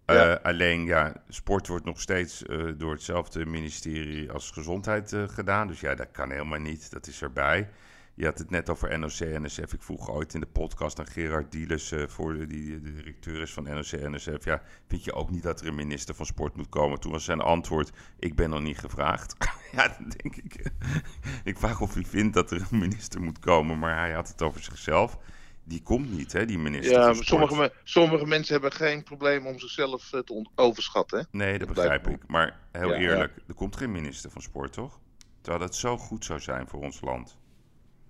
Ja. 0.06 0.36
Eh, 0.36 0.44
alleen, 0.44 0.86
ja, 0.86 1.14
sport 1.30 1.68
wordt 1.68 1.86
nog 1.86 2.02
steeds 2.02 2.46
eh, 2.46 2.64
door 2.78 2.92
hetzelfde 2.92 3.46
ministerie 3.46 4.32
als 4.32 4.52
gezondheid 4.52 5.16
gedaan. 5.28 5.68
Dus 5.68 5.80
ja, 5.80 5.96
dat 5.96 6.12
kan 6.12 6.32
helemaal 6.32 6.60
niet. 6.60 6.92
Dat 6.92 7.08
is 7.08 7.22
erbij. 7.22 7.70
Je 8.16 8.26
had 8.26 8.38
het 8.38 8.50
net 8.50 8.70
over 8.70 9.00
NOC, 9.00 9.20
NSF. 9.20 9.74
Ik 9.74 9.82
vroeg 9.82 10.10
ooit 10.10 10.34
in 10.34 10.40
de 10.40 10.46
podcast 10.46 11.00
aan 11.00 11.08
Gerard 11.08 11.52
Dieles, 11.52 11.92
eh, 11.92 12.08
voor 12.08 12.34
de, 12.34 12.48
die 12.48 12.82
de 12.82 12.94
directeur 12.94 13.42
is 13.42 13.54
van 13.54 13.64
NOC, 13.64 13.92
NSF. 13.92 14.46
Ja, 14.46 14.62
vind 14.88 15.04
je 15.04 15.14
ook 15.14 15.30
niet 15.30 15.44
dat 15.44 15.62
er 15.62 15.68
een 15.68 15.76
minister 15.76 16.16
van 16.16 16.26
sport 16.26 16.56
moet 16.56 16.70
komen? 16.70 17.00
Toen 17.00 17.12
was 17.12 17.24
zijn 17.24 17.42
antwoord, 17.42 17.92
ik 18.20 18.36
ben 18.36 18.50
nog 18.50 18.62
niet 18.62 18.78
gevraagd. 18.78 19.36
ja, 19.72 19.88
dan 19.88 20.14
denk 20.18 20.36
ik. 20.36 20.72
ik 21.44 21.58
vraag 21.58 21.82
of 21.82 21.94
hij 21.94 22.04
vindt 22.06 22.34
dat 22.34 22.52
er 22.52 22.68
een 22.72 22.80
minister 22.80 23.22
moet 23.22 23.40
komen, 23.40 23.80
maar 23.80 23.98
hij 23.98 24.12
had 24.12 24.28
het 24.28 24.42
over 24.42 24.64
zichzelf. 24.64 25.18
Die 25.64 25.82
komt 25.84 26.12
niet, 26.12 26.32
hè, 26.34 26.46
die 26.46 26.58
minister 26.60 26.92
Ja, 26.98 27.06
van 27.06 27.16
sport. 27.24 27.28
sommige, 27.28 27.74
sommige 27.84 28.26
mensen 28.26 28.54
hebben 28.54 28.72
geen 28.72 29.04
probleem 29.04 29.46
om 29.48 29.60
zichzelf 29.60 30.14
eh, 30.14 30.20
te 30.20 30.46
overschatten. 30.56 31.20
Hè? 31.20 31.26
Nee, 31.32 31.58
dat 31.58 31.68
Dat 31.68 31.76
begrijp 31.76 32.08
ik. 32.08 32.28
Maar 32.28 32.60
heel 32.72 32.90
Ja, 32.90 32.96
ja. 32.96 33.10
eerlijk, 33.10 33.34
er 33.48 33.54
komt 33.54 33.76
geen 33.78 33.92
minister 33.92 34.32
van 34.32 34.42
sport, 34.42 34.74
toch? 34.74 35.00
Terwijl 35.42 35.64
dat 35.64 35.76
zo 35.76 35.98
goed 35.98 36.26
zou 36.26 36.40
zijn 36.40 36.68
voor 36.68 36.82
ons 36.82 37.02
land. 37.02 37.38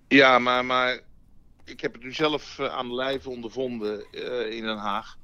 Ja, 0.08 0.39
maar, 0.39 0.65
maar 0.65 1.00
ik 1.65 1.82
heb 1.82 1.94
het 1.94 2.04
nu 2.04 2.13
zelf 2.13 2.60
eh, 2.60 2.74
aan 2.74 2.88
de 2.88 2.96
lijve 2.96 3.30
ondervonden 3.30 4.06
eh, 4.12 4.56
in 4.56 4.63
Den 4.63 4.78
Haag. 4.78 5.18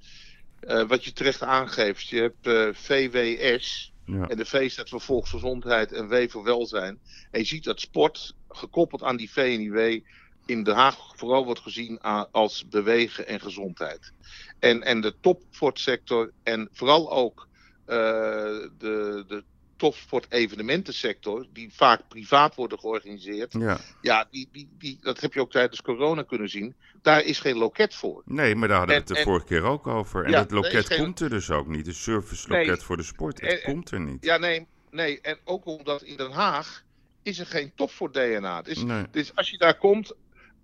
Eh, 0.59 0.83
wat 0.83 1.05
je 1.05 1.13
terecht 1.13 1.41
aangeeft, 1.41 2.07
je 2.07 2.19
hebt 2.21 2.77
VWS. 2.77 3.93
Ja, 4.05 4.27
En 4.27 4.37
de 4.37 4.45
V 4.45 4.71
staat 4.71 4.89
voor 4.89 5.01
volksgezondheid 5.01 5.91
en 5.91 6.07
W 6.07 6.29
voor 6.29 6.43
welzijn. 6.43 6.99
En 7.31 7.39
je 7.39 7.45
ziet 7.45 7.63
dat 7.63 7.79
sport, 7.79 8.35
gekoppeld 8.49 9.03
aan 9.03 9.17
die 9.17 9.31
VNIW, 9.31 9.99
in 10.45 10.63
Den 10.63 10.75
Haag 10.75 10.97
vooral 11.15 11.45
wordt 11.45 11.59
gezien 11.59 12.01
als 12.31 12.67
bewegen 12.67 13.27
en 13.27 13.39
gezondheid. 13.39 14.13
En, 14.59 14.83
en 14.83 15.01
de 15.01 15.15
topsportsector 15.19 16.31
en 16.43 16.69
vooral 16.71 17.11
ook 17.11 17.47
de, 17.85 18.71
de 19.27 19.43
topsport-evenementensector, 19.81 21.45
die 21.53 21.69
vaak 21.73 22.01
privaat 22.07 22.55
worden 22.55 22.79
georganiseerd. 22.79 23.53
ja. 23.59 23.77
Ja, 24.01 24.27
die, 24.31 24.49
die, 24.51 24.69
die, 24.77 24.97
dat 25.01 25.19
heb 25.21 25.33
je 25.33 25.39
ook 25.41 25.51
tijdens 25.51 25.81
corona 25.81 26.23
kunnen 26.23 26.49
zien. 26.49 26.75
Daar 27.01 27.23
is 27.23 27.39
geen 27.39 27.57
loket 27.57 27.95
voor. 27.95 28.21
Nee, 28.25 28.55
maar 28.55 28.67
daar 28.67 28.77
hadden 28.77 28.95
we 28.95 29.01
het 29.01 29.11
de 29.11 29.17
en- 29.17 29.23
vorige 29.23 29.45
keer 29.45 29.63
ook 29.63 29.87
over. 29.87 30.23
En 30.25 30.31
Ja, 30.31 30.39
dat 30.39 30.51
loket 30.51 30.85
geen- 30.85 30.97
komt 31.03 31.19
er 31.19 31.29
dus 31.29 31.49
ook 31.51 31.67
niet. 31.67 31.85
De 31.85 31.93
service 31.93 32.47
loket 32.49 32.67
Nee. 32.67 32.77
voor 32.77 32.97
de 32.97 33.03
sport, 33.03 33.41
het 33.41 33.49
En- 33.61 33.73
komt 33.73 33.91
er 33.91 33.99
niet. 33.99 34.23
Ja, 34.25 34.37
nee, 34.37 34.67
nee. 34.91 35.21
En 35.21 35.37
ook 35.43 35.65
omdat 35.65 36.03
in 36.03 36.17
Den 36.17 36.31
Haag 36.31 36.83
is 37.23 37.39
er 37.39 37.45
geen 37.45 37.71
topsport-DNA. 37.75 38.61
Dus 38.61 38.83
Nee. 38.83 39.03
Dus 39.11 39.35
als 39.35 39.49
je 39.49 39.57
daar 39.57 39.77
komt, 39.77 40.13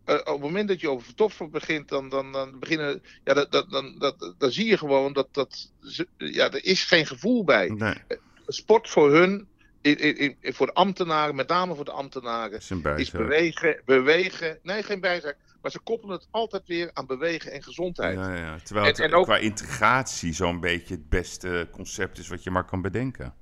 eh, 0.05 0.15
op 0.15 0.25
het 0.25 0.39
moment 0.39 0.67
dat 0.67 0.79
je 0.81 0.89
over 0.89 1.15
topsport 1.15 1.51
begint, 1.51 1.89
dan, 1.89 2.09
dan, 2.09 2.31
dan 2.31 2.59
beginnen. 2.59 3.03
Ja, 3.23 3.33
dat, 3.33 3.51
dat, 3.51 3.69
dan, 3.69 3.95
dat, 3.99 4.33
dan 4.37 4.51
zie 4.51 4.65
je 4.65 4.77
gewoon 4.77 5.13
dat. 5.13 5.27
dat 5.31 5.71
ja, 6.17 6.51
er 6.51 6.65
is 6.65 6.83
geen 6.83 7.05
gevoel 7.05 7.43
bij. 7.43 7.67
Nee, 7.69 7.95
Sport 8.47 8.89
voor 8.89 9.11
hun, 9.11 9.47
in, 9.81 9.97
in, 9.97 10.35
in- 10.39 10.53
voor 10.53 10.65
de 10.65 10.73
ambtenaren, 10.73 11.35
met 11.35 11.47
name 11.47 11.75
voor 11.75 11.85
de 11.85 11.91
ambtenaren, 11.91 12.59
is 12.97 13.11
bewegen, 13.11 13.81
bewegen. 13.85 14.59
Nee, 14.63 14.83
geen 14.83 14.99
bijzaak. 14.99 15.37
Maar 15.61 15.71
ze 15.71 15.79
koppelen 15.79 16.15
het 16.15 16.27
altijd 16.31 16.63
weer 16.67 16.89
aan 16.93 17.05
bewegen 17.05 17.51
en 17.51 17.63
gezondheid. 17.63 18.17
Ja, 18.17 18.35
ja. 18.35 18.59
Terwijl 18.63 18.85
het 18.85 18.99
en 18.99 19.13
ook- 19.13 19.25
qua 19.25 19.37
integratie 19.37 20.33
zo'n 20.33 20.59
beetje 20.59 20.93
het 20.93 21.09
beste 21.09 21.67
concept 21.71 22.17
is 22.17 22.27
wat 22.27 22.43
je 22.43 22.51
maar 22.51 22.65
kan 22.65 22.81
bedenken. 22.81 23.33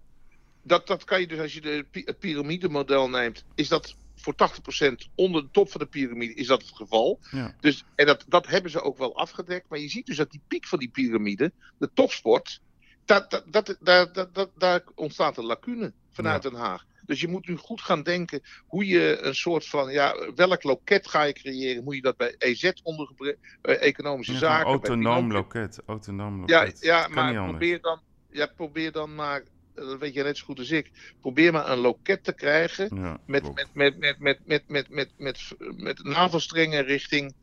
Dat, 0.63 0.87
dat 0.87 1.03
kan 1.03 1.19
je 1.19 1.27
dus 1.27 1.39
als 1.39 1.53
je 1.53 1.61
de, 1.61 1.85
het 1.91 2.19
piramidemodel 2.19 3.09
neemt, 3.09 3.45
is 3.55 3.67
dat 3.67 3.95
voor 4.15 4.33
80% 4.33 5.09
onder 5.15 5.41
de 5.41 5.47
top 5.51 5.69
van 5.71 5.79
de 5.81 5.87
piramide 5.87 6.33
is 6.33 6.47
dat 6.47 6.61
het 6.61 6.71
geval. 6.75 7.19
Ja. 7.31 7.55
Dus, 7.59 7.85
en 7.95 8.05
dat, 8.05 8.25
dat 8.27 8.47
hebben 8.47 8.71
ze 8.71 8.81
ook 8.81 8.97
wel 8.97 9.15
afgedekt. 9.17 9.65
Maar 9.69 9.79
je 9.79 9.89
ziet 9.89 10.05
dus 10.05 10.17
dat 10.17 10.31
die 10.31 10.41
piek 10.47 10.67
van 10.67 10.79
die 10.79 10.89
piramide, 10.89 11.51
de 11.77 11.89
topsport, 11.93 12.61
dat, 13.05 13.29
dat, 13.31 13.43
dat, 13.47 13.77
daar- 13.79 14.13
dat, 14.13 14.33
dat, 14.33 14.51
daar 14.55 14.83
ontstaat 14.95 15.37
een 15.37 15.45
lacune 15.45 15.93
vanuit 16.11 16.41
Den 16.41 16.53
Haag. 16.53 16.85
Dus 17.05 17.21
je 17.21 17.27
moet 17.27 17.47
nu 17.47 17.55
goed 17.55 17.81
gaan 17.81 18.03
denken 18.03 18.41
hoe 18.65 18.85
je 18.85 19.17
een 19.21 19.35
soort 19.35 19.67
van, 19.67 19.91
ja, 19.91 20.31
welk 20.35 20.63
loket 20.63 21.07
ga 21.07 21.23
je 21.23 21.33
creëren? 21.33 21.83
Moet 21.83 21.95
je 21.95 22.01
dat 22.01 22.17
bij 22.17 22.35
EZ 22.37 22.71
ondergebrengen, 22.83 23.39
economische 23.61 24.33
Ja, 24.33 24.39
zaken? 24.39 24.65
autonoom 24.65 25.31
loket. 25.31 25.81
Autonoom 25.85 26.43
Ja, 26.47 26.59
loket. 26.61 26.81
ja 26.81 27.03
Kan 27.03 27.13
maar 27.13 27.33
probeer 27.49 27.81
dan, 27.81 28.01
ja, 28.29 28.45
probeer 28.55 28.91
dan 28.91 29.15
maar, 29.15 29.43
dat 29.73 29.99
weet 29.99 30.13
je 30.13 30.23
net 30.23 30.37
zo 30.37 30.45
goed 30.45 30.59
als 30.59 30.71
ik, 30.71 31.15
probeer 31.19 31.51
maar 31.51 31.69
een 31.69 31.77
loket 31.77 32.23
te 32.23 32.33
krijgen 32.33 32.95
Ja, 32.95 33.17
met, 33.25 33.41
klopt. 33.41 33.55
met, 33.73 33.97
met, 33.97 34.19
met, 34.19 34.19
met, 34.19 34.39
met, 34.45 34.89
met, 34.89 34.89
met, 34.89 35.11
met, 35.17 35.55
met 35.75 36.03
navelstrengen 36.03 36.83
richting 36.83 37.35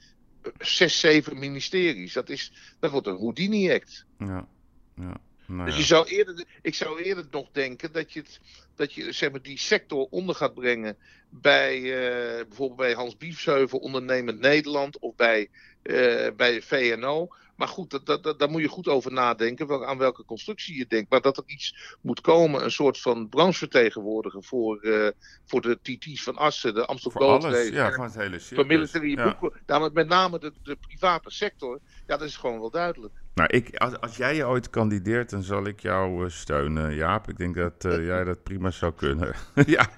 eh, 0.42 0.50
zes, 0.58 1.00
zeven 1.00 1.38
ministeries. 1.38 2.12
Dat, 2.12 2.28
is, 2.28 2.74
dat 2.80 2.90
wordt 2.90 3.06
een 3.06 3.18
Houdini-act. 3.18 4.06
Ja, 4.18 4.48
ja. 4.94 5.16
Nou 5.52 5.66
Dus 5.68 5.76
je 5.76 5.82
zou 5.82 6.06
eerder, 6.08 6.44
ik 6.62 6.74
zou 6.74 7.02
eerder 7.02 7.24
nog 7.30 7.48
denken 7.52 7.92
dat 7.92 8.12
je, 8.12 8.20
het, 8.20 8.40
dat 8.76 8.92
je 8.92 9.12
zeg 9.12 9.30
maar, 9.30 9.42
die 9.42 9.58
sector 9.58 10.06
onder 10.10 10.34
gaat 10.34 10.54
brengen 10.54 10.96
bij 11.28 11.76
eh, 11.76 12.46
bijvoorbeeld 12.46 12.78
bij 12.78 12.92
Hans 12.92 13.16
Biefsheuvel, 13.16 13.78
Ondernemend 13.78 14.40
Nederland 14.40 14.98
of 14.98 15.14
bij, 15.16 15.48
eh, 15.82 16.28
bij 16.36 16.62
VNO. 16.62 17.28
Maar 17.56 17.68
goed, 17.68 17.90
dat, 17.90 18.06
dat, 18.06 18.22
dat- 18.22 18.38
daar 18.38 18.50
moet 18.50 18.60
je 18.62 18.68
goed 18.68 18.88
over 18.88 19.12
nadenken 19.12 19.66
wel, 19.66 19.86
aan 19.86 19.98
welke 19.98 20.24
constructie 20.24 20.76
je 20.76 20.86
denkt. 20.86 21.10
Maar 21.10 21.20
dat 21.20 21.36
er 21.36 21.42
iets 21.46 21.96
moet 22.00 22.20
komen, 22.20 22.64
een 22.64 22.70
soort 22.70 23.00
van 23.00 23.28
branchevertegenwoordiger 23.28 24.42
voor, 24.44 24.80
eh, 24.80 25.08
voor 25.44 25.60
de 25.60 25.78
TT's 25.82 26.22
van 26.22 26.36
Assen, 26.36 26.74
de 26.74 26.86
Amstel 26.86 27.10
Voor 27.10 27.20
Gold 27.20 27.42
ja, 27.72 27.92
van 27.92 28.04
het 28.04 28.14
hele 28.14 28.38
circus. 28.38 28.66
military 28.66 29.10
Ja. 29.16 29.36
boeken. 29.38 29.60
Daar 29.66 29.92
met 29.92 30.08
name 30.08 30.38
de, 30.38 30.52
de 30.62 30.76
private 30.76 31.30
sector, 31.30 31.80
ja, 32.12 32.18
dat 32.18 32.28
is 32.28 32.36
gewoon 32.36 32.60
wel 32.60 32.70
duidelijk. 32.70 33.14
Nou, 33.34 33.48
ik, 33.52 33.76
als, 33.76 34.00
als 34.00 34.16
jij 34.16 34.36
je 34.36 34.46
ooit 34.46 34.70
kandideert, 34.70 35.30
dan 35.30 35.42
zal 35.42 35.66
ik 35.66 35.80
jou 35.80 36.24
eh, 36.24 36.30
steunen, 36.30 36.94
Jaap. 36.94 37.28
Ik 37.28 37.36
denk 37.36 37.54
dat 37.54 37.84
eh, 37.84 38.04
jij 38.12 38.24
dat 38.24 38.42
prima 38.42 38.70
zou 38.70 38.92
kunnen. 38.92 39.34
ja, 39.66 39.88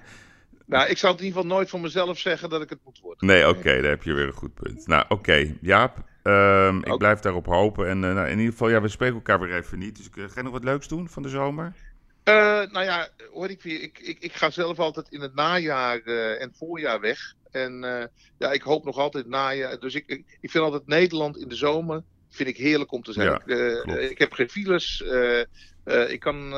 Nou, 0.65 0.89
ik 0.89 0.97
zou 0.97 1.11
het 1.11 1.21
in 1.21 1.27
ieder 1.27 1.41
geval 1.41 1.57
nooit 1.57 1.69
voor 1.69 1.79
mezelf 1.79 2.17
zeggen 2.17 2.49
dat 2.49 2.61
ik 2.61 2.69
het 2.69 2.79
moet 2.83 2.99
worden. 2.99 3.27
nee, 3.27 3.47
oké, 3.47 3.81
daar 3.81 3.89
heb 3.89 4.03
je 4.03 4.13
weer 4.13 4.25
een 4.25 4.33
goed 4.33 4.53
punt. 4.53 4.87
Nou, 4.87 5.05
oké, 5.07 5.55
Jaap, 5.61 5.97
ehm, 6.23 6.77
ik 6.77 6.97
blijf 6.97 7.19
daarop 7.19 7.45
hopen. 7.45 7.87
En 7.87 8.03
eh, 8.03 8.13
nou, 8.13 8.27
in 8.27 8.37
ieder 8.37 8.51
geval, 8.51 8.69
ja, 8.69 8.81
we 8.81 8.87
spreken 8.87 9.15
elkaar 9.15 9.39
weer 9.39 9.55
even 9.55 9.79
niet. 9.79 9.97
Dus 9.97 10.09
ga 10.11 10.31
je 10.35 10.43
nog 10.43 10.51
wat 10.51 10.63
leuks 10.63 10.87
doen 10.87 11.09
van 11.09 11.23
de 11.23 11.29
zomer? 11.29 11.73
Nou 12.71 12.83
ja, 12.83 13.07
hoor 13.33 13.49
ik 13.49 13.61
weer. 13.61 13.81
Ik, 13.81 13.99
ik, 13.99 14.19
ik 14.19 14.33
ga 14.33 14.49
zelf 14.49 14.79
altijd 14.79 15.09
in 15.09 15.21
het 15.21 15.35
najaar 15.35 15.99
en 16.37 16.53
voorjaar 16.57 16.99
weg. 16.99 17.35
En 17.55 17.83
eh, 17.83 18.05
ja, 18.37 18.51
ik 18.51 18.61
hoop 18.61 18.85
nog 18.85 18.97
altijd 18.97 19.27
najaar. 19.27 19.79
Dus 19.79 19.95
ik, 19.95 20.03
ik, 20.07 20.37
ik 20.39 20.51
vind 20.51 20.63
altijd 20.63 20.87
Nederland 20.87 21.37
in 21.37 21.47
de 21.47 21.55
zomer 21.55 22.03
vind 22.29 22.49
ik 22.49 22.57
heerlijk 22.57 22.91
om 22.91 23.01
te 23.01 23.13
zijn. 23.13 23.27
Ja, 23.27 23.41
ik, 23.45 23.85
eh, 23.85 24.09
ik 24.09 24.17
heb 24.17 24.33
geen 24.33 24.49
files. 24.49 25.03
eh, 25.03 25.41
ik 26.11 26.19
kan 26.19 26.53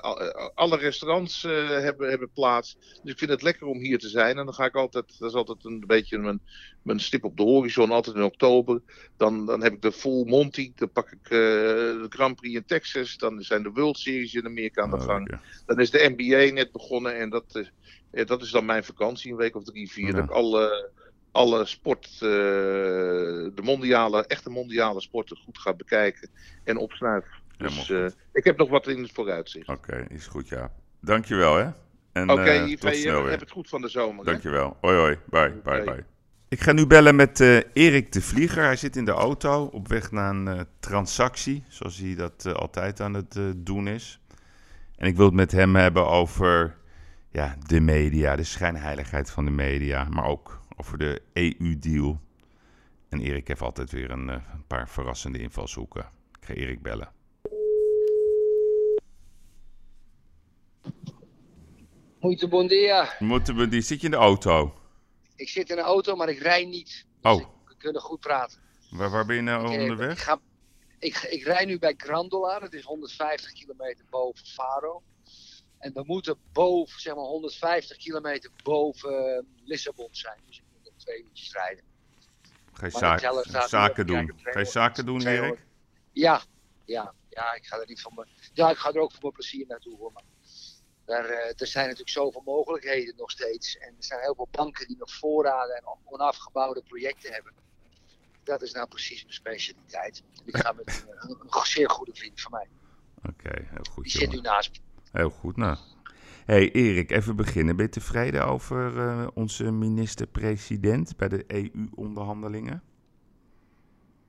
al- 0.00 0.52
alle 0.54 0.76
restaurants 0.76 1.42
hebben, 1.42 2.08
hebben 2.08 2.30
plaats. 2.32 2.76
Dus 3.02 3.12
ik 3.12 3.18
vind 3.18 3.30
het 3.30 3.42
lekker 3.42 3.66
om 3.66 3.78
hier 3.78 3.98
te 3.98 4.08
zijn. 4.08 4.38
En 4.38 4.44
dan 4.44 4.54
ga 4.54 4.64
ik 4.64 4.74
altijd, 4.74 5.18
dat 5.18 5.28
is 5.28 5.34
altijd 5.36 5.64
een 5.64 5.84
beetje 5.86 6.18
mijn, 6.18 6.40
mijn 6.82 7.00
stip 7.00 7.24
op 7.24 7.36
de 7.36 7.42
horizon, 7.42 7.90
altijd 7.90 8.16
in 8.16 8.22
oktober. 8.22 8.82
Dan, 9.16 9.46
dan 9.46 9.62
heb 9.62 9.72
ik 9.72 9.80
de 9.82 9.92
Full 9.92 10.24
Monty, 10.24 10.72
dan 10.74 10.92
pak 10.92 11.10
ik 11.10 11.28
de 11.28 12.06
Grand 12.08 12.34
Prix 12.34 12.54
in 12.54 12.64
Texas. 12.64 13.16
Dan 13.16 13.40
zijn 13.42 13.62
de 13.62 13.70
World 13.70 13.98
Series 13.98 14.34
in 14.34 14.46
Amerika 14.46 14.82
aan 14.82 14.90
de 14.90 14.96
Oh, 14.96 15.02
gang. 15.04 15.40
Dan 15.66 15.80
is 15.80 15.90
de 15.90 16.14
NBA 16.16 16.52
net 16.52 16.72
begonnen 16.72 17.16
en 17.16 17.30
dat, 17.30 17.70
eh, 18.10 18.26
dat 18.26 18.42
is 18.42 18.50
dan 18.50 18.64
mijn 18.64 18.84
vakantie, 18.84 19.30
een 19.30 19.36
week 19.36 19.56
of 19.56 19.64
drie, 19.64 19.90
vier. 19.90 20.06
Ja. 20.06 20.12
Dat 20.12 20.24
ik 20.24 20.30
alle, 20.30 20.90
alle 21.32 21.64
sport, 21.64 22.06
eh, 22.14 22.20
de 22.20 23.60
mondiale, 23.62 24.26
echte 24.26 24.50
mondiale 24.50 25.00
sporten 25.00 25.36
goed 25.36 25.58
ga 25.58 25.74
bekijken 25.74 26.28
en 26.64 26.76
opsnuif. 26.76 27.24
Dus 27.56 27.90
eh, 27.90 28.06
ik 28.32 28.44
heb 28.44 28.56
nog 28.56 28.68
wat 28.68 28.86
in 28.86 29.02
het 29.02 29.12
vooruitzicht. 29.12 29.68
Oké, 29.68 30.06
is 30.08 30.26
goed, 30.26 30.48
Jaap. 30.48 30.70
Dankjewel, 31.00 31.56
hè. 31.56 31.68
En 32.12 32.30
Oké, 32.30 32.68
tot 32.70 32.82
hey, 32.82 32.94
snel 32.94 33.16
eh, 33.16 33.22
weer. 33.22 33.30
heb 33.30 33.40
het 33.40 33.50
goed 33.50 33.68
van 33.68 33.80
de 33.80 33.88
zomer. 33.88 34.24
hè? 34.24 34.30
Dankjewel. 34.30 34.76
Hoi, 34.80 34.96
hoi. 34.96 35.18
Bye, 35.30 35.60
bye, 35.64 35.84
bye. 35.84 36.04
Ik 36.48 36.60
ga 36.60 36.72
nu 36.72 36.86
bellen 36.86 37.16
met 37.16 37.40
eh, 37.40 37.56
Erik 37.72 38.12
de 38.12 38.20
Vlieger. 38.22 38.62
Hij 38.62 38.76
zit 38.76 38.96
in 38.96 39.04
de 39.04 39.10
auto 39.10 39.64
op 39.64 39.88
weg 39.88 40.10
naar 40.10 40.34
een 40.34 40.66
transactie, 40.80 41.64
zoals 41.68 41.98
hij 41.98 42.14
dat 42.14 42.54
altijd 42.54 43.00
aan 43.00 43.14
het 43.14 43.38
doen 43.56 43.88
is. 43.88 44.20
En 44.96 45.06
ik 45.06 45.16
wil 45.16 45.24
het 45.26 45.34
met 45.34 45.52
hem 45.52 45.76
hebben 45.76 46.06
over 46.06 46.76
ja, 47.30 47.56
de 47.66 47.80
media, 47.80 48.36
de 48.36 48.44
schijnheiligheid 48.44 49.30
van 49.30 49.44
de 49.44 49.50
media, 49.50 50.04
maar 50.04 50.24
ook 50.24 50.62
over 50.76 50.98
de 50.98 51.22
EU-deal. 51.32 52.20
En 53.08 53.20
Erik 53.20 53.48
heeft 53.48 53.60
altijd 53.60 53.90
weer 53.90 54.10
een, 54.10 54.28
eh, 54.30 54.36
een 54.52 54.66
paar 54.66 54.88
verrassende 54.88 55.38
invalshoeken. 55.38 56.08
Ik 56.40 56.44
ga 56.46 56.54
Erik 56.54 56.82
bellen. 56.82 57.12
Muito 62.20 62.48
bom 62.48 62.66
dia. 62.68 63.14
Moeten 63.18 63.56
we, 63.56 63.68
die, 63.68 63.80
zit 63.80 63.98
je 64.00 64.04
in 64.06 64.10
de 64.10 64.16
auto? 64.18 64.74
Ik 65.36 65.48
zit 65.48 65.70
in 65.70 65.78
een 65.78 65.84
auto, 65.84 66.16
maar 66.16 66.28
ik 66.28 66.38
rij 66.38 66.64
niet. 66.64 67.06
Oh. 67.22 67.32
Dus 67.32 67.40
ik- 67.40 67.48
we 67.66 67.74
kunnen 67.76 68.02
goed 68.02 68.20
praten. 68.20 68.58
Waar, 68.90 69.10
waar 69.10 69.26
ben 69.26 69.36
je 69.36 69.42
nou 69.42 69.66
Ik, 69.66 69.74
eh, 69.76 69.80
onderweg? 69.82 70.12
Ik, 70.12 70.18
ga, 70.18 70.40
ik, 70.98 71.16
ik 71.30 71.42
rij 71.44 71.64
nu 71.64 71.78
bij 71.78 71.94
Grandola, 71.96 72.58
dat 72.58 72.72
is 72.72 72.82
150 72.84 73.52
kilometer 73.52 74.04
boven 74.10 74.46
Faro. 74.46 75.02
En 75.80 75.92
we 75.92 76.02
moeten 76.06 76.36
boven, 76.52 77.00
zeg 77.00 77.14
maar 77.14 77.24
150 77.24 77.96
kilometer 77.96 78.50
boven 78.62 79.36
eh, 79.36 79.42
Lissabon 79.64 80.08
zijn. 80.10 80.38
Dus 80.46 80.56
ik 80.58 80.64
moet 80.72 80.84
nog 80.84 80.94
twee 80.96 81.22
uurtjes 81.24 81.52
rijden. 81.52 81.84
Ga 82.72 82.86
je 82.86 82.92
zaak- 82.92 83.68
zaken 83.68 84.06
doen? 84.06 84.32
Ga 84.42 84.58
je 84.58 84.64
zaken 84.64 85.06
doen, 85.06 85.18
200. 85.18 85.58
Erik? 85.58 85.66
Ja, 86.12 86.42
ja, 86.84 87.14
ja, 87.28 87.54
ik 87.54 87.66
ga 87.66 87.78
er 87.78 87.86
niet 87.86 88.00
van 88.00 88.12
me. 88.14 88.26
Ja, 88.52 88.70
ik 88.70 88.76
ga 88.76 88.88
er 88.92 89.00
ook 89.00 89.10
voor 89.12 89.20
mijn 89.22 89.32
plezier 89.32 89.64
naartoe 89.68 89.96
hoor. 89.96 90.12
Maar 90.12 90.22
daar, 91.04 91.24
eh, 91.24 91.60
er 91.60 91.66
zijn 91.66 91.84
natuurlijk 91.84 92.10
zoveel 92.10 92.42
mogelijkheden 92.44 93.14
nog 93.16 93.30
steeds. 93.30 93.76
En 93.78 93.88
er 93.88 94.04
zijn 94.04 94.20
heel 94.20 94.34
veel 94.34 94.48
banken 94.50 94.86
die 94.86 94.96
nog 94.96 95.12
voorraden 95.14 95.76
en 95.76 95.84
onafgebouwde 96.04 96.82
projecten 96.82 97.32
hebben. 97.32 97.52
Dat 98.44 98.62
is 98.62 98.72
nou 98.72 98.88
precies 98.88 99.22
mijn 99.22 99.34
specialiteit. 99.34 100.22
En 100.34 100.42
ik 100.46 100.56
ga 100.56 100.72
met 100.72 101.04
een, 101.08 101.30
een, 101.30 101.36
een 101.50 101.66
zeer 101.66 101.90
goede 101.90 102.14
vriend 102.14 102.40
van 102.40 102.50
mij. 102.50 102.68
Oké, 103.28 103.62
heel 103.66 103.84
goed. 103.90 104.02
Die 104.04 104.12
zit 104.12 104.30
nu 104.30 104.40
naast 104.40 104.70
me. 104.70 104.78
Heel 105.12 105.30
goed, 105.30 105.56
nou. 105.56 105.76
hey 106.44 106.72
Erik, 106.72 107.10
even 107.10 107.36
beginnen. 107.36 107.76
Ben 107.76 107.84
je 107.84 107.90
tevreden 107.90 108.46
over 108.46 108.98
eh, 109.08 109.26
onze 109.34 109.70
minister-president 109.70 111.16
bij 111.16 111.28
de 111.28 111.44
EU-onderhandelingen? 111.46 112.82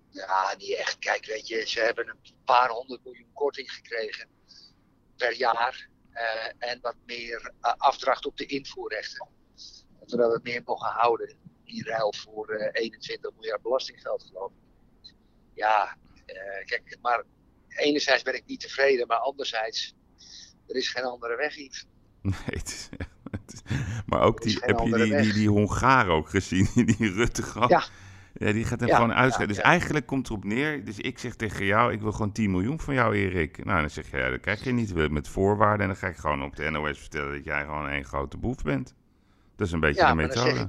Ja, 0.10 0.56
niet 0.58 0.76
echt. 0.78 1.00
Kijk, 1.00 1.26
weet 1.26 1.48
je, 1.48 1.68
ze 1.68 1.80
hebben 1.80 2.08
een 2.10 2.34
paar 2.46 2.70
honderd 2.70 3.04
miljoen 3.04 3.34
korting 3.34 3.72
gekregen 3.72 4.28
per 5.16 5.34
jaar. 5.36 5.90
eh, 6.12 6.70
en 6.70 6.80
wat 6.82 6.96
meer 7.06 7.54
eh, 7.62 7.74
afdracht 7.78 8.26
op 8.26 8.38
de 8.38 8.46
invoerrechten. 8.46 9.28
Dat 10.06 10.32
we 10.34 10.40
meer 10.44 10.62
mogen 10.66 10.90
houden 10.90 11.36
in 11.64 11.84
ruil 11.86 12.14
voor 12.14 12.50
eh, 12.50 12.82
21 12.82 13.32
miljard 13.36 13.62
belastinggeld, 13.62 14.24
geloof 14.24 14.52
ik. 14.52 15.14
Ja, 15.54 15.98
kijk, 16.66 16.98
maar 17.02 17.24
enerzijds 17.68 18.24
ben 18.24 18.36
ik 18.36 18.46
niet 18.46 18.60
tevreden, 18.60 19.08
maar 19.08 19.18
anderzijds, 19.18 19.96
er 20.72 20.78
is 20.78 20.90
geen 20.90 21.04
andere 21.04 21.36
weg, 21.36 21.56
Yves. 21.56 21.86
Nee, 22.22 22.34
het 22.46 22.68
is, 22.68 22.90
het 23.32 23.54
is- 23.54 23.62
maar 24.06 24.22
ook 24.22 24.42
die, 24.42 24.58
heb 24.62 24.80
je 24.80 24.94
die, 25.22 25.34
die, 25.34 25.50
Hongaren 25.50 26.14
ook 26.14 26.30
gezien, 26.30 26.68
die 26.98 27.12
Rutte 27.14 27.44
gehad? 27.44 27.70
Ja. 27.70 27.84
Ja, 28.34 28.52
die 28.52 28.64
gaat 28.66 28.80
hem 28.80 28.90
Ja, 28.90 28.96
gewoon 28.96 29.14
uitschrijven. 29.14 29.56
ja, 29.56 29.62
dus 29.62 29.72
eigenlijk 29.72 30.06
komt 30.06 30.28
erop 30.28 30.44
neer, 30.44 30.86
dus 30.86 30.98
ik 30.98 31.20
zeg 31.20 31.36
tegen 31.36 31.66
jou, 31.66 31.92
ik 31.94 32.02
wil 32.02 32.12
gewoon 32.12 32.32
10 32.32 32.52
miljoen 32.52 32.80
van 32.80 32.94
jou, 32.94 33.16
Erik. 33.16 33.66
Nou, 33.66 33.80
dan 33.80 33.90
zeg 33.90 34.12
je, 34.12 34.18
ja, 34.18 34.30
dat 34.30 34.40
krijg 34.40 34.64
je 34.64 34.72
niet 34.72 35.10
met 35.10 35.28
voorwaarden. 35.28 35.80
En 35.82 35.88
dan 35.88 35.96
ga 35.96 36.08
ik 36.08 36.16
gewoon 36.18 36.44
op 36.44 36.56
de 36.56 36.70
NOS 36.70 37.00
vertellen 37.00 37.34
dat 37.34 37.44
jij 37.46 37.62
gewoon 37.64 37.88
één 37.88 38.06
grote 38.06 38.38
boef 38.38 38.62
bent. 38.64 38.96
Dat 39.56 39.68
is 39.68 39.74
een 39.74 39.80
beetje 39.80 40.06
de 40.06 40.16
methode. 40.16 40.60
ik- 40.60 40.68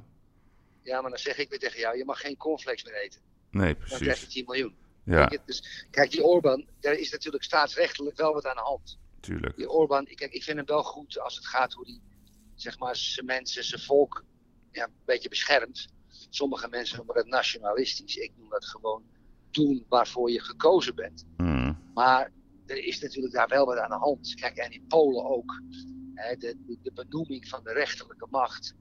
Ja, 0.82 1.00
maar 1.00 1.10
dan 1.10 1.18
zeg 1.18 1.38
ik 1.38 1.48
weer 1.50 1.58
tegen 1.58 1.78
jou, 1.80 1.96
je 1.96 2.04
mag 2.04 2.20
geen 2.20 2.36
cornflakes 2.36 2.84
meer 2.84 2.94
eten. 3.02 3.20
Nee, 3.50 3.74
Dan 3.74 3.84
krijg 3.84 3.98
je 3.98 4.04
precies. 4.06 4.28
10 4.28 4.44
miljoen. 4.46 4.74
Ja, 5.04 5.30
Dus, 5.46 5.86
kijk, 5.90 6.10
die 6.10 6.22
Orbán, 6.24 6.66
daar 6.80 6.94
is 6.94 7.10
natuurlijk 7.10 7.44
staatsrechtelijk 7.44 8.16
wel 8.16 8.32
wat 8.32 8.46
aan 8.46 8.54
de 8.56 8.60
hand. 8.62 8.98
Tuurlijk. 9.22 9.56
Die 9.56 9.70
Orbán, 9.70 10.06
ik- 10.06 10.20
ik 10.20 10.42
vind 10.42 10.56
hem 10.56 10.66
wel 10.66 10.82
goed 10.82 11.18
als 11.20 11.36
het 11.36 11.46
gaat 11.46 11.72
hoe 11.72 11.84
hij, 11.86 12.00
zeg 12.54 12.78
maar, 12.78 12.96
zijn 12.96 13.26
mensen, 13.26 13.64
zijn 13.64 13.80
volk 13.80 14.24
ja, 14.70 14.84
een 14.84 14.92
beetje 15.04 15.28
beschermt. 15.28 15.86
Sommige 16.30 16.68
mensen 16.68 16.96
noemen 16.96 17.14
dat 17.14 17.26
nationalistisch. 17.26 18.16
Ik 18.16 18.32
noem 18.36 18.48
dat 18.48 18.64
gewoon 18.66 19.02
doen 19.50 19.84
waarvoor 19.88 20.30
je 20.30 20.40
gekozen 20.40 20.94
bent. 20.94 21.24
Hmm. 21.36 21.78
Maar 21.94 22.32
er 22.66 22.84
is 22.84 23.00
natuurlijk 23.00 23.34
daar 23.34 23.48
wel 23.48 23.66
wat 23.66 23.78
aan 23.78 23.90
de 23.90 23.96
hand. 23.96 24.34
Kijk, 24.34 24.56
en 24.56 24.70
in 24.70 24.86
Polen 24.86 25.24
ook. 25.24 25.60
Hè, 26.14 26.36
de, 26.36 26.56
de, 26.66 26.78
de 26.82 26.92
benoeming 26.92 27.48
van 27.48 27.64
de 27.64 27.72
rechterlijke 27.72 28.26
macht. 28.30 28.74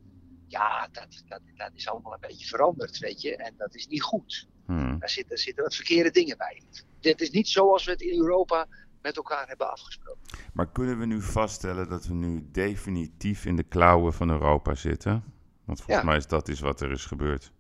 Ja, 0.48 0.88
dat, 0.92 1.24
dat, 1.28 1.42
dat 1.56 1.72
is 1.74 1.88
allemaal 1.88 2.14
een 2.14 2.20
beetje 2.28 2.48
veranderd, 2.48 2.98
weet 2.98 3.22
je. 3.22 3.36
En 3.36 3.54
dat 3.58 3.76
is 3.76 3.88
niet 3.88 4.02
goed. 4.02 4.48
Hmm. 4.66 5.00
Daar 5.00 5.10
zitten, 5.10 5.30
daar 5.30 5.44
zitten 5.44 5.64
wat 5.64 5.76
verkeerde 5.76 6.12
dingen 6.12 6.38
bij. 6.38 6.62
Dit 7.00 7.22
is 7.22 7.30
niet 7.32 7.48
zoals 7.48 7.86
we 7.86 7.92
het 7.92 8.02
in 8.02 8.20
Europa 8.20 8.68
met 9.02 9.16
elkaar 9.18 9.48
hebben 9.48 9.72
afgesproken. 9.72 10.22
Maar 10.54 10.72
kunnen 10.72 11.00
we 11.00 11.06
nu 11.06 11.22
vaststellen 11.22 11.90
dat 11.90 12.06
we 12.06 12.14
nu 12.14 12.48
definitief 12.52 13.46
in 13.46 13.56
de 13.56 13.64
klauwen 13.64 14.14
van 14.14 14.30
Europa 14.30 14.76
zitten? 14.76 15.12
Want 15.66 15.78
volgens 15.82 15.98
Ja. 15.98 16.04
mij 16.04 16.18
is 16.18 16.28
dat 16.28 16.48
is 16.48 16.60
wat 16.60 16.82
er 16.82 16.92
is 16.92 17.06
gebeurd. 17.06 17.52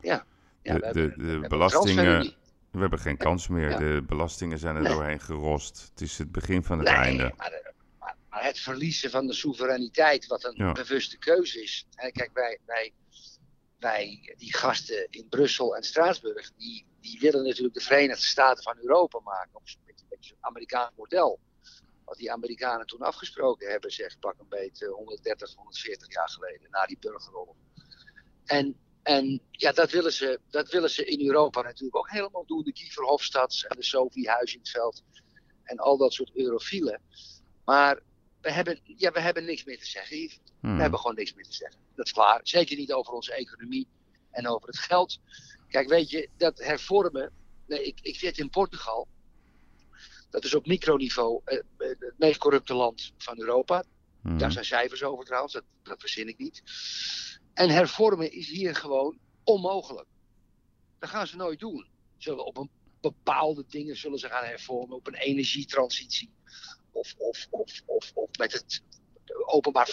Ja, 0.00 0.24
De, 0.62 0.72
we 0.72 0.78
de, 0.78 0.84
hebben- 0.86 1.18
de 1.18 1.38
we 1.38 1.48
belastingen, 1.48 2.34
we 2.70 2.78
hebben 2.80 2.98
geen 2.98 3.16
kans 3.16 3.48
meer. 3.48 3.70
Ja. 3.70 3.78
De 3.78 4.02
belastingen 4.06 4.58
zijn 4.58 4.76
er 4.76 4.82
Nee. 4.82 4.92
doorheen 4.92 5.20
gerost. 5.20 5.88
Het 5.90 6.00
is 6.00 6.18
het 6.18 6.32
begin 6.32 6.64
van 6.64 6.78
het 6.78 6.88
Nee, 6.88 6.96
einde. 6.96 7.32
maar, 7.36 7.62
maar, 7.98 8.16
maar 8.30 8.44
het 8.44 8.58
verliezen 8.58 9.10
van 9.10 9.26
de 9.26 9.32
soevereiniteit, 9.32 10.26
wat 10.26 10.44
een 10.44 10.54
Ja. 10.56 10.72
bewuste 10.72 11.18
keuze 11.18 11.62
is. 11.62 11.86
Kijk, 11.94 12.30
wij, 12.32 12.58
wij, 12.66 12.92
die 14.36 14.54
gasten 14.54 15.06
in 15.10 15.28
Brussel 15.28 15.76
en 15.76 15.82
Straatsburg, 15.82 16.50
die, 16.56 16.86
die 17.00 17.20
willen 17.20 17.44
natuurlijk 17.44 17.74
de 17.74 17.80
Verenigde 17.80 18.24
Staten 18.24 18.62
van 18.62 18.78
Europa 18.78 19.20
maken. 19.20 19.54
Op 19.54 19.62
een 19.66 20.06
beetje 20.08 20.28
zo'n 20.28 20.36
Amerikaans 20.40 20.92
model. 20.96 21.40
Wat 22.04 22.16
die 22.16 22.32
Amerikanen 22.32 22.86
toen 22.86 23.00
afgesproken 23.00 23.70
hebben, 23.70 23.90
zeg 23.90 24.18
pak 24.18 24.38
een 24.38 24.48
beetje 24.48 24.86
130, 24.86 25.54
140 25.54 26.14
jaar 26.14 26.28
geleden, 26.28 26.70
na 26.70 26.86
die 26.86 26.98
burgeroorlog. 27.00 27.56
En, 28.44 28.76
en 29.02 29.42
ja, 29.50 29.72
dat 29.72 29.90
willen, 29.90 30.12
ze, 30.12 30.40
dat 30.50 30.70
willen 30.70 30.90
ze 30.90 31.04
in 31.04 31.26
Europa 31.26 31.62
natuurlijk 31.62 31.96
ook 31.96 32.10
helemaal 32.10 32.46
doen. 32.46 32.62
De 32.62 32.70
Guy 32.74 32.90
Verhofstadts 32.90 33.66
en 33.66 33.76
de 33.76 33.84
Sophie 33.84 34.28
Huis 34.28 34.52
in 34.52 34.58
het 34.58 34.70
veld 34.70 35.02
en 35.64 35.76
al 35.76 35.96
dat 35.96 36.12
soort 36.12 36.30
eurofielen. 36.34 37.02
Maar 37.64 38.02
we 38.44 38.52
hebben, 38.52 38.80
ja, 38.84 39.12
we 39.12 39.20
hebben 39.20 39.44
niks 39.44 39.64
meer 39.64 39.78
te 39.78 39.86
zeggen, 39.86 40.16
Yves. 40.16 40.40
Hmm. 40.60 40.74
We 40.74 40.80
hebben 40.80 41.00
gewoon 41.00 41.16
niks 41.16 41.34
meer 41.34 41.44
te 41.44 41.52
zeggen. 41.52 41.80
Dat 41.94 42.06
is 42.06 42.12
klaar. 42.12 42.40
Zeker 42.42 42.76
niet 42.76 42.92
over 42.92 43.12
onze 43.12 43.34
economie 43.34 43.86
en 44.30 44.48
over 44.48 44.68
het 44.68 44.78
geld. 44.78 45.18
Kijk, 45.68 45.88
weet 45.88 46.10
je, 46.10 46.28
dat 46.36 46.58
hervormen, 46.58 47.32
nee, 47.66 47.84
ik, 47.86 47.98
ik 48.02 48.16
zit 48.16 48.38
in 48.38 48.50
Portugal. 48.50 49.08
Dat 50.30 50.44
is 50.44 50.54
op 50.54 50.66
microniveau 50.66 51.40
eh, 51.44 51.58
eh, 51.58 51.64
het 51.76 52.14
meest 52.18 52.38
corrupte 52.38 52.74
land 52.74 53.12
van 53.16 53.40
Europa. 53.40 53.84
Mhm. 54.22 54.38
Daar 54.38 54.52
zijn 54.52 54.64
cijfers 54.64 55.02
over 55.02 55.24
trouwens, 55.24 55.52
dat, 55.52 55.64
dat 55.82 56.00
verzin 56.00 56.28
ik 56.28 56.38
niet. 56.38 56.62
En 57.54 57.70
hervormen 57.70 58.32
is 58.32 58.48
hier 58.48 58.74
gewoon 58.74 59.18
onmogelijk. 59.44 60.08
Dat 60.98 61.08
gaan 61.08 61.26
ze 61.26 61.36
nooit 61.36 61.60
doen. 61.60 61.86
Zullen 62.16 62.44
op 62.44 62.56
een 62.56 62.70
bepaalde 63.00 63.64
dingen 63.68 63.96
zullen 63.96 64.18
ze 64.18 64.28
gaan 64.28 64.44
hervormen, 64.44 64.96
op 64.96 65.06
een 65.06 65.14
energietransitie. 65.14 66.30
Of, 66.94 67.14
of, 67.18 67.48
of, 67.86 68.12
of, 68.14 68.28
met 68.38 68.52
het 68.52 68.82
openbaar. 69.46 69.90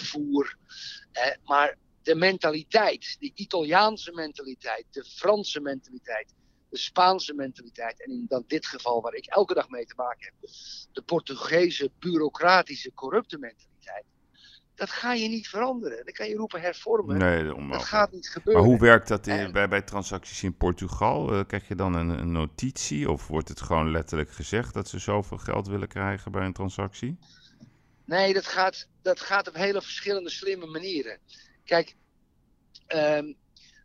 Eh, 1.11 1.31
maar 1.43 1.77
de 2.01 2.15
mentaliteit, 2.15 3.15
de 3.19 3.31
Italiaanse 3.33 4.11
mentaliteit, 4.11 4.85
de 4.89 5.03
Franse 5.03 5.59
mentaliteit, 5.59 6.33
de 6.69 6.77
Spaanse 6.77 7.33
mentaliteit. 7.33 8.03
En 8.03 8.11
in 8.11 8.25
dan 8.27 8.43
dit 8.47 8.65
geval 8.65 9.01
waar 9.01 9.13
ik 9.13 9.25
elke 9.25 9.53
dag 9.53 9.69
mee 9.69 9.85
te 9.85 9.95
maken 9.95 10.25
heb, 10.25 10.49
de 10.91 11.01
Portugese 11.01 11.91
bureaucratische 11.99 12.93
corrupte 12.93 13.37
mentaliteit. 13.37 13.70
Dat 14.81 14.89
ga 14.89 15.13
je 15.13 15.27
niet 15.27 15.47
veranderen. 15.47 16.05
Dan 16.05 16.13
kan 16.13 16.27
je 16.29 16.35
roepen 16.35 16.61
hervormen. 16.61 17.17
Nee, 17.17 17.43
dat 17.69 17.83
gaat 17.83 18.11
niet 18.11 18.23
Maar 18.23 18.31
gebeuren. 18.33 18.63
hoe 18.63 18.79
werkt 18.79 19.07
dat 19.07 19.27
in- 19.27 19.33
En- 19.37 19.51
bij, 19.51 19.67
bij 19.67 19.81
transacties 19.81 20.43
in 20.43 20.57
Portugal? 20.57 21.33
Eh, 21.33 21.45
krijg 21.47 21.67
je 21.67 21.75
dan 21.75 21.93
een, 21.93 22.09
een 22.09 22.31
notitie 22.31 23.09
of 23.11 23.27
wordt 23.27 23.47
het 23.47 23.61
gewoon 23.61 23.91
letterlijk 23.91 24.31
gezegd 24.31 24.73
dat 24.73 24.87
ze 24.87 24.99
zoveel 24.99 25.37
geld 25.37 25.67
willen 25.67 25.87
krijgen 25.87 26.31
bij 26.31 26.45
een 26.45 26.53
transactie? 26.53 27.17
Nee, 28.05 28.33
dat 28.33 28.45
gaat, 28.45 28.87
dat 29.01 29.19
gaat 29.19 29.47
op 29.47 29.55
hele 29.55 29.81
verschillende 29.81 30.29
slimme 30.29 30.65
manieren. 30.65 31.19
Kijk, 31.63 31.95
ehm, 32.87 33.33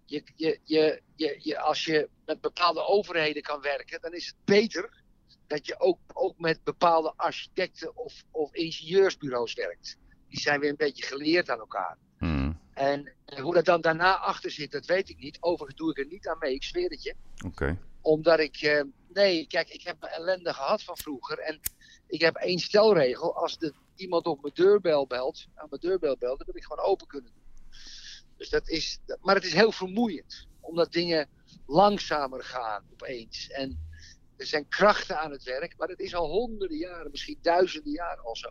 je, 0.05 0.23
je, 0.37 0.59
je, 0.65 1.03
je, 1.15 1.37
je, 1.39 1.59
als 1.59 1.85
je 1.85 2.09
met 2.27 2.41
bepaalde 2.41 2.87
overheden 2.87 3.43
kan 3.43 3.61
werken, 3.61 4.01
dan 4.01 4.13
is 4.13 4.27
het 4.27 4.37
beter 4.45 5.03
dat 5.47 5.67
je 5.67 5.81
ook, 5.81 5.99
ook 6.13 6.39
met 6.39 6.65
bepaalde 6.65 7.13
architecten 7.17 7.97
of, 7.97 8.25
of 8.31 8.55
ingenieursbureaus 8.55 9.55
werkt. 9.55 9.97
Die 10.29 10.41
zijn 10.41 10.61
weer 10.61 10.71
een 10.71 10.77
beetje 10.77 11.05
geleerd 11.07 11.51
aan 11.51 11.59
elkaar. 11.59 11.99
Mhm. 12.19 12.53
En 12.75 13.13
hoe 13.41 13.55
dat 13.55 13.65
dan 13.65 13.81
daarna 13.81 14.17
achter 14.19 14.51
zit, 14.51 14.73
dat 14.73 14.87
weet 14.87 15.09
ik 15.09 15.19
niet. 15.19 15.37
Overigens 15.41 15.79
doe 15.79 15.91
ik 15.91 15.99
er 15.99 16.07
niet 16.07 16.29
aan 16.29 16.39
mee, 16.39 16.55
ik 16.55 16.63
zweer 16.65 16.91
het 16.91 17.03
je 17.03 17.15
Oké. 17.47 17.79
omdat 18.01 18.39
ik. 18.39 18.57
eh, 18.57 18.83
nee, 19.09 19.47
kijk, 19.47 19.69
ik 19.69 19.83
heb 19.83 20.01
mijn 20.01 20.13
ellende 20.13 20.53
gehad 20.55 20.83
van 20.83 20.97
vroeger. 20.97 21.39
En 21.39 21.61
ik 22.07 22.21
heb 22.21 22.35
één 22.37 22.59
stelregel. 22.59 23.35
Als 23.37 23.59
de, 23.59 23.73
iemand 23.95 24.27
op 24.27 24.43
mijn 24.43 24.55
deurbel 24.55 25.07
belt, 25.07 25.47
aan 25.55 25.67
mijn 25.71 25.81
deurbel 25.81 26.17
belt, 26.17 26.39
dan 26.39 26.47
wil 26.47 26.57
ik 26.57 26.65
gewoon 26.65 26.85
open 26.87 27.07
kunnen 27.07 27.33
doen. 27.35 27.71
Dus 28.37 28.49
dat 28.49 28.69
is. 28.69 28.99
dat- 29.07 29.19
Maar 29.21 29.35
het 29.35 29.45
is 29.45 29.53
heel 29.55 29.73
vermoeiend. 29.73 30.47
Omdat 30.61 30.93
dingen 30.93 31.29
langzamer 31.67 32.45
gaan 32.45 32.85
opeens. 32.93 33.49
En 33.51 33.89
er 34.37 34.47
zijn 34.47 34.69
krachten 34.69 35.21
aan 35.21 35.31
het 35.31 35.43
werk. 35.43 35.75
Maar 35.77 35.89
het 35.89 35.99
is 36.01 36.15
al 36.15 36.29
honderden 36.31 36.77
jaren, 36.79 37.11
misschien 37.11 37.39
duizenden 37.43 37.93
jaren 37.93 38.25
al 38.25 38.37
zo. 38.37 38.51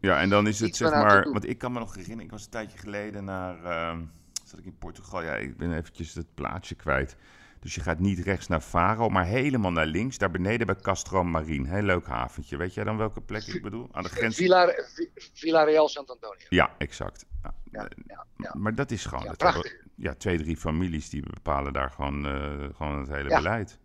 Ja, 0.00 0.20
en 0.20 0.28
dan 0.28 0.46
is 0.46 0.60
het 0.60 0.76
zeg 0.76 0.90
maar, 0.90 1.30
want 1.32 1.48
ik 1.48 1.58
kan 1.58 1.72
me 1.72 1.78
nog 1.78 1.94
herinneren, 1.94 2.24
ik 2.24 2.30
was 2.30 2.44
een 2.44 2.50
tijdje 2.50 2.78
geleden 2.78 3.24
naar, 3.24 3.64
ehm, 3.64 4.02
zat 4.44 4.58
ik 4.58 4.64
in 4.64 4.78
Portugal, 4.78 5.22
ja, 5.22 5.34
ik 5.34 5.56
ben 5.56 5.76
eventjes 5.76 6.14
het 6.14 6.34
plaatsje 6.34 6.74
kwijt. 6.74 7.16
Dus 7.60 7.74
je 7.74 7.80
gaat 7.80 7.98
niet 7.98 8.18
rechts 8.18 8.46
naar 8.46 8.60
Faro, 8.60 9.08
maar 9.08 9.24
helemaal 9.24 9.72
naar 9.72 9.86
links, 9.86 10.18
daar 10.18 10.30
beneden 10.30 10.66
bij 10.66 10.76
Castro 10.76 11.24
Marine. 11.24 11.68
Heel 11.68 11.82
leuk 11.82 12.06
haventje. 12.06 12.56
Weet 12.56 12.74
jij 12.74 12.84
dan 12.84 12.96
welke 12.96 13.20
plek 13.20 13.46
ik 13.46 13.62
bedoel? 13.62 13.88
Aan 13.92 14.02
de 14.02 14.08
grens. 14.08 14.36
Villa, 14.36 14.74
Villa 15.14 15.62
Real 15.62 15.88
Sant 15.88 16.10
Antonio. 16.10 16.46
Ja, 16.48 16.74
exact. 16.78 17.26
Ja, 17.42 17.54
Ja, 17.70 17.80
eh, 17.80 17.88
ja, 18.06 18.26
ja. 18.36 18.54
Maar 18.58 18.74
dat 18.74 18.90
is 18.90 19.04
gewoon, 19.04 19.24
Ja, 19.24 20.10
dat 20.10 20.18
twee, 20.20 20.38
drie 20.38 20.56
families 20.56 21.10
die 21.10 21.22
bepalen 21.22 21.72
daar 21.72 21.90
gewoon, 21.90 22.26
eh, 22.26 22.76
gewoon 22.76 22.98
het 22.98 23.08
hele 23.08 23.28
beleid. 23.28 23.78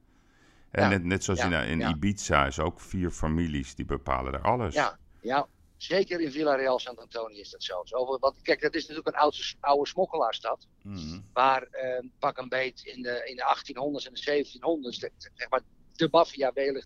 En 0.71 0.89
net, 0.89 1.03
net 1.03 1.23
zoals 1.23 1.39
in, 1.39 1.51
in 1.51 1.79
ja. 1.79 1.89
Ibiza 1.89 2.45
is 2.45 2.59
ook 2.59 2.79
vier 2.79 3.11
families 3.11 3.75
die 3.75 3.85
bepalen 3.85 4.31
daar 4.31 4.41
alles. 4.41 4.73
Ja, 4.73 4.97
ja, 5.21 5.47
zeker 5.77 6.21
in 6.21 6.31
Villa 6.31 6.55
Real 6.55 6.79
Sant 6.79 6.99
Antonio 6.99 7.39
is 7.39 7.49
dat 7.49 7.63
zo. 7.63 7.81
zo. 7.83 8.17
Want 8.19 8.41
kijk, 8.41 8.61
dat 8.61 8.75
is 8.75 8.81
natuurlijk 8.81 9.07
een 9.15 9.21
oude, 9.21 9.37
oude 9.59 9.89
smokkelaarsstad. 9.89 10.67
Mhm. 10.83 11.19
waar 11.33 11.63
eh, 11.63 12.05
pak 12.19 12.37
een 12.37 12.49
beet 12.49 12.81
in 12.83 13.01
de, 13.01 13.21
in 13.25 13.35
de 13.35 13.43
1800s 13.43 14.07
en 14.07 14.13
de 14.13 14.43
1700s, 14.43 14.99
de, 14.99 15.11
zeg 15.33 15.49
maar, 15.49 15.61
de 15.93 16.07
maffia 16.11 16.51
welig 16.53 16.85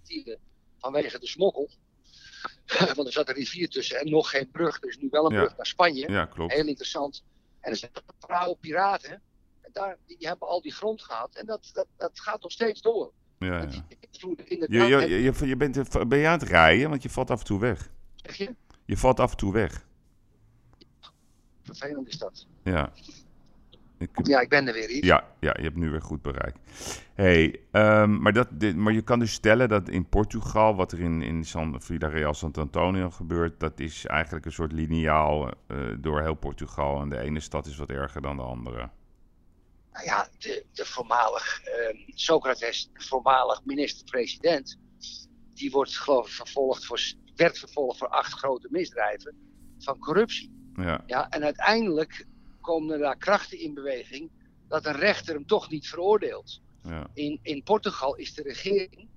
vanwege 0.78 1.20
de 1.20 1.28
smokkel. 1.28 1.70
Want 2.96 3.08
er 3.08 3.12
zat 3.12 3.30
een 3.30 3.36
rivier 3.36 3.70
tussen 3.70 4.00
en 4.00 4.10
nog 4.10 4.30
geen 4.30 4.52
brug. 4.52 4.82
Er 4.82 4.90
is 4.90 4.98
nu 4.98 5.08
wel 5.12 5.26
een 5.26 5.34
Ja. 5.34 5.40
brug 5.40 5.58
naar 5.58 5.66
Spanje. 5.66 6.12
Ja, 6.12 6.26
klopt. 6.26 6.54
Heel 6.54 6.68
interessant. 6.68 7.24
En 7.60 7.72
er 7.72 7.78
zijn 7.78 7.92
vrouwen 8.20 8.58
piraten. 8.60 9.22
En 9.62 9.70
daar, 9.72 9.98
die 10.06 10.18
hebben 10.20 10.48
al 10.48 10.62
die 10.62 10.74
grond 10.74 11.02
gehad. 11.02 11.36
En 11.36 11.46
dat, 11.46 11.70
dat, 11.74 11.88
dat 11.98 12.20
gaat 12.20 12.42
nog 12.42 12.52
steeds 12.52 12.82
door. 12.82 13.12
Ja, 13.40 13.62
ja. 13.62 13.86
Je, 14.68 14.68
je, 14.68 15.22
je, 15.22 15.48
je 15.48 15.56
bent, 15.56 16.08
ben 16.08 16.20
je 16.20 16.28
aan 16.28 16.40
het 16.40 16.50
rijden? 16.50 16.90
Want 16.90 17.04
je 17.04 17.10
valt 17.10 17.30
af 17.32 17.40
en 17.40 17.46
toe 17.46 17.60
weg. 17.60 17.90
zeg 18.16 18.36
je? 18.36 18.56
Je 18.90 18.98
valt 18.98 19.20
af 19.20 19.32
en 19.32 19.38
toe 19.38 19.54
weg. 19.54 19.86
Vervelend 21.64 22.08
is 22.08 22.18
dat. 22.18 22.48
Ja. 22.64 22.92
Ik, 23.98 24.10
Ja, 24.24 24.40
ik 24.40 24.50
ben 24.50 24.68
er 24.68 24.74
weer. 24.74 25.06
Ja, 25.06 25.28
ja, 25.40 25.54
je 25.58 25.64
hebt 25.64 25.76
nu 25.76 25.90
weer 25.90 26.02
goed 26.02 26.22
bereik. 26.22 26.56
Hey, 27.14 27.60
ehm, 27.72 28.22
maar, 28.22 28.34
dat, 28.34 28.48
dit, 28.52 28.76
maar 28.76 28.94
je 28.94 29.02
kan 29.02 29.20
dus 29.20 29.34
stellen 29.34 29.70
dat 29.70 29.90
in 29.90 30.10
Portugal, 30.10 30.76
wat 30.76 30.92
er 30.92 31.00
in, 31.00 31.22
in 31.22 31.46
San, 31.46 31.82
Villa 31.82 32.08
Real 32.08 32.34
Sant 32.34 32.58
Antonio 32.58 33.10
gebeurt, 33.10 33.60
dat 33.60 33.80
is 33.80 34.06
eigenlijk 34.06 34.46
een 34.46 34.52
soort 34.52 34.72
liniaal 34.72 35.48
eh, 35.48 35.78
door 35.98 36.22
heel 36.22 36.34
Portugal. 36.34 37.02
En 37.02 37.10
de 37.10 37.20
ene 37.20 37.40
stad 37.40 37.66
is 37.66 37.78
wat 37.78 37.90
erger 37.90 38.22
dan 38.22 38.36
de 38.36 38.44
andere. 38.44 38.90
nou 39.92 40.06
ja, 40.06 40.28
de, 40.38 40.66
de 40.74 40.86
voormalig 40.86 41.62
ehm, 41.64 41.98
Socrates, 42.16 42.90
de 42.94 43.06
voormalig 43.06 43.66
minister-president, 43.66 44.80
die 45.54 45.72
wordt 45.72 45.98
geloof 45.98 46.28
ik 46.28 46.34
vervolgd 46.34 46.86
voor, 46.86 47.00
werd 47.40 47.58
vervolgd 47.60 47.98
voor 47.98 48.08
acht 48.10 48.34
grote 48.34 48.68
misdrijven 48.72 49.36
van 49.80 50.00
corruptie. 50.00 50.52
Ja, 50.74 51.04
Ja, 51.06 51.30
en 51.30 51.44
uiteindelijk 51.44 52.26
komen 52.62 52.94
er 52.94 53.00
daar 53.00 53.18
krachten 53.18 53.60
in 53.60 53.74
beweging 53.74 54.32
dat 54.68 54.86
een 54.86 54.96
rechter 54.96 55.34
hem 55.34 55.46
toch 55.46 55.70
niet 55.70 55.88
veroordeelt. 55.88 56.62
ja, 56.84 57.08
In, 57.14 57.40
in 57.42 57.64
Portugal 57.64 58.16
is 58.16 58.34
de 58.34 58.42
regering 58.42 59.10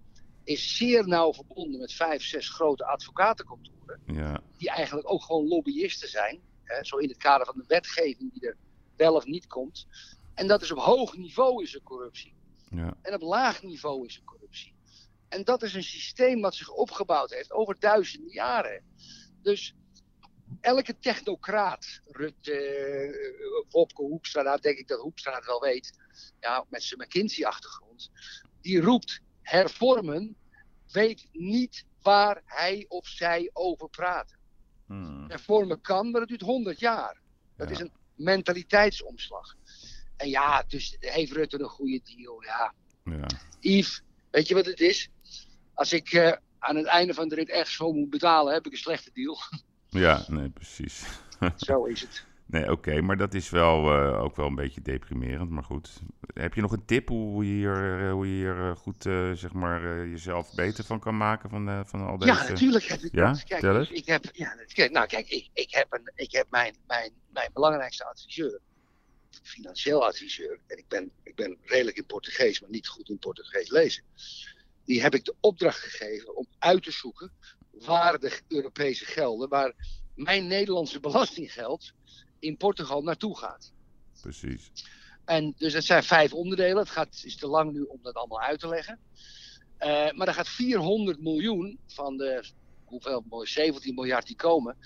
is 0.44 0.76
zeer 0.76 1.08
nauw 1.08 1.32
verbonden 1.32 1.80
met 1.80 1.92
vijf, 1.92 2.22
zes 2.22 2.48
grote 2.48 2.86
advocatenkantoren 2.86 4.00
ja, 4.06 4.40
die 4.56 4.70
eigenlijk 4.70 5.10
ook 5.12 5.22
gewoon 5.22 5.48
lobbyisten 5.48 6.08
zijn. 6.08 6.40
Hè, 6.64 6.84
zo 6.84 6.96
in 6.96 7.08
het 7.08 7.16
kader 7.16 7.46
van 7.46 7.56
de 7.56 7.64
wetgeving 7.66 8.32
die 8.32 8.46
er 8.46 8.56
wel 8.96 9.14
of 9.14 9.24
niet 9.24 9.46
komt. 9.46 9.86
En 10.34 10.46
dat 10.46 10.62
is 10.62 10.72
op 10.72 10.78
hoog 10.78 11.16
niveau 11.16 11.62
is 11.62 11.74
er 11.74 11.82
corruptie. 11.82 12.34
ja, 12.68 12.94
En 13.02 13.14
op 13.14 13.20
laag 13.22 13.62
niveau 13.62 14.06
is 14.06 14.16
er 14.16 14.24
corruptie. 14.24 14.74
En 15.32 15.44
dat 15.44 15.62
is 15.62 15.74
een 15.74 15.82
systeem 15.82 16.40
wat 16.40 16.54
zich 16.54 16.70
opgebouwd 16.70 17.30
heeft 17.30 17.52
over 17.52 17.78
duizenden 17.78 18.32
jaren. 18.32 18.84
Dus 19.42 19.74
elke 20.60 20.98
technocraat, 20.98 22.00
Rutte, 22.04 23.64
Wopke 23.70 24.02
Hoekstra, 24.02 24.42
nou 24.42 24.60
denk 24.60 24.78
ik 24.78 24.88
dat 24.88 25.00
Hoekstra 25.00 25.34
het 25.34 25.46
wel 25.46 25.60
weet, 25.60 25.92
ja, 26.40 26.64
met 26.68 26.82
zijn 26.82 27.00
McKinsey-achtergrond, 27.00 28.10
die 28.60 28.80
roept 28.80 29.20
hervormen, 29.42 30.36
weet 30.92 31.28
niet 31.32 31.84
waar 32.02 32.42
hij 32.44 32.84
of 32.88 33.06
zij 33.06 33.50
over 33.52 33.88
praten. 33.88 34.38
Hmm. 34.86 35.24
Hervormen 35.30 35.80
kan, 35.80 36.10
maar 36.10 36.20
het 36.20 36.28
duurt 36.30 36.40
100 36.40 36.78
jaar. 36.80 37.20
Dat 37.56 37.68
Ja. 37.68 37.74
is 37.74 37.80
een 37.80 37.92
mentaliteitsomslag. 38.14 39.54
En 40.16 40.28
ja, 40.28 40.62
dus 40.62 40.96
heeft 40.98 41.32
Rutte 41.32 41.58
een 41.60 41.68
goede 41.68 42.00
deal? 42.04 42.42
Ja, 42.42 42.74
ja. 43.04 43.26
Yves, 43.60 44.02
weet 44.30 44.48
je 44.48 44.54
wat 44.54 44.66
het 44.66 44.80
is? 44.80 45.08
Als 45.74 45.92
ik 45.92 46.12
eh, 46.12 46.32
aan 46.58 46.76
het 46.76 46.86
einde 46.86 47.14
van 47.14 47.28
de 47.28 47.34
rit 47.34 47.50
echt 47.50 47.68
zo 47.68 47.92
moet 47.92 48.10
betalen, 48.10 48.52
heb 48.52 48.66
ik 48.66 48.72
een 48.72 48.78
slechte 48.78 49.10
deal. 49.12 49.38
Ja, 49.88 50.24
nee, 50.28 50.48
precies. 50.48 51.04
zo 51.56 51.84
is 51.84 52.00
het. 52.00 52.24
Nee, 52.46 52.70
oké, 52.70 53.00
maar 53.00 53.16
dat 53.16 53.34
is 53.34 53.50
wel 53.50 53.92
eh, 53.92 54.22
ook 54.22 54.36
wel 54.36 54.46
een 54.46 54.54
beetje 54.54 54.82
deprimerend, 54.82 55.50
maar 55.50 55.62
goed. 55.64 56.00
Heb 56.34 56.54
je 56.54 56.60
nog 56.60 56.72
een 56.72 56.84
tip 56.84 57.08
hoe 57.08 57.46
je 57.46 57.52
hier, 57.52 58.00
eh, 58.06 58.12
hoe 58.12 58.26
je 58.26 58.32
hier 58.32 58.76
goed, 58.76 59.02
zeg 59.38 59.52
maar, 59.52 60.06
jezelf 60.08 60.54
beter 60.54 60.84
van 60.84 61.00
kan 61.00 61.16
maken 61.16 61.50
van, 61.50 61.86
van 61.86 62.06
al 62.06 62.18
deze... 62.18 62.32
Ja, 62.32 62.48
natuurlijk 62.48 62.84
heb 62.84 63.00
ik 63.00 63.14
Ja? 63.14 63.26
dat. 63.26 63.44
Kijk, 63.44 63.88
ik, 63.88 64.06
heb, 64.06 64.24
ja, 64.32 64.56
kijk, 64.66 64.90
nou 64.90 65.06
kijk, 65.06 65.28
ik, 65.28 65.48
ik 65.52 65.74
heb, 65.74 65.86
een, 65.92 66.12
ik 66.14 66.32
heb 66.32 66.46
mijn, 66.50 66.74
mijn, 66.86 67.12
mijn 67.32 67.50
belangrijkste 67.52 68.04
adviseur, 68.04 68.60
financieel 69.42 70.06
adviseur, 70.06 70.58
en 70.66 70.78
ik 70.78 70.88
ben, 70.88 71.10
ik 71.22 71.34
ben 71.34 71.56
redelijk 71.62 71.96
in 71.96 72.06
Portugees, 72.06 72.60
maar 72.60 72.70
niet 72.70 72.88
goed 72.88 73.08
in 73.08 73.18
Portugees 73.18 73.70
lezen. 73.70 74.02
Die 74.84 75.02
heb 75.02 75.14
ik 75.14 75.24
de 75.24 75.34
opdracht 75.40 75.78
gegeven 75.78 76.36
om 76.36 76.46
uit 76.58 76.82
te 76.82 76.90
zoeken 76.90 77.32
waar 77.70 78.18
de 78.18 78.40
Europese 78.48 79.04
gelden, 79.04 79.48
waar 79.48 79.74
mijn 80.14 80.46
Nederlandse 80.46 81.00
belastinggeld 81.00 81.92
in 82.38 82.56
Portugal 82.56 83.02
naartoe 83.02 83.38
gaat. 83.38 83.72
Precies. 84.20 84.72
En 85.24 85.54
dus 85.58 85.72
het 85.72 85.84
zijn 85.84 86.02
vijf 86.02 86.32
onderdelen. 86.32 86.78
Het 86.78 86.90
gaat, 86.90 87.22
is 87.24 87.36
te 87.36 87.46
lang 87.46 87.72
nu 87.72 87.82
om 87.82 87.98
dat 88.02 88.14
allemaal 88.14 88.40
uit 88.40 88.60
te 88.60 88.68
leggen. 88.68 88.98
Eh, 89.76 90.10
maar 90.10 90.28
er 90.28 90.34
gaat 90.34 90.48
400 90.48 91.20
miljoen 91.20 91.78
van 91.86 92.16
de 92.16 92.44
hoeveel, 92.84 93.24
mooi, 93.28 93.46
17 93.46 93.94
miljard 93.94 94.26
die 94.26 94.36
komen, 94.36 94.76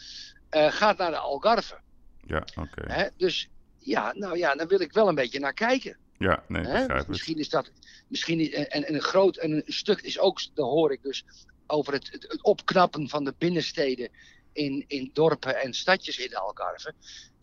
eh, 0.48 0.72
gaat 0.72 0.98
naar 0.98 1.10
de 1.10 1.18
Algarve. 1.18 1.80
Ja, 2.26 2.46
oké. 2.56 3.10
Dus 3.16 3.48
ja, 3.78 4.12
nou 4.12 4.38
ja, 4.38 4.54
daar 4.54 4.66
wil 4.66 4.80
ik 4.80 4.92
wel 4.92 5.08
een 5.08 5.14
beetje 5.14 5.38
naar 5.38 5.54
kijken. 5.54 5.98
Ja, 6.18 6.44
nee, 6.48 6.62
begrijp 6.62 6.90
het. 6.90 7.08
Misschien 7.08 7.38
is 7.38 7.48
dat. 7.48 7.70
Misschien, 8.08 8.52
en, 8.52 8.70
en 8.70 8.94
een 8.94 9.00
groot 9.00 9.36
en 9.36 9.52
een 9.52 9.62
stuk 9.66 10.00
is 10.00 10.18
ook, 10.18 10.40
dat 10.54 10.66
hoor 10.66 10.92
ik 10.92 11.02
dus, 11.02 11.24
over 11.66 11.92
het, 11.92 12.12
het, 12.12 12.22
het 12.28 12.42
opknappen 12.42 13.08
van 13.08 13.24
de 13.24 13.34
binnensteden 13.38 14.10
in, 14.52 14.84
in 14.86 15.10
dorpen 15.12 15.62
en 15.62 15.74
stadjes 15.74 16.18
in 16.18 16.36
Algarve. 16.36 16.94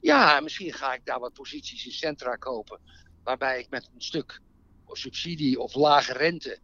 Ja, 0.02 0.40
misschien 0.40 0.74
ga 0.74 0.94
ik 0.94 1.06
daar 1.06 1.20
wat 1.20 1.34
posities 1.34 1.86
in 1.86 1.92
centra 1.92 2.36
kopen, 2.36 2.80
waarbij 3.24 3.60
ik 3.60 3.70
met 3.70 3.90
een 3.94 4.02
stuk 4.02 4.40
subsidie 4.92 5.60
of 5.60 5.76
lage 5.76 6.14
rente 6.14 6.60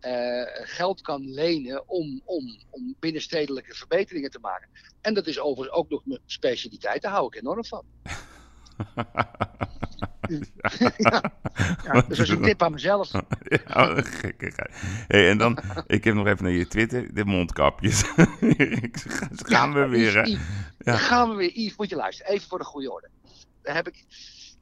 eh, 0.00 0.42
geld 0.52 1.00
kan 1.00 1.30
lenen 1.30 1.88
om, 1.88 2.22
om, 2.24 2.60
om 2.70 2.94
binnenstedelijke 2.98 3.74
verbeteringen 3.74 4.30
te 4.30 4.38
maken. 4.38 4.68
En 5.00 5.14
dat 5.14 5.26
is 5.26 5.38
overigens 5.38 5.78
ook 5.78 5.88
nog 5.88 6.06
mijn 6.06 6.20
specialiteit, 6.26 7.02
daar 7.02 7.12
hou 7.12 7.26
ik 7.26 7.34
enorm 7.34 7.64
van. 7.64 7.84
ja. 10.96 11.22
Ja, 11.84 11.92
dus 11.92 12.16
dat 12.16 12.18
is 12.18 12.28
een 12.28 12.42
tip 12.42 12.62
aan 12.62 12.72
mezelf. 12.72 13.10
Ja, 13.66 14.02
gekkigheid. 14.02 14.70
Hey, 15.08 15.30
en 15.30 15.38
dan, 15.38 15.58
ik 15.86 16.04
heb 16.04 16.14
nog 16.14 16.26
even 16.26 16.44
naar 16.44 16.52
je 16.52 16.66
Twitter, 16.66 17.14
de 17.14 17.24
mondkapjes. 17.24 18.02
Gaan 19.52 19.72
we 19.72 19.86
weer, 19.88 20.14
hè? 20.14 20.22
Ja. 20.22 20.38
Dan 20.78 20.98
gaan 20.98 21.30
we 21.30 21.36
weer. 21.36 21.52
Yves, 21.52 21.76
moet 21.76 21.88
je 21.88 21.96
luisteren. 21.96 22.32
Even 22.32 22.48
voor 22.48 22.58
de 22.58 22.64
goede 22.64 22.92
orde. 22.92 23.08
Daar 23.62 23.74
heb 23.74 23.88
ik... 23.88 24.04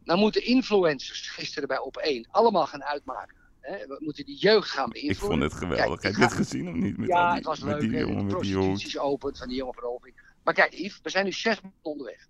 Nou 0.05 0.19
moeten 0.19 0.45
influencers 0.47 1.31
gisteren 1.31 1.69
bij 1.69 1.79
Op1 1.79 2.31
allemaal 2.31 2.67
gaan 2.67 2.85
uitmaken. 2.85 3.37
Hè? 3.61 3.87
We 3.87 3.97
moeten 4.01 4.25
die 4.27 4.37
jeugd 4.39 4.71
gaan 4.71 4.87
Ik 4.87 4.93
beïnvloeden. 4.93 5.39
vond 5.41 5.53
het 5.53 5.63
geweldig. 5.63 6.01
Kijk, 6.01 6.03
Heb 6.03 6.13
ik 6.13 6.19
je 6.19 6.23
het 6.25 6.33
ga- 6.33 6.39
gezien 6.39 6.69
of 6.69 6.75
niet? 6.75 6.97
Met 6.97 7.09
ja, 7.09 7.27
die, 7.27 7.37
het 7.37 7.45
was 7.45 7.61
met 7.61 7.73
leuk. 7.73 7.81
die 7.81 7.91
hè, 7.91 8.01
jongen 8.01 8.17
de 8.29 8.35
met 8.35 8.43
die 8.43 8.55
hoed. 8.55 8.65
prostitutie 8.65 8.87
is 8.89 8.99
open 8.99 9.37
van 9.37 9.49
die 9.49 9.57
jongen 9.57 9.75
van. 9.75 10.13
Maar 10.45 10.55
kijk, 10.55 10.73
Yves, 10.75 11.01
we 11.03 11.11
zijn 11.11 11.25
nu 11.25 11.33
zes 11.33 11.61
maanden 11.61 11.81
onderweg. 11.83 12.27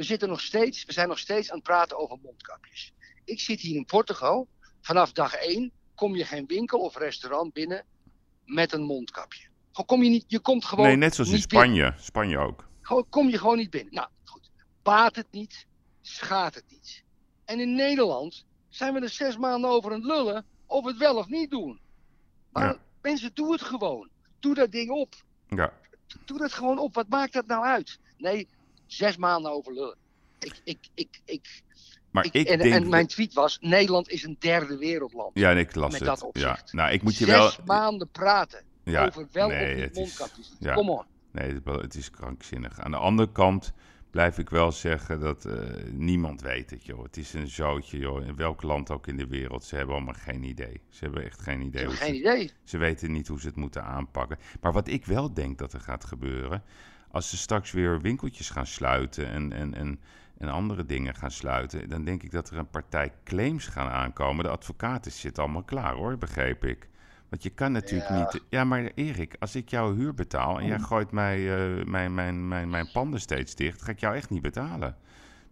We 0.00 0.06
zitten 0.06 0.28
nog 0.28 0.40
steeds, 0.40 0.84
we 0.84 0.92
zijn 0.92 1.08
nog 1.08 1.18
steeds 1.18 1.50
aan 1.50 1.54
het 1.56 1.64
praten 1.64 1.98
over 1.98 2.18
mondkapjes. 2.22 2.92
Ik 3.24 3.40
zit 3.40 3.60
hier 3.60 3.76
in 3.76 3.84
Portugal. 3.84 4.48
Vanaf 4.80 5.12
dag 5.12 5.34
één 5.34 5.72
kom 5.94 6.16
je 6.16 6.24
geen 6.24 6.46
winkel 6.46 6.78
of 6.80 6.96
restaurant 6.96 7.52
binnen 7.52 7.84
met 8.44 8.72
een 8.72 8.82
mondkapje. 8.82 9.48
Gewoon 9.72 9.86
Kom 9.86 10.02
je, 10.02 10.10
niet, 10.10 10.24
je 10.26 10.40
komt 10.40 10.64
gewoon 10.64 10.86
Nee, 10.86 10.96
net 10.96 11.14
zoals 11.14 11.30
in 11.30 11.42
binnen. 11.48 11.60
Spanje. 11.66 11.94
Spanje 12.02 12.38
ook. 12.38 12.68
Gewoon, 12.80 13.06
kom 13.08 13.28
je 13.28 13.38
gewoon 13.38 13.56
niet 13.56 13.70
binnen. 13.70 13.94
Nou, 13.94 14.08
goed. 14.24 14.50
Baat 14.82 15.16
het 15.16 15.26
niet, 15.30 15.66
schaadt 16.00 16.54
het 16.54 16.64
niet. 16.68 17.04
En 17.44 17.60
in 17.60 17.74
Nederland 17.74 18.44
zijn 18.68 18.94
we 18.94 19.00
er 19.00 19.08
zes 19.08 19.36
maanden 19.36 19.70
over 19.70 19.92
aan 19.92 19.98
het 20.00 20.06
lullen 20.10 20.44
of 20.66 20.82
we 20.84 20.88
het 20.90 20.98
wel 20.98 21.16
of 21.16 21.26
niet 21.28 21.50
doen. 21.50 21.80
Maar 22.52 22.64
Ja. 22.66 22.78
mensen, 23.02 23.30
doe 23.34 23.52
het 23.52 23.62
gewoon. 23.62 24.08
Doe 24.38 24.54
dat 24.54 24.72
ding 24.72 24.90
op. 24.90 25.14
Ja, 25.48 25.72
Doe 26.24 26.38
dat 26.38 26.52
gewoon 26.52 26.78
op. 26.78 26.94
Wat 26.94 27.08
maakt 27.08 27.32
dat 27.32 27.46
nou 27.46 27.64
uit? 27.64 27.98
Nee, 28.16 28.48
zes 28.92 29.16
maanden 29.16 29.52
over 29.52 29.72
lullen. 29.72 29.96
Ik, 30.38 30.60
ik, 30.64 30.78
ik, 30.94 31.20
ik, 31.24 31.62
maar 32.10 32.24
ik- 32.24 32.32
ik, 32.32 32.46
en, 32.48 32.58
denk... 32.58 32.74
en 32.74 32.88
mijn 32.88 33.06
tweet 33.06 33.32
was: 33.34 33.58
Nederland 33.60 34.08
is 34.08 34.22
een 34.22 34.36
derde 34.38 34.76
wereldland. 34.78 35.30
Ja, 35.34 35.50
en 35.50 35.58
ik 35.58 35.74
las 35.74 35.90
met 35.92 36.00
het. 36.00 36.08
dat 36.08 36.20
ja. 36.20 36.26
opzicht. 36.26 36.72
Nou, 36.72 36.92
ik 36.92 37.02
moet 37.02 37.16
je 37.16 37.24
zes 37.24 37.36
wel... 37.36 37.50
maanden 37.66 38.08
praten 38.10 38.62
Ja, 38.84 39.06
over 39.06 39.28
wel 39.32 39.48
nee, 39.48 39.68
of 39.68 39.74
niet 39.74 39.84
het 39.84 39.90
is- 39.96 39.98
mondkapjes. 40.18 40.52
ja. 40.58 40.74
Kom 40.74 40.90
on. 40.90 41.04
Nee, 41.32 41.60
het 41.64 41.94
is 41.94 42.10
krankzinnig. 42.10 42.78
Aan 42.80 42.90
de 42.90 42.96
andere 42.96 43.32
kant 43.32 43.72
blijf 44.10 44.38
ik 44.38 44.50
wel 44.50 44.72
zeggen 44.72 45.20
dat 45.20 45.44
eh, 45.44 45.54
niemand 45.92 46.40
weet 46.40 46.70
het, 46.70 46.86
joh. 46.86 47.02
Het 47.02 47.16
is 47.16 47.32
een 47.32 47.48
zootje, 47.48 47.98
joh. 47.98 48.26
In 48.26 48.36
welk 48.36 48.62
land 48.62 48.90
ook 48.90 49.06
in 49.06 49.16
de 49.16 49.26
wereld. 49.26 49.64
Ze 49.64 49.76
hebben 49.76 49.94
allemaal 49.94 50.14
geen 50.18 50.42
idee. 50.42 50.80
Ze 50.88 51.04
hebben 51.04 51.24
echt 51.24 51.40
geen 51.42 51.60
idee. 51.60 51.88
geen 51.90 52.14
ze, 52.14 52.20
idee. 52.20 52.50
ze 52.64 52.78
weten 52.78 53.12
niet 53.12 53.28
hoe 53.28 53.40
ze 53.40 53.46
het 53.46 53.56
moeten 53.56 53.84
aanpakken. 53.84 54.38
Maar 54.60 54.72
wat 54.72 54.88
ik 54.88 55.06
wel 55.06 55.34
denk 55.34 55.58
dat 55.58 55.72
er 55.72 55.80
gaat 55.80 56.04
gebeuren... 56.04 56.62
als 57.10 57.30
ze 57.30 57.36
straks 57.36 57.72
weer 57.72 58.00
winkeltjes 58.00 58.50
gaan 58.50 58.66
sluiten 58.66 59.28
en, 59.30 59.52
en, 59.52 59.74
en, 59.74 60.00
en 60.38 60.48
andere 60.48 60.86
dingen 60.86 61.14
gaan 61.14 61.30
sluiten... 61.30 61.88
dan 61.88 62.04
denk 62.04 62.22
ik 62.22 62.30
dat 62.30 62.50
er 62.50 62.58
een 62.58 62.70
partij 62.70 63.12
claims 63.24 63.66
gaan 63.66 63.88
aankomen. 63.88 64.44
De 64.44 64.50
advocaten 64.50 65.12
zitten 65.12 65.42
allemaal 65.42 65.62
klaar, 65.62 65.94
hoor, 65.94 66.18
begreep 66.18 66.64
ik. 66.64 66.88
Want 67.28 67.42
je 67.42 67.50
kan 67.50 67.72
natuurlijk 67.72 68.10
Ja. 68.10 68.18
niet... 68.18 68.42
Ja, 68.48 68.64
maar 68.64 68.90
Erik, 68.94 69.36
als 69.38 69.54
ik 69.56 69.68
jouw 69.68 69.94
huur 69.94 70.14
betaal 70.14 70.60
en 70.60 70.66
jij 70.66 70.76
Oh. 70.78 70.84
gooit 70.84 71.10
mij, 71.10 71.38
eh, 71.78 71.84
mijn, 71.84 72.14
mijn, 72.14 72.48
mijn, 72.48 72.70
mijn 72.70 72.90
panden 72.92 73.20
steeds 73.20 73.54
dicht... 73.54 73.82
ga 73.82 73.90
ik 73.90 74.00
jou 74.00 74.14
echt 74.14 74.30
niet 74.30 74.42
betalen. 74.42 74.96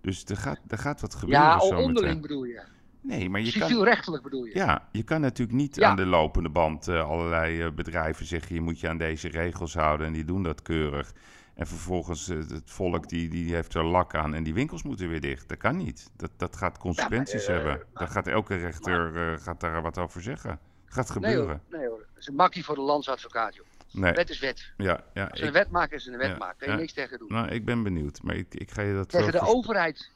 Dus 0.00 0.24
er 0.24 0.36
gaat, 0.36 0.59
er 0.68 0.78
gaat 0.78 1.00
wat 1.00 1.14
gebeuren 1.14 1.44
Ja, 1.44 1.61
zo 1.61 1.74
onderling 1.74 2.20
bedoel 2.20 2.44
je. 2.44 2.62
Nee, 3.00 3.30
maar 3.30 3.40
je 3.40 3.52
kan... 3.59 3.68
Civielrechtelijk 3.68 4.22
bedoel 4.22 4.44
je. 4.44 4.54
Ja, 4.54 4.88
je 4.92 5.02
kan 5.02 5.20
natuurlijk 5.20 5.59
niet 5.59 5.76
Ja. 5.76 5.88
aan 5.88 5.96
de 5.96 6.06
lopende 6.06 6.48
band 6.48 6.88
eh, 6.88 7.09
allerlei 7.09 7.62
eh, 7.62 7.70
bedrijven 7.70 8.26
zeggen... 8.26 8.54
je 8.54 8.61
moet 8.61 8.80
je 8.80 8.88
aan 8.88 8.98
deze 8.98 9.28
regels 9.28 9.74
houden 9.74 10.06
en 10.06 10.12
die 10.12 10.24
doen 10.24 10.42
dat 10.42 10.62
keurig. 10.62 11.12
En 11.59 11.66
vervolgens 11.66 12.28
eh, 12.28 12.36
het 12.36 12.70
volk 12.70 13.09
die, 13.09 13.28
die 13.28 13.54
heeft 13.54 13.74
er 13.74 13.84
lak 13.84 14.14
aan 14.14 14.34
en 14.34 14.42
die 14.42 14.54
winkels 14.54 14.82
moeten 14.82 15.09
weer 15.09 15.20
dicht. 15.20 15.48
Dat 15.48 15.59
kan 15.59 15.76
niet. 15.76 16.11
Dat, 16.16 16.30
dat 16.36 16.56
gaat 16.56 16.78
consequenties 16.78 17.46
eh, 17.46 17.54
hebben. 17.54 17.82
Daar 17.94 18.09
gaat 18.09 18.26
elke 18.26 18.56
rechter 18.56 19.16
eh, 19.32 19.38
gaat 19.40 19.61
daar 19.61 19.82
wat 19.82 19.98
over 19.98 20.22
zeggen. 20.22 20.59
Gaat 20.84 21.09
Nee 21.09 21.22
hoor, 21.24 21.30
gebeuren. 21.30 21.62
nee 21.70 21.86
hoor. 21.88 21.98
Dat 21.98 22.18
is 22.18 22.26
een 22.26 22.34
makkie 22.34 22.64
voor 22.64 22.74
de 22.74 22.80
landsadvocaat, 22.80 23.54
joh. 23.54 23.66
Nee, 23.92 24.12
Wet 24.12 24.30
is 24.30 24.38
wet. 24.38 24.72
ja, 24.76 25.04
ja, 25.14 25.26
Als 25.26 25.40
een 25.40 25.52
wet 25.52 25.70
maken, 25.70 25.96
is 25.96 26.06
een 26.06 26.16
wet 26.16 26.36
ja. 26.38 26.54
Kan 26.59 26.70
je 26.70 26.76
niks 26.76 26.92
tegen 26.92 27.18
doen. 27.18 27.28
nou, 27.32 27.48
ik 27.48 27.64
ben 27.64 27.82
benieuwd. 27.82 28.22
Maar 28.22 28.34
ik, 28.36 28.54
ik 28.54 28.70
ga 28.70 28.82
je 28.82 28.94
dat 28.94 29.09
Tegen 29.09 29.32
de 29.32 29.38
vers- 29.38 29.50
overheid, 29.50 30.11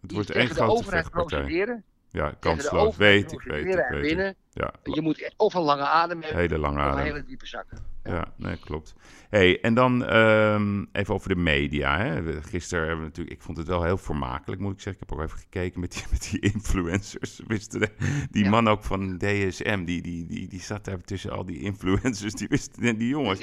Het 0.00 0.12
wordt 0.12 0.30
één 0.30 0.48
de 0.48 0.54
grote 0.54 0.72
overheid 0.72 1.02
vechtpartij. 1.02 1.82
Ja, 2.10 2.34
kansloos. 2.40 2.96
Weet 2.96 3.32
ik, 3.32 3.42
weet 3.42 3.66
ik, 3.66 3.86
weet 3.88 4.00
winnen. 4.00 4.34
Ja, 4.58 4.72
Je 4.82 5.00
moet 5.02 5.32
of 5.36 5.54
een 5.54 5.62
lange 5.62 5.86
adem 5.86 6.20
hebben, 6.22 6.40
hele 6.40 6.58
lange 6.58 6.78
of 6.78 6.84
een 6.84 6.90
adem. 6.90 7.04
hele 7.04 7.24
diepe 7.24 7.46
zakken. 7.46 7.78
Ja, 8.04 8.32
nee, 8.36 8.56
klopt. 8.56 8.94
Hey, 9.30 9.60
en 9.60 9.74
dan 9.74 10.04
ehm, 10.04 10.84
even 10.92 11.14
over 11.14 11.28
de 11.28 11.36
media. 11.36 11.98
Hè. 11.98 12.42
Gisteren 12.42 12.84
hebben 12.86 13.02
we 13.04 13.08
natuurlijk, 13.08 13.36
ik 13.36 13.42
vond 13.42 13.56
het 13.56 13.66
wel 13.66 13.82
heel 13.82 13.98
vermakelijk, 13.98 14.60
moet 14.60 14.72
ik 14.72 14.80
zeggen. 14.80 15.02
Ik 15.02 15.08
heb 15.08 15.18
ook 15.18 15.24
even 15.24 15.38
gekeken 15.38 15.80
met 15.80 15.92
die, 15.92 16.02
met 16.10 16.28
die 16.30 16.40
influencers. 16.40 17.40
Wisten 17.46 17.80
de- 17.80 18.26
die 18.30 18.44
Ja. 18.44 18.50
man 18.50 18.68
ook 18.68 18.84
van 18.84 19.18
DSM, 19.18 19.84
die, 19.84 20.02
die, 20.02 20.26
die, 20.26 20.48
die 20.48 20.60
zat 20.60 20.84
daar 20.84 21.00
tussen 21.00 21.30
al 21.30 21.44
die 21.46 21.60
influencers. 21.60 22.32
Die 22.34 22.48
wisten, 22.48 22.82
en 22.82 22.96
die 22.96 23.08
jongens. 23.08 23.40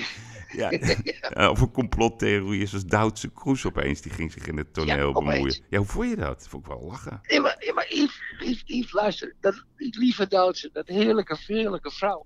Ja, 0.52 0.70
eh, 0.72 1.50
over 1.50 1.70
complottheorieën 1.72 2.68
zoals 2.68 2.86
Duitse 2.86 3.30
Kroes 3.32 3.66
opeens, 3.66 4.02
die 4.02 4.12
ging 4.12 4.32
zich 4.32 4.48
in 4.48 4.58
het 4.58 4.74
toneel 4.74 5.14
bemoeien. 5.14 5.62
Ja, 5.70 5.78
hoe 5.78 5.88
vond 5.88 6.10
je 6.10 6.16
dat? 6.16 6.48
Vond 6.50 6.66
ik 6.66 6.72
wel 6.72 6.82
lachen. 6.88 7.22
Nee, 7.28 7.40
maar, 7.40 7.56
nee, 7.60 7.74
maar 7.74 7.86
Yves, 7.90 8.22
Yves, 8.40 8.64
Yves, 8.66 8.92
luister. 8.94 9.34
Dat, 9.40 9.64
lieve 9.78 10.28
Duitse, 10.28 10.70
dat 10.74 10.88
heerlijke, 11.06 11.38
heerlijke 11.48 11.92
vrouw. 11.92 12.26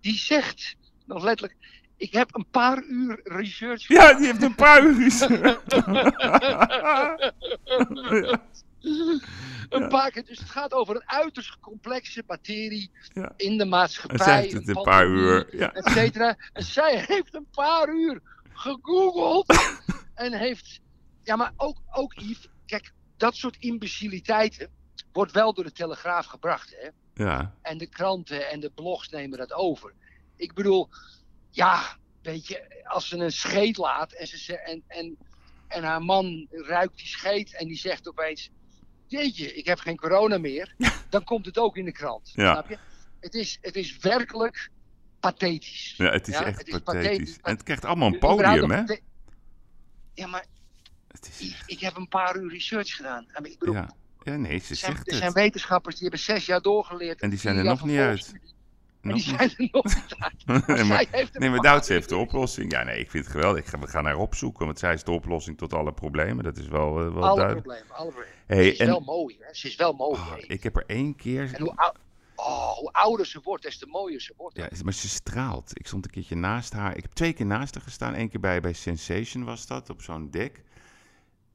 Die 0.00 0.18
zegt, 0.18 0.76
nog 1.06 1.22
letterlijk, 1.22 1.58
ik 1.96 2.12
heb 2.12 2.34
een 2.34 2.46
paar 2.50 2.82
uur 2.82 3.20
research 3.24 3.88
Ja, 3.88 4.14
die 4.14 4.26
heeft 4.26 4.42
een 4.42 4.54
paar 4.54 4.82
uur. 4.82 5.12
een 9.68 9.88
paar 9.88 10.10
keer. 10.10 10.24
Dus 10.24 10.38
het 10.38 10.50
gaat 10.50 10.72
over 10.72 10.94
een 10.96 11.10
uiterst 11.10 11.58
complexe 11.60 12.22
materie 12.26 12.90
Ja. 13.14 13.32
in 13.36 13.58
de 13.58 13.64
maatschappij. 13.64 14.18
zij 14.18 14.40
heeft 14.40 14.52
het 14.52 14.68
een 14.68 14.74
paar 14.82 15.04
pandemie, 15.04 15.20
uur. 15.22 15.56
Ja. 15.56 15.72
Et 15.72 15.88
cetera. 15.90 16.36
En 16.52 16.62
zij 16.62 17.04
heeft 17.06 17.34
een 17.34 17.46
paar 17.50 17.88
uur 17.88 18.20
gegoogeld. 18.52 19.54
en 20.14 20.32
heeft. 20.32 20.80
Ja, 21.22 21.36
maar 21.36 21.52
ook, 21.56 21.76
ook 21.92 22.12
Yves. 22.14 22.48
Kijk, 22.66 22.92
dat 23.16 23.34
soort 23.34 23.56
imbeciliteiten 23.56 24.68
wordt 25.12 25.32
wel 25.32 25.54
door 25.54 25.64
de 25.64 25.72
Telegraaf 25.72 26.26
gebracht. 26.26 26.74
Hè? 26.78 26.88
Ja. 27.14 27.54
En 27.62 27.78
de 27.78 27.86
kranten 27.86 28.50
en 28.50 28.60
de 28.60 28.70
blogs 28.70 29.08
nemen 29.08 29.38
dat 29.38 29.52
over. 29.52 29.92
Ik 30.36 30.54
bedoel, 30.54 30.88
ja, 31.50 31.96
weet 32.22 32.46
je, 32.46 32.82
als 32.84 33.08
ze 33.08 33.16
een 33.16 33.32
scheet 33.32 33.76
laat 33.76 34.12
en, 34.12 34.26
ze, 34.26 34.58
en, 34.58 34.82
en, 34.86 35.16
en 35.68 35.84
haar 35.84 36.02
man 36.02 36.46
ruikt 36.50 36.96
die 36.96 37.06
scheet 37.06 37.54
en 37.56 37.66
die 37.66 37.76
zegt 37.76 38.08
opeens: 38.08 38.50
Jeetje, 39.06 39.54
ik 39.54 39.66
heb 39.66 39.78
geen 39.78 39.96
corona 39.96 40.38
meer, 40.38 40.74
dan 41.08 41.24
komt 41.24 41.46
het 41.46 41.58
ook 41.58 41.76
in 41.76 41.84
de 41.84 41.92
krant. 41.92 42.30
Ja. 42.34 42.52
Snap 42.52 42.68
je? 42.68 42.78
Het 43.20 43.34
is, 43.34 43.58
het 43.60 43.76
is 43.76 43.98
werkelijk 43.98 44.70
pathetisch. 45.20 45.94
Ja, 45.96 46.10
het 46.10 46.28
is 46.28 46.34
Ja, 46.38 46.44
echt 46.44 46.58
het 46.58 46.66
is 46.68 46.78
pathetisch. 46.78 47.08
pathetisch. 47.08 47.38
En 47.42 47.52
het 47.52 47.62
krijgt 47.62 47.84
allemaal 47.84 48.08
een 48.12 48.18
podium, 48.18 48.70
hè? 48.70 48.82
Ja, 50.14 50.26
maar 50.26 50.44
Het 51.08 51.28
is, 51.28 51.40
ik, 51.40 51.62
ik 51.66 51.80
heb 51.80 51.96
een 51.96 52.08
paar 52.08 52.36
uur 52.36 52.50
research 52.50 52.96
gedaan. 52.96 53.26
Ik 53.42 53.58
bedoel, 53.58 53.74
ja. 53.74 53.90
Ja, 54.24 54.36
nee, 54.36 54.58
ze 54.58 54.70
er, 54.70 54.76
zijn, 54.76 54.92
zegt 54.92 55.10
er 55.10 55.16
zijn 55.16 55.32
wetenschappers 55.32 55.94
die 55.94 56.02
hebben 56.02 56.20
zes 56.24 56.46
jaar 56.46 56.60
doorgeleerd. 56.62 57.20
En 57.20 57.30
die 57.30 57.38
zijn 57.38 57.56
er 57.56 57.64
nog 57.64 57.84
niet 57.84 57.98
uit. 57.98 58.32
Nog 59.00 59.16
die 59.16 59.26
niet. 59.30 59.38
zijn 59.38 59.50
er 59.56 59.68
nog 59.72 59.84
niet 59.84 60.16
uit. 60.46 60.66
Nee, 60.66 60.84
maar, 60.84 61.04
heeft 61.10 61.38
nee, 61.38 61.50
maar 61.50 61.82
heeft 61.86 62.08
de 62.08 62.16
oplossing. 62.16 62.72
Ja, 62.72 62.82
nee, 62.82 62.98
ik 62.98 63.10
vind 63.10 63.24
het 63.24 63.32
geweldig. 63.32 63.60
Ik 63.62 63.66
ga- 63.66 63.78
We 63.78 63.86
gaan 63.86 64.04
haar 64.04 64.16
opzoeken, 64.16 64.66
want 64.66 64.78
zij 64.78 64.94
is 64.94 65.04
de 65.04 65.10
oplossing 65.10 65.58
tot 65.58 65.72
alle 65.72 65.92
problemen. 65.92 66.44
Dat 66.44 66.56
is 66.56 66.66
wel, 66.68 67.00
eh, 67.00 67.12
wel 67.12 67.22
Alle 67.24 67.36
duidelijk. 67.36 67.66
problemen, 67.66 67.94
alle 67.96 68.10
problemen. 68.10 68.34
Hey, 68.46 68.64
ze 68.64 68.72
is 68.72 68.78
en- 68.78 68.86
wel 68.86 69.00
mooi, 69.00 69.36
hè? 69.40 69.54
Ze 69.54 69.66
is 69.68 69.76
wel 69.76 69.92
mooi. 69.92 70.18
Oh, 70.18 70.30
hè. 70.32 70.36
ik 70.46 70.62
heb 70.62 70.76
er 70.76 70.84
één 70.86 71.16
keer... 71.16 71.54
En 71.54 71.60
hoe, 71.60 71.72
ou- 71.76 71.94
oh, 72.34 72.68
hoe 72.72 72.92
ouder 72.92 73.26
ze 73.26 73.40
wordt, 73.42 73.62
des 73.62 73.78
te 73.78 73.86
mooier 73.86 74.20
ze 74.20 74.32
wordt. 74.36 74.56
Ja, 74.56 74.68
maar 74.84 74.92
ze 74.92 75.08
straalt. 75.08 75.70
Ik 75.78 75.86
stond 75.86 76.04
een 76.04 76.10
keertje 76.10 76.36
naast 76.36 76.72
haar. 76.72 76.96
Ik 76.96 77.02
heb 77.02 77.12
twee 77.12 77.32
keer 77.32 77.46
naast 77.46 77.74
haar 77.74 77.82
gestaan. 77.84 78.14
Eén 78.14 78.28
keer 78.28 78.40
bij, 78.40 78.60
bij 78.60 78.72
Sensation 78.72 79.44
was 79.44 79.66
dat, 79.66 79.90
op 79.90 80.02
zo'n 80.02 80.30
dek. 80.30 80.62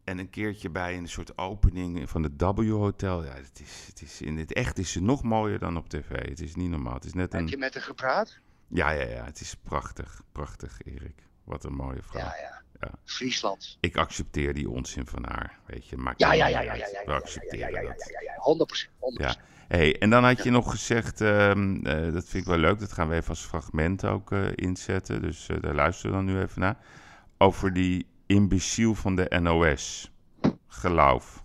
En 0.09 0.17
een 0.17 0.29
keertje 0.29 0.69
bij 0.69 0.97
een 0.97 1.07
soort 1.07 1.37
opening 1.37 2.09
van 2.09 2.23
het 2.23 2.41
W 2.41 2.69
Hotel. 2.69 3.23
Ja, 3.23 3.33
het 3.33 3.59
is, 3.59 3.83
het 3.87 4.01
is, 4.01 4.21
in 4.21 4.37
het 4.37 4.53
echt 4.53 4.77
is 4.77 4.91
ze 4.91 5.01
nog 5.01 5.23
mooier 5.23 5.59
dan 5.59 5.77
op 5.77 5.89
tv. 5.89 6.29
Het 6.29 6.41
is 6.41 6.55
niet 6.55 6.69
normaal. 6.69 6.93
Het 6.93 7.05
is 7.05 7.13
net 7.13 7.31
Heb 7.31 7.41
een... 7.41 7.47
je 7.47 7.57
met 7.57 7.73
haar 7.73 7.83
gepraat? 7.83 8.39
Ja, 8.67 8.91
ja, 8.91 9.07
ja. 9.07 9.25
Het 9.25 9.41
is 9.41 9.55
prachtig. 9.55 10.21
Prachtig, 10.31 10.81
Erik. 10.85 11.23
wat 11.43 11.63
een 11.63 11.73
mooie 11.73 12.01
vrouw. 12.01 12.21
Ja, 12.21 12.35
ja. 12.41 12.61
Ja. 12.79 12.91
Friesland. 13.03 13.77
Ik 13.79 13.97
accepteer 13.97 14.53
die 14.53 14.69
onzin 14.69 15.07
van 15.07 15.25
haar, 15.25 15.59
weet 15.65 15.87
je. 15.87 15.97
Maakt 15.97 16.19
Ja, 16.19 16.33
ja, 16.33 16.47
ja, 16.47 16.61
ja, 16.61 16.73
ja, 16.73 16.73
ja, 16.73 16.85
We 16.85 16.91
ja, 16.93 17.01
ja, 17.05 17.11
ja, 17.11 17.17
accepteren 17.17 17.59
ja, 17.59 17.67
ja, 17.67 17.81
ja, 17.81 17.87
dat. 17.87 18.09
ja, 18.09 18.21
ja, 18.21 18.87
100%. 18.87 18.89
100%. 18.89 19.21
Ja. 19.21 19.35
Hey, 19.67 19.99
en 19.99 20.09
dan 20.09 20.23
had 20.23 20.43
je 20.43 20.49
nog 20.51 20.71
gezegd, 20.71 21.21
ehm, 21.21 21.85
eh, 21.85 22.13
dat 22.13 22.25
vind 22.25 22.33
ik 22.33 22.45
wel 22.45 22.57
leuk, 22.57 22.79
dat 22.79 22.91
gaan 22.91 23.09
we 23.09 23.15
even 23.15 23.29
als 23.29 23.45
fragment 23.45 24.05
ook 24.05 24.31
eh, 24.31 24.47
inzetten. 24.55 25.21
Dus 25.21 25.47
eh, 25.49 25.61
daar 25.61 25.75
luisteren 25.75 26.11
we 26.11 26.17
dan 26.25 26.35
nu 26.35 26.41
even 26.41 26.61
naar. 26.61 26.77
Over 27.37 27.73
die 27.73 28.05
imbeciel 28.29 28.95
van 28.95 29.15
de 29.15 29.39
NOS. 29.41 30.11
Geloof. 30.67 31.43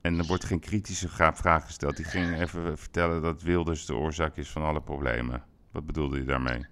En 0.00 0.18
er 0.18 0.26
wordt 0.26 0.44
geen 0.44 0.60
kritische 0.60 1.08
vraag 1.08 1.64
gesteld. 1.64 1.96
Die 1.96 2.04
ging 2.04 2.40
even 2.40 2.78
vertellen 2.78 3.22
dat 3.22 3.42
Wilders 3.42 3.86
de 3.86 3.94
oorzaak 3.94 4.36
is 4.36 4.48
van 4.48 4.62
alle 4.62 4.82
problemen. 4.82 5.44
Wat 5.72 5.86
bedoelde 5.86 6.18
je 6.18 6.24
daarmee? 6.24 6.66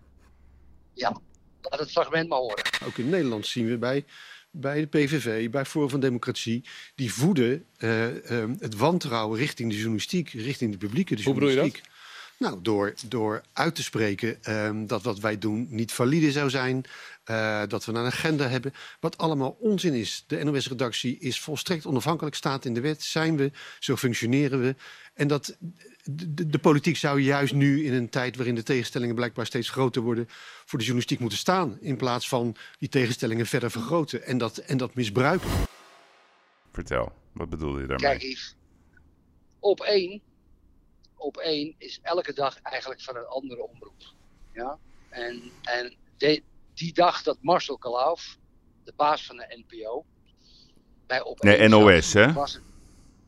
Ja, 0.92 1.20
laat 1.62 1.80
het 1.80 1.90
fragment 1.90 2.28
maar 2.28 2.38
horen. 2.38 2.64
Ook 2.84 2.98
in 2.98 3.08
Nederland 3.08 3.46
zien 3.46 3.68
we 3.68 3.78
bij, 3.78 4.04
bij 4.50 4.80
de 4.80 4.86
PVV, 4.86 5.50
bij 5.50 5.64
Forum 5.64 5.90
van 5.90 6.00
Democratie, 6.00 6.64
die 6.94 7.12
voeden 7.12 7.64
eh, 7.76 8.30
ehm, 8.30 8.54
het 8.58 8.76
wantrouwen 8.76 9.38
richting 9.38 9.70
de 9.70 9.76
journalistiek, 9.76 10.30
richting 10.30 10.72
de 10.72 10.78
publieke 10.78 11.14
de 11.14 11.22
Hoe 11.22 11.34
bedoel 11.34 11.48
je 11.48 11.54
dat? 11.54 11.64
journalistiek. 11.64 11.96
Nou, 12.38 12.58
door, 12.62 12.94
door 13.08 13.42
uit 13.52 13.74
te 13.74 13.82
spreken 13.82 14.42
ehm, 14.42 14.86
dat 14.86 15.02
wat 15.02 15.18
wij 15.18 15.38
doen 15.38 15.66
niet 15.70 15.92
valide 15.92 16.32
zou 16.32 16.50
zijn. 16.50 16.84
Eh, 17.28 17.62
dat 17.66 17.84
we 17.84 17.92
een 17.92 18.06
agenda 18.06 18.48
hebben. 18.48 18.72
Wat 19.00 19.18
allemaal 19.18 19.56
onzin 19.60 19.94
is. 19.94 20.24
De 20.26 20.44
NOS-redactie 20.44 21.18
is 21.18 21.40
volstrekt 21.40 21.86
onafhankelijk, 21.86 22.36
staat 22.36 22.64
in 22.64 22.74
de 22.74 22.80
wet. 22.80 23.02
Zijn 23.02 23.36
we, 23.36 23.50
zo 23.78 23.96
functioneren 23.96 24.60
we. 24.60 24.74
En 25.14 25.28
dat 25.28 25.56
de, 26.46 26.58
politiek 26.58 26.96
zou 26.96 27.20
juist 27.20 27.54
nu 27.54 27.84
in 27.84 27.92
een 27.92 28.08
tijd 28.08 28.36
waarin 28.36 28.54
de 28.54 28.62
tegenstellingen 28.62 29.14
blijkbaar 29.14 29.46
steeds 29.46 29.70
groter 29.70 30.02
worden, 30.02 30.26
voor 30.64 30.78
de 30.78 30.84
journalistiek 30.84 31.20
moeten 31.20 31.38
staan. 31.38 31.78
In 31.80 31.96
plaats 31.96 32.28
van 32.28 32.56
die 32.78 32.88
tegenstellingen 32.88 33.46
verder 33.46 33.70
vergroten 33.70 34.22
en 34.22 34.38
dat, 34.38 34.56
en 34.56 34.76
dat 34.76 34.94
misbruiken. 34.94 35.50
Vertel, 36.72 37.12
wat 37.32 37.48
bedoelde 37.48 37.80
je 37.80 37.86
daarmee? 37.86 38.08
Kijk, 38.08 38.22
Yves. 38.22 38.56
Op 39.58 39.80
één, 39.80 40.20
op 41.16 41.36
één 41.36 41.74
is 41.78 41.98
elke 42.02 42.32
dag 42.32 42.60
eigenlijk 42.62 43.02
van 43.02 43.16
een 43.16 43.26
andere 43.26 43.68
omroep. 43.68 44.02
Ja? 44.52 44.78
En, 45.08 45.42
en 45.62 45.94
de- 46.16 46.42
die 46.78 46.92
dag 46.92 47.22
dat 47.22 47.38
Marcel 47.40 47.78
Kalauf, 47.78 48.38
de 48.84 48.92
baas 48.96 49.26
van 49.26 49.36
de 49.36 49.64
NPO, 49.66 50.04
bij 51.06 51.22
op 51.22 51.42
Nee, 51.42 51.68
NOS, 51.68 52.12
hè? 52.12 52.32
was 52.32 52.60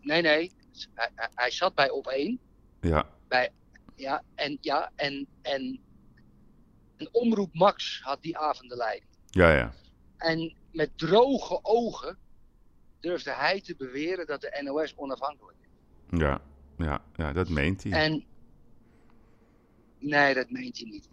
nee, 0.01 0.23
nee. 0.23 0.53
Hij, 0.95 1.11
hij- 1.35 1.51
zat 1.51 1.75
bij 1.75 1.91
op 1.91 2.07
één. 2.07 2.41
Ja, 2.81 3.09
Ja, 3.97 4.23
en, 4.35 4.59
ja, 4.61 4.93
en, 4.97 5.27
en 5.43 5.81
een 6.97 7.09
omroep 7.13 7.55
Max 7.55 8.01
had 8.03 8.23
die 8.23 8.39
avond 8.39 8.71
de 8.71 8.77
leiding. 8.77 9.11
ja, 9.27 9.53
ja. 9.57 9.73
En 10.17 10.55
met 10.73 10.99
droge 10.99 11.59
ogen 11.63 12.19
durfde 13.01 13.31
hij 13.33 13.61
te 13.61 13.77
beweren 13.77 14.27
dat 14.27 14.41
de 14.41 14.61
NOS 14.65 14.95
onafhankelijk 14.97 15.59
is. 15.61 16.19
Ja, 16.19 16.41
ja, 16.79 17.05
ja 17.15 17.33
dat 17.33 17.49
meent 17.49 17.83
hij. 17.83 17.93
En 17.93 18.25
nee, 19.99 20.35
dat 20.35 20.51
meent 20.51 20.79
hij 20.79 20.89
niet. 20.91 21.09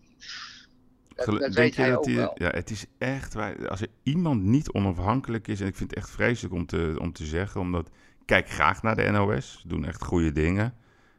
Dat, 1.25 1.25
dat 1.25 1.39
denk 1.39 1.53
weet 1.53 1.75
je 1.75 1.81
hij 1.81 1.89
dat 1.89 1.99
ook 1.99 2.13
wel. 2.13 2.31
Ja, 2.35 2.49
het 2.49 2.69
is 2.69 2.85
echt. 2.97 3.35
Als 3.69 3.81
er 3.81 3.87
iemand 4.03 4.43
niet 4.43 4.71
onafhankelijk 4.71 5.47
is, 5.47 5.61
en 5.61 5.67
ik 5.67 5.75
vind 5.75 5.89
het 5.89 5.99
echt 5.99 6.09
vreselijk 6.09 6.53
om 6.53 6.65
te, 6.65 6.95
om 6.99 7.13
te 7.13 7.25
zeggen, 7.25 7.61
omdat 7.61 7.89
kijk 8.25 8.49
graag 8.49 8.81
naar 8.81 8.95
de 8.95 9.09
NOS, 9.09 9.57
ze 9.61 9.67
doen 9.67 9.85
echt 9.85 10.03
goede 10.03 10.31
dingen, 10.31 10.75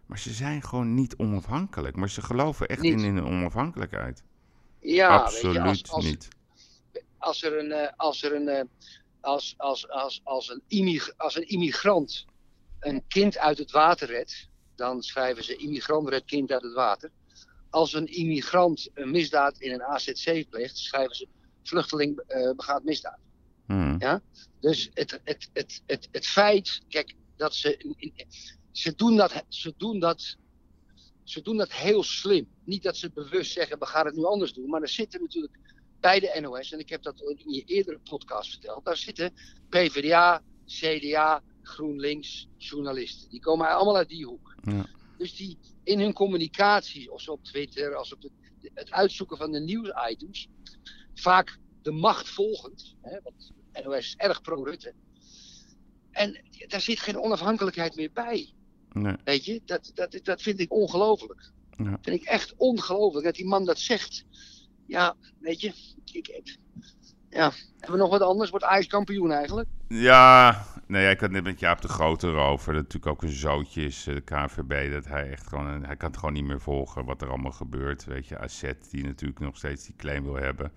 maar 0.06 0.18
ze 0.18 0.32
zijn 0.32 0.62
gewoon 0.62 0.94
niet 0.94 1.16
onafhankelijk. 1.16 1.96
Maar 1.96 2.10
ze 2.10 2.22
geloven 2.22 2.68
echt 2.68 2.80
Niet. 2.80 2.92
in 2.92 3.14
hun 3.14 3.24
onafhankelijkheid. 3.24 4.22
Ja, 4.80 5.16
Absoluut 5.16 5.62
weet 5.62 5.62
je, 5.62 5.68
als, 5.68 5.90
als, 5.90 6.04
niet. 6.04 6.28
als 7.18 7.42
er 7.42 7.58
een, 7.58 7.72
eh, 7.72 7.92
als 7.96 8.22
er 8.22 8.34
een, 8.34 8.48
eh, 8.48 8.64
als, 9.20 9.54
als, 9.56 9.90
als, 9.90 10.20
als, 10.24 10.58
een 10.68 11.02
als 11.16 11.36
een 11.36 11.48
immigrant 11.48 12.26
een 12.80 13.02
kind 13.08 13.38
uit 13.38 13.58
het 13.58 13.70
water 13.70 14.08
redt, 14.08 14.48
dan 14.74 15.02
schrijven 15.02 15.44
ze 15.44 15.56
immigrant 15.56 16.08
redt 16.08 16.24
kind 16.24 16.52
uit 16.52 16.62
het 16.62 16.74
water. 16.74 17.10
Als 17.70 17.92
een 17.92 18.06
immigrant 18.06 18.88
een 18.94 19.10
misdaad 19.10 19.58
in 19.58 19.72
een 19.72 19.82
AZC 19.82 20.48
pleegt, 20.50 20.78
schrijven 20.78 21.16
ze 21.16 21.28
vluchteling 21.62 22.18
eh, 22.18 22.50
begaat 22.56 22.84
misdaad. 22.84 23.18
Hmm. 23.66 23.98
Dus 24.60 24.90
het, 24.94 25.20
het, 25.24 25.50
het, 25.52 25.82
het, 25.86 26.08
het 26.10 26.26
feit, 26.26 26.80
kijk, 26.88 27.14
dat 27.36 27.54
ze. 27.54 27.96
Ze 28.72 28.94
doen, 28.94 29.16
dat, 29.16 29.44
ze, 29.48 29.74
doen 29.76 29.98
dat, 29.98 30.36
ze 31.24 31.42
doen 31.42 31.56
dat 31.56 31.72
heel 31.72 32.02
slim. 32.02 32.48
Niet 32.64 32.82
dat 32.82 32.96
ze 32.96 33.10
bewust 33.10 33.52
zeggen, 33.52 33.78
we 33.78 33.86
gaan 33.86 34.06
het 34.06 34.16
nu 34.16 34.24
anders 34.24 34.52
doen. 34.52 34.68
Maar 34.68 34.82
er 34.82 34.88
zitten 34.88 35.20
natuurlijk 35.20 35.58
bij 36.00 36.20
de 36.20 36.38
NOS, 36.40 36.72
en 36.72 36.78
ik 36.78 36.88
heb 36.88 37.02
dat 37.02 37.20
in 37.20 37.52
je 37.52 37.62
eerdere 37.64 37.98
podcast 37.98 38.50
verteld. 38.50 38.84
Daar 38.84 38.96
zitten 38.96 39.34
PvdA, 39.68 40.42
CDA, 40.66 41.42
GroenLinks, 41.62 42.48
journalisten. 42.56 43.30
Die 43.30 43.40
komen 43.40 43.68
allemaal 43.68 43.96
uit 43.96 44.08
die 44.08 44.24
hoek. 44.24 44.54
Ja. 44.62 44.86
Dus 45.18 45.36
die 45.36 45.58
in 45.82 46.00
hun 46.00 46.12
communicatie, 46.12 47.12
of 47.12 47.20
zo 47.20 47.32
op 47.32 47.44
Twitter, 47.44 47.94
als 47.94 48.12
op 48.12 48.20
de, 48.20 48.30
het 48.74 48.90
uitzoeken 48.90 49.36
van 49.36 49.52
de 49.52 49.60
nieuwsitems, 49.60 50.48
vaak 51.14 51.58
de 51.82 51.90
macht 51.90 52.28
volgend. 52.28 52.96
Hè, 53.02 53.18
want 53.22 53.52
NOS 53.84 53.96
is 53.98 54.14
erg 54.16 54.40
pro-Rutte. 54.40 54.94
En 56.10 56.44
daar 56.66 56.80
zit 56.80 57.00
geen 57.00 57.18
onafhankelijkheid 57.18 57.96
meer 57.96 58.12
bij. 58.12 58.52
Nee. 58.92 59.16
Weet 59.24 59.44
je, 59.44 59.60
dat, 59.64 59.90
dat, 59.94 60.18
dat 60.22 60.42
vind 60.42 60.60
ik 60.60 60.72
ongelooflijk. 60.72 61.52
Ja. 61.76 61.98
vind 62.02 62.20
ik 62.20 62.26
echt 62.26 62.54
ongelooflijk 62.56 63.24
dat 63.24 63.34
die 63.34 63.46
man 63.46 63.64
dat 63.64 63.78
zegt. 63.78 64.24
Ja, 64.86 65.16
weet 65.38 65.60
je, 65.60 65.72
ik, 66.12 66.28
ik- 66.28 66.56
ja. 67.30 67.52
hebben 67.78 67.90
we 67.90 67.96
nog 67.96 68.10
wat 68.10 68.20
anders? 68.20 68.50
Wordt 68.50 68.64
Ajax 68.64 68.86
kampioen 68.86 69.32
eigenlijk? 69.32 69.68
Ja, 69.88 70.64
nee, 70.86 71.10
ik 71.10 71.20
had 71.20 71.30
net 71.30 71.44
met 71.44 71.60
Jaap 71.60 71.80
de 71.80 71.88
Grote 71.88 72.26
erover. 72.26 72.72
Dat 72.72 72.82
natuurlijk 72.82 73.12
ook 73.12 73.22
een 73.22 73.36
zootje 73.36 73.84
is, 73.84 74.06
eh, 74.06 74.14
de 74.14 74.20
KNVB. 74.20 74.92
Dat 74.92 75.06
hij 75.06 75.30
echt 75.30 75.46
gewoon, 75.46 75.84
hij 75.84 75.96
kan 75.96 76.08
het 76.08 76.18
gewoon 76.18 76.34
niet 76.34 76.44
meer 76.44 76.60
volgen 76.60 77.04
wat 77.04 77.22
er 77.22 77.28
allemaal 77.28 77.52
gebeurt. 77.52 78.04
Weet 78.04 78.26
je, 78.26 78.38
AZ 78.38 78.72
die 78.90 79.04
natuurlijk 79.04 79.40
nog 79.40 79.56
steeds 79.56 79.84
die 79.84 79.96
claim 79.96 80.24
wil 80.24 80.34
hebben. 80.34 80.72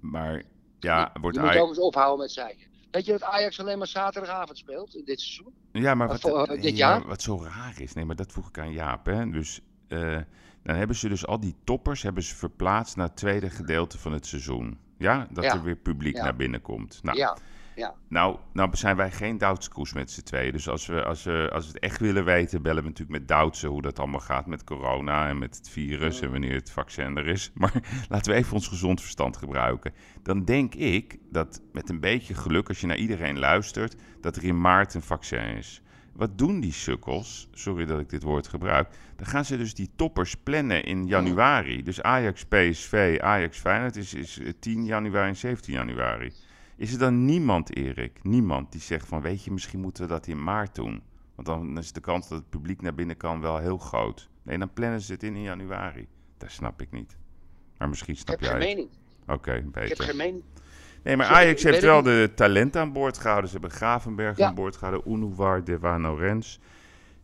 Maar 0.00 0.42
ja, 0.78 1.12
wordt 1.20 1.36
je 1.36 1.42
moet 1.42 1.50
Ajax... 1.50 1.64
ook 1.64 1.68
eens 1.68 1.78
ophouden 1.78 2.18
met 2.18 2.32
zeiken. 2.32 2.66
Weet 2.90 3.04
je 3.04 3.12
dat 3.12 3.22
Ajax 3.22 3.60
alleen 3.60 3.78
maar 3.78 3.86
zaterdagavond 3.86 4.58
speelt 4.58 4.94
in 4.94 5.04
dit 5.04 5.20
seizoen? 5.20 5.54
Ja, 5.72 5.94
maar 5.94 6.08
wat, 6.08 6.48
eh, 6.48 6.62
dit 6.62 6.76
jaar? 6.76 7.06
wat 7.06 7.22
zo 7.22 7.42
raar 7.42 7.80
is, 7.80 7.92
nee, 7.92 8.04
maar 8.04 8.16
dat 8.16 8.32
vroeg 8.32 8.48
ik 8.48 8.58
aan 8.58 8.72
Jaap. 8.72 9.06
Hè? 9.06 9.30
Dus 9.30 9.60
eh, 9.88 10.18
dan 10.62 10.76
hebben 10.76 10.96
ze 10.96 11.08
dus 11.08 11.26
al 11.26 11.40
die 11.40 11.54
toppers 11.64 12.02
hebben 12.02 12.22
ze 12.22 12.34
verplaatst 12.34 12.96
naar 12.96 13.06
het 13.06 13.16
tweede 13.16 13.50
gedeelte 13.50 13.98
van 13.98 14.12
het 14.12 14.26
seizoen. 14.26 14.78
Ja, 15.02 15.26
dat 15.30 15.44
Ja. 15.44 15.54
er 15.54 15.62
weer 15.62 15.76
publiek 15.76 16.16
Ja. 16.16 16.22
naar 16.24 16.36
binnen 16.36 16.62
komt. 16.62 17.00
Nou, 17.02 17.18
Ja, 17.18 17.94
nou, 18.08 18.36
nou 18.52 18.76
zijn 18.76 18.96
wij 18.96 19.10
geen 19.10 19.38
Doutskoes 19.38 19.92
met 19.92 20.10
z'n 20.10 20.22
tweeën. 20.22 20.52
Dus 20.52 20.68
als 20.68 20.86
we, 20.86 21.04
als, 21.04 21.22
we, 21.22 21.48
als 21.52 21.66
we 21.66 21.72
het 21.72 21.82
echt 21.82 22.00
willen 22.00 22.24
weten, 22.24 22.62
bellen 22.62 22.82
we 22.82 22.88
natuurlijk 22.88 23.18
met 23.18 23.28
Doutsen 23.28 23.68
hoe 23.68 23.82
dat 23.82 23.98
allemaal 23.98 24.20
gaat 24.20 24.46
met 24.46 24.64
corona 24.64 25.28
en 25.28 25.38
met 25.38 25.56
het 25.56 25.68
virus 25.68 26.20
en 26.20 26.30
wanneer 26.30 26.54
het 26.54 26.70
vaccin 26.70 27.16
er 27.16 27.26
is. 27.26 27.50
Maar 27.54 27.72
laten 28.08 28.32
we 28.32 28.38
even 28.38 28.54
ons 28.54 28.68
gezond 28.68 29.00
verstand 29.00 29.36
gebruiken. 29.36 29.92
Dan 30.22 30.44
denk 30.44 30.74
ik 30.74 31.18
dat 31.30 31.60
met 31.72 31.88
een 31.88 32.00
beetje 32.00 32.34
geluk, 32.34 32.68
als 32.68 32.80
je 32.80 32.86
naar 32.86 32.96
iedereen 32.96 33.38
luistert, 33.38 33.96
dat 34.20 34.36
er 34.36 34.44
in 34.44 34.60
maart 34.60 34.94
een 34.94 35.02
vaccin 35.02 35.56
is. 35.56 35.82
Wat 36.12 36.38
doen 36.38 36.60
die 36.60 36.72
sukkels? 36.72 37.48
Sorry 37.52 37.84
dat 37.84 38.00
ik 38.00 38.08
dit 38.08 38.22
woord 38.22 38.46
gebruik. 38.48 38.88
Dan 39.16 39.26
gaan 39.26 39.44
ze 39.44 39.56
dus 39.56 39.74
die 39.74 39.90
toppers 39.96 40.34
plannen 40.36 40.84
in 40.84 41.06
januari. 41.06 41.82
Dus 41.82 42.02
Ajax, 42.02 42.44
PSV, 42.44 43.18
Ajax, 43.20 43.58
Feyenoord 43.58 43.96
is, 43.96 44.14
is 44.14 44.38
eh, 44.38 44.52
10 44.58 44.84
januari 44.84 45.28
en 45.28 45.36
17 45.36 45.74
januari. 45.74 46.32
Is 46.76 46.92
er 46.92 46.98
dan 46.98 47.24
niemand, 47.24 47.76
Erik, 47.76 48.18
niemand 48.22 48.72
die 48.72 48.80
zegt 48.80 49.08
van... 49.08 49.20
weet 49.22 49.44
je, 49.44 49.50
misschien 49.50 49.80
moeten 49.80 50.02
we 50.02 50.08
dat 50.08 50.26
in 50.26 50.42
maart 50.44 50.74
doen. 50.74 51.02
Want 51.34 51.46
dan 51.48 51.78
is 51.78 51.92
de 51.92 52.00
kans 52.00 52.28
dat 52.28 52.38
het 52.38 52.50
publiek 52.50 52.82
naar 52.82 52.94
binnen 52.94 53.16
kan 53.16 53.40
wel 53.40 53.58
heel 53.58 53.78
groot. 53.78 54.28
Nee, 54.42 54.58
dan 54.58 54.72
plannen 54.72 55.00
ze 55.00 55.12
het 55.12 55.22
in 55.22 55.34
in 55.36 55.42
januari. 55.42 56.06
Dat 56.38 56.50
snap 56.50 56.80
ik 56.82 56.90
niet. 56.90 57.16
Maar 57.78 57.88
misschien 57.88 58.14
ik 58.14 58.20
snap 58.20 58.40
heb 58.40 58.48
geen 58.50 58.58
jij 58.60 58.68
het. 58.68 58.76
mening. 58.76 58.90
Oké, 59.26 59.52
Ik 59.54 59.62
heb 59.62 59.72
beter. 59.72 60.04
geen 60.04 60.16
mening. 60.16 60.42
Nee, 61.02 61.16
maar 61.16 61.26
Ajax 61.26 61.62
heeft 61.62 61.82
wel 61.82 62.02
de 62.02 62.30
talent 62.34 62.76
aan 62.76 62.92
boord 62.92 63.18
gehouden. 63.18 63.50
Ze 63.50 63.58
hebben 63.58 63.76
Gravenberg 63.76 64.36
Ja. 64.36 64.46
aan 64.46 64.54
boord 64.54 64.76
gehouden. 64.76 65.12
Unuvar, 65.12 65.64
Devano 65.64 66.14
Rens. 66.14 66.60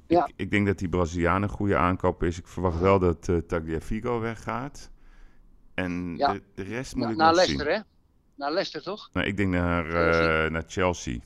Ja. 0.07 0.26
Ik, 0.26 0.33
ik 0.37 0.51
denk 0.51 0.66
dat 0.66 0.79
die 0.79 0.89
Braziliaan 0.89 1.43
een 1.43 1.49
goede 1.49 1.76
aankoop 1.76 2.22
is. 2.22 2.39
Ik 2.39 2.47
verwacht 2.47 2.81
wel 2.81 2.99
dat 2.99 3.29
eh 3.29 3.37
Tagliafico 3.37 4.20
weggaat. 4.20 4.91
En 5.74 6.14
Ja. 6.16 6.33
de, 6.33 6.43
de 6.55 6.62
rest 6.62 6.95
moet 6.95 7.11
ik 7.11 7.16
naar 7.16 7.26
nog 7.26 7.37
Leicester, 7.37 7.66
zien. 7.66 7.74
hè? 7.74 7.81
Naar 8.35 8.53
Leicester, 8.53 8.83
toch? 8.83 9.11
Nou, 9.12 9.26
ik 9.26 9.37
denk 9.37 9.51
naar, 9.51 9.87
eh, 9.87 10.51
naar 10.51 10.64
Chelsea. 10.66 11.18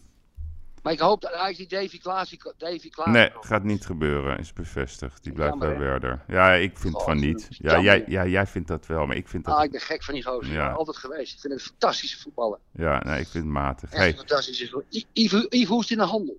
Maar 0.82 0.92
ik 0.92 0.98
hoop 0.98 1.20
dat 1.20 1.32
Ajax 1.32 1.56
die 1.56 1.66
Davy 1.66 2.00
Klaas... 2.00 2.36
Davy 2.56 2.90
Klaas 2.90 3.08
Nee, 3.08 3.30
gaat 3.40 3.62
niet 3.62 3.86
gebeuren. 3.86 4.38
Is 4.38 4.52
bevestigd. 4.52 5.22
Die 5.22 5.32
blijft 5.32 5.52
Jammer, 5.52 5.78
bij? 5.78 5.86
Werder. 5.86 6.24
Ja, 6.28 6.52
ik 6.52 6.78
vind 6.78 6.94
Oh, 6.94 7.04
van 7.04 7.16
niet. 7.20 7.46
Ja, 7.50 7.56
jammer, 7.58 7.84
jij, 7.84 8.04
ja, 8.06 8.26
jij 8.26 8.46
vindt 8.46 8.68
dat 8.68 8.86
wel, 8.86 9.06
maar 9.06 9.16
ik 9.16 9.28
vind 9.28 9.44
dat... 9.44 9.54
Ah, 9.56 9.64
ik 9.64 9.70
ben 9.70 9.80
gek 9.80 10.02
van 10.04 10.14
die 10.14 10.22
gozer. 10.24 10.52
Ja. 10.52 10.72
Altijd 10.72 10.96
geweest. 10.96 11.34
Ik 11.34 11.40
vind 11.40 11.52
het 11.52 11.62
een 11.62 11.68
fantastische 11.68 12.20
voetballer. 12.20 12.58
Ja, 12.72 13.02
nee, 13.04 13.20
ik 13.20 13.28
vind 13.28 13.44
het 13.44 13.52
matig. 13.52 13.90
Echt 13.90 13.98
Hey, 13.98 14.08
een 14.08 14.16
fantastische 14.16 14.84
Yves, 15.12 15.46
Yves, 15.48 15.68
hoe 15.68 15.80
is 15.82 15.88
het 15.88 15.98
in 15.98 16.04
de 16.04 16.10
handel? 16.10 16.38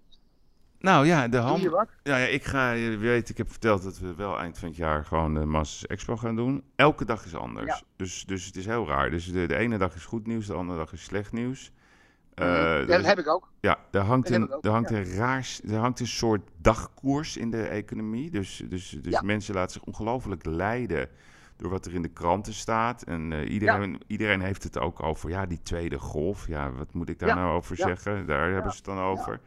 Nou 0.79 1.05
ja, 1.05 1.23
de 1.23 1.29
Doe 1.29 1.39
hand. 1.39 1.61
je 1.61 1.69
wat? 1.69 1.87
Ja, 2.03 2.17
ja, 2.17 2.25
ik 2.25 2.43
ga, 2.43 2.71
je 2.71 2.97
weet, 2.97 3.29
ik 3.29 3.37
heb 3.37 3.49
verteld 3.49 3.83
dat 3.83 3.97
we 3.99 4.15
wel 4.15 4.39
eind 4.39 4.57
van 4.57 4.67
het 4.67 4.77
jaar 4.77 5.05
gewoon 5.05 5.33
de 5.33 5.45
Masters 5.45 5.85
Expo 5.87 6.17
gaan 6.17 6.35
doen. 6.35 6.63
Elke 6.75 7.05
dag 7.05 7.25
is 7.25 7.35
anders. 7.35 7.65
Ja. 7.65 7.81
Dus, 7.95 8.23
dus 8.25 8.45
het 8.45 8.55
is 8.55 8.65
heel 8.65 8.87
raar. 8.87 9.09
Dus 9.09 9.31
de, 9.31 9.45
de 9.45 9.55
ene 9.55 9.77
dag 9.77 9.95
is 9.95 10.05
goed 10.05 10.27
nieuws, 10.27 10.45
de 10.47 10.53
andere 10.53 10.77
dag 10.79 10.93
is 10.93 11.03
slecht 11.03 11.31
nieuws. 11.31 11.71
Eh, 12.35 12.45
Mhm. 12.45 12.55
er 12.55 12.87
Ja, 12.89 12.97
dat 12.97 13.05
heb 13.05 13.19
ik 13.19 13.27
ook. 13.27 13.49
ja, 13.59 13.77
er 13.91 14.01
hangt, 14.01 14.27
Dat 14.27 14.37
een, 14.41 14.51
er, 14.61 14.69
hangt 14.71 14.89
ja. 14.89 14.95
een 14.97 15.13
raar, 15.15 15.49
er 15.67 15.77
hangt 15.77 15.99
een 15.99 16.07
soort 16.07 16.41
dagkoers 16.57 17.37
in 17.37 17.51
de 17.51 17.63
economie. 17.67 18.29
Dus, 18.31 18.63
dus, 18.69 18.89
dus 19.01 19.13
Ja. 19.13 19.21
mensen 19.21 19.53
laten 19.53 19.71
zich 19.73 19.83
ongelooflijk 19.83 20.45
leiden 20.45 21.09
door 21.57 21.69
wat 21.69 21.85
er 21.85 21.93
in 21.93 22.01
de 22.01 22.07
kranten 22.09 22.53
staat. 22.53 23.03
En 23.03 23.33
eh, 23.33 23.51
iedereen, 23.51 24.01
iedereen 24.07 24.41
heeft 24.41 24.63
het 24.63 24.79
ook 24.79 25.03
over, 25.03 25.29
ja, 25.29 25.45
die 25.45 25.61
tweede 25.63 25.99
golf. 25.99 26.47
Ja, 26.47 26.71
wat 26.71 26.93
moet 26.93 27.09
ik 27.09 27.19
daar 27.19 27.35
nou 27.35 27.55
over 27.55 27.75
zeggen? 27.75 28.25
Daar 28.25 28.51
hebben 28.51 28.71
ze 28.71 28.77
het 28.77 28.85
dan 28.85 28.99
over. 28.99 29.39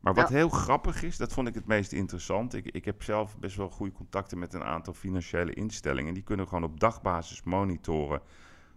Maar 0.00 0.14
wat 0.14 0.28
heel 0.28 0.48
grappig 0.48 1.02
is, 1.02 1.16
dat 1.16 1.32
vond 1.32 1.48
ik 1.48 1.54
het 1.54 1.66
meest 1.66 1.92
interessant. 1.92 2.54
Ik, 2.54 2.66
ik 2.66 2.84
heb 2.84 3.02
zelf 3.02 3.38
best 3.38 3.56
wel 3.56 3.68
goede 3.68 3.92
contacten 3.92 4.38
met 4.38 4.54
een 4.54 4.64
aantal 4.64 4.92
financiële 4.94 5.54
instellingen. 5.54 6.14
Die 6.14 6.22
kunnen 6.22 6.48
gewoon 6.48 6.64
op 6.64 6.80
dagbasis 6.80 7.42
monitoren 7.42 8.20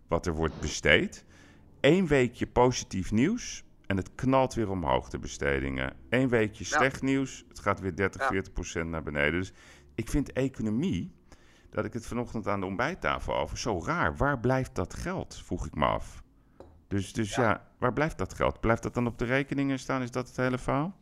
wat 0.07 0.25
er 0.25 0.33
wordt 0.33 0.59
besteed. 0.59 1.25
Eén 1.85 2.07
weekje 2.07 2.47
positief 2.47 3.11
nieuws 3.11 3.63
en 3.85 3.97
het 3.97 4.15
knalt 4.15 4.53
weer 4.53 4.69
omhoog, 4.69 5.09
de 5.09 5.19
bestedingen. 5.19 5.95
Eén 6.09 6.29
weekje 6.29 6.63
Ja. 6.63 6.77
slecht 6.77 7.01
nieuws, 7.01 7.45
het 7.47 7.59
gaat 7.59 7.79
weer 7.79 7.95
30, 7.95 8.21
Ja. 8.21 8.27
40 8.27 8.53
procent 8.53 8.89
naar 8.89 9.03
beneden. 9.03 9.39
Dus 9.39 9.53
ik 9.95 10.09
vind 10.09 10.31
economie, 10.33 11.11
dat 11.69 11.85
ik 11.85 11.93
het 11.93 12.05
vanochtend 12.05 12.47
aan 12.47 12.59
de 12.59 12.65
ontbijttafel 12.65 13.35
over, 13.35 13.57
zo 13.57 13.83
raar. 13.83 14.15
Waar 14.17 14.39
blijft 14.39 14.75
dat 14.75 14.93
geld, 14.93 15.41
vroeg 15.43 15.65
ik 15.65 15.75
me 15.75 15.85
af. 15.85 16.23
Dus, 16.87 17.13
dus 17.13 17.35
ja. 17.35 17.71
waar 17.79 17.93
blijft 17.93 18.17
dat 18.17 18.33
geld? 18.33 18.59
Blijft 18.59 18.83
dat 18.83 18.93
dan 18.93 19.07
op 19.07 19.17
de 19.17 19.25
rekeningen 19.25 19.79
staan? 19.79 20.01
Is 20.01 20.11
dat 20.11 20.27
het 20.27 20.37
hele 20.37 20.57
verhaal? 20.57 20.95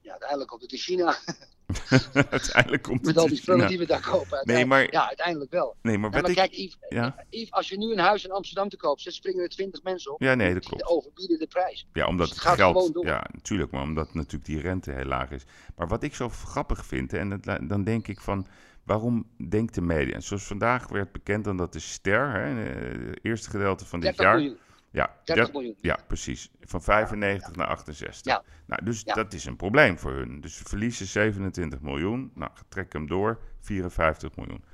Ja, 0.00 0.10
uiteindelijk 0.10 0.50
komt 0.50 0.62
het 0.62 0.72
in 0.72 0.78
China. 0.78 1.16
Uiteindelijk 2.30 2.82
komt 2.82 3.04
Met 3.04 3.16
al 3.16 3.26
die 3.26 3.36
spullen 3.36 3.58
China. 3.58 3.68
die 3.70 3.78
we 3.78 3.86
daar 3.86 4.00
kopen. 4.10 4.40
Nee, 4.44 4.66
maar- 4.66 4.92
Ja, 4.92 5.06
uiteindelijk 5.08 5.50
wel. 5.50 5.76
Nee, 5.82 5.98
maar 5.98 6.10
Ja, 6.10 6.14
wat 6.20 6.22
maar 6.22 6.30
ik... 6.30 6.36
kijk, 6.36 6.52
Yves, 6.52 6.76
Ja. 6.88 7.14
Yves, 7.30 7.50
als 7.52 7.68
je 7.68 7.78
nu 7.78 7.92
een 7.92 7.98
huis 7.98 8.24
in 8.24 8.30
Amsterdam 8.30 8.68
te 8.68 8.76
koop 8.76 9.00
zet, 9.00 9.14
springen 9.14 9.42
er 9.42 9.48
20 9.48 9.82
mensen 9.82 10.12
op. 10.12 10.22
Ja, 10.22 10.34
nee, 10.34 10.52
dat 10.52 10.60
Die 10.62 10.68
klopt. 10.70 10.86
overbieden 10.86 11.38
de 11.38 11.46
prijs. 11.46 11.86
Ja, 11.92 12.06
omdat 12.06 12.28
Dus 12.28 12.42
het, 12.44 12.54
geld. 12.54 12.98
Ja, 13.02 13.26
natuurlijk, 13.32 13.70
maar 13.70 13.82
omdat 13.82 14.14
natuurlijk 14.14 14.44
die 14.44 14.60
rente 14.60 14.90
heel 14.92 15.04
laag 15.04 15.30
is. 15.30 15.42
Maar 15.76 15.88
wat 15.88 16.02
ik 16.02 16.14
zo 16.14 16.28
grappig 16.28 16.86
vind, 16.86 17.12
en 17.12 17.40
dan 17.68 17.84
denk 17.84 18.08
ik 18.08 18.20
van. 18.20 18.46
Waarom 18.84 19.26
denkt 19.48 19.74
de 19.74 19.80
media? 19.80 20.14
En 20.14 20.22
zoals 20.22 20.44
vandaag 20.44 20.88
werd 20.88 21.12
bekend 21.12 21.44
dan 21.44 21.56
dat 21.56 21.72
de 21.72 21.78
ster, 21.78 22.30
hè, 22.30 22.64
eh, 22.64 23.08
het 23.08 23.18
eerste 23.22 23.50
gedeelte 23.50 23.84
van 23.86 24.00
dit 24.00 24.08
30 24.16 24.24
jaar. 24.24 24.36
miljoen. 24.36 24.58
Ja, 24.92 25.16
30 25.24 25.44
der- 25.44 25.54
miljoen. 25.54 25.76
ja, 25.80 25.98
precies. 26.06 26.50
Van 26.60 26.82
95 26.82 27.54
naar 27.56 27.66
68. 27.66 28.32
Ja. 28.32 28.42
Nou, 28.66 28.84
dus 28.84 29.02
Ja. 29.04 29.14
dat 29.14 29.32
is 29.32 29.44
een 29.44 29.56
probleem 29.56 29.98
voor 29.98 30.12
hun. 30.12 30.40
Dus 30.40 30.56
ze 30.56 30.64
verliezen 30.64 31.06
27 31.06 31.80
miljoen. 31.80 32.30
Nou, 32.34 32.50
trek 32.68 32.92
hem 32.92 33.06
door, 33.06 33.38
54 33.60 34.36
miljoen. 34.36 34.64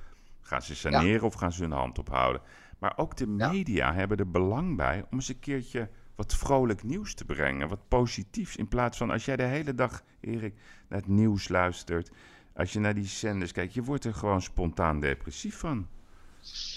Gaan 0.41 0.63
ze 0.63 0.77
saneren 0.77 1.23
of 1.27 1.35
gaan 1.35 1.53
ze 1.53 1.63
hun 1.63 1.73
hand 1.73 1.99
ophouden? 1.99 2.43
Maar 2.79 2.93
ook 2.97 3.17
de 3.17 3.27
media 3.27 3.95
hebben 3.95 4.17
er 4.19 4.31
belang 4.31 4.77
bij 4.77 4.99
om 5.11 5.19
eens 5.19 5.29
een 5.29 5.39
keertje 5.39 5.89
wat 6.15 6.35
vrolijk 6.37 6.83
nieuws 6.83 7.15
te 7.15 7.25
brengen. 7.25 7.69
Wat 7.69 7.89
positiefs. 7.89 8.57
In 8.57 8.69
plaats 8.69 8.99
van 8.99 9.11
als 9.11 9.25
jij 9.25 9.37
de 9.37 9.43
hele 9.43 9.75
dag, 9.75 10.03
Erik, 10.21 10.55
naar 10.89 10.99
het 10.99 11.09
nieuws 11.09 11.49
luistert. 11.49 12.11
Als 12.55 12.73
je 12.73 12.79
naar 12.81 12.95
die 12.95 13.05
zenders 13.07 13.53
kijkt, 13.53 13.75
je 13.75 13.83
wordt 13.83 14.05
er 14.05 14.15
gewoon 14.15 14.43
spontaan 14.43 15.01
depressief 15.01 15.59
van. 15.59 15.89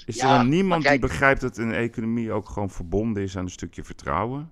Is 0.05 0.15
Ja, 0.15 0.31
er 0.31 0.37
dan 0.37 0.49
niemand 0.49 0.83
kijk- 0.83 0.99
die 1.01 1.09
begrijpt 1.09 1.41
dat 1.41 1.57
een 1.57 1.73
economie 1.73 2.31
ook 2.31 2.49
gewoon 2.49 2.69
verbonden 2.69 3.23
is 3.23 3.37
aan 3.37 3.43
een 3.43 3.49
stukje 3.49 3.83
vertrouwen? 3.83 4.49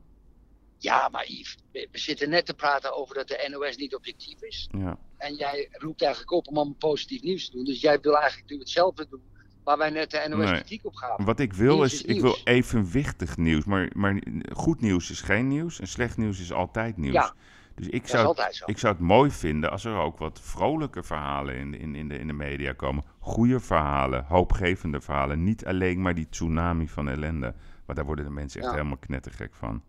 Ja, 0.77 1.09
maar 1.11 1.25
Yves, 1.27 1.57
we, 1.71 1.87
zitten 1.91 2.29
net 2.29 2.45
te 2.45 2.53
praten 2.53 2.95
over 2.95 3.15
dat 3.15 3.27
de 3.27 3.47
NOS 3.51 3.77
niet 3.77 3.95
objectief 3.95 4.41
is. 4.41 4.69
Ja. 4.77 4.97
En 5.17 5.35
jij 5.35 5.67
roept 5.71 6.01
eigenlijk 6.01 6.31
op 6.31 6.47
om 6.47 6.55
allemaal 6.57 6.75
positief 6.79 7.21
nieuws 7.21 7.45
te 7.49 7.55
doen. 7.55 7.65
Dus 7.65 7.81
jij 7.81 7.99
wil 7.99 8.17
eigenlijk 8.17 8.51
nu 8.51 8.59
hetzelfde 8.59 9.07
doen 9.09 9.21
waar 9.63 9.77
wij 9.77 9.89
net 9.89 10.11
de 10.11 10.25
NOS 10.29 10.37
Nee. 10.49 10.53
kritiek 10.53 10.85
op 10.85 10.95
gaven. 10.95 11.25
Wat 11.25 11.39
ik 11.39 11.53
wil 11.53 11.75
Nieuws 11.75 11.93
is, 11.93 12.01
is 12.01 12.15
ik 12.15 12.21
wil 12.21 12.37
evenwichtig 12.43 13.37
nieuws. 13.37 13.65
Maar, 13.65 13.89
maar 13.93 14.21
goed 14.53 14.81
nieuws 14.81 15.09
is 15.09 15.21
geen 15.21 15.47
nieuws 15.47 15.79
en 15.79 15.87
slecht 15.87 16.17
nieuws 16.17 16.39
is 16.39 16.51
altijd 16.51 16.97
nieuws. 16.97 17.13
Ja, 17.13 17.33
dus 17.79 17.87
ik 17.87 18.03
is 18.03 18.09
zou, 18.09 18.25
altijd 18.25 18.47
het, 18.47 18.55
zo. 18.55 18.63
ik 18.67 18.77
zou 18.77 18.93
het 18.93 19.01
mooi 19.01 19.31
vinden 19.31 19.71
als 19.71 19.85
er 19.85 19.95
ook 19.95 20.17
wat 20.17 20.39
vrolijke 20.41 21.03
verhalen 21.03 21.55
in, 21.55 21.73
in, 21.79 21.95
in, 21.95 22.07
de, 22.07 22.19
in 22.19 22.27
de 22.27 22.33
media 22.33 22.73
komen. 22.73 23.03
Goede 23.19 23.59
verhalen, 23.59 24.25
hoopgevende 24.27 25.01
verhalen. 25.01 25.43
Niet 25.43 25.65
alleen 25.65 26.01
maar 26.01 26.15
die 26.15 26.27
tsunami 26.29 26.87
van 26.89 27.09
ellende. 27.09 27.53
Maar 27.85 27.95
daar 27.95 28.05
worden 28.05 28.25
de 28.25 28.31
mensen 28.31 28.59
echt 28.61 28.69
Ja. 28.69 28.75
helemaal 28.75 28.97
knettergek 28.97 29.53
van. 29.55 29.83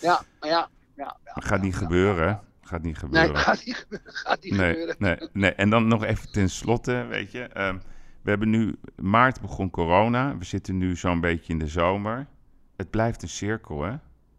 Ja, 0.00 0.22
ja. 0.40 0.68
ja, 0.96 1.16
gaat 1.24 1.62
niet 1.62 1.76
gebeuren. 1.76 2.40
Gaat 2.62 2.82
niet 2.82 2.92
Nee, 3.02 3.10
gebeuren. 3.10 3.36
gaat 3.36 3.64
niet 3.64 3.76
gebeuren. 3.76 4.12
Gaat 4.12 4.42
niet 4.42 4.56
nee, 4.56 4.68
gebeuren. 4.70 4.96
nee, 4.98 5.28
nee. 5.32 5.52
En 5.54 5.70
dan 5.70 5.88
nog 5.88 6.04
even 6.04 6.32
tenslotte, 6.32 7.06
weet 7.08 7.32
je. 7.32 7.42
ehm, 7.42 7.78
we 8.22 8.30
hebben 8.30 8.50
nu, 8.50 8.74
maart 8.96 9.40
begon 9.40 9.70
corona. 9.70 10.36
We 10.38 10.44
zitten 10.44 10.78
nu 10.78 10.96
zo'n 10.96 11.20
beetje 11.20 11.52
in 11.52 11.58
de 11.58 11.66
zomer. 11.66 12.26
Het 12.76 12.90
blijft 12.90 13.22
een 13.22 13.28
cirkel, 13.28 13.82
hè. 13.82 13.94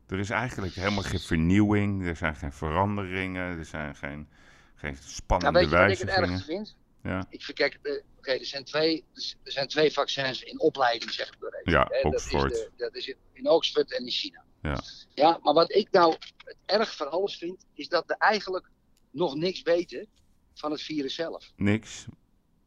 Er 0.08 0.20
is 0.20 0.30
eigenlijk 0.30 0.74
helemaal 0.74 1.04
geen 1.04 1.20
vernieuwing. 1.20 2.08
Er 2.08 2.16
zijn 2.16 2.36
geen 2.36 2.52
veranderingen. 2.54 3.58
Er 3.58 3.66
zijn 3.66 3.96
geen, 3.96 4.28
geen 4.76 4.94
Nou, 4.94 5.04
spannende 5.06 5.60
weet 5.60 5.70
je 5.70 5.76
wat 5.76 5.90
ik 5.92 5.98
het 5.98 6.06
wijzigingen. 6.06 6.32
ergste 6.34 6.52
vind? 6.52 6.76
Ja. 7.04 7.26
Ik 7.30 7.44
verkijk, 7.44 7.80
eh, 7.82 7.92
oké, 8.18 8.32
er, 8.32 8.46
zijn 8.46 8.64
twee, 8.64 9.04
er 9.44 9.52
zijn 9.52 9.68
twee 9.68 9.92
vaccins 9.94 10.44
in 10.44 10.60
opleiding, 10.60 11.12
zeg 11.12 11.28
ik 11.28 11.36
maar 11.40 11.52
even. 11.52 11.72
Ja, 11.72 11.88
Hè, 11.90 12.02
dat, 12.10 12.14
is 12.20 12.28
de, 12.30 12.70
dat 12.78 12.96
is 12.96 13.08
in- 13.34 13.50
Oxford 13.50 13.94
en 13.98 14.04
in 14.06 14.12
China. 14.12 14.44
Ja. 14.62 14.80
ja, 15.14 15.40
maar 15.42 15.54
wat 15.54 15.72
ik 15.74 15.88
nou 15.92 16.12
het 16.38 16.56
erg 16.66 16.96
van 16.96 17.12
alles 17.12 17.38
vind, 17.38 17.66
is 17.74 17.88
dat 17.90 18.04
we 18.08 18.16
eigenlijk 18.18 18.70
nog 19.12 19.36
niks 19.36 19.62
weten 19.62 20.08
van 20.54 20.72
het 20.72 20.82
virus 20.82 21.16
zelf. 21.16 21.52
Niks. 21.56 22.06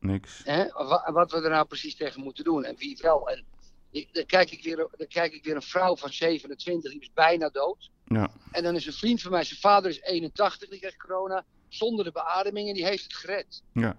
Niks. 0.01 0.41
Hè? 0.45 0.67
Wa- 0.69 1.13
Wat 1.13 1.31
we 1.31 1.43
er 1.43 1.51
nou 1.51 1.67
precies 1.67 1.97
tegen 1.97 2.23
moeten 2.23 2.45
doen 2.45 2.65
en 2.65 2.77
wie 2.77 2.99
wel. 3.03 3.29
En 3.29 3.45
ik, 3.91 4.15
dan, 4.15 4.27
kijk 4.27 4.51
ik 4.51 4.63
weer, 4.63 4.77
dan 4.77 5.07
kijk 5.07 5.33
ik 5.33 5.45
weer 5.45 5.55
een 5.55 5.63
vrouw 5.63 5.97
van 5.97 6.13
27, 6.13 6.93
die 6.93 7.01
is 7.01 7.13
bijna 7.13 7.49
dood. 7.49 7.91
Ja. 8.05 8.31
En 8.51 8.63
dan 8.63 8.75
is 8.75 8.87
een 8.87 8.93
vriend 8.93 9.23
van 9.23 9.31
mij, 9.31 9.45
zijn 9.45 9.61
vader 9.61 9.91
is 9.91 10.01
81, 10.01 10.69
die 10.69 10.79
krijgt 10.79 10.97
corona, 10.97 11.45
zonder 11.69 12.05
de 12.05 12.13
beademing 12.13 12.69
en 12.69 12.75
die 12.75 12.85
heeft 12.85 13.03
het 13.03 13.15
gered. 13.15 13.63
Ja. 13.73 13.97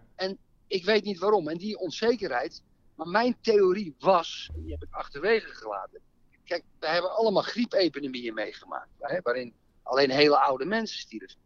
Ik 0.67 0.85
weet 0.85 1.03
niet 1.03 1.19
waarom. 1.19 1.47
En 1.47 1.57
die 1.57 1.79
onzekerheid, 1.79 2.63
maar 2.95 3.07
mijn 3.07 3.37
theorie 3.41 3.95
was, 3.99 4.49
en 4.55 4.61
die 4.61 4.71
heb 4.71 4.83
ik 4.83 4.93
achterwege 4.93 5.47
gelaten. 5.47 5.99
Kijk, 6.43 6.63
we 6.79 6.87
hebben 6.87 7.15
allemaal 7.15 7.43
griepepidemieën 7.43 8.33
meegemaakt, 8.33 8.89
hè, 8.99 9.19
waarin 9.21 9.53
alleen 9.83 10.09
hele 10.09 10.37
oude 10.37 10.65
mensen 10.65 10.99
stierven. 10.99 11.37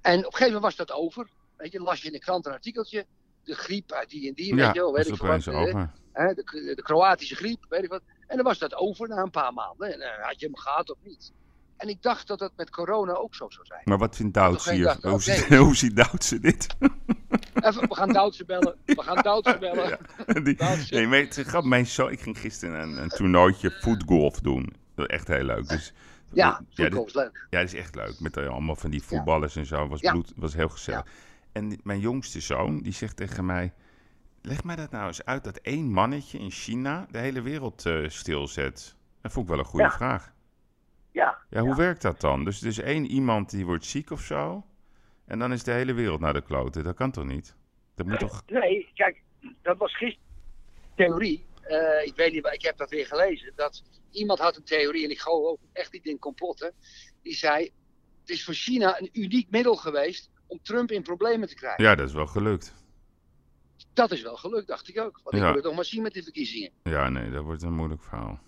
En 0.00 0.18
op 0.18 0.24
een 0.24 0.32
gegeven 0.32 0.54
moment 0.54 0.62
was 0.62 0.86
dat 0.86 0.96
over. 0.96 1.30
Weet 1.56 1.72
je, 1.72 1.80
las 1.80 2.00
je 2.00 2.06
in 2.06 2.12
de 2.12 2.18
krant 2.18 2.46
een 2.46 2.52
artikeltje, 2.52 3.06
de 3.46 3.54
griep 3.54 3.92
uit 3.92 4.10
die 4.10 4.28
en 4.28 4.34
die, 4.34 4.54
weet 4.54 4.74
je 4.74 4.80
wel, 4.80 4.92
weet 4.92 5.08
ik 5.08 5.16
wat, 5.16 5.44
hè. 5.44 5.52
over. 5.52 5.90
Hè, 6.12 6.34
de, 6.34 6.72
de 6.76 6.82
Kroatische 6.82 7.34
griep, 7.34 7.66
weet 7.68 7.82
ik 7.82 7.90
wat. 7.90 8.02
En 8.26 8.36
dan 8.36 8.44
was 8.44 8.58
dat 8.58 8.74
over 8.74 9.08
na 9.08 9.16
een 9.16 9.30
paar 9.30 9.52
maanden. 9.52 9.92
En 9.92 9.98
dan 9.98 10.08
had 10.20 10.40
je 10.40 10.46
hem 10.46 10.56
gehad 10.56 10.90
of 10.90 10.96
niet. 11.02 11.32
En 11.76 11.88
ik 11.88 12.02
dacht 12.02 12.26
dat 12.26 12.38
dat 12.38 12.52
met 12.56 12.70
corona 12.70 13.12
ook 13.12 13.34
zo 13.34 13.50
zou 13.50 13.66
zijn. 13.66 13.80
Maar 13.84 13.98
wat 13.98 14.16
vindt 14.16 14.34
Douds 14.34 14.64
geen 14.64 14.74
hier? 14.74 14.84
dag, 14.84 15.02
Hoe 15.02 15.22
ziet, 15.22 15.54
hoe 15.66 15.76
ziet 15.76 15.96
Doutse 15.96 16.40
dit? 16.40 16.66
Even, 17.54 17.88
we 17.88 17.94
gaan 17.94 18.12
Duitse 18.12 18.44
bellen. 18.44 18.76
We 18.84 19.02
gaan 19.02 19.22
Duitse 19.22 19.56
bellen. 19.58 19.98
Ja. 20.26 20.40
Die, 20.40 20.54
Duitse. 20.54 20.94
nee, 20.94 21.06
maar 21.06 21.18
het 21.18 21.34
grap, 21.34 21.64
mijn 21.64 21.86
zo, 21.86 22.06
ik 22.06 22.20
ging 22.20 22.38
gisteren 22.38 22.80
een, 22.80 23.02
een 23.02 23.08
toernooitje 23.08 23.70
voetgolf 23.80 24.40
doen. 24.40 24.62
Dat 24.64 24.74
was 24.94 25.06
echt 25.06 25.28
heel 25.28 25.44
leuk. 25.44 25.68
Dus, 25.68 25.92
Ja, 26.32 26.60
is 26.74 27.14
leuk. 27.14 27.46
Ja, 27.50 27.58
dat 27.60 27.72
is 27.72 27.74
echt 27.74 27.94
leuk. 27.94 28.20
Met 28.20 28.36
eh, 28.36 28.48
allemaal 28.48 28.76
van 28.76 28.90
die 28.90 29.02
voetballers 29.02 29.56
en 29.56 29.66
zo. 29.66 29.88
Was, 29.88 30.00
bloed, 30.00 30.32
was 30.36 30.54
heel 30.54 30.68
gezellig. 30.68 31.04
En 31.56 31.80
mijn 31.82 32.00
jongste 32.00 32.40
zoon, 32.40 32.82
die 32.82 32.92
zegt 32.92 33.16
tegen 33.16 33.46
mij... 33.46 33.74
Leg 34.42 34.64
mij 34.64 34.76
dat 34.76 34.90
nou 34.90 35.06
eens 35.06 35.24
uit 35.24 35.44
dat 35.44 35.56
één 35.56 35.90
mannetje 35.90 36.38
in 36.38 36.50
China 36.50 37.06
de 37.10 37.18
hele 37.18 37.42
wereld 37.42 37.86
eh, 37.86 38.08
stilzet. 38.08 38.96
Dat 39.20 39.32
vond 39.32 39.44
ik 39.46 39.50
wel 39.50 39.60
een 39.60 39.70
goede 39.70 39.84
Ja. 39.84 39.90
vraag. 39.90 40.32
Ja, 41.10 41.38
Ja, 41.50 41.60
hoe 41.60 41.76
werkt 41.76 42.02
dat 42.02 42.20
dan? 42.20 42.44
Dus, 42.44 42.58
dus 42.58 42.78
één 42.78 43.06
iemand 43.06 43.50
die 43.50 43.64
wordt 43.66 43.84
ziek 43.84 44.10
of 44.10 44.20
zo... 44.20 44.66
en 45.24 45.38
dan 45.38 45.52
is 45.52 45.62
de 45.62 45.72
hele 45.72 45.92
wereld 45.92 46.20
naar 46.20 46.32
de 46.32 46.42
kloten. 46.42 46.84
Dat 46.84 46.96
kan 46.96 47.10
toch 47.10 47.24
niet? 47.24 47.56
Dat 47.94 48.06
moet 48.06 48.18
toch... 48.18 48.42
Nee, 48.46 48.90
kijk, 48.94 49.22
dat 49.62 49.76
was 49.76 49.96
gisteren 49.96 50.26
theorie. 50.94 51.46
Eh, 51.62 52.06
ik 52.06 52.12
weet 52.16 52.32
niet, 52.32 52.42
maar 52.42 52.54
ik 52.54 52.62
heb 52.62 52.76
dat 52.76 52.90
weer 52.90 53.06
gelezen. 53.06 53.52
Dat 53.54 53.82
iemand 54.10 54.38
had 54.38 54.56
een 54.56 54.64
theorie, 54.64 55.04
en 55.04 55.10
ik 55.10 55.20
geloof 55.20 55.46
ook 55.46 55.60
echt 55.72 55.92
niet 55.92 56.06
in 56.06 56.18
complotten. 56.18 56.72
Die 57.22 57.34
zei: 57.34 57.64
Het 58.20 58.28
is 58.30 58.44
voor 58.44 58.54
China 58.54 59.00
een 59.00 59.08
uniek 59.12 59.50
middel 59.50 59.76
geweest 59.76 60.30
om 60.46 60.58
Trump 60.62 60.90
in 60.90 61.02
problemen 61.02 61.48
te 61.48 61.54
krijgen. 61.54 61.84
Ja, 61.84 61.94
dat 61.94 62.08
is 62.08 62.14
wel 62.14 62.26
gelukt. 62.26 62.74
Dat 63.92 64.10
is 64.12 64.22
wel 64.22 64.36
gelukt, 64.36 64.66
dacht 64.66 64.88
ik 64.88 65.00
ook. 65.00 65.20
Want 65.22 65.34
ik 65.36 65.40
Ja. 65.40 65.46
wil 65.46 65.54
het 65.54 65.64
nog 65.64 65.74
maar 65.74 65.84
zien 65.84 66.02
met 66.02 66.14
de 66.14 66.22
verkiezingen. 66.22 66.70
Ja, 66.82 67.08
nee, 67.08 67.30
dat 67.30 67.44
wordt 67.44 67.62
een 67.62 67.72
moeilijk 67.74 68.02
verhaal. 68.02 68.38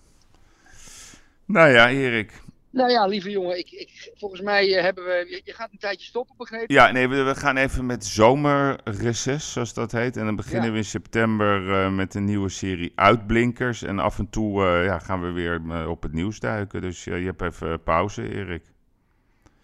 Nou 1.45 1.69
ja, 1.71 1.89
Erik. 1.91 2.41
Nou 2.71 2.91
ja, 2.91 3.07
lieve 3.07 3.31
jongen, 3.31 3.59
ik, 3.59 3.71
ik, 3.71 4.13
volgens 4.15 4.41
mij 4.41 4.77
eh, 4.77 4.83
hebben 4.83 5.05
we. 5.05 5.27
Je, 5.29 5.41
je 5.45 5.53
gaat 5.53 5.73
een 5.73 5.79
tijdje 5.79 6.07
stoppen, 6.07 6.35
begrepen? 6.37 6.75
Ja, 6.75 6.91
nee, 6.91 7.09
we, 7.09 7.23
we 7.23 7.35
gaan 7.35 7.57
even 7.57 7.87
met 7.87 8.05
zomerreces, 8.07 9.53
zoals 9.53 9.75
dat 9.75 9.93
heet. 9.93 10.17
En 10.17 10.25
dan 10.25 10.37
beginnen 10.37 10.65
Ja. 10.67 10.71
we 10.71 10.77
in 10.77 10.85
september 10.85 11.73
eh, 11.73 11.95
met 11.95 12.15
een 12.15 12.25
nieuwe 12.25 12.49
serie 12.49 12.93
Uitblinkers. 12.95 13.83
En 13.83 13.99
af 13.99 14.19
en 14.19 14.31
toe 14.31 14.65
eh, 14.65 14.85
ja, 14.85 14.99
gaan 14.99 15.21
we 15.23 15.31
weer 15.31 15.89
op 15.89 16.03
het 16.03 16.13
nieuws 16.13 16.41
duiken. 16.41 16.81
Dus 16.81 17.05
je 17.05 17.11
hebt 17.11 17.43
even 17.43 17.83
pauze, 17.83 18.29
Erik. 18.35 18.65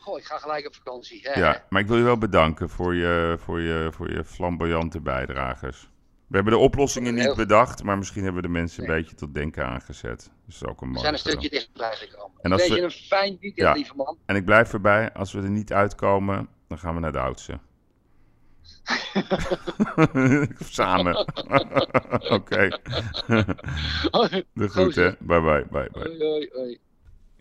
Goh, 0.05 0.19
ik 0.19 0.25
ga 0.25 0.39
gelijk 0.39 0.67
op 0.67 0.75
vakantie. 0.75 1.21
Hè? 1.23 1.41
Ja, 1.41 1.65
maar 1.69 1.81
ik 1.81 1.87
wil 1.87 1.97
je 1.97 2.03
wel 2.03 2.19
bedanken 2.19 2.69
voor 2.69 2.95
je, 2.95 3.37
voor 3.41 3.61
je, 3.61 3.89
voor 3.93 4.11
je 4.11 4.25
flamboyante 4.25 5.01
bijdragers. 5.01 5.89
We 6.27 6.35
hebben 6.37 6.53
de 6.53 6.59
oplossingen 6.59 7.15
niet 7.15 7.35
bedacht, 7.35 7.83
maar 7.83 7.99
misschien 7.99 8.23
hebben 8.25 8.43
we 8.43 8.47
de 8.49 8.53
mensen 8.55 8.83
een 8.83 8.89
Nee. 8.91 8.99
beetje 9.01 9.15
tot 9.17 9.35
denken 9.35 9.67
aangezet. 9.67 10.31
Dus 10.47 10.59
dat 10.59 10.69
is 10.69 10.75
ook 10.75 10.81
een 10.83 10.93
We 10.93 10.99
zijn 10.99 11.13
een 11.13 11.19
stukje 11.19 11.51
dichterbij 11.51 11.95
gekomen. 11.97 12.39
En 12.43 12.53
als 12.53 12.69
we- 12.69 12.75
je, 12.75 12.83
een 12.83 12.91
fijn 12.91 13.37
weekend, 13.41 13.67
Ja. 13.69 13.73
lieve 13.73 13.95
man. 13.97 14.19
En 14.27 14.37
ik 14.37 14.45
blijf 14.45 14.73
erbij, 14.73 15.13
als 15.13 15.33
we 15.33 15.43
er 15.43 15.51
niet 15.51 15.73
uitkomen, 15.73 16.49
dan 16.69 16.79
gaan 16.79 16.95
we 16.95 17.01
naar 17.01 17.13
de 17.13 17.19
oudste. 17.19 17.59
Samen. 20.59 21.17
Oké. 22.39 22.69
De 24.53 24.69
groet, 24.69 24.95
hè. 24.95 25.11
Bye, 25.19 25.41
bye, 25.41 25.67
bye, 25.71 25.89
bye. 25.93 26.79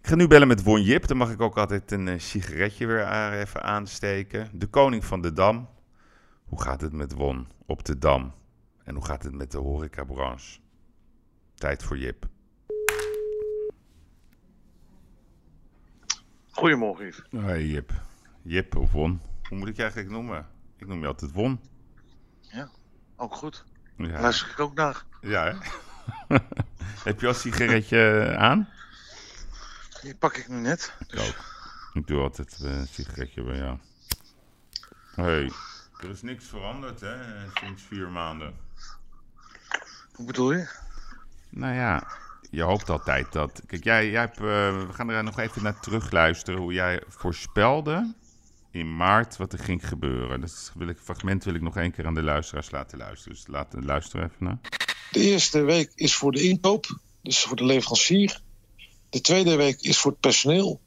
Ik 0.04 0.10
ga 0.10 0.16
nu 0.16 0.28
bellen 0.28 0.48
met 0.48 0.64
Won 0.64 0.82
Jip. 0.82 1.08
Dan 1.08 1.18
mag 1.18 1.32
ik 1.32 1.42
ook 1.42 1.58
altijd 1.58 1.92
een 1.92 2.08
eh, 2.08 2.20
sigaretje 2.20 2.86
weer 2.86 3.32
even 3.32 3.64
aansteken. 3.64 4.50
De 4.54 4.68
koning 4.68 5.06
van 5.06 5.22
de 5.22 5.34
Dam. 5.34 5.70
Hoe 6.46 6.62
gaat 6.62 6.82
het 6.82 6.94
met 6.94 7.14
Won 7.14 7.48
op 7.66 7.86
de 7.86 7.98
Dam? 7.98 8.34
En 8.84 8.96
hoe 8.96 9.06
gaat 9.06 9.24
het 9.24 9.34
met 9.34 9.52
de 9.52 9.58
horecabranche? 9.58 10.60
Tijd 11.56 11.84
voor 11.84 11.98
Jip. 11.98 12.26
Goedemorgen, 16.52 17.06
Yves. 17.06 17.24
Hoi 17.32 17.68
Jip. 17.72 17.92
Jip 18.42 18.76
of 18.76 18.92
Won? 18.92 19.22
Hoe 19.50 19.58
moet 19.58 19.68
ik 19.68 19.76
je 19.76 19.82
eigenlijk 19.82 20.12
noemen? 20.12 20.48
Ik 20.78 20.88
noem 20.88 21.00
je 21.00 21.08
altijd 21.08 21.32
Won. 21.32 21.60
Ook 23.16 23.36
goed. 23.36 23.64
Ja, 23.98 24.22
Luister 24.22 24.50
ik 24.50 24.60
ook 24.60 24.74
naar. 24.76 25.04
ja 25.22 25.44
hè? 25.44 25.58
Heb 27.04 27.20
je 27.20 27.28
al 27.28 27.34
een 27.34 27.40
sigaretje 27.40 28.34
aan? 28.38 28.70
Die 30.04 30.16
pak 30.16 30.38
ik 30.38 30.48
nu 30.48 30.56
net. 30.56 30.94
Ik 31.08 31.20
ook. 31.20 31.36
Ik 31.94 32.08
doe 32.08 32.22
altijd 32.22 32.60
eh, 32.64 32.72
een 32.72 32.88
sigaretje 32.88 33.44
bij 33.44 33.58
jou. 33.58 33.78
Hey, 35.16 35.52
er 36.00 36.10
is 36.10 36.22
niks 36.22 36.46
veranderd 36.46 37.00
hè, 37.00 37.16
sinds 37.54 37.84
vier 37.84 38.10
maanden. 38.10 38.54
Hoe 40.14 40.26
bedoel 40.26 40.52
je? 40.52 40.68
Nou 41.50 41.74
ja, 41.74 42.08
je 42.52 42.62
hoopt 42.62 42.90
altijd 42.90 43.32
dat. 43.32 43.62
Kijk, 43.66 43.84
jij, 43.84 44.10
jij 44.10 44.20
hebt, 44.20 44.38
eh, 44.38 44.44
we 44.88 44.94
gaan 44.94 45.10
er 45.10 45.24
nog 45.24 45.40
even 45.40 45.64
naar 45.64 45.80
terugluisteren 45.80 46.60
hoe 46.60 46.74
jij 46.74 47.04
voorspelde 47.08 48.14
in 48.72 48.96
maart 48.96 49.38
wat 49.38 49.54
er 49.54 49.60
ging 49.60 49.88
gebeuren. 49.88 50.42
Dat 50.42 50.72
wil 50.76 50.88
ik, 50.88 50.98
fragment 50.98 51.44
wil 51.44 51.56
ik 51.56 51.62
nog 51.62 51.78
één 51.78 51.92
keer 51.92 52.06
aan 52.06 52.14
de 52.14 52.24
luisteraars 52.24 52.72
laten 52.72 52.98
luisteren. 52.98 53.34
Dus 53.34 53.48
laat 53.48 53.76
luisteren 53.80 54.26
even 54.26 54.46
naar. 54.46 54.60
De 55.12 55.20
eerste 55.20 55.62
week 55.62 55.92
is 55.96 56.16
voor 56.16 56.32
de 56.32 56.42
inkoop, 56.42 57.00
dus 57.22 57.44
voor 57.44 57.56
de 57.56 57.66
leverancier. 57.66 58.42
De 59.14 59.22
tweede 59.22 59.56
week 59.56 59.82
is 59.82 59.98
voor 59.98 60.12
het 60.12 60.20
personeel. 60.20 60.82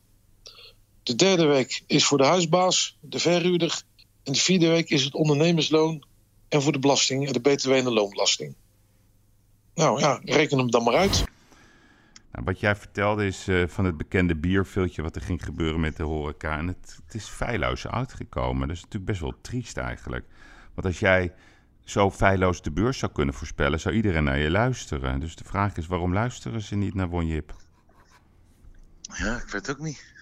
De 1.02 1.14
derde 1.14 1.44
week 1.44 1.82
is 1.86 2.04
voor 2.04 2.18
de 2.18 2.24
huisbaas, 2.24 2.98
de 3.00 3.18
verhuurder. 3.18 3.82
En 4.22 4.32
de 4.32 4.38
vierde 4.38 4.68
week 4.68 4.90
is 4.90 5.04
het 5.04 5.14
ondernemersloon 5.14 6.04
en 6.48 6.62
voor 6.62 6.72
de 6.72 6.78
belasting, 6.78 7.30
de 7.30 7.40
btw 7.40 7.70
en 7.70 7.84
de 7.84 7.92
loonbelasting. 7.92 8.54
Nou 9.74 10.00
ja, 10.00 10.20
reken 10.24 10.58
hem 10.58 10.70
dan 10.70 10.84
maar 10.84 10.94
uit. 10.94 11.24
Nou, 12.32 12.44
wat 12.44 12.60
jij 12.60 12.76
vertelde 12.76 13.26
is 13.26 13.48
eh, 13.48 13.62
van 13.66 13.84
het 13.84 13.96
bekende 13.96 14.36
bierviltje 14.36 15.02
wat 15.02 15.16
er 15.16 15.22
ging 15.22 15.44
gebeuren 15.44 15.80
met 15.80 15.96
de 15.96 16.02
horeca. 16.02 16.58
En 16.58 16.66
het, 16.66 16.98
is 17.10 17.28
feilloos 17.28 17.86
uitgekomen. 17.86 18.68
Dat 18.68 18.76
is 18.76 18.82
natuurlijk 18.82 19.10
best 19.10 19.20
wel 19.20 19.34
triest 19.40 19.76
eigenlijk. 19.76 20.24
Want 20.74 20.86
als 20.86 20.98
jij 20.98 21.32
zo 21.84 22.10
feilloos 22.10 22.62
de 22.62 22.70
beurs 22.70 22.98
zou 22.98 23.12
kunnen 23.12 23.34
voorspellen, 23.34 23.80
zou 23.80 23.94
iedereen 23.94 24.24
naar 24.24 24.38
je 24.38 24.50
luisteren. 24.50 25.20
Dus 25.20 25.36
de 25.36 25.44
vraag 25.44 25.76
is, 25.76 25.86
waarom 25.86 26.12
luisteren 26.12 26.60
ze 26.60 26.76
niet 26.76 26.94
naar 26.94 27.08
Wonjip? 27.08 27.64
Ja, 29.12 29.36
ik 29.36 29.42
weet 29.48 29.66
het 29.66 29.70
ook 29.70 29.78
niet. 29.78 30.14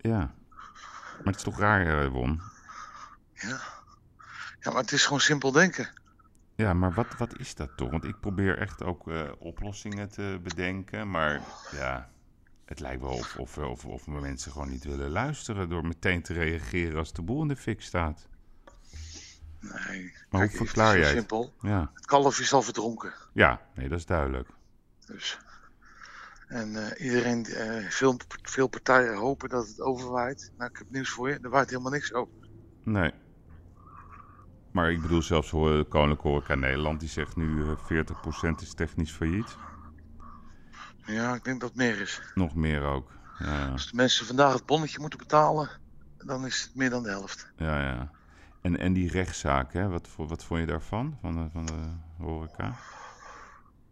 Ja. 0.00 0.18
Maar 1.16 1.24
het 1.32 1.36
is 1.36 1.42
toch 1.42 1.58
raar, 1.58 2.04
eh, 2.04 2.10
Won? 2.10 2.40
Ja. 3.34 3.60
ja, 4.60 4.70
maar 4.70 4.82
het 4.82 4.92
is 4.92 5.04
gewoon 5.04 5.20
simpel 5.20 5.52
denken. 5.52 5.90
Ja, 6.54 6.74
maar 6.74 6.92
wat, 6.92 7.16
wat 7.18 7.38
is 7.38 7.54
dat 7.54 7.76
toch? 7.76 7.90
Want 7.90 8.04
ik 8.04 8.20
probeer 8.20 8.58
echt 8.58 8.82
ook 8.82 9.08
eh, 9.10 9.30
oplossingen 9.38 10.08
te 10.10 10.40
bedenken. 10.42 11.10
Maar 11.10 11.40
ja, 11.72 12.10
het 12.64 12.80
lijkt 12.80 13.00
wel 13.02 13.10
of, 13.10 13.36
of, 13.36 13.58
of, 13.58 13.84
of 13.84 14.06
mensen 14.06 14.52
gewoon 14.52 14.68
niet 14.68 14.84
willen 14.84 15.10
luisteren 15.10 15.68
door 15.68 15.86
meteen 15.86 16.22
te 16.22 16.32
reageren 16.32 16.98
als 16.98 17.12
de 17.12 17.22
boel 17.22 17.42
in 17.42 17.48
de 17.48 17.56
fik 17.56 17.82
staat. 17.82 18.28
Nee. 19.60 20.14
Maar 20.30 20.40
hoe 20.40 20.56
verklaar 20.56 20.98
jij 20.98 21.06
het? 21.08 21.16
simpel. 21.16 21.54
Ja, 21.60 21.90
Het 21.94 22.06
kalf 22.06 22.40
is 22.40 22.52
al 22.52 22.62
verdronken. 22.62 23.12
ja 23.32 23.60
nee, 23.74 23.88
dat 23.88 23.98
is 23.98 24.06
duidelijk. 24.06 24.48
Dus. 25.06 25.38
En 26.50 26.76
eh, 26.76 27.04
iedereen, 27.04 27.44
eh, 27.44 27.90
veel, 27.90 28.16
veel 28.42 28.68
partijen 28.68 29.16
hopen 29.16 29.48
dat 29.48 29.68
het 29.68 29.80
overwaait. 29.80 30.52
Nou, 30.56 30.70
ik 30.70 30.76
heb 30.78 30.86
nieuws 30.90 31.10
voor 31.10 31.28
je. 31.28 31.38
Er 31.40 31.50
waait 31.50 31.70
helemaal 31.70 31.92
niks 31.92 32.12
over. 32.12 32.32
Nee. 32.82 33.12
Maar 34.70 34.90
ik 34.90 35.02
bedoel 35.02 35.22
zelfs 35.22 35.50
Koninklijke 35.50 36.28
Horeca 36.28 36.54
Nederland, 36.54 37.00
die 37.00 37.08
zegt 37.08 37.36
nu 37.36 37.62
eh 37.62 37.76
40% 37.76 38.62
is 38.62 38.74
technisch 38.74 39.12
failliet. 39.12 39.56
Ja, 41.04 41.34
ik 41.34 41.44
denk 41.44 41.60
dat 41.60 41.68
het 41.68 41.78
meer 41.78 42.00
is. 42.00 42.22
Nog 42.34 42.54
meer 42.54 42.82
ook. 42.82 43.10
Ja, 43.38 43.66
Als 43.66 43.90
de 43.90 43.96
mensen 43.96 44.26
vandaag 44.26 44.52
het 44.52 44.66
bonnetje 44.66 45.00
moeten 45.00 45.18
betalen, 45.18 45.70
dan 46.16 46.46
is 46.46 46.62
het 46.62 46.74
meer 46.74 46.90
dan 46.90 47.02
de 47.02 47.08
helft. 47.08 47.52
ja. 47.56 47.80
ja. 47.82 48.10
En, 48.60 48.78
en 48.78 48.92
die 48.92 49.10
rechtszaak, 49.10 49.72
hè? 49.72 49.88
Wat, 49.88 50.08
wat 50.16 50.44
vond 50.44 50.60
je 50.60 50.66
daarvan, 50.66 51.18
van 51.20 51.34
de, 51.34 51.50
van 51.52 51.66
de 51.66 51.92
horeca? 52.18 52.76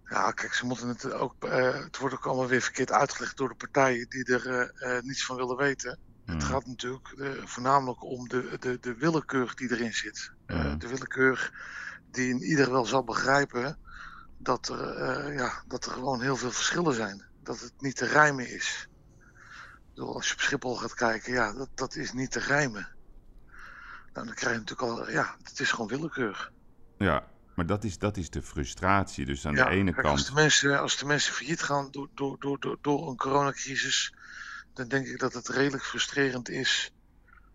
Ja, 0.09 0.30
kijk, 0.30 0.54
ze 0.54 0.66
moeten 0.66 0.88
het 0.88 1.12
ook. 1.12 1.34
eh, 1.44 1.82
het 1.82 1.96
wordt 1.98 2.14
ook 2.14 2.26
allemaal 2.26 2.46
weer 2.46 2.61
verkeerd 2.61 2.92
uitgelegd 2.92 3.36
door 3.36 3.48
de 3.48 3.54
partijen 3.54 4.09
die 4.09 4.24
er 4.24 4.46
eh, 4.46 4.96
eh, 4.96 5.02
niets 5.02 5.24
van 5.24 5.36
willen 5.36 5.56
weten. 5.56 5.90
Het 5.90 6.42
Hmm. 6.42 6.52
gaat 6.52 6.66
natuurlijk 6.66 7.14
voornamelijk 7.44 8.02
om 8.04 8.28
de, 8.28 8.56
de, 8.59 8.78
de 8.80 8.94
willekeur 8.94 9.52
die 9.54 9.70
erin 9.70 9.92
zit. 9.94 10.32
Ja. 10.46 10.74
de 10.74 10.88
willekeur 10.88 11.52
die 12.11 12.28
in 12.28 12.42
ieder 12.42 12.70
wel 12.70 12.84
zal 12.86 13.04
begrijpen 13.04 13.78
dat 14.38 14.68
er, 14.68 15.32
ja, 15.32 15.62
dat 15.66 15.84
er 15.86 15.92
gewoon 15.92 16.20
heel 16.20 16.36
veel 16.36 16.50
verschillen 16.50 16.94
zijn. 16.94 17.26
Dat 17.42 17.61
het 17.61 17.72
niet 17.78 17.96
te 17.96 18.06
rijmen 18.06 18.48
is. 18.54 18.88
Bedoel, 19.94 20.14
als 20.14 20.28
je 20.28 20.34
op 20.34 20.40
Schiphol 20.40 20.76
gaat 20.76 20.94
kijken, 20.94 21.32
ja, 21.32 21.52
dat, 21.52 21.68
dat 21.74 21.94
is 21.94 22.12
niet 22.12 22.30
te 22.30 22.40
rijmen. 22.40 22.88
Nou, 24.12 24.26
dan 24.26 24.34
krijg 24.34 24.54
je 24.54 24.59
natuurlijk 24.61 24.88
al, 24.88 25.11
ja, 25.11 25.36
het 25.42 25.61
is 25.61 25.70
gewoon 25.70 25.88
willekeur. 25.88 26.52
Ja, 26.96 27.28
maar 27.59 27.66
dat 27.66 27.84
is, 27.84 27.98
dat 27.98 28.16
is 28.16 28.30
de 28.30 28.42
frustratie. 28.42 29.24
Dus 29.26 29.46
aan 29.46 29.54
Ja, 29.54 29.64
de 29.64 29.70
ene 29.70 29.92
kijk, 29.92 30.02
kant... 30.06 30.18
Als 30.18 30.26
de, 30.26 30.32
mensen, 30.32 30.80
als 30.80 30.96
de 30.96 31.06
mensen 31.06 31.32
failliet 31.32 31.62
gaan 31.62 31.90
door, 31.90 32.09
door, 32.14 32.36
door, 32.40 32.61
door, 32.61 32.78
door 32.80 33.09
een 33.09 33.16
coronacrisis, 33.16 34.14
dan 34.72 34.88
denk 34.88 35.06
ik 35.06 35.18
dat 35.18 35.32
het 35.34 35.48
redelijk 35.48 35.84
frustrerend 35.84 36.48
is 36.48 36.92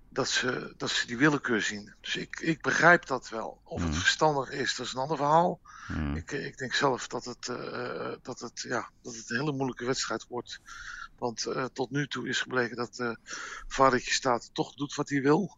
dat 0.09 0.29
ze, 0.29 0.73
dat 0.77 0.89
ze 0.89 1.07
die 1.07 1.17
willekeur 1.17 1.61
zien. 1.61 1.95
Dus 2.01 2.15
ik, 2.15 2.39
ik 2.39 2.61
begrijp 2.61 3.05
dat 3.05 3.29
wel. 3.29 3.61
Of 3.63 3.81
het 3.81 3.91
Mhm. 3.91 3.99
verstandig 3.99 4.49
is, 4.49 4.75
dat 4.75 4.85
is 4.85 4.93
een 4.93 4.99
ander 4.99 5.17
verhaal. 5.17 5.61
Hmm. 5.87 6.15
Ik, 6.15 6.31
ik 6.31 6.57
denk 6.57 6.73
zelf 6.73 7.07
dat 7.07 7.25
het, 7.25 7.47
eh, 7.47 8.13
dat, 8.21 8.39
het, 8.39 8.61
ja, 8.67 8.91
dat 9.01 9.15
het 9.15 9.29
een 9.29 9.39
hele 9.39 9.51
moeilijke 9.51 9.85
wedstrijd 9.85 10.25
wordt. 10.27 10.59
Want 11.17 11.45
eh, 11.45 11.65
tot 11.65 11.91
nu 11.91 12.07
toe 12.07 12.27
is 12.27 12.41
gebleken 12.41 12.75
dat 12.75 12.99
uh, 12.99 13.15
vadertje 13.67 14.11
staat 14.11 14.49
toch 14.53 14.73
doet 14.73 14.95
wat 14.95 15.09
hij 15.09 15.21
wil. 15.21 15.57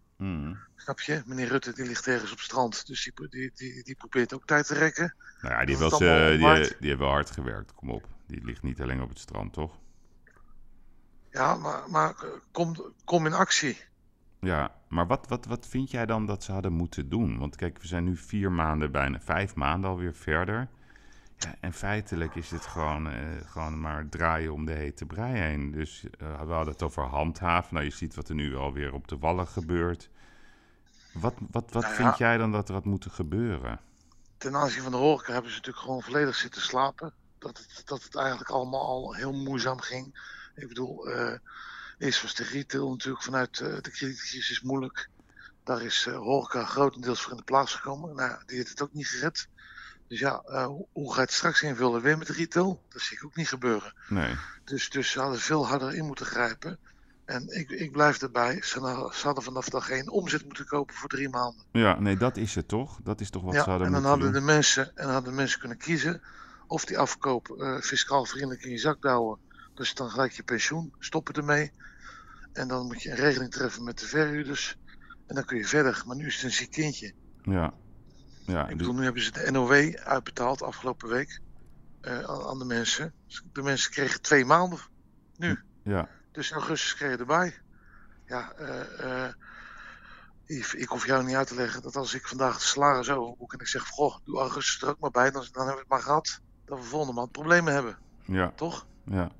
Snap 0.76 1.00
je? 1.00 1.22
Meneer 1.26 1.48
Rutte 1.48 1.74
die 1.74 1.86
ligt 1.86 2.08
ergens 2.08 2.32
op 2.32 2.38
het 2.38 2.46
strand, 2.46 2.88
dus 2.88 3.04
die, 3.04 3.30
die, 3.30 3.52
die, 3.56 3.84
die 3.84 3.96
probeert 3.96 4.34
ook 4.34 4.46
tijd 4.46 4.68
te 4.68 4.74
rekken. 4.74 5.16
Nou 5.42 5.54
ja, 5.54 5.66
die, 5.66 5.78
allemaal 5.78 6.56
eh, 6.56 6.62
die, 6.62 6.76
die 6.80 6.88
heeft 6.88 7.00
wel 7.00 7.10
hard 7.10 7.32
gewerkt, 7.32 7.74
kom 7.74 7.90
op. 7.90 8.08
Die 8.28 8.46
ligt 8.46 8.64
niet 8.64 8.82
alleen 8.82 9.02
op 9.02 9.10
het 9.10 9.20
strand, 9.20 9.54
toch? 9.54 9.78
Ja, 11.32 11.56
maar, 11.56 11.90
maar 11.90 12.10
eh, 12.10 12.30
kom, 12.52 12.94
kom 13.04 13.26
in 13.26 13.34
actie. 13.34 13.78
Ja, 14.40 14.76
maar 14.88 15.08
wat, 15.08 15.28
wat, 15.28 15.46
wat 15.46 15.68
vind 15.68 15.92
jij 15.92 16.06
dan 16.06 16.26
dat 16.26 16.44
ze 16.44 16.52
hadden 16.52 16.74
moeten 16.74 17.10
doen? 17.10 17.38
Want 17.38 17.56
kijk, 17.56 17.82
we 17.82 17.88
zijn 17.88 18.04
nu 18.04 18.18
vier 18.18 18.52
maanden, 18.52 18.92
bijna 18.92 19.20
vijf 19.20 19.56
maanden 19.56 19.90
alweer 19.90 20.14
verder. 20.14 20.68
Ja, 21.38 21.56
en 21.60 21.74
feitelijk 21.74 22.36
is 22.36 22.52
het 22.52 22.66
gewoon, 22.66 23.10
eh, 23.10 23.20
gewoon 23.46 23.80
maar 23.80 24.10
draaien 24.10 24.54
om 24.54 24.66
de 24.66 24.72
hete 24.72 25.06
brei 25.06 25.34
heen. 25.34 25.72
Dus 25.72 26.04
eh, 26.04 26.42
we 26.42 26.54
hadden 26.54 26.74
het 26.74 26.84
over 26.84 27.04
handhaven. 27.04 27.74
Nou, 27.74 27.86
je 27.86 27.92
ziet 27.92 28.16
wat 28.16 28.30
er 28.30 28.36
nu 28.36 28.56
alweer 28.56 28.94
op 28.94 29.08
de 29.08 29.18
wallen 29.18 29.48
gebeurt. 29.48 30.10
Wat, 31.14 31.34
wat, 31.52 31.72
wat 31.72 31.84
Nou 31.84 31.96
ja. 31.96 32.04
vind 32.04 32.18
jij 32.18 32.38
dan 32.38 32.52
dat 32.52 32.68
er 32.68 32.74
had 32.74 32.86
moeten 32.86 33.12
gebeuren? 33.12 33.80
Ten 34.38 34.56
aanzien 34.56 34.84
van 34.84 34.92
de 34.92 34.98
horeca 34.98 35.32
hebben 35.34 35.52
ze 35.52 35.58
natuurlijk 35.58 35.86
gewoon 35.86 36.02
volledig 36.02 36.36
zitten 36.36 36.62
slapen. 36.62 37.14
Dat 37.38 37.58
het, 37.58 37.82
dat 37.86 38.04
het 38.04 38.16
eigenlijk 38.16 38.50
allemaal 38.50 38.86
al 38.86 39.14
heel 39.14 39.34
moeizaam 39.34 39.80
ging. 39.80 40.20
Ik 40.56 40.68
bedoel, 40.68 41.08
eh, 41.08 41.38
eerst 41.98 42.22
was 42.22 42.36
de 42.36 42.44
retail 42.44 42.90
natuurlijk 42.90 43.24
vanuit 43.24 43.58
de 43.58 43.92
kredietcrisis 43.92 44.62
moeilijk. 44.62 45.10
Daar 45.64 45.82
is 45.82 46.06
horeca 46.06 46.66
grotendeels 46.66 47.22
voor 47.22 47.32
in 47.32 47.38
de 47.38 47.44
plaats 47.44 47.76
gekomen. 47.76 48.16
Nou, 48.16 48.42
die 48.46 48.58
heeft 48.58 48.70
het 48.70 48.82
ook 48.82 48.94
niet 48.94 49.08
gered. 49.08 49.48
Dus 50.16 50.24
ja, 50.24 50.42
eh, 50.46 50.66
hoe- 50.66 51.10
ga 51.14 51.16
je 51.16 51.22
het 51.22 51.32
straks 51.32 51.62
invullen? 51.62 52.02
Weer 52.02 52.18
met 52.18 52.30
retail? 52.30 52.84
Dat 52.90 53.02
zie 53.02 53.18
ik 53.18 53.26
ook 53.26 53.36
niet 53.36 53.48
gebeuren. 53.48 53.94
Nee. 54.08 54.36
Dus, 54.64 54.90
dus 54.90 55.12
ze 55.12 55.20
hadden 55.20 55.40
veel 55.40 55.68
harder 55.68 55.94
in 55.96 56.06
moeten 56.06 56.26
grijpen. 56.26 56.80
En 57.26 57.48
ik, 57.48 57.70
ik 57.70 57.92
blijf 57.92 58.22
erbij. 58.22 58.62
Ze, 58.64 58.80
hadden- 58.80 59.14
ze 59.16 59.26
hadden 59.26 59.44
vanaf 59.44 59.70
dag 59.70 59.90
één 59.90 60.10
omzet 60.10 60.44
moeten 60.46 60.66
kopen 60.66 60.96
voor 60.96 61.10
drie 61.10 61.30
maanden. 61.30 61.66
Ja, 61.72 62.00
nee, 62.00 62.18
dat 62.18 62.38
is 62.38 62.56
het 62.56 62.68
toch? 62.68 63.00
Dat 63.04 63.22
is 63.22 63.30
toch 63.30 63.44
wat 63.44 63.54
ja, 63.54 63.64
ze 63.64 63.70
hadden 63.70 63.88
en 63.88 63.94
dan 63.94 64.04
hadden 64.04 64.32
doen? 64.32 64.40
de 64.40 64.46
mensen, 64.46 64.86
en 64.88 65.04
dan 65.04 65.14
hadden 65.14 65.30
de 65.32 65.36
mensen 65.38 65.60
kunnen 65.60 65.78
kiezen 65.78 66.22
of 66.68 66.86
die 66.86 66.98
afkoop 66.98 67.50
eh, 67.50 67.80
fiscaal 67.80 68.26
vriendelijk 68.26 68.64
in 68.64 68.72
je 68.72 68.78
zak 68.78 69.02
douwen. 69.02 69.40
Dus 69.74 69.94
dan 69.94 70.10
gelijk 70.10 70.32
je 70.32 70.44
pensioen, 70.44 70.94
stoppen 71.00 71.34
ermee. 71.34 71.72
En 72.54 72.68
dan 72.68 72.86
moet 72.86 73.02
je 73.02 73.10
een 73.10 73.16
regeling 73.16 73.52
treffen 73.52 73.84
met 73.84 74.00
de 74.00 74.06
verhuurders. 74.08 74.78
En 75.26 75.36
dan 75.36 75.46
kun 75.46 75.58
je 75.58 75.66
verder. 75.66 76.04
Maar 76.06 76.16
nu 76.16 76.26
is 76.28 76.36
het 76.36 76.44
een 76.44 76.52
ziek 76.52 76.72
kindje. 76.72 77.14
Ja. 77.42 77.74
Ja 78.46 78.68
Ik 78.68 78.78
bedoel, 78.78 78.94
nu 78.94 79.04
hebben 79.04 79.22
ze 79.22 79.32
de 79.32 79.52
NOW 79.52 79.96
uitbetaald 79.96 80.62
afgelopen 80.62 81.10
week 81.10 81.40
eh, 82.02 82.20
aan 82.20 82.60
de 82.60 82.66
mensen. 82.66 83.14
De 83.54 83.62
mensen 83.62 83.92
kregen 83.92 84.22
twee 84.22 84.46
maanden 84.46 84.80
nu. 85.38 85.60
ja. 85.84 86.10
Dus 86.32 86.50
in 86.50 86.58
augustus 86.58 86.96
kregen 86.96 87.20
erbij. 87.20 87.54
Ja, 88.26 88.52
eh, 88.52 89.30
Yves, 90.46 90.74
ik 90.74 90.88
hoef 90.88 91.06
jou 91.06 91.26
niet 91.26 91.36
uit 91.36 91.48
te 91.48 91.56
leggen 91.56 91.82
dat 91.82 91.96
als 91.96 92.14
ik 92.14 92.28
vandaag 92.28 92.58
de 92.58 92.64
salaris 92.64 93.10
overboek 93.10 93.54
en 93.54 93.60
ik 93.60 93.68
zeg, 93.68 93.88
goh, 93.88 94.16
doe 94.24 94.40
augustus 94.40 94.82
er 94.82 94.90
ook 94.90 95.00
maar 95.00 95.12
bij, 95.12 95.32
dan, 95.32 95.46
dan 95.52 95.66
hebben 95.68 95.74
we 95.74 95.80
het 95.80 95.90
maar 95.90 96.02
gehad 96.02 96.42
dat 96.66 96.78
we 96.78 96.84
volgende 96.84 97.14
maand 97.14 97.32
problemen 97.32 97.74
hebben. 97.74 97.98
Ja. 98.26 98.52
Toch? 98.56 98.88
Ja. 99.06 99.32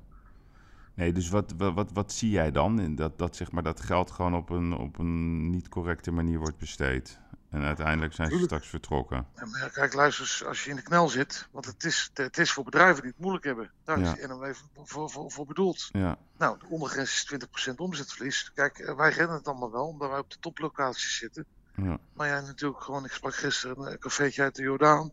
Nee, 0.94 1.12
dus 1.12 1.28
wat, 1.28 1.54
wat, 1.56 1.74
wat, 1.74 1.92
wat 1.92 2.12
zie 2.12 2.30
jij 2.30 2.50
dan? 2.50 2.80
In 2.80 2.94
dat, 2.94 3.18
dat, 3.18 3.36
zeg 3.36 3.52
maar, 3.52 3.62
dat 3.62 3.80
geld 3.80 4.10
gewoon 4.10 4.34
op 4.34 4.50
een, 4.50 4.72
op 4.72 4.98
een 4.98 5.50
niet 5.50 5.68
correcte 5.68 6.10
manier 6.10 6.38
wordt 6.38 6.58
besteed. 6.58 7.20
En 7.50 7.62
uiteindelijk 7.62 8.12
zijn 8.14 8.30
ze 8.30 8.38
straks 8.44 8.68
vertrokken. 8.68 9.26
Ja, 9.36 9.46
maar 9.46 9.60
ja, 9.60 9.68
kijk, 9.68 9.92
luister, 9.92 10.46
als 10.46 10.64
je 10.64 10.70
in 10.70 10.76
de 10.76 10.82
knel 10.82 11.08
zit, 11.08 11.48
want 11.50 11.64
het 11.64 11.84
is, 11.84 12.10
het 12.14 12.38
is 12.38 12.52
voor 12.52 12.64
bedrijven 12.64 13.02
die 13.02 13.10
het 13.10 13.20
moeilijk 13.20 13.44
hebben. 13.44 13.70
Daar 13.84 13.98
is 13.98 14.14
die 14.14 14.26
NOW 14.26 14.54
voor, 14.74 15.10
voor, 15.10 15.30
voor, 15.30 15.46
bedoeld. 15.46 15.88
Ja. 15.92 16.18
Nou, 16.38 16.58
de 16.58 16.66
ondergrens 16.66 17.10
is 17.10 17.46
20% 17.70 17.74
omzetverlies. 17.76 18.52
Kijk, 18.54 18.78
eh, 18.78 18.96
wij 18.96 19.10
redden 19.10 19.36
het 19.36 19.48
allemaal 19.48 19.72
wel, 19.72 19.86
omdat 19.86 20.10
wij 20.10 20.18
op 20.18 20.30
de 20.30 20.38
toplocaties 20.40 21.16
zitten. 21.16 21.44
Ja. 21.76 21.98
Maar 22.12 22.28
ja, 22.28 22.40
natuurlijk 22.40 22.82
gewoon, 22.82 23.04
ik 23.04 23.12
sprak 23.12 23.34
gisteren 23.34 23.90
een 23.90 23.98
cafeetje 23.98 24.42
uit 24.42 24.54
de 24.54 24.62
Jordaan. 24.62 25.12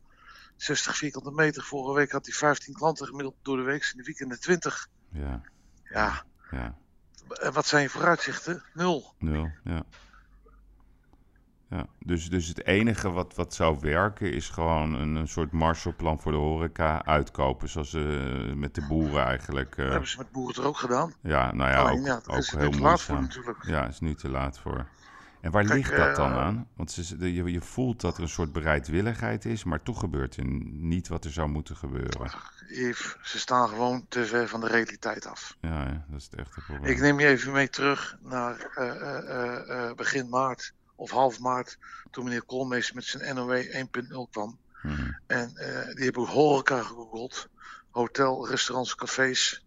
60 0.55 0.97
vierkante 0.97 1.31
meter. 1.31 1.63
Vorige 1.63 1.93
week 1.93 2.11
had 2.11 2.25
hij 2.25 2.35
15 2.35 2.73
klanten 2.73 3.05
gemiddeld 3.07 3.35
door 3.41 3.57
de 3.57 3.63
week. 3.63 3.89
In 3.91 3.97
de 3.97 4.03
weekenden 4.03 4.39
20. 4.39 4.87
Ja. 5.09 5.41
Ja, 5.83 6.23
Ja. 6.51 6.75
en 7.29 7.53
wat 7.53 7.65
zijn 7.65 7.81
je 7.83 7.89
vooruitzichten? 7.89 8.63
Nul. 8.73 9.13
Nul. 9.17 9.51
Ja. 9.63 9.83
Ja, 11.73 11.85
dus, 11.99 12.29
dus 12.29 12.47
het 12.47 12.65
enige 12.65 13.11
wat, 13.11 13.35
wat 13.35 13.53
zou 13.53 13.77
werken 13.81 14.33
is 14.33 14.49
gewoon 14.49 14.93
een, 14.93 15.15
een 15.15 15.27
soort 15.27 15.51
Marshallplan 15.51 16.19
voor 16.19 16.31
de 16.31 16.37
horeca 16.37 17.05
uitkopen. 17.05 17.69
Zoals 17.69 17.93
eh 17.93 18.01
met 18.55 18.75
de 18.75 18.85
boeren 18.87 19.23
eigenlijk. 19.25 19.75
Dat 19.75 19.89
hebben 19.89 20.09
ze 20.09 20.17
met 20.17 20.31
boeren 20.31 20.61
er 20.63 20.67
ook 20.67 20.77
gedaan. 20.77 21.13
Ja, 21.21 21.53
nou 21.53 21.69
ja, 21.71 21.81
Alleen, 21.81 21.99
ook, 21.99 22.05
ja, 22.05 22.21
ook 22.25 22.37
is 22.37 22.51
heel 22.51 22.69
nu 22.69 22.69
te 22.69 22.81
laat 22.81 23.01
voor 23.01 23.15
moeizaam. 23.15 23.21
natuurlijk. 23.21 23.65
Ja, 23.65 23.87
is 23.87 23.99
nu 23.99 24.15
te 24.15 24.29
laat 24.29 24.59
voor. 24.59 24.85
En 25.41 25.51
waar 25.51 25.63
Kijk, 25.63 25.75
ligt 25.75 25.95
dat 25.95 26.15
dan 26.15 26.31
eh, 26.31 26.37
aan? 26.37 26.67
Want 26.75 26.91
ze, 26.91 27.17
de- 27.17 27.33
je, 27.33 27.43
je 27.51 27.61
voelt 27.61 28.01
dat 28.01 28.17
er 28.17 28.23
een 28.23 28.29
soort 28.29 28.51
bereidwilligheid 28.51 29.45
is, 29.45 29.63
maar 29.63 29.83
toch 29.83 29.99
gebeurt 29.99 30.37
er 30.37 30.45
niet 30.65 31.07
wat 31.07 31.25
er 31.25 31.31
zou 31.31 31.49
moeten 31.49 31.75
gebeuren. 31.75 32.31
Yves, 32.67 33.17
ze 33.21 33.39
staan 33.39 33.69
gewoon 33.69 34.05
te 34.09 34.25
ver 34.25 34.47
van 34.47 34.59
de 34.59 34.67
realiteit 34.67 35.25
af. 35.27 35.57
Ja, 35.61 35.81
ja, 35.83 36.05
dat 36.09 36.19
is 36.19 36.23
het 36.31 36.35
echte 36.39 36.61
probleem. 36.61 36.91
Ik 36.91 36.99
neem 36.99 37.19
je 37.19 37.27
even 37.27 37.51
mee 37.51 37.69
terug 37.69 38.17
naar 38.21 38.71
begin 39.95 40.29
maart 40.29 40.73
of 40.95 41.11
half 41.11 41.39
maart. 41.39 41.77
Toen 42.11 42.23
meneer 42.23 42.45
Koolmees 42.45 42.91
met 42.91 43.03
zijn 43.05 43.35
NOW 43.35 43.63
1.0 43.71 44.29
kwam. 44.31 44.59
Mhm. 44.81 45.11
En 45.27 45.55
eh, 45.55 45.95
die 45.95 46.03
hebben 46.03 46.27
horeca 46.27 46.81
gegoogeld. 46.81 47.47
Hotel, 47.91 48.47
restaurants, 48.49 48.95
cafés. 48.95 49.65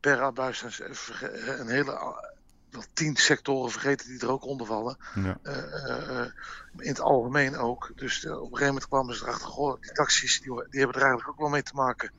Per 0.00 0.22
abuis 0.22 0.58
ze 0.58 0.88
verge- 0.90 1.38
een 1.60 1.68
hele... 1.68 1.98
a- 2.00 2.34
wel 2.70 2.84
tien 2.92 3.16
sectoren 3.16 3.70
vergeten 3.70 4.08
die 4.08 4.20
er 4.20 4.30
ook 4.30 4.44
onder 4.44 4.66
vallen. 4.66 4.96
Ja. 5.14 5.38
Eh, 5.42 5.56
eh, 5.90 6.20
eh, 6.20 6.30
in 6.76 6.88
het 6.88 7.00
algemeen 7.00 7.56
ook. 7.56 7.90
Dus 7.94 8.24
eh, 8.24 8.30
op 8.32 8.38
een 8.38 8.44
gegeven 8.46 8.66
moment 8.66 8.88
kwamen 8.88 9.14
ze 9.14 9.22
erachter... 9.24 9.48
Goh, 9.48 9.80
die 9.80 9.92
taxis 9.92 10.40
die, 10.40 10.52
die 10.70 10.80
hebben 10.80 10.96
er 10.96 11.02
eigenlijk 11.06 11.28
ook 11.28 11.38
wel 11.38 11.48
mee 11.48 11.62
te 11.62 11.74
maken. 11.74 12.12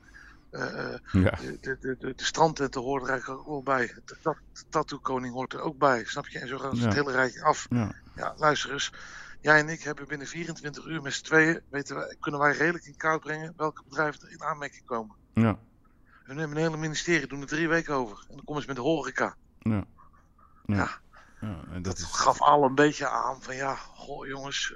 Eh, 0.50 0.92
eh, 0.92 0.98
Ja. 1.12 1.30
de, 1.30 1.58
de, 1.60 1.76
de, 1.80 1.96
de, 2.14 2.24
strandtenten 2.24 2.80
horen 2.80 3.04
er 3.04 3.10
eigenlijk 3.10 3.40
ook 3.40 3.46
wel 3.46 3.62
bij. 3.62 3.86
De, 4.04 4.16
tat- 4.22 4.40
de 4.52 4.64
tattoo 4.68 4.98
koning 4.98 5.34
hoort 5.34 5.52
er 5.52 5.60
ook 5.60 5.78
bij. 5.78 6.04
Snap 6.04 6.26
je? 6.28 6.38
En 6.38 6.48
zo 6.48 6.58
gaat 6.58 6.76
Ja. 6.76 6.84
het 6.84 6.94
hele 6.94 7.12
rijtje 7.12 7.42
af. 7.42 7.66
Ja. 8.18 8.34
Luister 8.36 8.72
eens. 8.72 8.92
Jij 9.40 9.58
en 9.58 9.68
ik 9.68 9.82
hebben 9.82 10.08
binnen 10.08 10.26
24 10.26 10.84
uur 10.86 11.02
met 11.02 11.12
z'n 11.14 11.24
tweeën, 11.24 11.60
weten 11.70 11.96
wij, 11.96 12.16
kunnen 12.20 12.40
wij 12.40 12.52
redelijk 12.56 12.84
in 12.84 12.96
kaart 12.96 13.20
brengen 13.20 13.52
welke 13.56 13.82
bedrijven 13.88 14.20
er 14.22 14.30
in 14.30 14.42
aanmerking 14.42 14.84
komen. 14.84 15.16
Ja. 15.34 15.58
We 16.24 16.34
nemen 16.34 16.50
een 16.50 16.62
hele 16.62 16.76
ministerie, 16.76 17.26
doen 17.26 17.40
er 17.40 17.46
drie 17.46 17.68
weken 17.68 17.94
over. 17.94 18.18
En 18.28 18.36
dan 18.36 18.44
komen 18.44 18.62
ze 18.62 18.68
met 18.68 18.76
de 18.76 18.82
horeca. 18.82 19.36
Ja. 19.58 19.84
Ja. 20.66 20.74
Ja. 20.76 21.00
Ja, 21.40 21.60
en 21.70 21.82
dat 21.82 21.98
is... 21.98 22.04
Gaf 22.04 22.40
al 22.40 22.64
een 22.64 22.74
beetje 22.74 23.08
aan 23.08 23.42
van 23.42 23.56
ja, 23.56 23.74
goh 23.74 24.26
jongens, 24.26 24.74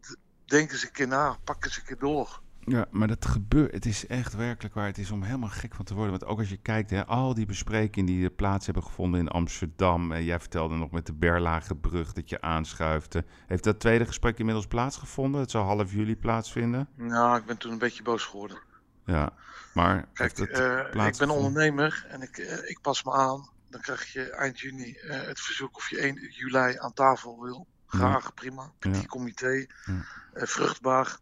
d- 0.00 0.16
denk 0.44 0.72
eens 0.72 0.82
een 0.82 0.92
keer 0.92 1.08
na, 1.08 1.36
pak 1.44 1.64
eens 1.64 1.76
een 1.76 1.84
keer 1.84 1.98
door. 1.98 2.40
Ja, 2.64 2.86
maar 2.90 3.08
dat 3.08 3.26
gebeurt. 3.26 3.72
Het 3.72 3.86
is 3.86 4.06
echt 4.06 4.34
werkelijk 4.34 4.74
waar. 4.74 4.86
Het 4.86 4.98
is 4.98 5.10
om 5.10 5.22
helemaal 5.22 5.48
gek 5.48 5.74
van 5.74 5.84
te 5.84 5.94
worden. 5.94 6.10
Want 6.10 6.24
ook 6.24 6.38
als 6.38 6.48
je 6.48 6.56
kijkt, 6.56 6.90
hè, 6.90 7.06
al 7.06 7.34
die 7.34 7.46
besprekingen 7.46 8.06
die 8.06 8.24
er 8.24 8.30
plaats 8.30 8.64
hebben 8.64 8.84
gevonden 8.84 9.20
in 9.20 9.28
Amsterdam. 9.28 10.12
En 10.12 10.24
jij 10.24 10.40
vertelde 10.40 10.74
nog 10.74 10.90
met 10.90 11.06
de 11.06 11.12
Berlagebrug 11.12 12.12
dat 12.12 12.28
je 12.28 12.40
aanschuifde. 12.40 13.24
Heeft 13.46 13.64
dat 13.64 13.80
tweede 13.80 14.06
gesprek 14.06 14.38
inmiddels 14.38 14.66
plaatsgevonden? 14.66 15.40
Het 15.40 15.50
zou 15.50 15.64
half 15.64 15.92
juli 15.92 16.16
plaatsvinden. 16.16 16.88
Nou, 16.96 17.38
ik 17.38 17.44
ben 17.44 17.56
toen 17.56 17.72
een 17.72 17.78
beetje 17.78 18.02
boos 18.02 18.24
geworden. 18.24 18.58
Ja, 19.04 19.32
maar 19.74 20.08
Kijk, 20.12 20.38
eh, 20.38 21.06
ik 21.06 21.16
ben 21.18 21.30
ondernemer 21.30 22.06
en 22.08 22.22
ik, 22.22 22.38
eh, 22.38 22.70
ik 22.70 22.78
pas 22.82 23.04
me 23.04 23.12
aan. 23.12 23.48
Dan 23.70 23.80
krijg 23.80 24.12
je 24.12 24.30
eind 24.30 24.60
juni 24.60 24.92
eh, 24.92 25.20
het 25.26 25.40
verzoek 25.40 25.76
of 25.76 25.90
je 25.90 26.06
1 26.06 26.14
juli 26.30 26.76
aan 26.78 26.92
tafel 26.92 27.42
wil. 27.42 27.66
Graag, 27.86 28.34
prima. 28.34 28.72
Petit 28.78 29.00
Ja. 29.00 29.06
comité, 29.06 29.66
Ja. 29.84 30.04
vruchtbaar. 30.34 31.18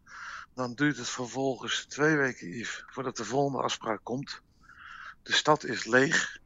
Dan 0.59 0.73
duurt 0.73 0.97
het 0.97 1.09
vervolgens 1.09 1.85
twee 1.85 2.15
weken, 2.15 2.47
Yves, 2.47 2.83
voordat 2.87 3.17
de 3.17 3.25
volgende 3.25 3.63
afspraak 3.63 3.99
komt. 4.03 4.41
De 5.23 5.33
stad 5.33 5.63
is 5.63 5.85
leeg. 5.85 6.37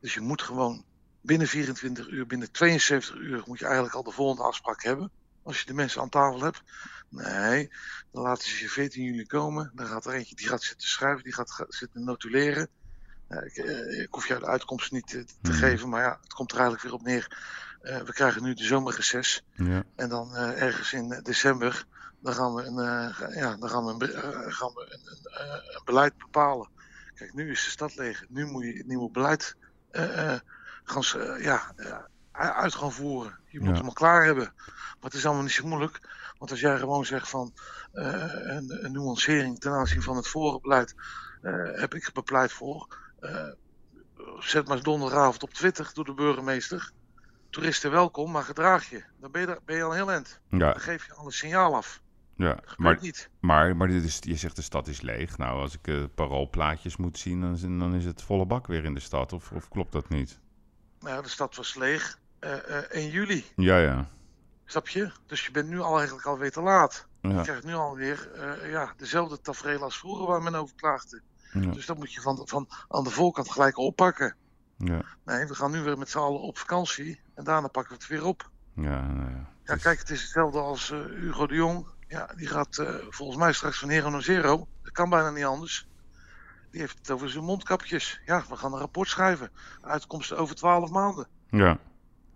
Dus 0.00 0.14
je 0.14 0.20
moet 0.20 0.42
gewoon 0.42 0.84
binnen 1.20 1.46
24 1.46 2.08
uur, 2.08 2.26
binnen 2.26 2.50
72 2.52 3.14
uur, 3.14 3.42
moet 3.46 3.58
je 3.58 3.64
eigenlijk 3.64 3.94
al 3.94 4.02
de 4.02 4.10
volgende 4.10 4.42
afspraak 4.42 4.82
hebben. 4.82 5.10
Als 5.42 5.60
je 5.60 5.66
de 5.66 5.74
mensen 5.74 6.00
aan 6.00 6.08
tafel 6.08 6.42
hebt. 6.42 6.62
Nee, 7.08 7.70
dan 8.12 8.22
laten 8.22 8.48
ze 8.48 8.60
je 8.60 8.68
14 8.68 9.04
juli 9.04 9.26
komen. 9.26 9.70
Dan 9.74 9.86
gaat 9.86 10.06
er 10.06 10.12
eentje 10.12 10.34
die 10.34 10.48
gaat 10.48 10.62
zitten 10.62 10.88
schrijven, 10.88 11.22
die 11.24 11.32
gaat, 11.34 11.64
zitten 11.68 12.04
notuleren. 12.04 12.68
Nou, 13.28 13.44
ik, 13.44 13.56
eh, 13.56 14.00
ik 14.00 14.08
hoef 14.10 14.28
jou 14.28 14.40
de 14.40 14.46
uitkomst 14.46 14.92
niet 14.92 15.06
te, 15.06 15.24
te 15.24 15.50
Mhm. 15.50 15.58
geven, 15.58 15.88
maar 15.88 16.02
ja, 16.02 16.18
het 16.22 16.32
komt 16.32 16.50
er 16.52 16.58
eigenlijk 16.58 16.86
weer 16.88 16.94
op 16.94 17.02
neer. 17.06 17.38
Eh, 17.80 18.00
we 18.00 18.12
krijgen 18.12 18.42
nu 18.42 18.54
de 18.54 18.64
zomerreces. 18.64 19.42
Ja. 19.54 19.82
En 19.96 20.08
dan 20.08 20.36
eh, 20.36 20.62
ergens 20.62 20.92
in 20.92 21.12
eh, 21.12 21.22
december, 21.22 21.84
dan 22.22 22.34
gaan 22.34 22.54
we 22.54 22.62
een, 22.62 22.78
eh, 22.78 23.36
ja, 23.36 23.56
dan 23.56 23.68
gaan 23.68 23.84
we 23.84 23.92
een, 23.92 24.12
eh, 24.12 24.52
gaan 24.54 24.72
we 24.74 24.86
een, 24.88 25.00
een, 25.10 25.32
eh, 25.32 25.74
een 25.74 25.82
beleid 25.84 26.16
bepalen. 26.18 26.68
Kijk, 27.14 27.34
nu 27.34 27.50
is 27.50 27.64
de 27.64 27.70
stad 27.70 27.94
leeg. 27.96 28.24
Nu 28.28 28.46
moet 28.46 28.64
je 28.64 28.72
het 28.76 28.86
nieuwe 28.86 29.10
beleid 29.10 29.56
gaan, 30.84 31.40
ja, 31.42 31.74
uit 32.32 32.74
gaan 32.74 32.92
voeren. 32.92 33.38
Je 33.46 33.58
moet 33.60 33.68
Ja. 33.68 33.74
hem 33.74 33.84
al 33.86 33.92
klaar 33.92 34.24
hebben. 34.24 34.52
Maar 34.56 35.10
het 35.10 35.14
is 35.14 35.24
allemaal 35.26 35.42
niet 35.42 35.52
zo 35.52 35.66
moeilijk. 35.66 36.00
Want 36.38 36.50
als 36.50 36.60
jij 36.60 36.78
gewoon 36.78 37.04
zegt 37.04 37.28
van 37.28 37.52
een, 37.92 38.84
een 38.84 38.92
nuancering 38.92 39.60
ten 39.60 39.72
aanzien 39.72 40.02
van 40.02 40.16
het 40.16 40.28
vorige 40.28 40.60
beleid, 40.60 40.94
eh, 41.42 41.52
heb 41.80 41.94
ik 41.94 42.10
bepleit 42.12 42.52
voor. 42.52 42.96
Zet 44.38 44.68
maar 44.68 44.82
donderdagavond 44.82 45.42
op 45.42 45.52
Twitter 45.54 45.90
door 45.94 46.04
de 46.04 46.14
burgemeester. 46.14 46.90
Toeristen 47.50 47.90
welkom, 47.90 48.30
maar 48.30 48.42
gedraag 48.42 48.90
je. 48.90 49.04
Dan 49.20 49.30
ben 49.30 49.40
je, 49.40 49.46
daar- 49.46 49.58
ben 49.64 49.76
je 49.76 49.82
al 49.82 49.92
heel 49.92 50.10
eind. 50.10 50.40
Ja. 50.50 50.58
Dan 50.58 50.80
geef 50.80 51.06
je 51.06 51.14
al 51.14 51.26
een 51.26 51.32
signaal 51.32 51.74
af. 51.76 52.01
Ja, 52.36 52.58
maar, 52.76 52.98
niet. 53.00 53.30
maar, 53.40 53.76
maar 53.76 53.88
dit 53.88 54.04
is, 54.04 54.18
je 54.20 54.36
zegt 54.36 54.56
de 54.56 54.62
stad 54.62 54.88
is 54.88 55.00
leeg. 55.00 55.38
Nou, 55.38 55.60
als 55.60 55.74
ik 55.74 55.88
eh 55.88 56.02
paroolplaatjes 56.14 56.96
moet 56.96 57.18
zien, 57.18 57.40
dan 57.40 57.52
is, 57.52 57.60
dan 57.60 57.94
is 57.94 58.04
het 58.04 58.22
volle 58.22 58.46
bak 58.46 58.66
weer 58.66 58.84
in 58.84 58.94
de 58.94 59.00
stad. 59.00 59.32
Of, 59.32 59.52
of 59.52 59.68
klopt 59.68 59.92
dat 59.92 60.08
niet? 60.08 60.40
Nou, 61.00 61.14
ja, 61.16 61.22
de 61.22 61.28
stad 61.28 61.56
was 61.56 61.74
leeg 61.74 62.18
eh, 62.38 62.76
1 62.76 63.10
juli. 63.10 63.44
Ja, 63.56 63.78
ja. 63.78 64.08
Snap 64.64 64.88
je? 64.88 65.10
Dus 65.26 65.46
je 65.46 65.50
bent 65.50 65.68
nu 65.68 65.80
al 65.80 65.96
eigenlijk 65.96 66.26
alweer 66.26 66.52
te 66.52 66.60
laat. 66.60 67.06
Ja. 67.20 67.30
Je 67.30 67.42
krijgt 67.42 67.64
nu 67.64 67.74
alweer 67.74 68.30
ja, 68.70 68.92
dezelfde 68.96 69.40
tafereel 69.40 69.82
als 69.82 69.98
vroeger 69.98 70.26
waar 70.26 70.42
men 70.42 70.54
over 70.54 70.74
klaagde. 70.76 71.22
Ja. 71.52 71.70
Dus 71.70 71.86
dat 71.86 71.96
moet 71.98 72.12
je 72.12 72.20
van, 72.20 72.42
van 72.44 72.68
aan 72.88 73.04
de 73.04 73.10
voorkant 73.10 73.50
gelijk 73.50 73.78
oppakken. 73.78 74.36
Ja, 74.76 75.04
Nee, 75.24 75.46
we 75.46 75.54
gaan 75.54 75.70
nu 75.70 75.82
weer 75.82 75.98
met 75.98 76.10
z'n 76.10 76.18
allen 76.18 76.40
op 76.40 76.58
vakantie. 76.58 77.20
En 77.34 77.44
daarna 77.44 77.68
pakken 77.68 77.92
we 77.92 77.98
het 77.98 78.08
weer 78.08 78.24
op. 78.24 78.50
ja, 78.74 79.06
nou 79.12 79.30
ja. 79.30 79.50
Ja, 79.64 79.76
kijk, 79.76 79.98
het 79.98 80.10
is 80.10 80.22
hetzelfde 80.22 80.58
als 80.58 80.88
Hugo 80.88 81.46
de 81.46 81.54
Jong. 81.54 81.86
Ja, 82.12 82.30
die 82.36 82.46
gaat 82.46 82.78
eh, 82.78 82.94
volgens 83.08 83.38
mij 83.38 83.52
straks 83.52 83.78
van 83.78 83.88
Hero 83.88 84.10
naar 84.10 84.22
Zero. 84.22 84.68
Dat 84.82 84.92
kan 84.92 85.10
bijna 85.10 85.30
niet 85.30 85.44
anders. 85.44 85.88
Die 86.70 86.80
heeft 86.80 86.98
het 86.98 87.10
over 87.10 87.30
zijn 87.30 87.44
mondkapjes. 87.44 88.20
Ja, 88.24 88.44
we 88.48 88.56
gaan 88.56 88.72
een 88.72 88.78
rapport 88.78 89.08
schrijven. 89.08 89.50
Uitkomsten 89.80 90.38
over 90.38 90.54
twaalf 90.54 90.90
maanden. 90.90 91.26
Ja, 91.50 91.78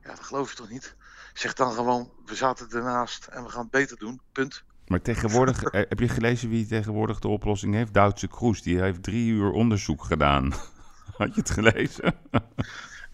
Ja, 0.02 0.08
dat 0.08 0.20
geloof 0.20 0.50
je 0.50 0.56
toch 0.56 0.68
niet? 0.68 0.96
Zeg 1.34 1.52
dan 1.52 1.72
gewoon, 1.72 2.10
we 2.24 2.34
zaten 2.34 2.70
ernaast 2.70 3.26
en 3.26 3.42
we 3.42 3.48
gaan 3.48 3.62
het 3.62 3.70
beter 3.70 3.96
doen. 3.98 4.20
Punt. 4.32 4.64
maar 4.86 5.02
tegenwoordig, 5.02 5.62
eh, 5.64 5.82
heb 5.88 5.98
je 5.98 6.08
gelezen 6.08 6.48
wie 6.48 6.66
tegenwoordig 6.66 7.18
de 7.18 7.28
oplossing 7.28 7.74
heeft? 7.74 7.94
Duitse 7.94 8.28
Kroes, 8.28 8.62
die 8.62 8.80
heeft 8.80 9.02
drie 9.02 9.30
uur 9.30 9.50
onderzoek 9.50 10.04
gedaan. 10.04 10.52
Had 11.18 11.34
je 11.34 11.40
het 11.40 11.50
gelezen? 11.50 12.14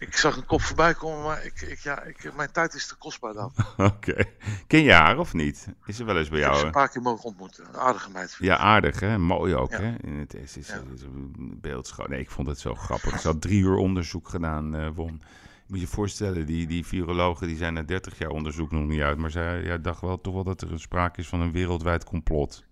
Ik 0.07 0.17
zag 0.17 0.35
een 0.37 0.45
kop 0.45 0.61
voorbij 0.61 0.93
komen, 0.93 1.23
maar 1.23 1.45
ik, 1.45 1.61
ik, 1.61 1.79
ja, 1.79 2.01
ik, 2.01 2.31
mijn 2.35 2.51
tijd 2.51 2.73
is 2.73 2.87
te 2.87 2.95
kostbaar 2.95 3.33
dan. 3.33 3.51
Oké. 3.91 4.23
Ken 4.67 4.83
je 4.83 4.91
haar 4.93 5.17
of 5.17 5.33
niet? 5.33 5.67
Is 5.85 5.95
ze 5.95 6.03
wel 6.03 6.17
eens 6.17 6.29
bij 6.29 6.37
Ik 6.37 6.43
heb 6.43 6.51
jou? 6.53 6.59
ze 6.61 6.65
een 6.65 6.79
paar 6.81 6.89
keer 6.89 7.01
mogen 7.01 7.23
ontmoeten. 7.25 7.65
Een 7.67 7.77
aardige 7.79 8.09
meid. 8.11 8.35
Ja, 8.39 8.57
aardig 8.57 8.99
hè? 8.99 9.17
Mooi 9.17 9.55
ook 9.55 9.71
Ja. 9.71 9.79
hè? 9.81 9.95
In 10.01 10.13
het 10.19 10.33
is, 10.33 10.57
is, 10.57 10.69
een 10.69 11.57
beeldschoon. 11.61 12.09
Nee, 12.09 12.19
ik 12.19 12.31
vond 12.31 12.47
het 12.47 12.59
zo 12.59 12.75
grappig. 12.75 13.19
Ze 13.19 13.27
had 13.27 13.41
drie 13.41 13.59
uur 13.61 13.75
onderzoek 13.75 14.27
gedaan, 14.29 14.75
eh 14.75 14.87
Won. 14.95 15.21
Je 15.65 15.79
moet 15.79 15.79
je 15.79 15.87
voorstellen, 15.87 16.45
die, 16.45 16.67
die 16.67 16.85
virologen 16.85 17.47
die 17.47 17.57
zijn 17.57 17.73
na 17.73 17.83
30 17.83 18.17
jaar 18.17 18.29
onderzoek 18.29 18.71
nog 18.71 18.83
niet 18.83 19.01
uit. 19.01 19.17
Maar 19.17 19.31
zij 19.31 19.63
ja, 19.63 19.77
dacht 19.77 20.01
wel 20.01 20.21
toch 20.21 20.33
wel 20.33 20.43
dat 20.43 20.61
er 20.61 20.71
een 20.71 20.79
sprake 20.79 21.19
is 21.19 21.27
van 21.27 21.41
een 21.41 21.51
wereldwijd 21.51 22.03
complot. 22.03 22.63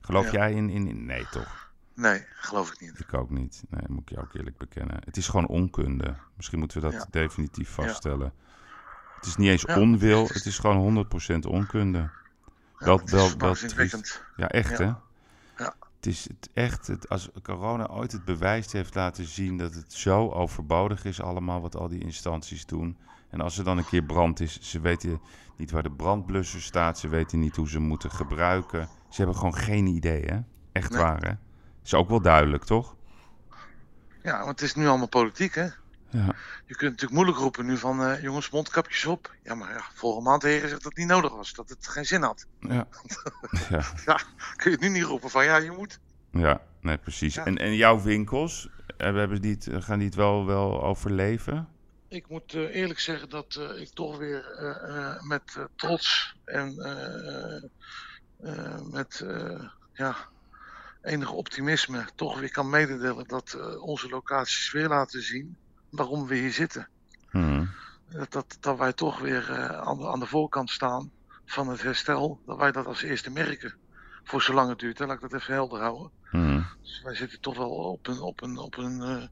Geloof 0.00 0.24
Ja. 0.24 0.32
jij 0.32 0.52
in, 0.52 0.70
in, 0.70 0.86
in- 0.88 1.04
Nee, 1.06 1.26
toch? 1.30 1.72
Nee, 1.94 2.24
geloof 2.34 2.72
ik 2.72 2.80
niet. 2.80 2.98
Ik 3.00 3.14
ook 3.14 3.30
niet. 3.30 3.62
Nee, 3.68 3.82
moet 3.88 4.00
ik 4.02 4.08
je 4.08 4.20
ook 4.20 4.34
eerlijk 4.34 4.56
bekennen. 4.56 4.96
Het 5.04 5.16
is 5.16 5.28
gewoon 5.28 5.46
onkunde. 5.46 6.14
Misschien 6.36 6.58
moeten 6.58 6.80
we 6.80 6.90
dat 6.90 6.92
Ja. 6.92 7.06
definitief 7.10 7.76
Ja. 7.76 7.82
vaststellen. 7.82 8.32
Het 9.16 9.26
is 9.26 9.36
niet 9.36 9.48
eens 9.48 9.62
Ja, 9.62 9.80
onwil, 9.80 10.20
het 10.22 10.30
is- 10.30 10.36
het 10.36 10.46
is 10.46 10.58
gewoon 10.58 10.76
100% 10.76 11.46
onkunde. 11.46 12.10
Wel, 12.78 12.96
het 12.98 13.12
is 13.12 13.36
wel. 13.36 13.54
Ja, 14.36 14.48
echt 14.48 14.78
hè? 14.78 14.84
Ja. 14.84 15.74
Het 15.96 16.06
is 16.06 16.28
het 16.28 16.50
echt, 16.54 16.86
het, 16.86 17.08
als 17.08 17.30
corona 17.42 17.86
ooit 17.86 18.12
het 18.12 18.24
bewijs 18.24 18.72
heeft 18.72 18.94
laten 18.94 19.24
zien 19.26 19.56
dat 19.58 19.74
het 19.74 19.92
zo 19.92 20.30
overbodig 20.30 21.04
is 21.04 21.20
allemaal 21.20 21.60
wat 21.60 21.76
al 21.76 21.88
die 21.88 22.00
instanties 22.04 22.66
doen. 22.66 22.96
En 23.30 23.40
als 23.40 23.58
er 23.58 23.64
dan 23.64 23.78
een 23.78 23.86
keer 23.86 24.02
brand 24.04 24.40
is, 24.40 24.60
ze 24.60 24.80
weten 24.80 25.20
niet 25.56 25.70
waar 25.70 25.82
de 25.82 25.90
brandblusser 25.90 26.62
staat, 26.62 26.98
ze 26.98 27.08
weten 27.08 27.38
niet 27.38 27.56
hoe 27.56 27.68
ze 27.68 27.78
moeten 27.78 28.10
gebruiken. 28.10 28.88
Ze 29.08 29.16
hebben 29.16 29.36
gewoon 29.36 29.54
geen 29.56 29.86
idee 29.86 30.22
hè? 30.24 30.38
Echt 30.72 30.90
Nee. 30.90 31.00
waar 31.02 31.20
hè? 31.26 31.32
Is 31.84 31.94
ook 31.94 32.08
wel 32.08 32.20
duidelijk 32.20 32.64
toch? 32.64 32.96
Ja, 34.22 34.38
want 34.38 34.60
het 34.60 34.62
is 34.62 34.74
nu 34.74 34.86
allemaal 34.86 35.08
politiek, 35.08 35.54
hè? 35.54 35.68
Ja. 36.10 36.34
Je 36.66 36.74
kunt 36.74 36.90
natuurlijk 36.90 37.12
moeilijk 37.12 37.38
roepen 37.38 37.66
nu 37.66 37.76
van, 37.76 38.02
eh, 38.04 38.22
jongens, 38.22 38.50
mondkapjes 38.50 39.04
op. 39.06 39.34
Ja, 39.42 39.54
maar 39.54 39.72
ja, 39.72 39.84
volgende 39.94 40.28
maand 40.28 40.42
heren 40.42 40.68
zegt 40.68 40.82
dat 40.82 40.84
het 40.84 40.96
niet 40.96 41.08
nodig 41.08 41.34
was, 41.34 41.52
dat 41.52 41.68
het 41.68 41.86
geen 41.88 42.04
zin 42.04 42.22
had. 42.22 42.46
Ja. 42.60 42.86
ja. 43.70 43.82
Ja, 44.04 44.20
kun 44.56 44.70
je 44.70 44.76
het 44.76 44.80
nu 44.80 44.88
niet 44.88 45.02
roepen 45.02 45.30
van, 45.30 45.44
ja, 45.44 45.56
je 45.56 45.70
moet. 45.70 45.98
Ja, 46.30 46.60
nee, 46.80 46.98
precies. 46.98 47.34
Ja. 47.34 47.44
En, 47.44 47.58
en 47.58 47.74
jouw 47.74 48.00
winkels, 48.00 48.68
eh, 48.96 49.14
hebben 49.14 49.40
die 49.40 49.58
het, 49.60 49.84
gaan 49.84 49.98
die 49.98 50.06
het 50.06 50.16
wel, 50.16 50.46
wel 50.46 50.82
overleven? 50.82 51.68
Ik 52.08 52.28
moet 52.28 52.54
eh, 52.54 52.74
eerlijk 52.74 53.00
zeggen 53.00 53.28
dat 53.28 53.54
eh, 53.54 53.80
ik 53.80 53.88
toch 53.88 54.18
weer 54.18 54.56
eh, 54.58 54.96
eh, 54.96 55.22
met 55.22 55.54
eh, 55.56 55.64
trots 55.76 56.36
en 56.44 56.78
eh, 56.78 57.62
eh, 58.40 58.80
met 58.90 59.20
eh, 59.20 59.64
ja, 59.92 60.16
enig 61.04 61.30
optimisme 61.30 62.04
toch 62.14 62.40
weer 62.40 62.50
kan 62.50 62.70
mededelen 62.70 63.28
dat 63.28 63.52
eh, 63.52 63.82
onze 63.82 64.08
locaties 64.08 64.72
weer 64.72 64.88
laten 64.88 65.22
zien 65.22 65.56
waarom 65.90 66.26
we 66.26 66.34
hier 66.34 66.52
zitten. 66.52 66.88
Hmm. 67.30 67.70
Dat, 68.08 68.32
dat, 68.32 68.56
dat 68.60 68.78
wij 68.78 68.92
toch 68.92 69.18
weer 69.18 69.50
eh, 69.50 69.80
aan, 69.80 69.98
de, 69.98 70.08
aan 70.08 70.20
de 70.20 70.26
voorkant 70.26 70.70
staan 70.70 71.10
van 71.44 71.68
het 71.68 71.82
herstel, 71.82 72.40
dat 72.46 72.58
wij 72.58 72.72
dat 72.72 72.86
als 72.86 73.02
eerste 73.02 73.30
merken. 73.30 73.74
Voor 74.24 74.42
zolang 74.42 74.68
het 74.68 74.78
duurt, 74.78 74.98
hè, 74.98 75.06
laat 75.06 75.14
ik 75.14 75.30
dat 75.30 75.40
even 75.40 75.54
helder 75.54 75.80
houden. 75.80 76.10
Hmm. 76.30 76.66
Dus 76.82 77.02
wij 77.02 77.14
zitten 77.14 77.40
toch 77.40 77.56
wel 77.56 77.70
op 77.70 78.06
een, 78.06 78.20
op 78.20 78.42
een, 78.42 78.56
op 78.58 78.76
een 78.76 79.02
eh, 79.02 79.26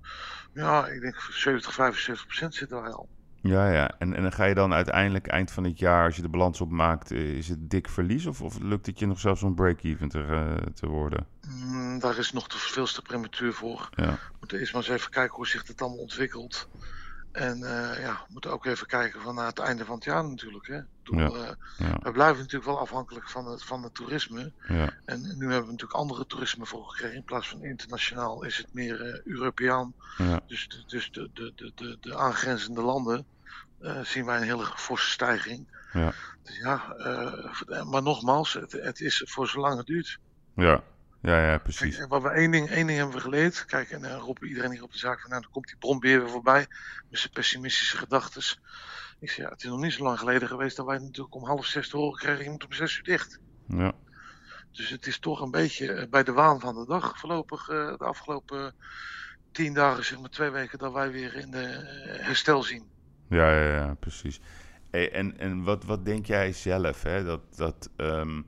ja, 0.53 0.87
ik 0.87 1.01
denk 1.01 1.21
70, 1.31 1.75
75 1.75 2.27
procent 2.27 2.55
zitten 2.55 2.83
wij 2.83 2.93
al. 2.93 3.09
Ja, 3.43 3.73
ja. 3.73 3.91
En, 3.99 4.15
en 4.15 4.23
dan 4.23 4.33
ga 4.33 4.45
je 4.45 4.55
dan 4.55 4.73
uiteindelijk 4.73 5.27
eind 5.27 5.51
van 5.51 5.65
het 5.65 5.79
jaar, 5.79 6.05
als 6.05 6.17
je 6.17 6.23
de 6.23 6.29
balans 6.29 6.61
opmaakt, 6.61 7.11
eh, 7.11 7.37
is 7.37 7.49
het 7.49 7.71
dik 7.71 7.89
verlies? 7.89 8.27
Of, 8.27 8.43
of 8.43 8.59
lukt 8.59 8.87
het 8.87 8.99
je 8.99 9.07
nog 9.07 9.21
zelfs 9.21 9.43
om 9.43 9.55
break-even 9.55 10.09
te, 10.09 10.25
eh, 10.25 10.67
te 10.75 10.87
worden? 10.87 11.27
Mm, 11.49 11.99
daar 11.99 12.19
is 12.19 12.33
nog 12.33 12.49
te 12.49 12.59
veel 12.59 12.87
te 12.87 13.03
prematuur 13.03 13.53
voor. 13.53 13.89
Ja. 13.95 14.11
We 14.13 14.37
moeten 14.39 14.59
eerst 14.59 14.73
maar 14.73 14.83
eens 14.83 14.91
even 14.91 15.11
kijken 15.11 15.37
hoe 15.37 15.47
zich 15.47 15.67
het 15.67 15.81
allemaal 15.81 15.99
ontwikkelt. 15.99 16.69
En 17.33 17.55
eh, 17.55 18.01
ja, 18.03 18.13
we 18.13 18.33
moeten 18.33 18.51
ook 18.51 18.67
even 18.67 18.87
kijken 18.87 19.21
van 19.21 19.35
naar 19.35 19.47
het 19.47 19.59
einde 19.59 19.85
van 19.85 19.95
het 19.95 20.05
jaar 20.05 20.25
natuurlijk. 20.25 20.67
Hè. 20.67 20.81
Bedoel, 21.05 21.37
Ja. 21.37 21.49
eh, 21.49 21.55
Ja. 21.89 21.99
We 22.03 22.13
blijven 22.13 22.37
natuurlijk 22.39 22.71
wel 22.71 22.79
afhankelijk 22.81 23.29
van 23.29 23.47
het, 23.47 23.65
van 23.65 23.83
het 23.83 23.95
toerisme. 23.95 24.53
Ja. 24.69 24.95
En 25.05 25.21
nu 25.21 25.45
hebben 25.45 25.65
we 25.65 25.71
natuurlijk 25.71 25.93
andere 25.93 26.27
toerisme 26.27 26.67
voor 26.67 26.85
gekregen. 26.85 27.17
In 27.17 27.25
plaats 27.25 27.49
van 27.49 27.63
internationaal 27.65 28.45
is 28.45 28.57
het 28.57 28.75
meer 28.75 29.01
eh 29.01 29.21
Europeaan. 29.25 29.95
Ja. 30.17 30.41
Dus, 30.47 30.69
de, 30.69 30.83
dus 30.87 31.11
de, 31.11 31.31
de, 31.33 31.53
de, 31.57 31.73
de, 31.75 31.97
de 32.01 32.17
aangrenzende 32.17 32.83
landen 32.83 33.27
eh, 33.81 34.01
zien 34.01 34.25
wij 34.25 34.37
een 34.37 34.43
hele 34.43 34.67
forse 34.77 35.11
stijging. 35.11 35.81
Ja. 35.93 36.13
Dus 36.43 36.57
ja, 36.59 36.95
maar 37.85 38.03
nogmaals, 38.03 38.53
het, 38.53 38.73
het 38.73 39.01
is 39.01 39.23
voor 39.29 39.49
zolang 39.49 39.77
het 39.77 39.87
duurt. 39.87 40.19
Ja. 40.57 40.83
Ja, 41.23 41.51
ja, 41.51 41.59
precies. 41.59 41.97
Kijk, 41.97 42.09
wat 42.09 42.23
we 42.23 42.29
één 42.29 42.51
ding, 42.51 42.69
één 42.71 42.87
ding 42.87 42.99
hebben 42.99 43.17
we 43.17 43.23
geleerd. 43.23 43.65
Kijk, 43.65 43.91
en 43.91 44.03
dan 44.03 44.21
roept 44.21 44.43
iedereen 44.45 44.71
hier 44.71 44.83
op 44.83 44.93
de 44.93 44.99
zaak 44.99 45.21
van, 45.21 45.31
nou, 45.31 45.43
dan 45.43 45.51
komt 45.51 45.67
die 45.67 45.77
brombeer 45.77 46.21
weer 46.21 46.31
voorbij 46.31 46.67
met 47.11 47.19
zijn 47.21 47.33
pessimistische 47.33 47.97
gedachten. 47.97 48.43
Ik 49.23 49.31
ja, 49.31 49.49
het 49.49 49.63
is 49.63 49.69
nog 49.69 49.81
niet 49.81 49.93
zo 49.93 50.03
lang 50.03 50.19
geleden 50.19 50.49
geweest 50.49 50.77
dat 50.77 50.87
wij 50.87 50.99
natuurlijk 50.99 51.35
om 51.35 51.45
half 51.45 51.67
zes 51.67 51.89
te 51.89 51.97
horen 51.97 52.19
kregen, 52.19 52.45
je 52.45 52.51
moet 52.51 52.65
om 52.65 52.73
zes 52.73 52.97
uur 52.97 53.05
dicht. 53.05 53.41
Ja. 53.67 53.93
Dus 54.71 54.91
het 54.91 55.07
is 55.07 55.19
toch 55.19 55.41
een 55.41 55.51
beetje 55.51 55.93
eh, 55.93 56.09
bij 56.09 56.23
de 56.23 56.33
waan 56.33 56.61
van 56.61 56.75
de 56.75 56.87
dag 56.87 57.19
voorlopig 57.19 57.69
eh, 57.69 57.99
de 57.99 58.05
afgelopen 58.05 58.75
tien 59.53 59.75
dagen, 59.75 60.05
zeg 60.05 60.21
maar 60.21 60.31
twee 60.31 60.51
weken, 60.51 60.79
dat 60.79 60.93
wij 60.93 61.11
weer 61.11 61.35
in 61.35 61.51
de 61.51 61.65
eh, 61.65 62.27
herstel 62.27 62.63
zien. 62.63 62.85
Ja, 63.29 63.53
ja, 63.55 63.75
ja, 63.75 63.95
precies. 63.95 64.41
Hey, 64.91 65.13
en 65.13 65.39
en 65.39 65.63
wat, 65.63 65.85
wat 65.85 66.05
denk 66.05 66.27
jij 66.27 66.53
zelf? 66.53 67.03
Hè? 67.03 67.25
Dat, 67.25 67.57
dat, 67.57 67.91
ehm, 67.97 68.43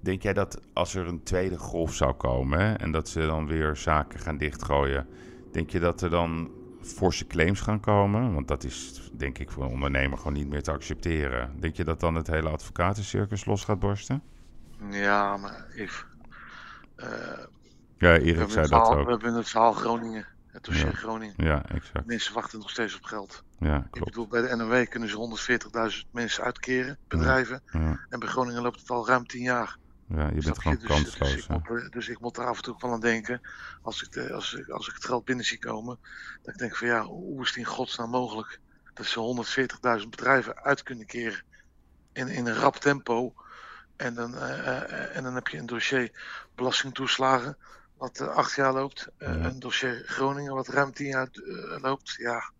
denk 0.00 0.22
jij 0.22 0.32
dat 0.32 0.60
als 0.72 0.94
er 0.94 1.06
een 1.06 1.22
tweede 1.22 1.58
golf 1.58 1.94
zou 1.94 2.12
komen 2.12 2.60
hè, 2.60 2.74
en 2.74 2.92
dat 2.92 3.08
ze 3.08 3.20
dan 3.20 3.46
weer 3.46 3.76
zaken 3.76 4.20
gaan 4.20 4.38
dichtgooien, 4.38 5.08
denk 5.52 5.70
je 5.70 5.80
dat 5.80 6.02
er 6.02 6.10
dan 6.10 6.50
forse 6.92 7.26
claims 7.26 7.60
gaan 7.60 7.80
komen? 7.80 8.34
Want 8.34 8.48
dat 8.48 8.64
is 8.64 9.10
denk 9.12 9.38
ik 9.38 9.50
voor 9.50 9.64
een 9.64 9.70
ondernemer 9.70 10.18
gewoon 10.18 10.32
niet 10.32 10.48
meer 10.48 10.62
te 10.62 10.70
accepteren. 10.72 11.60
Denk 11.60 11.76
je 11.76 11.84
dat 11.84 12.00
dan 12.00 12.14
het 12.14 12.26
hele 12.26 12.48
advocatencircus 12.48 13.44
los 13.44 13.64
gaat 13.64 13.78
borsten? 13.78 14.22
Ja, 14.90 15.36
maar 15.36 15.66
Yves, 15.74 16.04
eh, 16.96 17.08
Ja, 17.98 18.16
Erik 18.18 18.50
zei 18.50 18.54
dat 18.54 18.66
verhaal, 18.68 18.96
ook. 18.98 19.04
we 19.04 19.10
hebben 19.10 19.34
het 19.34 19.48
verhaal 19.48 19.72
Groningen, 19.72 20.26
het 20.46 20.64
dossier 20.64 20.86
Ja. 20.86 20.92
Groningen. 20.92 21.34
Ja, 21.36 21.64
exact. 21.68 22.06
Mensen 22.06 22.34
wachten 22.34 22.58
nog 22.58 22.70
steeds 22.70 22.96
op 22.96 23.04
geld. 23.04 23.42
Ja, 23.58 23.86
Ik 23.92 24.04
bedoel, 24.04 24.26
bij 24.26 24.42
de 24.48 24.56
NOW 24.56 24.86
kunnen 24.88 25.08
ze 25.08 25.16
140.000 25.16 26.06
mensen 26.12 26.44
uitkeren, 26.44 26.98
bedrijven. 27.08 27.62
Ja, 27.72 28.00
En 28.08 28.18
bij 28.18 28.28
Groningen 28.28 28.62
loopt 28.62 28.80
het 28.80 28.90
al 28.90 29.06
ruim 29.06 29.26
10 29.26 29.42
jaar. 29.42 29.76
Ja 30.08 30.30
je 30.34 30.42
bent 30.42 30.58
gewoon 30.58 30.76
Dus, 30.78 30.88
dus, 30.88 31.16
kansloos. 31.16 31.34
ik 31.34 31.44
hè? 31.48 31.56
moet, 31.68 31.92
dus 31.92 32.08
ik 32.08 32.20
moet 32.20 32.36
er 32.36 32.46
af 32.46 32.56
en 32.56 32.62
toe 32.62 32.74
wel 32.78 32.92
aan 32.92 33.00
denken. 33.00 33.40
Als 33.82 34.02
ik, 34.02 34.12
de, 34.12 34.32
als, 34.32 34.54
ik, 34.54 34.68
als 34.68 34.88
ik 34.88 34.94
het 34.94 35.04
geld 35.04 35.24
binnen 35.24 35.44
zie 35.44 35.58
komen. 35.58 35.98
Dat 36.42 36.54
ik 36.54 36.60
denk 36.60 36.76
van 36.76 36.88
ja, 36.88 37.02
hoe 37.02 37.42
is 37.42 37.48
het 37.48 37.56
in 37.56 37.64
godsnaam 37.64 38.10
mogelijk. 38.10 38.60
Dat 38.94 39.06
ze 39.06 39.98
140.000 40.02 40.08
bedrijven 40.08 40.62
uit 40.62 40.82
kunnen 40.82 41.06
keren. 41.06 41.44
In, 42.12 42.28
in 42.28 42.46
een 42.46 42.54
rap 42.54 42.76
tempo. 42.76 43.34
En 43.96 44.14
dan, 44.14 44.34
eh, 44.36 44.66
eh, 44.82 45.16
en 45.16 45.22
dan 45.22 45.34
heb 45.34 45.48
je 45.48 45.58
een 45.58 45.66
dossier 45.66 46.10
belastingtoeslagen. 46.54 47.56
Wat 47.96 48.20
eh, 48.20 48.28
acht 48.28 48.54
jaar 48.54 48.72
loopt. 48.72 49.08
Eh, 49.18 49.28
Ja. 49.28 49.44
Een 49.44 49.58
dossier 49.58 50.02
Groningen 50.06 50.54
wat 50.54 50.68
ruim 50.68 50.92
10 50.92 51.06
jaar 51.06 51.28
eh, 51.32 51.80
loopt. 51.82 52.14
Ja. 52.18 52.50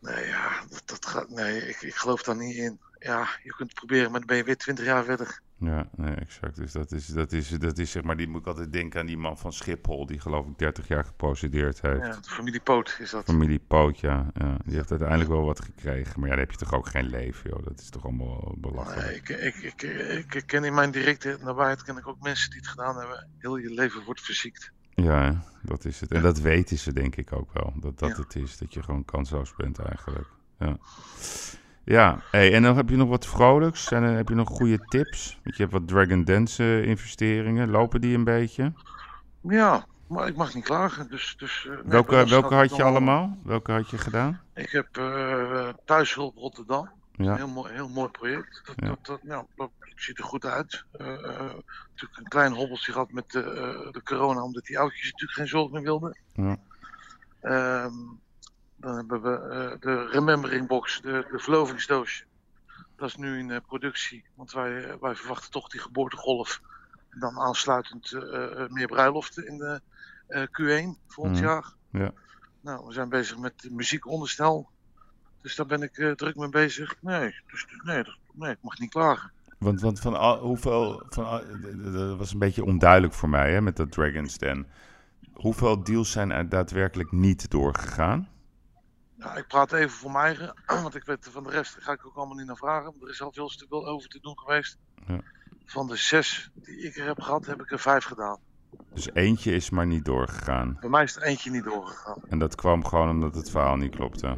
Nee, 0.00 0.26
ja, 0.26 0.64
dat, 0.68 0.82
dat 0.84 1.06
gaat. 1.06 1.28
Nee, 1.30 1.68
ik, 1.68 1.82
ik 1.82 1.94
geloof 1.94 2.22
daar 2.22 2.36
niet 2.36 2.56
in. 2.56 2.80
Ja, 2.98 3.28
je 3.42 3.54
kunt 3.54 3.68
het 3.68 3.78
proberen, 3.78 4.10
maar 4.10 4.18
dan 4.18 4.28
ben 4.28 4.36
je 4.36 4.44
weer 4.44 4.56
20 4.56 4.84
jaar 4.84 5.04
verder. 5.04 5.40
Ja, 5.64 5.88
nee, 5.96 6.14
exact. 6.14 6.56
Dus 6.56 6.72
dat 6.72 6.92
is, 6.92 7.06
dat 7.06 7.32
is, 7.32 7.48
dat 7.48 7.78
is 7.78 7.90
zeg 7.90 8.02
maar, 8.02 8.16
die 8.16 8.28
moet 8.28 8.40
ik 8.40 8.46
altijd 8.46 8.72
denken 8.72 9.00
aan 9.00 9.06
die 9.06 9.16
man 9.16 9.38
van 9.38 9.52
Schiphol, 9.52 10.06
die 10.06 10.20
geloof 10.20 10.46
ik 10.46 10.58
30 10.58 10.88
jaar 10.88 11.04
geprocedeerd 11.04 11.80
heeft. 11.80 12.00
Ja, 12.06 12.18
familie 12.22 12.60
Poot 12.60 12.96
is 13.00 13.10
dat. 13.10 13.24
Familie 13.24 13.58
Poot, 13.58 14.00
ja, 14.00 14.30
ja. 14.34 14.56
Die 14.64 14.76
heeft 14.76 14.90
uiteindelijk 14.90 15.30
wel 15.30 15.44
wat 15.44 15.60
gekregen. 15.60 16.20
Maar 16.20 16.28
ja, 16.28 16.34
dan 16.34 16.44
heb 16.44 16.50
je 16.50 16.56
toch 16.56 16.72
ook 16.74 16.88
geen 16.88 17.06
leven, 17.08 17.50
joh. 17.50 17.64
Dat 17.64 17.80
is 17.80 17.88
toch 17.88 18.04
allemaal 18.04 18.54
belachelijk. 18.58 19.28
Nee, 19.28 19.38
ik, 19.38 19.56
ik, 19.56 19.82
ik, 19.82 20.34
ik, 20.34 20.46
ken 20.46 20.64
in 20.64 20.74
mijn 20.74 20.90
directe 20.90 21.38
nabijheid 21.42 21.82
ken 21.82 21.96
ik 21.96 22.08
ook 22.08 22.20
mensen 22.22 22.50
die 22.50 22.58
het 22.58 22.68
gedaan 22.68 22.96
hebben. 22.96 23.28
Heel 23.38 23.56
je 23.56 23.70
leven 23.70 24.04
wordt 24.04 24.20
verziekt. 24.20 24.72
Ja, 24.94 25.44
dat 25.62 25.84
is 25.84 26.00
het. 26.00 26.12
En 26.12 26.22
dat 26.22 26.38
weten 26.40 26.78
ze 26.78 26.92
denk 26.92 27.16
ik 27.16 27.32
ook 27.32 27.52
wel. 27.52 27.72
Dat 27.76 27.98
dat 27.98 28.16
Ja. 28.16 28.22
het 28.22 28.34
is. 28.36 28.58
Dat 28.58 28.74
je 28.74 28.82
gewoon 28.82 29.04
kansloos 29.04 29.54
bent 29.56 29.78
eigenlijk. 29.78 30.28
Ja. 30.58 30.78
Ja, 31.84 32.18
hey, 32.30 32.52
en 32.54 32.62
dan 32.62 32.76
heb 32.76 32.88
je 32.88 32.96
nog 32.96 33.08
wat 33.08 33.26
vrolijks. 33.26 33.90
En 33.90 34.02
dan 34.02 34.14
heb 34.14 34.28
je 34.28 34.34
nog 34.34 34.48
goede 34.48 34.78
tips. 34.88 35.38
Want 35.42 35.56
je 35.56 35.62
hebt 35.62 35.74
wat 35.74 35.88
Dragon 35.88 36.24
Dance 36.24 36.62
eh, 36.62 36.84
investeringen. 36.84 37.70
Lopen 37.70 38.00
die 38.00 38.16
een 38.16 38.24
beetje? 38.24 38.72
Ja, 39.40 39.86
maar 40.06 40.28
ik 40.28 40.36
mag 40.36 40.54
niet 40.54 40.64
klagen. 40.64 41.08
Dus, 41.08 41.34
dus, 41.38 41.66
eh, 41.66 41.72
nee, 41.84 42.02
welke 42.26 42.54
had 42.54 42.76
je 42.76 42.82
allemaal? 42.82 43.38
Welke 43.42 43.72
had 43.72 43.90
je 43.90 43.98
gedaan? 43.98 44.40
Ik 44.54 44.70
heb 44.70 44.96
eh 44.96 45.68
Thuishulp 45.84 46.36
Rotterdam. 46.36 46.90
Ja. 47.16 47.30
Een 47.30 47.36
heel 47.36 47.48
mooi, 47.48 47.72
heel 47.72 47.88
mooi 47.88 48.08
project. 48.08 48.62
Dat, 48.64 48.74
Ja. 48.76 48.96
dat, 49.02 49.46
dat 49.56 49.70
ziet 49.94 50.18
er 50.18 50.24
goed 50.24 50.46
uit. 50.46 50.84
Natuurlijk 50.98 52.18
een 52.18 52.28
klein 52.28 52.52
hobbeltje 52.52 52.92
gehad 52.92 53.12
met 53.12 53.30
de, 53.30 53.42
de 53.92 54.02
corona, 54.02 54.42
omdat 54.42 54.64
die 54.64 54.78
oudjes 54.78 55.10
natuurlijk 55.10 55.32
geen 55.38 55.48
zorg 55.48 55.70
meer 55.70 55.82
wilden. 55.82 56.16
Ja. 56.32 56.56
Ehm, 57.40 57.92
dan 58.84 58.96
hebben 58.96 59.22
we 59.22 59.36
eh, 59.38 59.80
de 59.80 60.08
Remembering 60.12 60.66
Box, 60.68 61.00
de, 61.00 61.26
de 61.30 61.38
verlovingsdoosje. 61.38 62.24
Dat 62.96 63.08
is 63.08 63.16
nu 63.16 63.38
in 63.38 63.50
eh, 63.50 63.60
productie, 63.66 64.24
want 64.34 64.52
wij, 64.52 64.84
eh, 64.84 64.94
wij 65.00 65.14
verwachten 65.14 65.50
toch 65.50 65.68
die 65.68 65.80
geboortegolf. 65.80 66.60
En 67.10 67.20
dan 67.20 67.38
aansluitend 67.38 68.12
eh, 68.12 68.62
eh, 68.62 68.68
meer 68.70 68.86
bruiloften 68.86 69.46
in 69.46 69.58
de 69.58 69.80
eh, 70.26 70.42
Q1 70.42 70.98
volgend 71.08 71.36
Mhm. 71.36 71.44
jaar. 71.44 71.72
Ja. 71.90 72.10
Nou, 72.60 72.86
we 72.86 72.92
zijn 72.92 73.08
bezig 73.08 73.38
met 73.38 73.68
muziekonderstel. 73.70 74.68
Dus 75.42 75.56
daar 75.56 75.66
ben 75.66 75.82
ik 75.82 75.96
eh, 75.98 76.10
druk 76.10 76.36
mee 76.36 76.48
bezig. 76.48 76.94
Nee, 77.00 77.34
dus, 77.46 77.66
nee, 77.82 78.02
dat- 78.04 78.18
nee, 78.32 78.50
ik 78.50 78.58
mag 78.62 78.78
niet 78.78 78.90
klagen. 78.90 79.32
Want, 79.58 79.80
want 79.80 80.00
van 80.00 80.14
al, 80.18 80.38
hoeveel. 80.38 81.02
Van 81.08 81.24
al- 81.26 81.42
dat 81.92 82.16
was 82.18 82.32
een 82.32 82.38
beetje 82.38 82.64
onduidelijk 82.64 83.12
voor 83.12 83.28
mij 83.28 83.52
hè, 83.52 83.60
met 83.60 83.76
dat 83.76 83.92
Dragon's 83.92 84.38
Den. 84.38 84.66
Hoeveel 85.32 85.82
deals 85.84 86.10
zijn 86.10 86.30
er 86.30 86.48
daadwerkelijk 86.48 87.12
niet 87.12 87.50
doorgegaan? 87.50 88.28
Ja, 89.24 89.36
ik 89.36 89.46
praat 89.46 89.72
even 89.72 89.90
voor 89.90 90.10
mijn 90.10 90.24
eigen, 90.24 90.54
want 90.82 90.94
ik 90.94 91.04
weet 91.04 91.28
van 91.30 91.42
de 91.42 91.50
rest 91.50 91.76
ga 91.80 91.92
ik 91.92 92.06
ook 92.06 92.16
allemaal 92.16 92.36
niet 92.36 92.46
naar 92.46 92.56
vragen. 92.56 92.94
Er 93.00 93.08
is 93.08 93.22
al 93.22 93.32
veel 93.32 93.48
te 93.48 93.66
veel 93.68 93.86
over 93.86 94.08
te 94.08 94.20
doen 94.20 94.38
geweest. 94.38 94.78
Ja. 95.06 95.20
Van 95.66 95.86
de 95.86 95.96
zes 95.96 96.50
die 96.54 96.82
ik 96.82 96.96
er 96.96 97.06
heb 97.06 97.20
gehad, 97.20 97.46
heb 97.46 97.60
ik 97.60 97.70
er 97.70 97.78
vijf 97.78 98.04
gedaan. 98.04 98.38
Dus 98.92 99.10
eentje 99.12 99.52
is 99.52 99.70
maar 99.70 99.86
niet 99.86 100.04
doorgegaan. 100.04 100.76
Bij 100.80 100.88
mij 100.88 101.02
is 101.02 101.16
er 101.16 101.22
eentje 101.22 101.50
niet 101.50 101.64
doorgegaan. 101.64 102.18
En 102.28 102.38
dat 102.38 102.54
kwam 102.54 102.84
gewoon 102.84 103.08
omdat 103.08 103.34
het 103.34 103.50
verhaal 103.50 103.76
niet 103.76 103.94
klopte. 103.94 104.36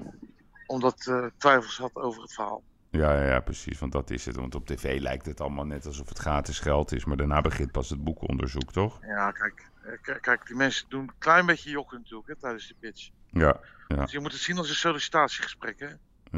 Omdat 0.66 1.06
eh 1.06 1.26
twijfels 1.36 1.78
had 1.78 1.94
over 1.94 2.22
het 2.22 2.34
verhaal. 2.34 2.62
Ja, 2.90 3.12
ja, 3.12 3.28
ja, 3.28 3.40
precies. 3.40 3.78
Want 3.78 3.92
dat 3.92 4.10
is 4.10 4.24
het. 4.24 4.36
Want 4.36 4.54
op 4.54 4.66
tv 4.66 5.00
lijkt 5.00 5.26
het 5.26 5.40
allemaal 5.40 5.66
net 5.66 5.86
alsof 5.86 6.08
het 6.08 6.18
gratis 6.18 6.58
geld 6.58 6.92
is. 6.92 7.04
Maar 7.04 7.16
daarna 7.16 7.40
begint 7.40 7.72
pas 7.72 7.90
het 7.90 8.04
boekonderzoek, 8.04 8.72
toch? 8.72 8.98
Ja, 9.02 9.30
kijk, 9.30 9.70
eh, 9.82 10.20
kijk 10.20 10.46
die 10.46 10.56
mensen 10.56 10.86
doen 10.88 11.00
een 11.00 11.18
klein 11.18 11.46
beetje 11.46 11.70
jokken 11.70 11.98
natuurlijk 11.98 12.28
hè, 12.28 12.36
tijdens 12.36 12.68
de 12.68 12.74
pitch. 12.80 13.10
Ja, 13.30 13.60
ja, 13.86 13.96
Dus 13.96 14.12
je 14.12 14.20
moet 14.20 14.32
het 14.32 14.40
zien 14.40 14.58
als 14.58 14.68
een 14.68 14.74
sollicitatiegesprek. 14.74 15.80
Hè? 15.80 15.88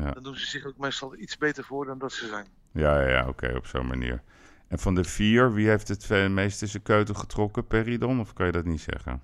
ja. 0.00 0.12
Dan 0.12 0.22
doen 0.22 0.36
ze 0.36 0.46
zich 0.46 0.64
ook 0.64 0.78
meestal 0.78 1.16
iets 1.16 1.38
beter 1.38 1.64
voor 1.64 1.86
dan 1.86 1.98
dat 1.98 2.12
ze 2.12 2.26
zijn. 2.26 2.46
Ja, 2.72 3.00
ja, 3.00 3.08
ja 3.08 3.28
oké, 3.28 3.56
op 3.56 3.66
zo'n 3.66 3.86
manier. 3.86 4.22
En 4.68 4.78
van 4.78 4.94
de 4.94 5.04
vier, 5.04 5.52
wie 5.52 5.68
heeft 5.68 5.88
het 5.88 6.30
meest 6.30 6.62
in 6.62 6.68
zijn 6.68 6.82
keutel 6.82 7.14
getrokken? 7.14 7.66
Peridon? 7.66 8.20
Of 8.20 8.32
kan 8.32 8.46
je 8.46 8.52
dat 8.52 8.64
niet 8.64 8.80
zeggen? 8.80 9.22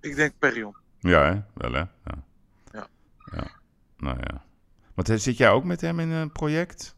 Ik 0.00 0.16
denk 0.16 0.32
Perion. 0.38 0.76
Ja, 0.98 1.24
hè? 1.24 1.42
Wel, 1.54 1.72
hè? 1.72 1.78
Ja. 1.78 2.24
Ja. 2.72 2.86
ja. 3.32 3.50
Nou 3.96 4.18
ja. 4.20 4.44
Want 4.94 5.22
zit 5.22 5.36
jij 5.36 5.50
ook 5.50 5.64
met 5.64 5.80
hem 5.80 6.00
in 6.00 6.10
een 6.10 6.32
project? 6.32 6.96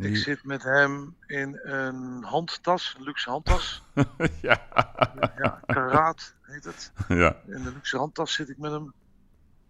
Ik 0.00 0.16
zit 0.16 0.44
met 0.44 0.62
hem 0.62 1.16
in 1.26 1.58
een 1.62 2.24
handtas, 2.24 2.94
een 2.98 3.04
luxe 3.04 3.30
handtas. 3.30 3.82
ja. 4.42 4.66
Ja, 5.36 5.60
Karaat 5.66 6.34
heet 6.42 6.64
het. 6.64 6.92
Ja. 7.08 7.36
In 7.46 7.62
de 7.62 7.72
luxe 7.72 7.96
handtas 7.96 8.32
zit 8.32 8.48
ik 8.48 8.58
met 8.58 8.70
hem. 8.72 8.92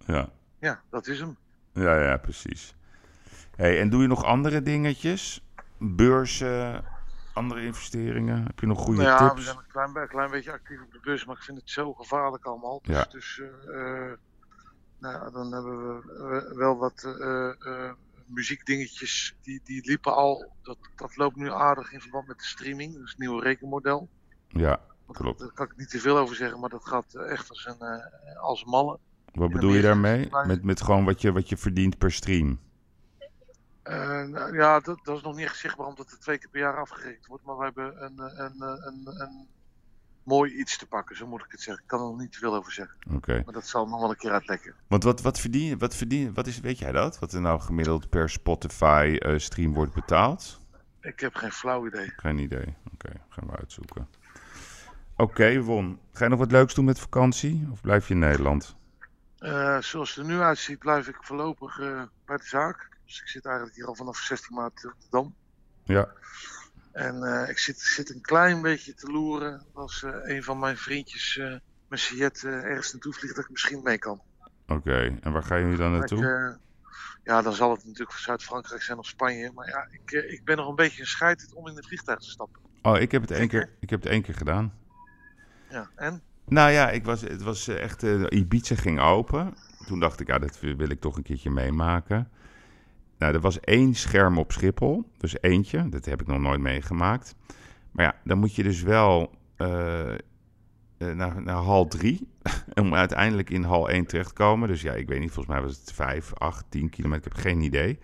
Ja. 0.07 0.29
Ja, 0.59 0.81
dat 0.91 1.07
is 1.07 1.21
hem. 1.21 1.37
Ja, 1.73 2.01
ja, 2.03 2.17
precies. 2.17 2.75
Hey, 3.57 3.81
en 3.81 3.91
doe 3.91 4.03
je 4.03 4.09
nog 4.09 4.25
andere 4.25 4.63
dingetjes? 4.63 5.45
Beurzen, 5.79 6.85
andere 7.35 7.63
investeringen? 7.65 8.45
Heb 8.47 8.59
je 8.61 8.67
nog 8.67 8.79
goede 8.81 9.03
nou 9.03 9.13
ja, 9.13 9.29
we 9.29 9.31
tips? 9.35 9.45
zijn 9.45 9.57
een 9.57 9.65
klein, 9.69 9.93
be- 9.93 10.07
klein 10.09 10.31
beetje 10.31 10.53
actief 10.53 10.81
op 10.83 10.93
de 10.93 11.01
beurs, 11.03 11.25
maar 11.25 11.37
ik 11.37 11.43
vind 11.43 11.59
het 11.59 11.71
zo 11.71 11.93
gevaarlijk 11.93 12.45
allemaal. 12.45 12.81
Dus, 12.83 12.97
Ja. 12.97 13.05
dus 13.11 13.41
eh, 13.41 13.47
eh, 14.11 14.17
nou, 14.99 15.15
ja, 15.25 15.31
dan 15.31 15.53
hebben 15.53 15.97
we 15.97 16.53
wel 16.57 16.77
wat 16.77 17.03
eh, 17.05 17.91
muziekdingetjes, 18.31 19.37
die, 19.43 19.61
die 19.65 19.87
liepen 19.87 20.15
al. 20.15 20.53
Dat, 20.63 20.79
dat 20.97 21.17
loopt 21.17 21.37
nu 21.37 21.51
aardig 21.51 21.93
in 21.93 22.01
verband 22.01 22.27
met 22.27 22.39
de 22.39 22.45
streaming, 22.45 22.95
dus 22.95 23.11
het 23.11 23.19
nieuwe 23.19 23.43
rekenmodel. 23.43 24.09
Ja, 24.49 24.81
klopt. 25.07 25.39
Daar 25.39 25.53
kan 25.53 25.67
ik 25.67 25.77
niet 25.77 25.91
te 25.91 25.99
veel 25.99 26.19
over 26.19 26.37
zeggen, 26.37 26.61
maar 26.61 26.71
dat 26.71 26.87
gaat 26.87 27.15
eh, 27.15 27.31
echt 27.31 27.49
als 27.49 27.67
een, 27.67 27.81
eh, 27.81 28.41
als 28.43 28.65
malle. 28.65 28.99
Wat 29.33 29.51
bedoel 29.51 29.73
je 29.73 29.83
daarmee? 29.83 30.29
Met, 30.47 30.65
met 30.65 30.83
gewoon 30.83 31.05
wat 31.05 31.21
je, 31.21 31.33
wat 31.33 31.49
je 31.49 31.57
verdient 31.57 31.99
per 31.99 32.13
stream? 32.13 32.59
Eh, 33.83 34.23
nou, 34.23 34.57
ja, 34.57 34.81
dat, 34.81 34.99
dat 35.05 35.17
is 35.17 35.23
nog 35.23 35.37
niet 35.37 35.45
echt 35.45 35.59
zichtbaar 35.59 35.87
omdat 35.87 36.11
het 36.11 36.21
twee 36.21 36.39
keer 36.39 36.49
per 36.51 36.61
jaar 36.61 36.77
afgerekend 36.77 37.27
wordt. 37.27 37.45
Maar 37.45 37.57
we 37.57 37.65
hebben 37.65 38.05
een, 38.05 38.19
een, 38.19 38.63
een, 38.63 39.21
een 39.21 39.49
mooi 40.31 40.53
iets 40.53 40.79
te 40.79 40.87
pakken, 40.87 41.17
zo 41.17 41.27
moet 41.27 41.45
ik 41.45 41.51
het 41.51 41.61
zeggen. 41.61 41.83
Ik 41.83 41.89
kan 41.89 42.01
er 42.01 42.07
nog 42.07 42.19
niet 42.19 42.37
veel 42.37 42.55
over 42.55 42.73
zeggen. 42.73 42.97
Oké. 43.15 43.43
Maar 43.45 43.55
dat 43.55 43.67
zal 43.67 43.87
nog 43.87 44.01
wel 44.01 44.11
een 44.11 44.17
keer 44.17 44.31
uitlekken. 44.31 44.75
Want 44.87 45.03
wat, 45.03 45.21
wat 45.21 45.41
verdien 45.41 45.65
je, 45.67 45.77
wat 45.77 45.97
verdien 45.97 46.35
wat 46.35 46.47
is, 46.47 46.61
weet 46.61 46.79
jij 46.79 46.93
dat? 46.93 47.19
Wat 47.19 47.33
er 47.33 47.41
nou 47.41 47.61
gemiddeld 47.61 48.09
per 48.09 48.31
Spotify 48.31 49.17
eh, 49.19 49.39
stream 49.39 49.75
wordt 49.75 49.95
betaald? 49.95 50.61
Ik 51.01 51.21
heb 51.21 51.35
geen 51.35 51.53
flauw 51.53 51.87
idee. 51.87 52.13
Geen 52.17 52.39
idee. 52.39 52.77
Oké, 52.93 53.11
gaan 53.29 53.49
we 53.49 53.57
uitzoeken. 53.57 54.09
Oké, 55.17 55.63
Won. 55.63 55.99
Ga 56.13 56.25
je 56.25 56.31
nog 56.31 56.39
wat 56.39 56.53
leuks 56.53 56.75
doen 56.75 56.85
met 56.85 56.99
vakantie? 56.99 57.69
Of 57.73 57.81
blijf 57.81 58.09
je 58.09 58.15
in 58.15 58.21
Nederland? 58.21 58.77
Eh, 59.39 59.79
zoals 59.79 60.15
het 60.15 60.27
er 60.27 60.33
nu 60.33 60.41
uitziet, 60.41 60.79
blijf 60.79 61.09
ik 61.09 61.17
voorlopig 61.21 61.81
eh, 61.81 62.03
bij 62.25 62.37
de 62.37 62.45
zaak. 62.45 62.89
Dus 63.07 63.21
ik 63.21 63.29
zit 63.29 63.45
eigenlijk 63.45 63.77
hier 63.77 63.87
al 63.87 63.95
vanaf 63.95 64.17
16 64.17 64.55
maart 64.55 64.85
op 64.85 64.95
de 65.01 65.07
Dam. 65.11 65.35
Ja. 65.85 66.09
En 66.93 67.23
eh, 67.23 67.49
ik 67.49 67.59
zit, 67.59 67.79
zit 67.81 68.11
een 68.15 68.21
klein 68.21 68.63
beetje 68.63 68.95
te 68.95 69.11
loeren 69.11 69.67
als 69.73 70.03
eh, 70.03 70.11
een 70.23 70.43
van 70.43 70.59
mijn 70.59 70.77
vriendjes 70.77 71.41
met 71.89 72.45
eh, 72.45 72.53
ergens 72.53 72.93
naartoe 72.93 73.13
vliegt 73.13 73.35
dat 73.35 73.45
ik 73.45 73.51
misschien 73.51 73.83
mee 73.83 73.99
kan. 73.99 74.21
Oké, 74.67 75.19
en 75.21 75.33
waar 75.33 75.43
gaan 75.43 75.61
jullie 75.61 75.77
dan 75.77 75.91
Dat 75.91 75.99
naartoe? 75.99 76.19
je- 76.19 76.57
ja, 77.25 77.43
dan 77.43 77.53
zal 77.53 77.71
het 77.71 77.85
natuurlijk 77.85 78.13
van 78.13 78.21
Zuid-Frankrijk 78.21 78.83
zijn 78.83 78.99
of 78.99 79.07
Spanje. 79.07 79.53
Maar 79.55 79.69
ja, 79.69 79.87
ik, 79.91 80.11
ik 80.31 80.45
ben 80.45 80.57
nog 80.57 80.69
een 80.69 80.75
beetje 80.75 81.03
gescheiterd 81.03 81.55
om 81.55 81.69
in 81.69 81.77
het 81.77 81.87
vliegtuig 81.87 82.19
te 82.19 82.31
stappen. 82.31 82.61
Oh, 82.83 82.99
ik 82.99 83.13
heb 83.13 83.23
het 83.23 83.31
één 83.31 83.49
keer, 83.49 83.69
ik 83.81 83.91
heb 83.91 84.03
het 84.03 84.11
één 84.13 84.23
keer 84.23 84.35
gedaan. 84.35 84.73
Ja, 85.71 85.91
en? 85.97 86.23
Nou 86.47 86.71
ja, 86.71 86.91
ik 86.91 87.05
was, 87.05 87.21
het 87.21 87.43
was 87.43 87.69
echt. 87.69 88.03
Ibiza 88.29 88.75
ging 88.75 89.01
open. 89.01 89.55
Toen 89.87 90.01
dacht 90.01 90.21
ik, 90.21 90.27
ja, 90.27 90.39
dat 90.39 90.61
wil 90.61 90.91
ik 90.91 91.01
toch 91.01 91.17
een 91.17 91.23
keertje 91.23 91.51
meemaken. 91.51 92.31
Nou, 93.21 93.35
er 93.35 93.41
was 93.41 93.61
één 93.61 93.95
scherm 93.95 94.39
op 94.39 94.53
Schiphol. 94.53 95.05
Dus 95.19 95.37
eentje. 95.41 95.89
Dat 95.89 96.05
heb 96.05 96.21
ik 96.21 96.27
nog 96.27 96.39
nooit 96.39 96.61
meegemaakt. 96.61 97.35
Maar 97.91 98.05
ja, 98.05 98.15
dan 98.25 98.39
moet 98.39 98.55
je 98.55 98.63
dus 98.63 98.83
wel 98.83 99.35
eh, 99.57 100.13
eh, 100.13 100.19
naar, 100.97 101.43
naar 101.43 101.57
hal 101.57 101.89
3. 101.89 102.29
om 102.81 102.95
uiteindelijk 102.95 103.51
in 103.51 103.63
hal 103.63 103.91
1 103.91 104.07
terecht 104.07 104.29
te 104.29 104.35
komen. 104.35 104.69
Dus 104.69 104.83
ja, 104.83 104.93
ik 104.93 105.09
weet 105.09 105.21
niet, 105.21 105.31
volgens 105.31 105.55
mij 105.55 105.65
was 105.65 105.77
het 105.77 105.93
5, 105.93 106.35
8, 106.35 106.65
10 106.69 106.91
kilometer. 106.91 107.27
Ik 107.27 107.33
heb 107.33 107.45
geen 107.45 107.61
idee. 107.61 107.99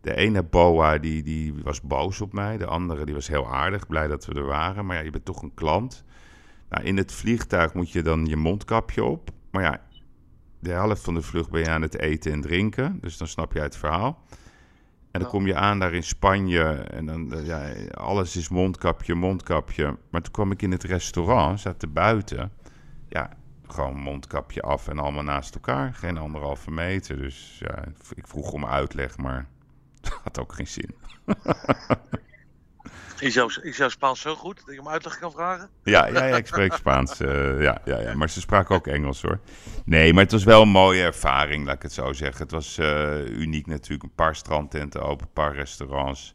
De 0.00 0.14
ene 0.14 0.42
boa 0.42 0.98
die, 0.98 1.22
die 1.22 1.54
was 1.62 1.80
boos 1.80 2.20
op 2.20 2.32
mij. 2.32 2.56
De 2.56 2.66
andere 2.66 3.04
die 3.04 3.14
was 3.14 3.28
heel 3.28 3.52
aardig, 3.52 3.86
blij 3.86 4.08
dat 4.08 4.26
we 4.26 4.34
er 4.34 4.46
waren. 4.46 4.86
Maar 4.86 4.96
ja, 4.96 5.02
je 5.02 5.10
bent 5.10 5.24
toch 5.24 5.42
een 5.42 5.54
klant. 5.54 6.04
Nou, 6.68 6.84
in 6.84 6.96
het 6.96 7.12
vliegtuig 7.12 7.74
moet 7.74 7.90
je 7.90 8.02
dan 8.02 8.26
je 8.26 8.36
mondkapje 8.36 9.04
op. 9.04 9.30
Maar 9.50 9.62
ja, 9.62 9.80
de 10.58 10.70
helft 10.70 11.02
van 11.02 11.14
de 11.14 11.22
vlucht 11.22 11.50
ben 11.50 11.60
je 11.60 11.68
aan 11.68 11.82
het 11.82 11.98
eten 11.98 12.32
en 12.32 12.40
drinken. 12.40 12.98
Dus 13.00 13.16
dan 13.16 13.26
snap 13.26 13.52
je 13.52 13.60
het 13.60 13.76
verhaal. 13.76 14.22
En 15.10 15.20
dan 15.20 15.28
kom 15.28 15.46
je 15.46 15.54
aan 15.54 15.78
daar 15.78 15.94
in 15.94 16.02
Spanje. 16.02 16.64
En 16.72 17.06
dan, 17.06 17.32
eh, 17.32 17.46
ja, 17.46 17.72
alles 17.94 18.36
is 18.36 18.48
mondkapje, 18.48 19.14
mondkapje. 19.14 19.96
Maar 20.10 20.22
toen 20.22 20.32
kwam 20.32 20.50
ik 20.50 20.62
in 20.62 20.70
het 20.70 20.84
restaurant, 20.84 21.60
zaten 21.60 21.92
buiten. 21.92 22.52
Ja, 23.08 23.30
gewoon 23.66 23.96
mondkapje 23.96 24.62
af 24.62 24.88
en 24.88 24.98
allemaal 24.98 25.22
naast 25.22 25.54
elkaar. 25.54 25.94
Geen 25.94 26.18
anderhalve 26.18 26.70
meter. 26.70 27.16
Dus 27.16 27.58
ja, 27.58 27.84
ik 28.14 28.26
vroeg 28.26 28.52
om 28.52 28.66
uitleg, 28.66 29.16
maar 29.16 29.46
dat 30.00 30.20
had 30.22 30.38
ook 30.38 30.52
geen 30.52 30.66
zin. 30.66 30.94
Is 33.20 33.34
jouw, 33.34 33.88
Spaans 33.88 34.20
zo 34.20 34.34
goed 34.34 34.56
dat 34.56 34.66
je 34.66 34.80
hem 34.80 34.88
uitleg 34.88 35.18
kan 35.18 35.32
vragen? 35.32 35.68
Ja, 35.82 36.06
ja, 36.06 36.22
ik 36.24 36.46
spreek 36.46 36.72
Spaans. 36.72 37.20
eh, 37.20 37.62
ja, 37.62 37.80
ja, 37.84 38.00
ja, 38.00 38.14
maar 38.14 38.30
ze 38.30 38.40
spraken 38.40 38.74
ook 38.74 38.86
Engels 38.86 39.22
hoor. 39.22 39.40
Nee, 39.84 40.12
maar 40.12 40.22
het 40.22 40.32
was 40.32 40.44
wel 40.44 40.62
een 40.62 40.68
mooie 40.68 41.02
ervaring, 41.02 41.64
laat 41.66 41.74
ik 41.74 41.82
het 41.82 41.92
zo 41.92 42.12
zeggen. 42.12 42.42
Het 42.42 42.50
was 42.50 42.78
eh, 42.78 43.28
uniek 43.28 43.66
natuurlijk. 43.66 44.02
Een 44.02 44.14
paar 44.14 44.36
strandtenten 44.36 45.02
open, 45.02 45.26
een 45.26 45.32
paar 45.32 45.54
restaurants. 45.54 46.34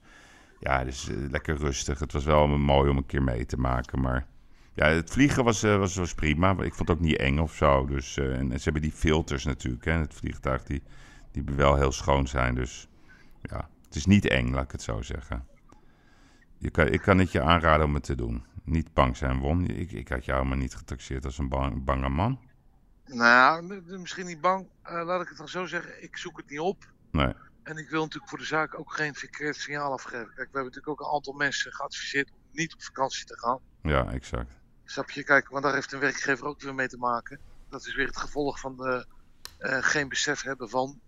Ja, 0.59 0.83
dus 0.83 1.07
lekker 1.31 1.57
rustig. 1.57 1.99
Het 1.99 2.13
was 2.13 2.23
wel 2.23 2.47
mooi 2.47 2.89
om 2.89 2.97
een 2.97 3.05
keer 3.05 3.23
mee 3.23 3.45
te 3.45 3.57
maken. 3.57 4.01
Maar 4.01 4.27
ja, 4.73 4.87
het 4.87 5.09
vliegen 5.09 5.43
was, 5.43 5.61
was, 5.61 5.95
was 5.95 6.13
prima. 6.13 6.51
Ik 6.51 6.73
vond 6.73 6.87
het 6.87 6.97
ook 6.97 6.99
niet 6.99 7.17
eng 7.17 7.37
of 7.37 7.53
zo. 7.53 7.85
Dus, 7.85 8.17
en, 8.17 8.51
en 8.51 8.57
ze 8.57 8.63
hebben 8.63 8.81
die 8.81 8.91
filters 8.91 9.43
natuurlijk. 9.45 9.85
Hè, 9.85 9.91
het 9.91 10.13
vliegtuig 10.13 10.63
die, 10.63 10.83
die 11.31 11.43
wel 11.55 11.75
heel 11.75 11.91
schoon 11.91 12.27
zijn. 12.27 12.55
Dus 12.55 12.87
ja, 13.41 13.69
het 13.85 13.95
is 13.95 14.05
niet 14.05 14.27
eng, 14.27 14.51
laat 14.53 14.63
ik 14.63 14.71
het 14.71 14.81
zo 14.81 15.01
zeggen. 15.01 15.45
Je 16.65 16.71
kan, 16.71 16.87
ik 16.87 17.01
kan 17.01 17.17
het 17.17 17.31
je 17.31 17.41
aanraden 17.41 17.85
om 17.85 17.93
het 17.93 18.03
te 18.03 18.15
doen. 18.15 18.45
Niet 18.63 18.93
bang 18.93 19.17
zijn, 19.17 19.39
Won. 19.39 19.67
Ik, 19.67 19.91
ik 19.91 20.07
had 20.07 20.25
jou 20.25 20.45
maar 20.45 20.57
niet 20.57 20.75
getaxeerd 20.75 21.25
als 21.25 21.37
een 21.37 21.49
bang, 21.49 21.83
bange 21.83 22.09
man. 22.09 22.39
Nou, 23.05 23.81
misschien 23.85 24.25
niet 24.25 24.41
bang. 24.41 24.67
Eh, 24.81 25.05
laat 25.05 25.21
ik 25.21 25.27
het 25.27 25.37
dan 25.37 25.47
zo 25.47 25.65
zeggen. 25.65 26.03
Ik 26.03 26.17
zoek 26.17 26.37
het 26.37 26.49
niet 26.49 26.59
op. 26.59 26.85
Nee. 27.11 27.33
En 27.63 27.77
ik 27.77 27.89
wil 27.89 28.01
natuurlijk 28.01 28.29
voor 28.29 28.37
de 28.37 28.45
zaak 28.45 28.79
ook 28.79 28.93
geen 28.93 29.15
verkeerd 29.15 29.55
signaal 29.55 29.91
afgeven. 29.91 30.25
Kijk, 30.25 30.35
we 30.35 30.41
hebben 30.43 30.63
natuurlijk 30.63 30.87
ook 30.87 30.99
een 30.99 31.13
aantal 31.13 31.33
mensen 31.33 31.73
geadviseerd 31.73 32.31
om 32.31 32.37
niet 32.51 32.73
op 32.73 32.83
vakantie 32.83 33.25
te 33.25 33.37
gaan. 33.37 33.59
Ja, 33.81 34.11
exact. 34.11 34.59
Snap 34.85 35.09
je? 35.09 35.23
Kijk, 35.23 35.49
want 35.49 35.63
daar 35.63 35.73
heeft 35.73 35.91
een 35.91 35.99
werkgever 35.99 36.45
ook 36.45 36.61
weer 36.61 36.75
mee 36.75 36.87
te 36.87 36.97
maken. 36.97 37.39
Dat 37.69 37.85
is 37.85 37.95
weer 37.95 38.07
het 38.07 38.17
gevolg 38.17 38.59
van 38.59 38.77
de, 38.77 39.05
eh, 39.57 39.77
geen 39.83 40.09
besef 40.09 40.41
hebben 40.41 40.69
van. 40.69 40.99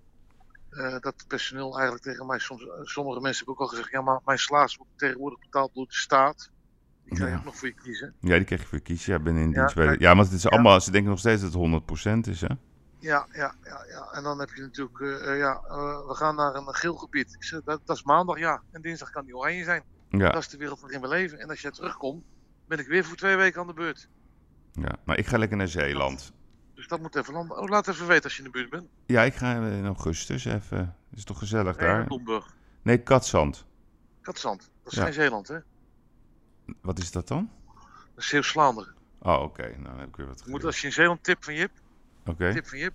Eh, 0.70 1.00
dat 1.00 1.26
personeel 1.28 1.74
eigenlijk 1.74 2.04
tegen 2.04 2.26
mij 2.26 2.40
soms. 2.40 2.66
sommige 2.82 3.20
mensen 3.22 3.46
hebben 3.46 3.54
ook 3.56 3.70
al 3.72 3.76
gezegd: 3.76 3.92
ja, 3.92 4.02
maar 4.02 4.22
mijn 4.26 4.38
salaris 4.40 4.76
wordt 4.76 4.92
tegenwoordig 4.96 5.40
betaald 5.40 5.74
door 5.74 5.86
de 5.88 5.94
staat. 5.96 6.52
Die 7.06 7.18
je 7.24 7.26
Ja. 7.30 7.42
nog 7.46 7.56
voor 7.56 7.68
je 7.68 7.74
kiezen. 7.74 8.14
Ja, 8.20 8.36
die 8.36 8.44
kreeg 8.46 8.62
je 8.62 8.68
voor 8.68 8.80
kiezen. 8.80 9.14
Ja, 9.14 9.20
binnen 9.20 9.44
in 9.44 9.50
Ja, 9.50 9.56
dienst 9.56 9.74
kijk, 9.74 10.00
Ja, 10.00 10.16
want 10.16 10.28
het 10.28 10.38
is 10.38 10.44
ja. 10.44 10.50
allemaal... 10.50 10.82
Ze 10.82 10.92
denken 10.92 11.10
nog 11.10 11.20
steeds 11.20 11.42
dat 11.42 11.54
het 11.54 12.28
100% 12.28 12.30
is, 12.30 12.42
hè? 12.42 12.48
Ja, 13.00 13.28
ja, 13.32 13.56
ja, 13.64 13.86
ja. 13.90 14.08
En 14.12 14.24
dan 14.24 14.40
heb 14.40 14.50
je 14.50 14.62
natuurlijk, 14.62 15.00
eh, 15.00 15.32
eh, 15.32 15.38
ja, 15.38 15.62
we 16.08 16.14
gaan 16.16 16.36
naar 16.36 16.56
een 16.56 16.76
geel 16.76 16.96
gebied. 16.96 17.34
Ik 17.34 17.44
zeg, 17.44 17.62
dat, 17.64 17.82
dat 17.86 17.96
is 17.96 18.04
maandag, 18.04 18.40
ja. 18.40 18.62
En 18.72 18.82
dinsdag 18.82 19.10
kan 19.10 19.26
die 19.26 19.38
oranje 19.38 19.64
zijn. 19.64 19.84
Ja. 20.10 20.32
Dat 20.32 20.42
is 20.42 20.50
de 20.50 20.58
wereld 20.58 20.80
waarin 20.82 21.02
we 21.02 21.08
leven. 21.08 21.40
En 21.40 21.50
als 21.50 21.62
jij 21.62 21.72
terugkomt, 21.72 22.24
ben 22.68 22.80
ik 22.80 22.88
weer 22.88 23.06
voor 23.06 23.18
twee 23.18 23.36
weken 23.36 23.62
aan 23.62 23.68
de 23.68 23.74
beurt. 23.74 24.10
Ja, 24.72 24.96
maar 25.06 25.18
ik 25.18 25.26
ga 25.28 25.38
lekker 25.38 25.58
naar 25.58 25.68
Zeeland. 25.68 26.34
Dus 26.78 26.88
dat 26.88 27.00
moet 27.00 27.16
even 27.16 27.34
landen. 27.34 27.58
Oh, 27.58 27.68
laat 27.70 27.88
even 27.88 28.08
weten 28.08 28.24
als 28.24 28.34
je 28.34 28.44
in 28.44 28.52
de 28.52 28.58
buurt 28.58 28.70
bent. 28.70 28.88
Ja, 29.06 29.22
ik 29.24 29.36
ga 29.36 29.54
in 29.56 29.86
augustus 29.86 30.46
even. 30.46 30.96
Is 31.14 31.24
toch 31.24 31.38
gezellig 31.38 31.78
Nee, 31.78 31.88
daar? 31.88 32.08
Domburg. 32.08 32.54
Nee, 32.82 32.98
Katzand. 32.98 33.66
Katzand. 34.22 34.70
Dat 34.84 34.92
is 34.92 34.98
Ja. 34.98 35.04
geen 35.04 35.14
Zeeland, 35.14 35.48
hè? 35.48 35.58
Wat 36.82 37.00
is 37.00 37.12
dat 37.12 37.28
dan? 37.28 37.50
Dat 38.14 38.24
is 38.24 38.28
Zeeuws-Vlaanderen. 38.28 38.94
Oh, 39.20 39.42
oké. 39.42 39.62
Nou, 39.68 39.84
dan 39.84 40.00
heb 40.00 40.08
ik 40.08 40.16
weer 40.16 40.28
wat 40.28 40.46
moet 40.46 40.64
als 40.66 40.82
je 40.82 40.88
in 40.88 40.94
Zeeland 40.94 41.24
tip 41.24 41.44
van 41.44 41.54
Jip. 41.54 41.72
Oké. 42.26 42.54
Tip 42.54 42.68
van 42.68 42.78
Jip. 42.78 42.94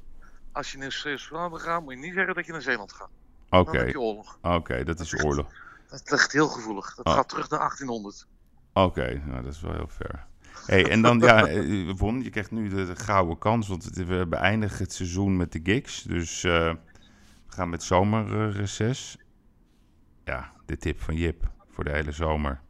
Als 0.53 0.73
je 0.73 0.79
naar 0.79 0.93
Zeeuws-Vlaanderen 0.93 1.65
gaat, 1.67 1.83
moet 1.83 1.93
je 1.93 1.99
niet 1.99 2.15
zeggen 2.15 2.35
dat 2.35 2.47
je 2.47 2.53
naar 2.53 2.63
Zeeland 2.63 2.93
gaat. 2.93 3.11
Oké. 3.51 3.65
Dan 3.73 3.77
heb 3.81 3.89
je 3.89 4.01
oorlog. 4.01 4.39
Oké, 4.43 4.85
dat 4.85 5.01
is 5.01 5.25
oorlog. 5.25 5.47
Dat 5.89 6.11
ligt 6.11 6.33
heel 6.33 6.49
gevoelig. 6.49 6.95
Dat 6.95 7.07
Oh. 7.07 7.13
gaat 7.15 7.29
terug 7.29 7.51
naar 7.51 7.59
1800. 7.59 8.27
Oké, 8.73 9.23
nou 9.27 9.43
dat 9.43 9.53
is 9.53 9.61
wel 9.61 9.73
heel 9.73 9.89
ver. 9.89 10.27
Hey, 10.66 10.91
en 10.91 11.03
dan, 11.03 11.19
ja, 11.19 11.47
eh, 11.47 11.91
Won, 11.97 12.23
je 12.23 12.31
krijgt 12.31 12.51
nu 12.51 12.69
de, 12.69 12.87
de 12.87 12.97
gouden 12.97 13.39
kans, 13.39 13.69
want 13.69 13.85
we 13.85 14.27
beëindigen 14.29 14.79
het 14.79 14.93
seizoen 14.93 15.37
met 15.37 15.53
de 15.53 15.61
gigs. 15.62 16.03
Dus 16.03 16.45
eh, 16.45 16.74
we 17.47 17.53
gaan 17.53 17.70
met 17.70 17.83
zomerreces. 17.83 19.19
Ja, 20.24 20.53
de 20.66 20.77
tip 20.77 21.01
van 21.01 21.16
Jip 21.16 21.51
voor 21.70 21.85
de 21.85 21.91
hele 21.91 22.12
zomer. 22.12 22.61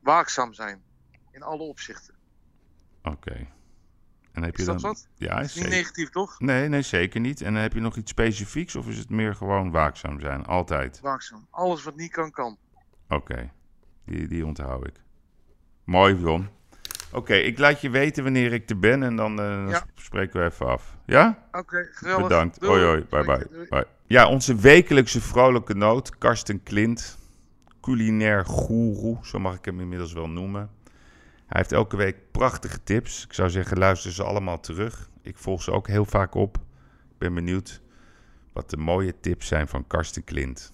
Waakzaam 0.00 0.54
zijn. 0.54 0.82
In 1.30 1.42
alle 1.42 1.62
opzichten. 1.62 2.14
Oké. 3.02 3.46
En 4.32 4.42
heb 4.42 4.56
je 4.56 4.60
Is 4.60 4.68
dat 4.68 4.80
dan... 4.80 4.90
wat? 4.90 5.08
Ja, 5.14 5.36
Dat 5.36 5.44
is 5.44 5.54
niet 5.54 5.68
negatief, 5.68 6.10
toch? 6.10 6.40
Nee, 6.40 6.68
nee, 6.68 6.82
zeker 6.82 7.20
niet. 7.20 7.40
En 7.40 7.54
heb 7.54 7.72
je 7.72 7.80
nog 7.80 7.96
iets 7.96 8.10
specifieks 8.10 8.76
of 8.76 8.88
is 8.88 8.98
het 8.98 9.10
meer 9.10 9.34
gewoon 9.34 9.70
waakzaam 9.70 10.20
zijn? 10.20 10.46
Altijd. 10.46 11.00
Waakzaam. 11.00 11.46
Alles 11.50 11.82
wat 11.82 11.96
niet 11.96 12.12
kan, 12.12 12.30
kan. 12.30 12.58
Oké, 13.08 13.52
die, 14.04 14.28
die 14.28 14.46
onthoud 14.46 14.86
ik. 14.86 15.00
Mooi, 15.90 16.14
Jon. 16.14 16.48
Oké, 17.12 17.34
ik 17.34 17.58
laat 17.58 17.80
je 17.80 17.90
weten 17.90 18.22
wanneer 18.22 18.52
ik 18.52 18.70
er 18.70 18.78
ben 18.78 19.02
en 19.02 19.16
dan, 19.16 19.40
eh, 19.40 19.66
Ja. 19.68 19.84
spreken 19.94 20.40
we 20.40 20.46
even 20.46 20.66
af. 20.66 20.96
Ja? 21.06 21.48
Oké, 21.52 21.88
geweldig. 21.92 22.28
Bedankt. 22.28 22.60
Doei. 22.60 22.72
Hoi, 22.72 22.84
hoi. 22.84 23.04
Bye, 23.10 23.24
bye. 23.24 23.46
doei. 23.50 23.68
bye. 23.68 23.86
Ja, 24.06 24.28
onze 24.28 24.54
wekelijkse 24.54 25.20
vrolijke 25.20 25.74
noot, 25.74 26.18
Karsten 26.18 26.62
Klint. 26.62 27.18
Culinair 27.80 28.44
goeroe, 28.46 29.18
zo 29.22 29.38
mag 29.38 29.54
ik 29.56 29.64
hem 29.64 29.80
inmiddels 29.80 30.12
wel 30.12 30.28
noemen. 30.28 30.70
Hij 31.34 31.60
heeft 31.60 31.72
elke 31.72 31.96
week 31.96 32.16
prachtige 32.30 32.82
tips. 32.82 33.24
Ik 33.24 33.32
zou 33.32 33.50
zeggen, 33.50 33.78
luister 33.78 34.12
ze 34.12 34.22
allemaal 34.22 34.60
terug. 34.60 35.10
Ik 35.22 35.38
volg 35.38 35.62
ze 35.62 35.72
ook 35.72 35.86
heel 35.86 36.04
vaak 36.04 36.34
op. 36.34 36.56
Ik 37.10 37.18
ben 37.18 37.34
benieuwd 37.34 37.80
wat 38.52 38.70
de 38.70 38.76
mooie 38.76 39.20
tips 39.20 39.46
zijn 39.46 39.68
van 39.68 39.86
Karsten 39.86 40.24
Klint. 40.24 40.72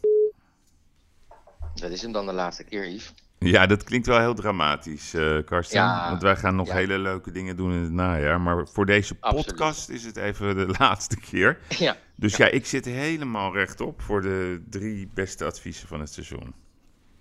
Dat 1.75 1.91
is 1.91 2.03
hem 2.03 2.13
dan 2.13 2.27
de 2.27 2.33
laatste 2.33 2.65
keer, 2.65 2.89
Yves. 2.89 3.15
Ja, 3.47 3.67
dat 3.67 3.85
klinkt 3.85 4.07
wel 4.07 4.19
heel 4.19 4.35
dramatisch, 4.35 5.15
eh 5.15 5.39
Karsten. 5.45 5.81
Ja, 5.81 6.09
want 6.09 6.23
wij 6.23 6.37
gaan 6.37 6.57
nog 6.57 6.67
ja. 6.67 6.75
hele 6.75 6.99
leuke 6.99 7.31
dingen 7.31 7.57
doen 7.57 7.73
in 7.73 7.83
het 7.83 7.93
najaar. 7.93 8.41
Maar 8.41 8.69
voor 8.69 8.87
deze 8.87 9.17
Absoluut. 9.21 9.47
podcast 9.47 9.89
is 9.89 10.05
het 10.05 10.17
even 10.17 10.57
de 10.57 10.75
laatste 10.79 11.21
keer. 11.21 11.61
Ja. 11.79 11.97
Dus 12.17 12.37
ja. 12.37 12.47
ik 12.47 12.67
zit 12.67 12.85
helemaal 12.85 13.53
rechtop 13.53 14.03
voor 14.03 14.23
de 14.23 14.65
drie 14.71 15.11
beste 15.15 15.45
adviezen 15.45 15.89
van 15.89 16.01
het 16.01 16.13
seizoen. 16.13 16.55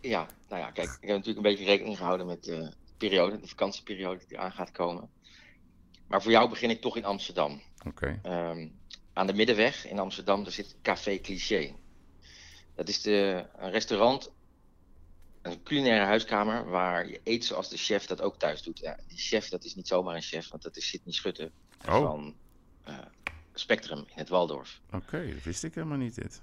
Ja, 0.02 0.28
nou 0.50 0.62
ja, 0.62 0.72
kijk, 0.72 0.88
ik 0.88 1.08
heb 1.08 1.18
natuurlijk 1.18 1.38
een 1.38 1.52
beetje 1.52 1.66
rekening 1.66 1.98
gehouden 1.98 2.26
met 2.26 2.44
de 2.44 2.72
periode, 2.98 3.40
de 3.40 3.48
vakantieperiode 3.48 4.20
die 4.28 4.38
eraan 4.38 4.52
gaat 4.52 4.72
komen. 4.72 5.10
Maar 6.08 6.22
voor 6.22 6.32
jou 6.32 6.50
begin 6.50 6.70
ik 6.70 6.82
toch 6.82 6.98
in 6.98 7.06
Amsterdam. 7.06 7.62
Oké. 7.88 8.20
Ehm, 8.24 8.68
aan 9.14 9.28
de 9.28 9.34
Middenweg 9.34 9.88
in 9.88 10.00
Amsterdam, 10.00 10.44
daar 10.44 10.52
zit 10.52 10.76
Café 10.82 11.20
Cliché. 11.20 11.74
Dat 12.76 12.88
is 12.90 13.02
de, 13.02 13.46
een 13.58 13.72
restaurant, 13.72 14.32
een 15.46 15.64
culinaire 15.64 16.06
huiskamer 16.06 16.70
waar 16.70 17.08
je 17.10 17.22
eet 17.24 17.46
zoals 17.46 17.70
de 17.70 17.78
chef 17.78 18.06
dat 18.06 18.22
ook 18.22 18.40
thuis 18.40 18.62
doet. 18.62 18.80
Ja, 18.80 18.98
die 19.08 19.18
chef, 19.18 19.50
dat 19.50 19.64
is 19.64 19.76
niet 19.76 19.88
zomaar 19.88 20.16
een 20.16 20.22
chef, 20.22 20.50
want 20.50 20.64
dat 20.64 20.78
is 20.78 20.88
Sidney 20.88 21.14
Schutte 21.14 21.52
Oh. 21.88 22.02
van 22.02 22.36
eh, 22.84 22.98
Spectrum 23.54 23.98
in 24.00 24.06
het 24.14 24.30
Waldorf. 24.30 24.82
Oké, 24.92 25.34
dat 25.34 25.44
wist 25.44 25.64
ik 25.64 25.76
helemaal 25.76 25.98
niet 25.98 26.16
dit. 26.16 26.42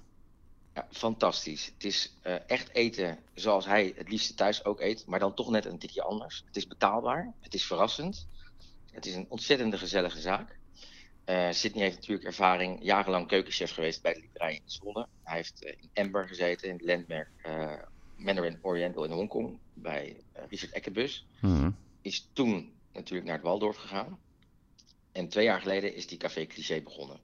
Ja, 0.73 0.87
fantastisch. 0.91 1.65
Het 1.65 1.83
is 1.83 2.13
eh, 2.21 2.35
echt 2.47 2.69
eten 2.73 3.19
zoals 3.33 3.65
hij 3.65 3.93
het 3.97 4.09
liefste 4.09 4.33
thuis 4.33 4.65
ook 4.65 4.79
eet, 4.81 5.05
maar 5.05 5.19
dan 5.19 5.33
toch 5.35 5.49
net 5.49 5.65
een 5.65 5.79
tikje 5.79 6.01
anders. 6.03 6.43
Het 6.45 6.55
is 6.55 6.67
betaalbaar, 6.67 7.33
het 7.41 7.53
is 7.53 7.65
verrassend. 7.65 8.27
Het 8.91 9.05
is 9.05 9.15
een 9.15 9.25
ontzettende 9.29 9.77
gezellige 9.77 10.19
zaak. 10.19 10.57
Eh 11.25 11.51
Sydney 11.51 11.83
heeft 11.83 11.95
natuurlijk 11.95 12.25
ervaring, 12.27 12.79
jarenlang 12.83 13.27
keukenchef 13.27 13.71
geweest 13.73 14.01
bij 14.01 14.13
de 14.13 14.19
Liederij 14.19 14.53
in 14.53 14.61
Zwolle. 14.65 15.07
Hij 15.23 15.35
heeft 15.37 15.61
in 15.61 15.89
Amber 15.93 16.27
gezeten, 16.27 16.67
in 16.67 16.73
het 16.75 16.85
landmerk 16.85 17.29
Mandarin 18.23 18.57
Oriental 18.61 19.03
in 19.03 19.11
Hongkong, 19.11 19.57
bij 19.73 20.17
eh, 20.31 20.43
Richard 20.49 20.71
Eckebus. 20.71 21.27
Mhm. 21.41 21.71
Is 22.01 22.29
toen 22.33 22.71
natuurlijk 22.93 23.25
naar 23.25 23.35
het 23.35 23.45
Waldorf 23.45 23.75
gegaan. 23.77 24.19
En 25.11 25.27
twee 25.27 25.45
jaar 25.45 25.61
geleden 25.61 25.95
is 25.95 26.07
die 26.07 26.17
Café 26.17 26.45
Cliché 26.45 26.81
begonnen. 26.81 27.19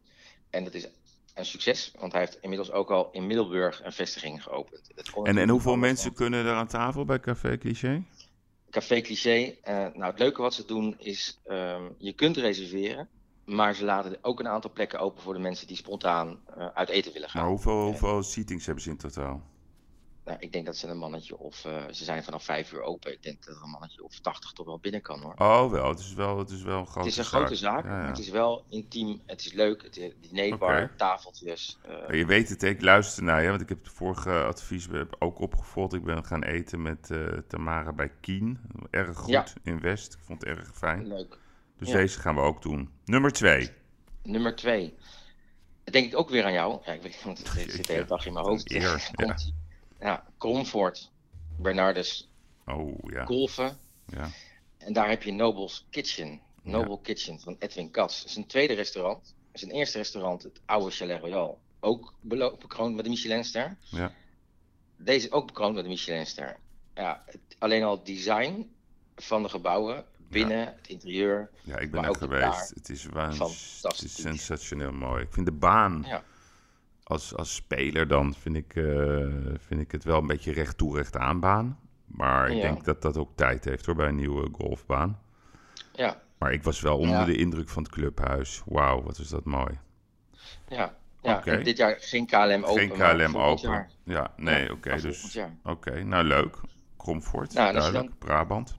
En 0.50 0.64
dat 0.64 0.74
is 0.74 0.88
een 1.34 1.46
succes, 1.46 1.94
want 2.00 2.12
hij 2.12 2.22
heeft 2.22 2.38
inmiddels 2.42 2.72
ook 2.72 2.92
al 2.92 3.10
in 3.12 3.28
Middelburg 3.28 3.84
een 3.84 3.92
vestiging 3.92 4.44
geopend. 4.44 4.92
En, 5.24 5.38
en 5.38 5.50
hoeveel 5.50 5.76
mensen 5.76 6.14
kunnen 6.14 6.46
er 6.46 6.54
aan 6.54 6.68
tafel 6.68 7.06
bij 7.06 7.20
Café 7.20 7.58
Cliché? 7.58 8.04
Café 8.70 9.02
Cliché, 9.02 9.56
eh, 9.62 9.76
nou 9.76 10.04
het 10.04 10.20
leuke 10.20 10.42
wat 10.42 10.54
ze 10.54 10.66
doen 10.66 10.96
is, 11.00 11.40
ehm, 11.46 11.84
je 11.98 12.14
kunt 12.14 12.38
reserveren, 12.38 13.08
maar 13.46 13.76
ze 13.76 13.86
laten 13.86 14.18
ook 14.22 14.40
een 14.40 14.48
aantal 14.48 14.72
plekken 14.72 15.00
open 15.00 15.22
voor 15.22 15.34
de 15.34 15.40
mensen 15.40 15.68
die 15.68 15.76
spontaan 15.76 16.40
eh, 16.58 16.68
uit 16.74 16.90
eten 16.90 17.14
willen 17.14 17.30
gaan. 17.30 17.42
Maar 17.42 17.50
hoeveel, 17.52 17.86
hoeveel 17.86 18.24
seatings 18.24 18.66
hebben 18.66 18.84
ze 18.84 18.90
in 18.90 18.98
totaal? 18.98 19.42
Nou, 20.30 20.42
ik 20.42 20.52
denk 20.52 20.66
dat 20.66 20.78
ze 20.78 20.88
een 20.88 20.98
mannetje 20.98 21.38
of, 21.38 21.66
eh, 21.66 21.84
ze 21.92 22.04
zijn 22.04 22.24
vanaf 22.24 22.44
vijf 22.44 22.72
uur 22.74 22.82
open, 22.82 23.12
ik 23.12 23.24
denk 23.24 23.46
dat 23.46 23.56
er 23.56 23.64
een 23.64 23.70
mannetje 23.70 24.04
of 24.04 24.20
tachtig 24.20 24.52
toch 24.52 24.66
wel 24.66 24.80
binnen 24.80 25.02
kan 25.02 25.22
hoor. 25.22 25.34
Oh, 25.38 25.72
wel. 25.72 25.90
Het 25.90 26.00
is 26.00 26.14
wel, 26.14 26.38
het 26.38 26.50
is 26.50 26.62
wel 26.62 26.80
een 26.80 26.86
grote 26.86 27.00
het 27.00 27.08
is 27.08 27.18
een 27.18 27.24
zaak. 27.24 27.34
grote 27.34 27.56
zaak, 27.56 27.84
Ja, 27.84 27.90
ja. 27.90 27.98
maar 27.98 28.08
het 28.08 28.18
is 28.20 28.30
wel 28.30 28.66
intiem, 28.70 29.22
het 29.26 29.46
is 29.46 29.54
leuk, 29.54 29.84
het 29.84 29.98
is 29.98 30.12
dinerbar, 30.22 30.96
tafeltjes. 30.96 31.78
eh, 32.08 32.18
Je 32.18 32.26
weet 32.26 32.50
het, 32.50 32.64
ik 32.64 32.82
luister 32.82 33.24
naar 33.24 33.42
je, 33.44 33.50
want 33.50 33.62
ik 33.62 33.70
heb 33.70 33.84
het 33.84 33.94
vorige 33.94 34.44
advies 34.44 34.88
ook 35.20 35.40
opgevolgd. 35.40 35.94
Ik 35.94 36.04
ben 36.04 36.26
gaan 36.26 36.44
eten 36.44 36.82
met 36.82 37.12
eh, 37.12 37.28
Tamara 37.48 37.94
bij 37.94 38.12
Kien. 38.22 38.60
Erg 38.90 39.18
goed 39.18 39.30
Ja. 39.30 39.46
in 39.64 39.80
West. 39.80 40.14
Ik 40.14 40.20
vond 40.24 40.40
het 40.42 40.50
erg 40.58 40.72
fijn. 40.78 41.08
Leuk. 41.08 41.38
Dus 41.78 41.90
deze 41.92 42.20
gaan 42.20 42.36
we 42.36 42.42
ook 42.42 42.62
doen. 42.62 42.90
Nummer 43.06 43.32
twee. 43.32 43.70
Nummer 44.24 44.56
twee. 44.56 44.96
Denk 45.84 46.06
ik 46.12 46.18
ook 46.18 46.30
weer 46.30 46.44
aan 46.46 46.54
jou. 46.54 46.82
Ja, 46.86 46.92
ik 46.94 47.02
weet, 47.02 47.24
want 47.24 47.38
het 47.38 47.48
zit 47.72 47.88
de 47.88 47.94
hele 47.94 48.06
dag 48.06 48.26
in 48.26 48.34
mijn 48.34 48.46
hoofd. 48.46 48.72
eer, 48.72 49.10
ja. 49.16 49.36
Ja, 50.00 50.26
Cromford, 50.38 51.12
Bernardus, 51.58 52.30
Oh, 52.70 53.12
ja. 53.12 53.26
Golfen. 53.26 53.78
Ja. 54.06 54.30
En 54.78 54.94
daar 54.94 55.10
heb 55.10 55.24
je 55.24 55.32
Noble's 55.32 55.86
Kitchen. 55.90 56.42
Noble 56.62 57.00
Kitchen 57.02 57.40
van 57.40 57.56
Edwin 57.60 57.92
Katz. 57.92 58.22
Dat 58.22 58.30
is 58.30 58.36
een 58.36 58.48
tweede 58.48 58.74
restaurant. 58.74 59.36
Zijn 59.54 59.72
eerste 59.72 59.98
restaurant, 59.98 60.44
het 60.44 60.62
oude 60.66 60.92
Chalet 60.92 61.20
Royal. 61.20 61.60
Ook 61.80 62.14
bekroond 62.22 62.96
met 62.96 63.04
de 63.04 63.10
Michelinster. 63.10 63.78
Ja. 63.82 64.12
Deze 64.98 65.32
ook 65.32 65.48
bekroond 65.48 65.76
met 65.76 65.84
de 65.84 65.90
Michelinster. 65.90 66.58
Ja, 66.94 67.24
het, 67.26 67.40
alleen 67.58 67.84
al 67.84 67.96
het 67.96 68.06
design 68.06 68.72
van 69.16 69.44
de 69.44 69.50
gebouwen, 69.50 70.06
binnen, 70.18 70.66
het 70.76 70.88
interieur. 70.88 71.50
Ja, 71.62 71.78
ik 71.78 71.92
ben 71.92 72.04
er 72.04 72.16
geweest. 72.16 72.70
Het 72.70 72.90
is, 72.90 73.06
waans... 73.06 73.80
het 73.82 74.02
is 74.02 74.22
sensationeel 74.22 74.92
mooi. 74.92 75.24
Ik 75.24 75.34
vind 75.34 75.46
de 75.46 75.52
baan 75.52 76.04
Ja. 76.08 76.24
Als, 77.10 77.36
als 77.36 77.56
speler 77.56 78.08
dan 78.08 78.34
vind 78.34 78.56
ik, 78.56 78.76
eh, 78.76 78.86
vind 79.58 79.82
ik 79.82 79.92
het 79.92 80.04
wel 80.04 80.18
een 80.18 80.28
beetje 80.28 80.52
recht 80.54 80.78
toe 80.78 80.96
recht 80.98 81.18
aan 81.18 81.40
baan. 81.40 81.80
Maar 82.06 82.50
ik 82.50 82.56
Ja. 82.56 82.62
denk 82.62 82.84
dat 82.86 83.02
dat 83.02 83.18
ook 83.18 83.32
tijd 83.36 83.66
heeft 83.66 83.86
hoor 83.86 83.96
bij 83.96 84.08
een 84.08 84.16
nieuwe 84.16 84.50
golfbaan. 84.52 85.20
Ja, 85.94 86.22
Maar 86.38 86.54
ik 86.54 86.64
was 86.64 86.82
wel 86.82 86.98
onder 86.98 87.20
Ja. 87.20 87.26
de 87.26 87.36
indruk 87.36 87.70
van 87.70 87.84
het 87.84 87.92
clubhuis. 87.92 88.62
Wauw, 88.66 89.02
wat 89.04 89.18
is 89.18 89.30
dat 89.30 89.46
mooi. 89.46 89.80
ja. 90.68 90.94
ja. 91.22 91.40
Dit 91.42 91.78
jaar 91.78 91.96
geen 92.00 92.26
KLM 92.26 92.64
open. 92.64 92.80
Geen 92.80 92.90
KLM 93.18 93.38
open. 93.38 93.70
jaar. 93.70 93.90
Ja, 94.04 94.34
nee, 94.38 94.72
oké. 94.72 95.02
dus. 95.02 95.40
Oké, 95.64 96.04
nou 96.04 96.24
leuk. 96.24 96.58
Kromvoort, 96.98 97.54
Nou, 97.54 97.74
duidelijk. 97.74 98.18
Brabant. 98.20 98.78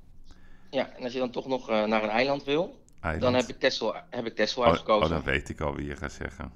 Ja, 0.70 0.90
en 0.96 1.02
als 1.02 1.12
je 1.12 1.18
dan 1.18 1.30
toch 1.30 1.46
nog 1.46 1.68
eh, 1.70 1.84
naar 1.84 2.02
een 2.02 2.08
eiland 2.08 2.44
wil, 2.44 2.82
Eiland. 3.00 3.22
dan 3.22 3.34
heb 3.34 3.48
ik 3.48 3.58
Texel, 3.58 3.94
heb 4.10 4.26
ik 4.26 4.34
Texel 4.36 4.62
Oh, 4.62 4.68
uitgekozen. 4.68 5.02
oh, 5.04 5.10
dan 5.10 5.22
weet 5.32 5.48
ik 5.48 5.60
al 5.60 5.74
wie 5.74 5.86
je 5.86 5.96
gaat 5.96 6.12
zeggen. 6.12 6.52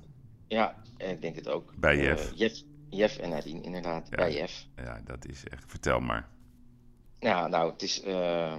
Ja, 0.49 0.83
en 0.97 1.11
ik 1.11 1.21
denk 1.21 1.37
het 1.37 1.49
ook. 1.49 1.75
Bij 1.77 1.99
Eh, 1.99 2.05
Jeff. 2.05 2.33
Jeff, 2.35 2.63
Jeff 2.91 3.17
en 3.19 3.29
Nadine, 3.31 3.61
inderdaad. 3.63 4.07
Ja. 4.11 4.17
Bij 4.17 4.33
Jeff. 4.35 4.67
Ja, 4.77 5.01
dat 5.05 5.27
is 5.27 5.45
echt. 5.49 5.65
Vertel 5.67 6.01
maar. 6.01 6.29
Ja, 7.19 7.47
nou, 7.47 7.73
het 7.73 7.83
is 7.83 8.03
eh, 8.03 8.59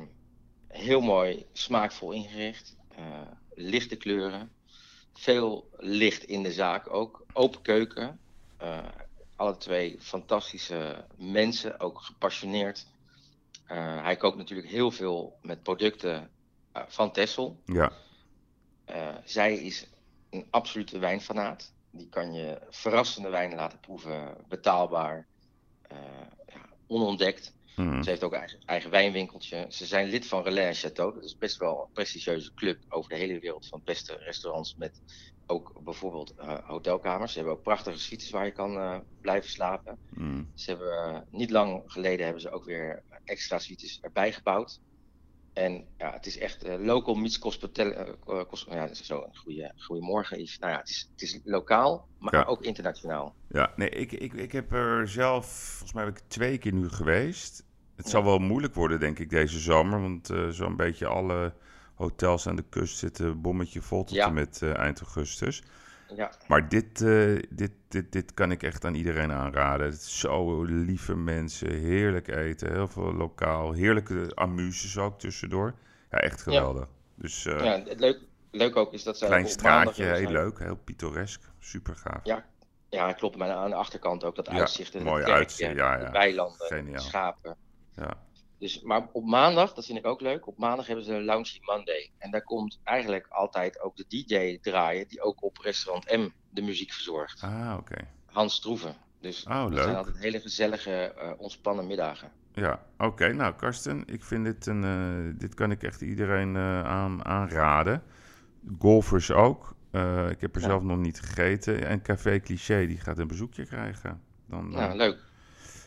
heel 0.68 1.02
mooi, 1.02 1.45
smaakvol 1.53 2.12
ingericht. 2.12 2.76
eh, 2.95 3.22
lichte 3.56 3.95
kleuren. 3.95 4.52
Veel 5.14 5.70
licht 5.78 6.24
in 6.24 6.44
de 6.44 6.52
zaak 6.52 6.90
ook. 6.94 7.26
Open 7.34 7.62
keuken. 7.62 8.20
eh, 8.57 8.88
alle 9.36 9.57
twee 9.57 9.98
fantastische 9.99 11.06
mensen, 11.18 11.80
ook 11.80 12.02
gepassioneerd. 12.02 12.88
Eh, 13.66 14.02
hij 14.03 14.16
kookt 14.16 14.38
natuurlijk 14.38 14.70
heel 14.70 14.91
veel 14.91 15.38
met 15.41 15.64
producten 15.64 16.30
eh, 16.72 16.84
van 16.88 17.12
Tessel. 17.12 17.62
Ja. 17.66 17.91
Eh, 18.86 19.16
zij 19.26 19.56
is 19.57 19.88
een 20.30 20.48
absolute 20.49 20.99
wijnfanaat. 20.99 21.74
Die 21.96 22.10
kan 22.10 22.34
je 22.34 22.62
verrassende 22.70 23.30
wijnen 23.30 23.58
laten 23.58 23.80
proeven, 23.80 24.46
betaalbaar, 24.48 25.28
eh, 25.82 25.98
ja, 26.46 26.70
onontdekt. 26.88 27.54
Mhm. 27.76 28.02
Ze 28.04 28.10
heeft 28.10 28.24
ook 28.24 28.34
een 28.34 28.40
eigen, 28.40 28.60
eigen 28.66 28.90
wijnwinkeltje. 28.90 29.66
Ze 29.70 29.86
zijn 29.86 30.08
lid 30.08 30.28
van 30.28 30.44
Relais 30.44 30.82
Chateau. 30.82 31.14
Dat 31.14 31.24
is 31.24 31.38
best 31.38 31.58
wel 31.58 31.82
een 31.82 31.92
prestigieuze 31.92 32.54
club 32.54 32.84
over 32.88 33.10
de 33.10 33.16
hele 33.16 33.40
wereld 33.40 33.68
van 33.68 33.82
beste 33.84 34.16
restaurants 34.16 34.76
met 34.76 35.02
ook 35.46 35.80
bijvoorbeeld 35.84 36.34
eh, 36.36 36.68
hotelkamers. 36.68 37.32
Ze 37.32 37.38
hebben 37.38 37.58
ook 37.58 37.64
prachtige 37.64 38.00
suites 38.00 38.30
waar 38.30 38.46
je 38.46 38.52
kan 38.52 38.78
eh, 38.78 39.00
blijven 39.22 39.50
slapen. 39.50 40.00
Mm. 40.10 40.52
Ze 40.54 40.70
hebben 40.70 41.28
niet 41.30 41.50
lang 41.50 41.84
geleden 41.86 42.24
hebben 42.24 42.42
ze 42.42 42.52
ook 42.52 42.66
weer 42.66 43.04
extra 43.24 43.60
suites 43.60 44.00
erbij 44.02 44.32
gebouwd. 44.34 44.80
En 45.56 45.86
ja, 45.98 46.11
het 46.14 46.26
is 46.26 46.38
echt 46.38 46.64
eh, 46.64 46.80
local 46.80 47.14
meets 47.15 47.38
hospital. 47.38 47.91
eh, 47.91 48.07
eh, 48.27 48.45
ja, 48.69 48.88
dat 48.88 48.91
is 48.91 49.06
zo 49.06 49.23
een 49.23 49.36
goede, 49.36 49.72
goedemorgen. 49.77 50.40
Yves. 50.40 50.60
Nou 50.60 50.72
ja, 50.72 50.77
het 50.80 50.90
is, 50.90 51.10
het 51.11 51.22
is 51.22 51.40
lokaal, 51.44 52.07
maar 52.19 52.36
Ja. 52.36 52.44
ook 52.44 52.61
internationaal. 52.61 53.36
Ja, 53.49 53.73
nee, 53.76 53.90
ik, 53.90 54.11
ik, 54.11 54.34
ik 54.34 54.52
heb 54.52 54.72
er 54.72 55.07
zelf, 55.07 55.45
volgens 55.45 55.94
mij 55.94 56.03
ben 56.06 56.14
ik 56.14 56.22
twee 56.27 56.57
keer 56.57 56.73
nu 56.73 56.90
geweest. 56.90 57.64
Het 57.95 58.10
zal 58.10 58.23
wel 58.23 58.40
moeilijk 58.40 58.73
worden, 58.73 58.99
denk 58.99 59.19
ik, 59.19 59.30
deze 59.30 59.60
zomer. 59.60 60.02
Want 60.02 60.34
zo'n 60.49 60.76
beetje 60.76 61.06
alle 61.07 61.53
hotels 61.95 62.48
aan 62.48 62.56
de 62.56 62.65
kust 62.69 62.98
zitten 62.98 63.41
bommetje 63.41 63.82
vol 63.82 64.03
tot 64.03 64.18
en 64.18 64.34
met 64.34 64.61
eind 64.61 64.99
augustus. 64.99 65.64
Ja. 66.15 66.32
Maar 66.48 66.69
dit, 66.69 67.02
eh, 67.02 67.40
dit, 67.49 67.72
dit, 67.88 68.11
dit 68.11 68.34
kan 68.34 68.52
ik 68.52 68.64
echt 68.64 68.86
aan 68.86 68.95
iedereen 68.95 69.32
aanraden. 69.32 69.86
Het 69.86 69.95
is 69.95 70.19
zo 70.19 70.64
lieve 70.64 71.15
mensen, 71.15 71.72
heerlijk 71.72 72.27
eten, 72.27 72.72
heel 72.72 72.88
veel 72.88 73.14
lokaal, 73.14 73.72
heerlijke 73.72 74.32
amuses 74.36 74.98
ook 74.98 75.19
tussendoor. 75.19 75.73
Ja, 76.11 76.18
echt 76.18 76.41
geweldig. 76.41 76.88
Dus 77.15 77.45
eh, 77.45 77.64
ja, 77.64 77.84
het 77.86 77.99
leuk, 77.99 78.19
leuk 78.52 78.76
ook 78.76 78.94
is 78.94 79.03
dat 79.03 79.18
zij 79.18 79.27
klein 79.27 79.48
straatje, 79.48 80.03
heel 80.03 80.32
leuk, 80.32 80.60
heel 80.60 80.76
pittoresk, 80.76 81.41
super 81.60 81.95
gaaf. 81.95 82.19
Ja, 82.23 82.45
ja, 82.90 83.14
klopt. 83.14 83.38
Maar 83.38 83.52
aan 83.52 83.69
de 83.69 83.76
achterkant 83.76 84.23
ook 84.23 84.36
dat 84.36 84.48
Ja, 84.48 84.53
uitzicht. 84.53 84.94
en 84.94 84.99
het 84.99 85.10
mooi 85.10 85.23
uitzicht, 85.23 85.76
ja, 85.76 85.98
ja. 85.98 86.06
De 86.06 86.11
weilanden, 86.11 86.68
Geniaal. 86.68 86.99
schapen. 87.02 87.56
Ja. 87.95 88.18
Dus, 88.60 88.82
maar 88.82 89.07
op 89.11 89.26
maandag, 89.26 89.73
dat 89.73 89.86
vind 89.86 89.98
ik 89.98 90.06
ook 90.06 90.22
leuk, 90.22 90.48
op 90.48 90.57
maandag 90.57 90.88
hebben 90.88 91.06
ze 91.06 91.14
een 91.14 91.23
Lounge 91.26 91.57
Monday. 91.61 92.11
En 92.18 92.32
daar 92.32 92.44
komt 92.44 92.80
eigenlijk 92.84 93.27
altijd 93.30 93.82
ook 93.82 93.95
de 93.95 94.06
DJ 94.07 94.57
draaien, 94.61 95.07
die 95.07 95.22
ook 95.22 95.44
op 95.44 95.57
restaurant 95.57 96.11
M 96.11 96.27
de 96.49 96.61
muziek 96.61 96.91
verzorgt. 96.94 97.41
Ah, 97.41 97.76
oké. 97.80 97.95
Hans 98.26 98.56
Stroeven. 98.56 98.95
Dus 99.22 99.45
Oh, 99.45 99.61
dat 99.61 99.69
leuk. 99.73 99.84
zijn 99.84 99.95
altijd 99.95 100.18
hele 100.19 100.40
gezellige, 100.40 100.91
eh, 100.91 101.32
ontspannen 101.38 101.88
middagen. 101.88 102.32
Ja, 102.53 102.86
oké. 102.98 103.34
Nou, 103.34 103.53
Karsten, 103.56 104.03
ik 104.06 104.23
vind 104.23 104.45
dit 104.45 104.65
een. 104.65 104.84
eh, 104.84 105.40
dit 105.40 105.53
kan 105.53 105.72
ik 105.72 105.84
echt 105.84 106.02
iedereen 106.02 106.56
eh, 106.56 106.84
aan, 106.84 107.26
aanraden. 107.26 108.03
Golfers 108.80 109.32
ook. 109.32 109.76
Ik 110.30 110.41
heb 110.41 110.56
er 110.56 110.61
Ja. 110.61 110.68
zelf 110.68 110.84
nog 110.84 110.98
niet 110.98 111.19
gegeten. 111.19 111.86
En 111.88 112.02
Café 112.02 112.40
Cliché, 112.40 112.86
die 112.88 112.98
gaat 112.99 113.18
een 113.18 113.27
bezoekje 113.27 113.65
krijgen. 113.65 114.22
Dan, 114.49 114.69
Nou, 114.69 114.90
eh, 114.90 114.95
leuk. 114.95 115.18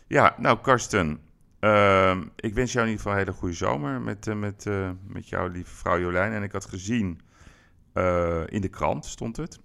Ja, 0.06 0.34
nou, 0.38 0.58
Karsten. 0.58 1.20
Ehm, 1.60 2.26
ik 2.36 2.54
wens 2.54 2.72
jou 2.72 2.86
in 2.86 2.90
ieder 2.90 3.04
geval 3.04 3.12
een 3.12 3.18
hele 3.18 3.32
goede 3.38 3.54
zomer 3.54 4.00
met, 4.00 4.26
eh, 4.26 4.34
met, 4.34 4.66
eh, 4.66 4.90
met 5.06 5.28
jouw 5.28 5.48
lieve 5.48 5.74
vrouw 5.74 6.00
Jolijn. 6.00 6.32
En 6.32 6.42
ik 6.42 6.52
had 6.52 6.64
gezien 6.64 7.20
eh, 7.92 8.42
in 8.46 8.60
de 8.60 8.68
krant, 8.68 9.06
stond 9.06 9.36
het. 9.36 9.60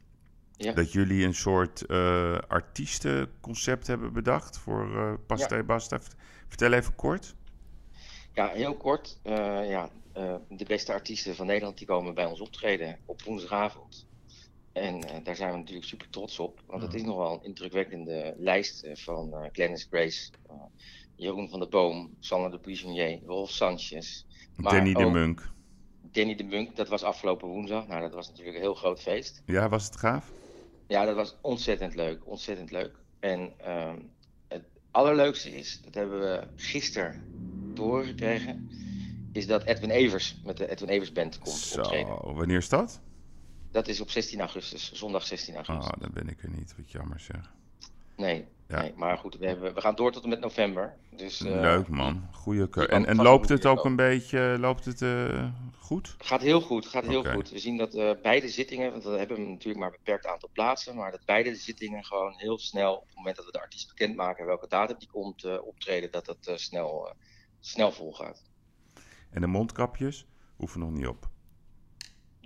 Ja. 0.56 0.74
Dat 0.74 0.92
jullie 0.92 1.26
een 1.26 1.34
soort 1.34 1.88
artiestenconcept 2.48 3.88
hebben 3.88 4.14
bedacht 4.14 4.58
voor 4.58 5.20
Pasta 5.26 5.56
Ja. 5.56 5.64
Basta. 5.64 6.00
Vertel 6.48 6.72
even 6.72 6.96
kort. 6.96 7.36
Ja, 8.34 8.48
heel 8.48 8.76
kort. 8.76 9.20
ja, 9.24 9.90
de 10.50 10.66
beste 10.68 10.94
artiesten 10.94 11.36
van 11.36 11.46
Nederland 11.46 11.78
die 11.78 11.88
komen 11.88 12.14
bij 12.14 12.26
ons 12.26 12.40
optreden 12.40 12.98
op 13.06 13.22
woensdagavond. 13.22 14.08
En 14.72 15.24
daar 15.24 15.36
zijn 15.36 15.52
we 15.52 15.58
natuurlijk 15.58 15.88
super 15.88 16.10
trots 16.10 16.40
op. 16.40 16.62
Want 16.66 16.82
het 16.82 16.94
is 16.94 17.04
nogal 17.04 17.34
een 17.34 17.44
indrukwekkende 17.44 18.36
lijst 18.38 18.88
van 18.94 19.50
Glennis 19.52 19.88
Grace, 19.90 20.32
Jeroen 21.24 21.50
van 21.50 21.60
der 21.60 21.70
Boom, 21.70 22.16
Sander 22.20 22.52
de 22.52 22.60
Buissonnier, 22.60 23.20
Rolf 23.26 23.50
Sanchez. 23.50 24.24
maar 24.56 24.74
Danny 24.74 24.94
de 24.94 25.06
Munk. 25.06 25.52
Danny 26.12 26.36
de 26.36 26.44
Munk, 26.44 26.76
dat 26.76 26.88
was 26.88 27.04
afgelopen 27.04 27.48
woensdag. 27.48 27.88
Nou, 27.88 28.02
dat 28.02 28.14
was 28.14 28.28
natuurlijk 28.28 28.56
een 28.56 28.62
heel 28.62 28.74
groot 28.74 29.02
feest. 29.02 29.42
Ja, 29.46 29.70
was 29.70 29.86
het 29.86 29.98
gaaf? 29.98 30.32
Ja, 30.88 31.06
dat 31.06 31.16
was 31.16 31.36
ontzettend 31.42 31.96
leuk. 31.96 32.28
Ontzettend 32.28 32.72
leuk. 32.72 32.96
En 33.20 33.54
ehm, 33.58 34.00
het 34.48 34.64
allerleukste 34.92 35.56
is, 35.56 35.82
dat 35.82 35.94
hebben 35.94 36.20
we 36.20 36.48
gisteren 36.56 37.24
te 37.76 37.82
horen 37.82 38.06
gekregen, 38.06 38.70
is 39.32 39.48
dat 39.48 39.64
Edwin 39.64 39.90
Evers 39.90 40.42
met 40.44 40.58
de 40.58 40.70
Edwin 40.70 40.90
Evers 40.90 41.12
Band 41.12 41.40
komt 41.40 41.74
optreden. 41.78 42.08
Zo, 42.08 42.34
wanneer 42.34 42.58
is 42.58 42.70
dat? 42.70 43.02
Dat 43.72 43.88
is 43.88 44.02
op 44.02 44.10
16 44.10 44.40
augustus, 44.40 44.92
zondag 44.94 45.26
16 45.26 45.56
augustus. 45.56 45.92
Ah, 45.92 46.00
dan 46.00 46.12
ben 46.14 46.28
ik 46.28 46.44
er 46.44 46.50
niet. 46.50 46.74
Wat 46.78 46.92
jammer 46.92 47.20
zeg. 47.20 47.54
Nee, 48.16 48.46
Ja. 48.68 48.82
nee, 48.82 48.94
maar 48.96 49.18
goed, 49.18 49.38
we, 49.38 49.46
hebben, 49.46 49.74
we 49.74 49.82
gaan 49.82 49.96
door 49.96 50.12
tot 50.12 50.24
en 50.24 50.30
met 50.30 50.40
november. 50.40 50.98
Dus, 51.16 51.42
eh, 51.42 51.52
Leuk 51.52 51.88
man, 51.88 52.28
goede 52.32 52.70
keuze. 52.70 52.90
En, 52.90 53.06
en 53.06 53.16
vast 53.16 53.28
loopt 53.28 53.50
het 53.50 53.66
ook 53.66 53.86
een 53.86 53.96
beetje, 53.96 54.58
loopt 54.60 54.86
het 54.86 55.02
eh, 55.02 55.50
goed? 55.78 56.16
Gaat 56.18 56.42
heel 56.42 56.62
goed, 56.62 56.86
gaat 56.86 57.06
heel 57.06 57.24
goed. 57.24 57.50
We 57.50 57.60
zien 57.60 57.78
dat 57.78 57.94
eh, 57.94 58.12
beide 58.22 58.50
zittingen, 58.50 58.92
want 58.92 59.04
we 59.04 59.10
hebben 59.10 59.50
natuurlijk 59.50 59.80
maar 59.80 59.88
een 59.88 59.98
beperkt 60.04 60.26
aantal 60.26 60.50
plaatsen, 60.54 60.96
maar 60.96 61.12
dat 61.12 61.26
beide 61.26 61.56
zittingen 61.56 62.06
gewoon 62.06 62.34
heel 62.38 62.60
snel, 62.60 62.96
op 62.96 63.08
het 63.08 63.16
moment 63.16 63.36
dat 63.36 63.46
we 63.46 63.52
de 63.52 63.62
artiest 63.62 63.88
bekendmaken 63.88 64.46
welke 64.46 64.68
datum 64.68 65.00
die 65.00 65.08
komt 65.08 65.44
eh, 65.44 65.66
optreden, 65.66 66.12
dat 66.12 66.26
dat 66.26 66.48
eh, 66.48 66.56
snel, 66.56 67.08
eh, 67.08 67.14
snel 67.60 67.92
vol 67.92 68.14
gaat. 68.14 68.44
En 69.30 69.42
de 69.42 69.48
mondkapjes 69.48 70.28
hoeven 70.56 70.80
nog 70.80 70.92
niet 70.92 71.08
op. 71.08 71.30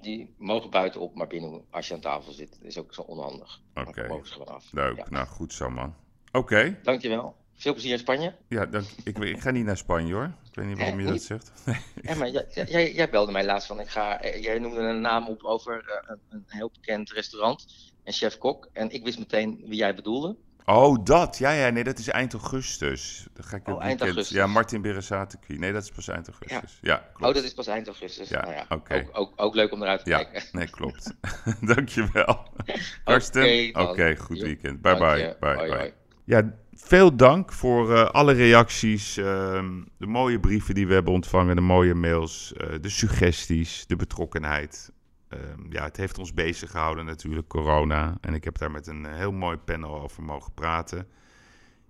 Die 0.02 0.34
mogen 0.38 0.69
buiten 0.69 1.02
op, 1.02 1.15
maar 1.15 1.28
binnen 1.28 1.65
als 1.69 1.88
je 1.88 1.94
aan 1.94 1.99
tafel 1.99 2.32
zit. 2.32 2.57
Is 2.61 2.78
ook 2.78 2.94
zo 2.94 3.02
onhandig. 3.02 3.61
Oké, 3.74 3.91
Dan 4.02 4.07
mogen 4.07 4.28
ze 4.28 4.32
gewoon 4.34 4.48
af. 4.48 4.65
leuk. 4.72 4.98
Ja. 4.98 5.06
Nou, 5.10 5.28
goed 5.28 5.53
zo 5.53 5.69
man. 5.69 5.95
Oké. 6.32 6.80
Dankjewel. 6.84 7.36
Veel 7.53 7.72
plezier 7.74 7.91
in 7.91 7.99
Spanje. 7.99 8.36
Ja, 8.48 8.65
dank, 8.65 8.86
ik, 9.03 9.18
ik 9.18 9.40
ga 9.41 9.52
niet 9.52 9.65
naar 9.65 9.78
Spanje 9.78 10.14
hoor. 10.14 10.34
Ik 10.49 10.56
weet 10.56 10.65
niet 10.65 10.78
waarom 10.78 10.99
Eh, 10.99 11.06
je 11.06 11.11
dat 11.11 11.22
zegt. 11.22 11.52
Ja, 12.02 12.15
maar 12.15 12.30
jij, 12.30 12.94
jij, 12.94 13.10
belde 13.10 13.32
mij 13.32 13.45
laatst 13.45 13.68
van, 13.68 13.80
ik 13.80 13.88
ga, 13.88 14.22
eh, 14.22 14.41
jij 14.44 14.60
noemde 14.60 14.80
een 14.80 15.02
naam 15.02 15.28
op 15.28 15.44
over 15.44 15.84
eh, 15.90 16.10
een, 16.10 16.19
een 16.30 16.44
heel 16.48 16.72
bekend 16.74 17.11
restaurant, 17.11 17.65
en 18.03 18.14
chef-kok. 18.14 18.69
En 18.74 18.90
ik 18.91 19.03
wist 19.03 19.19
meteen 19.19 19.61
wie 19.65 19.78
jij 19.78 19.95
bedoelde. 19.95 20.36
Oh, 20.69 20.98
dat. 21.03 21.38
Ja, 21.38 21.52
ja, 21.52 21.69
nee, 21.69 21.84
dat 21.84 21.99
is 21.99 22.07
eind 22.07 22.34
augustus. 22.34 23.27
Dan 23.34 23.44
ga 23.44 23.56
ik 23.57 23.68
Oh, 23.68 23.84
eind 23.84 24.02
augustus. 24.02 24.35
Ja, 24.38 24.48
Martin 24.48 24.81
Beresateki. 24.81 25.57
Nee, 25.57 25.72
dat 25.73 25.84
is 25.84 25.89
pas 25.91 26.07
eind 26.07 26.27
augustus. 26.27 26.77
Ja, 26.81 26.95
klopt. 27.14 27.30
Oh, 27.30 27.34
dat 27.34 27.44
is 27.44 27.53
pas 27.53 27.68
eind 27.68 27.88
augustus. 27.88 28.30
Ja, 28.30 28.41
nou 28.41 28.53
ja, 28.53 28.65
oké. 28.69 28.95
ook, 28.95 29.10
ook, 29.18 29.34
ook 29.35 29.56
leuk 29.56 29.72
om 29.72 29.81
eruit 29.81 30.03
te 30.03 30.10
Ja, 30.10 30.23
kijken. 30.23 30.44
nee, 30.52 30.69
klopt. 30.69 31.14
Dankjewel. 31.76 32.48
Karsten, 33.03 33.69
oké, 33.76 34.07
dan. 34.07 34.18
goed 34.18 34.38
Jo, 34.38 34.44
weekend. 34.44 34.81
Bye 34.81 34.98
bye. 34.98 35.35
bye, 35.39 35.56
bye. 35.56 35.94
Ja, 36.23 36.53
veel 36.73 37.15
dank 37.15 37.53
voor 37.53 37.95
eh, 37.95 38.06
alle 38.10 38.34
reacties, 38.34 39.18
ehm, 39.18 39.84
de 39.98 40.07
mooie 40.07 40.39
brieven 40.39 40.76
die 40.76 40.88
we 40.88 40.94
hebben 40.94 41.14
ontvangen, 41.14 41.56
de 41.56 41.61
mooie 41.61 41.94
mails, 41.95 42.53
eh, 42.53 42.68
de 42.81 42.89
suggesties, 42.89 43.85
de 43.85 43.95
betrokkenheid. 43.95 44.91
Ehm, 45.29 45.71
ja, 45.71 45.83
het 45.83 45.97
heeft 45.97 46.17
ons 46.17 46.33
bezig 46.33 46.71
gehouden 46.71 47.05
natuurlijk, 47.05 47.47
corona. 47.47 48.17
En 48.21 48.33
ik 48.33 48.43
heb 48.43 48.57
daar 48.57 48.71
met 48.71 48.87
een 48.87 49.05
heel 49.05 49.31
mooi 49.31 49.57
panel 49.57 50.01
over 50.01 50.23
mogen 50.23 50.53
praten. 50.53 51.07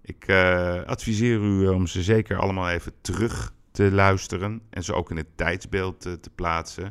Ik 0.01 0.27
eh, 0.27 0.83
adviseer 0.83 1.39
u 1.39 1.65
eh, 1.65 1.71
om 1.71 1.87
ze 1.87 2.03
zeker 2.03 2.37
allemaal 2.37 2.69
even 2.69 2.93
terug 3.01 3.53
te 3.71 3.91
luisteren 3.91 4.61
en 4.69 4.83
ze 4.83 4.93
ook 4.93 5.09
in 5.09 5.17
het 5.17 5.37
tijdsbeeld 5.37 6.05
eh, 6.05 6.13
te 6.13 6.29
plaatsen. 6.29 6.85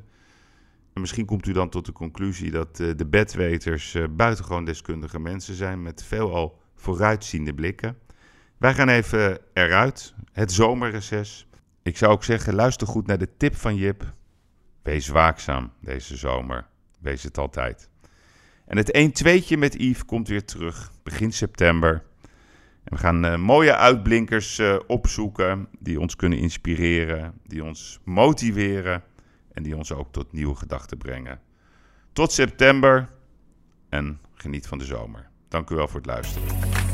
En 0.94 1.01
misschien 1.01 1.27
komt 1.27 1.47
u 1.47 1.52
dan 1.52 1.68
tot 1.68 1.86
de 1.86 1.93
conclusie 1.93 2.51
dat 2.51 2.77
de 2.77 3.06
bedweters 3.06 3.97
buitengewoon 4.10 4.64
deskundige 4.64 5.18
mensen 5.18 5.55
zijn 5.55 5.82
met 5.82 6.05
veelal 6.05 6.59
vooruitziende 6.74 7.55
blikken. 7.55 7.98
Wij 8.56 8.74
gaan 8.74 8.89
even 8.89 9.39
eruit, 9.52 10.14
het 10.32 10.52
zomerreces. 10.52 11.47
Ik 11.82 11.97
zou 11.97 12.12
ook 12.12 12.24
zeggen, 12.24 12.55
luister 12.55 12.86
goed 12.86 13.06
naar 13.06 13.18
de 13.18 13.36
tip 13.36 13.56
van 13.56 13.77
Jip. 13.77 14.14
Wees 14.87 15.09
waakzaam 15.09 15.73
deze 15.81 16.17
zomer. 16.17 16.67
Wees 17.01 17.23
het 17.23 17.39
altijd. 17.39 17.89
En 18.67 18.77
het 18.77 19.23
1-2'tje 19.25 19.59
met 19.59 19.75
Yves 19.75 20.05
komt 20.05 20.29
weer 20.29 20.45
terug, 20.45 20.93
begin 21.03 21.33
september. 21.33 22.05
En 22.85 22.93
we 22.93 22.97
gaan 22.97 23.25
eh, 23.25 23.37
mooie 23.37 23.77
uitblinkers 23.77 24.59
eh, 24.59 24.79
opzoeken 24.87 25.69
die 25.79 26.01
ons 26.01 26.17
kunnen 26.17 26.39
inspireren, 26.39 27.41
die 27.47 27.65
ons 27.65 28.01
motiveren 28.05 29.03
en 29.53 29.63
die 29.63 29.77
ons 29.77 29.93
ook 29.93 30.13
tot 30.13 30.33
nieuwe 30.33 30.55
gedachten 30.55 30.99
brengen. 30.99 31.41
Tot 32.13 32.33
september 32.33 33.09
en 33.89 34.21
geniet 34.35 34.67
van 34.67 34.79
de 34.79 34.85
zomer. 34.85 35.29
Dank 35.49 35.71
u 35.71 35.75
wel 35.75 35.89
voor 35.89 36.01
het 36.01 36.07
luisteren. 36.07 36.86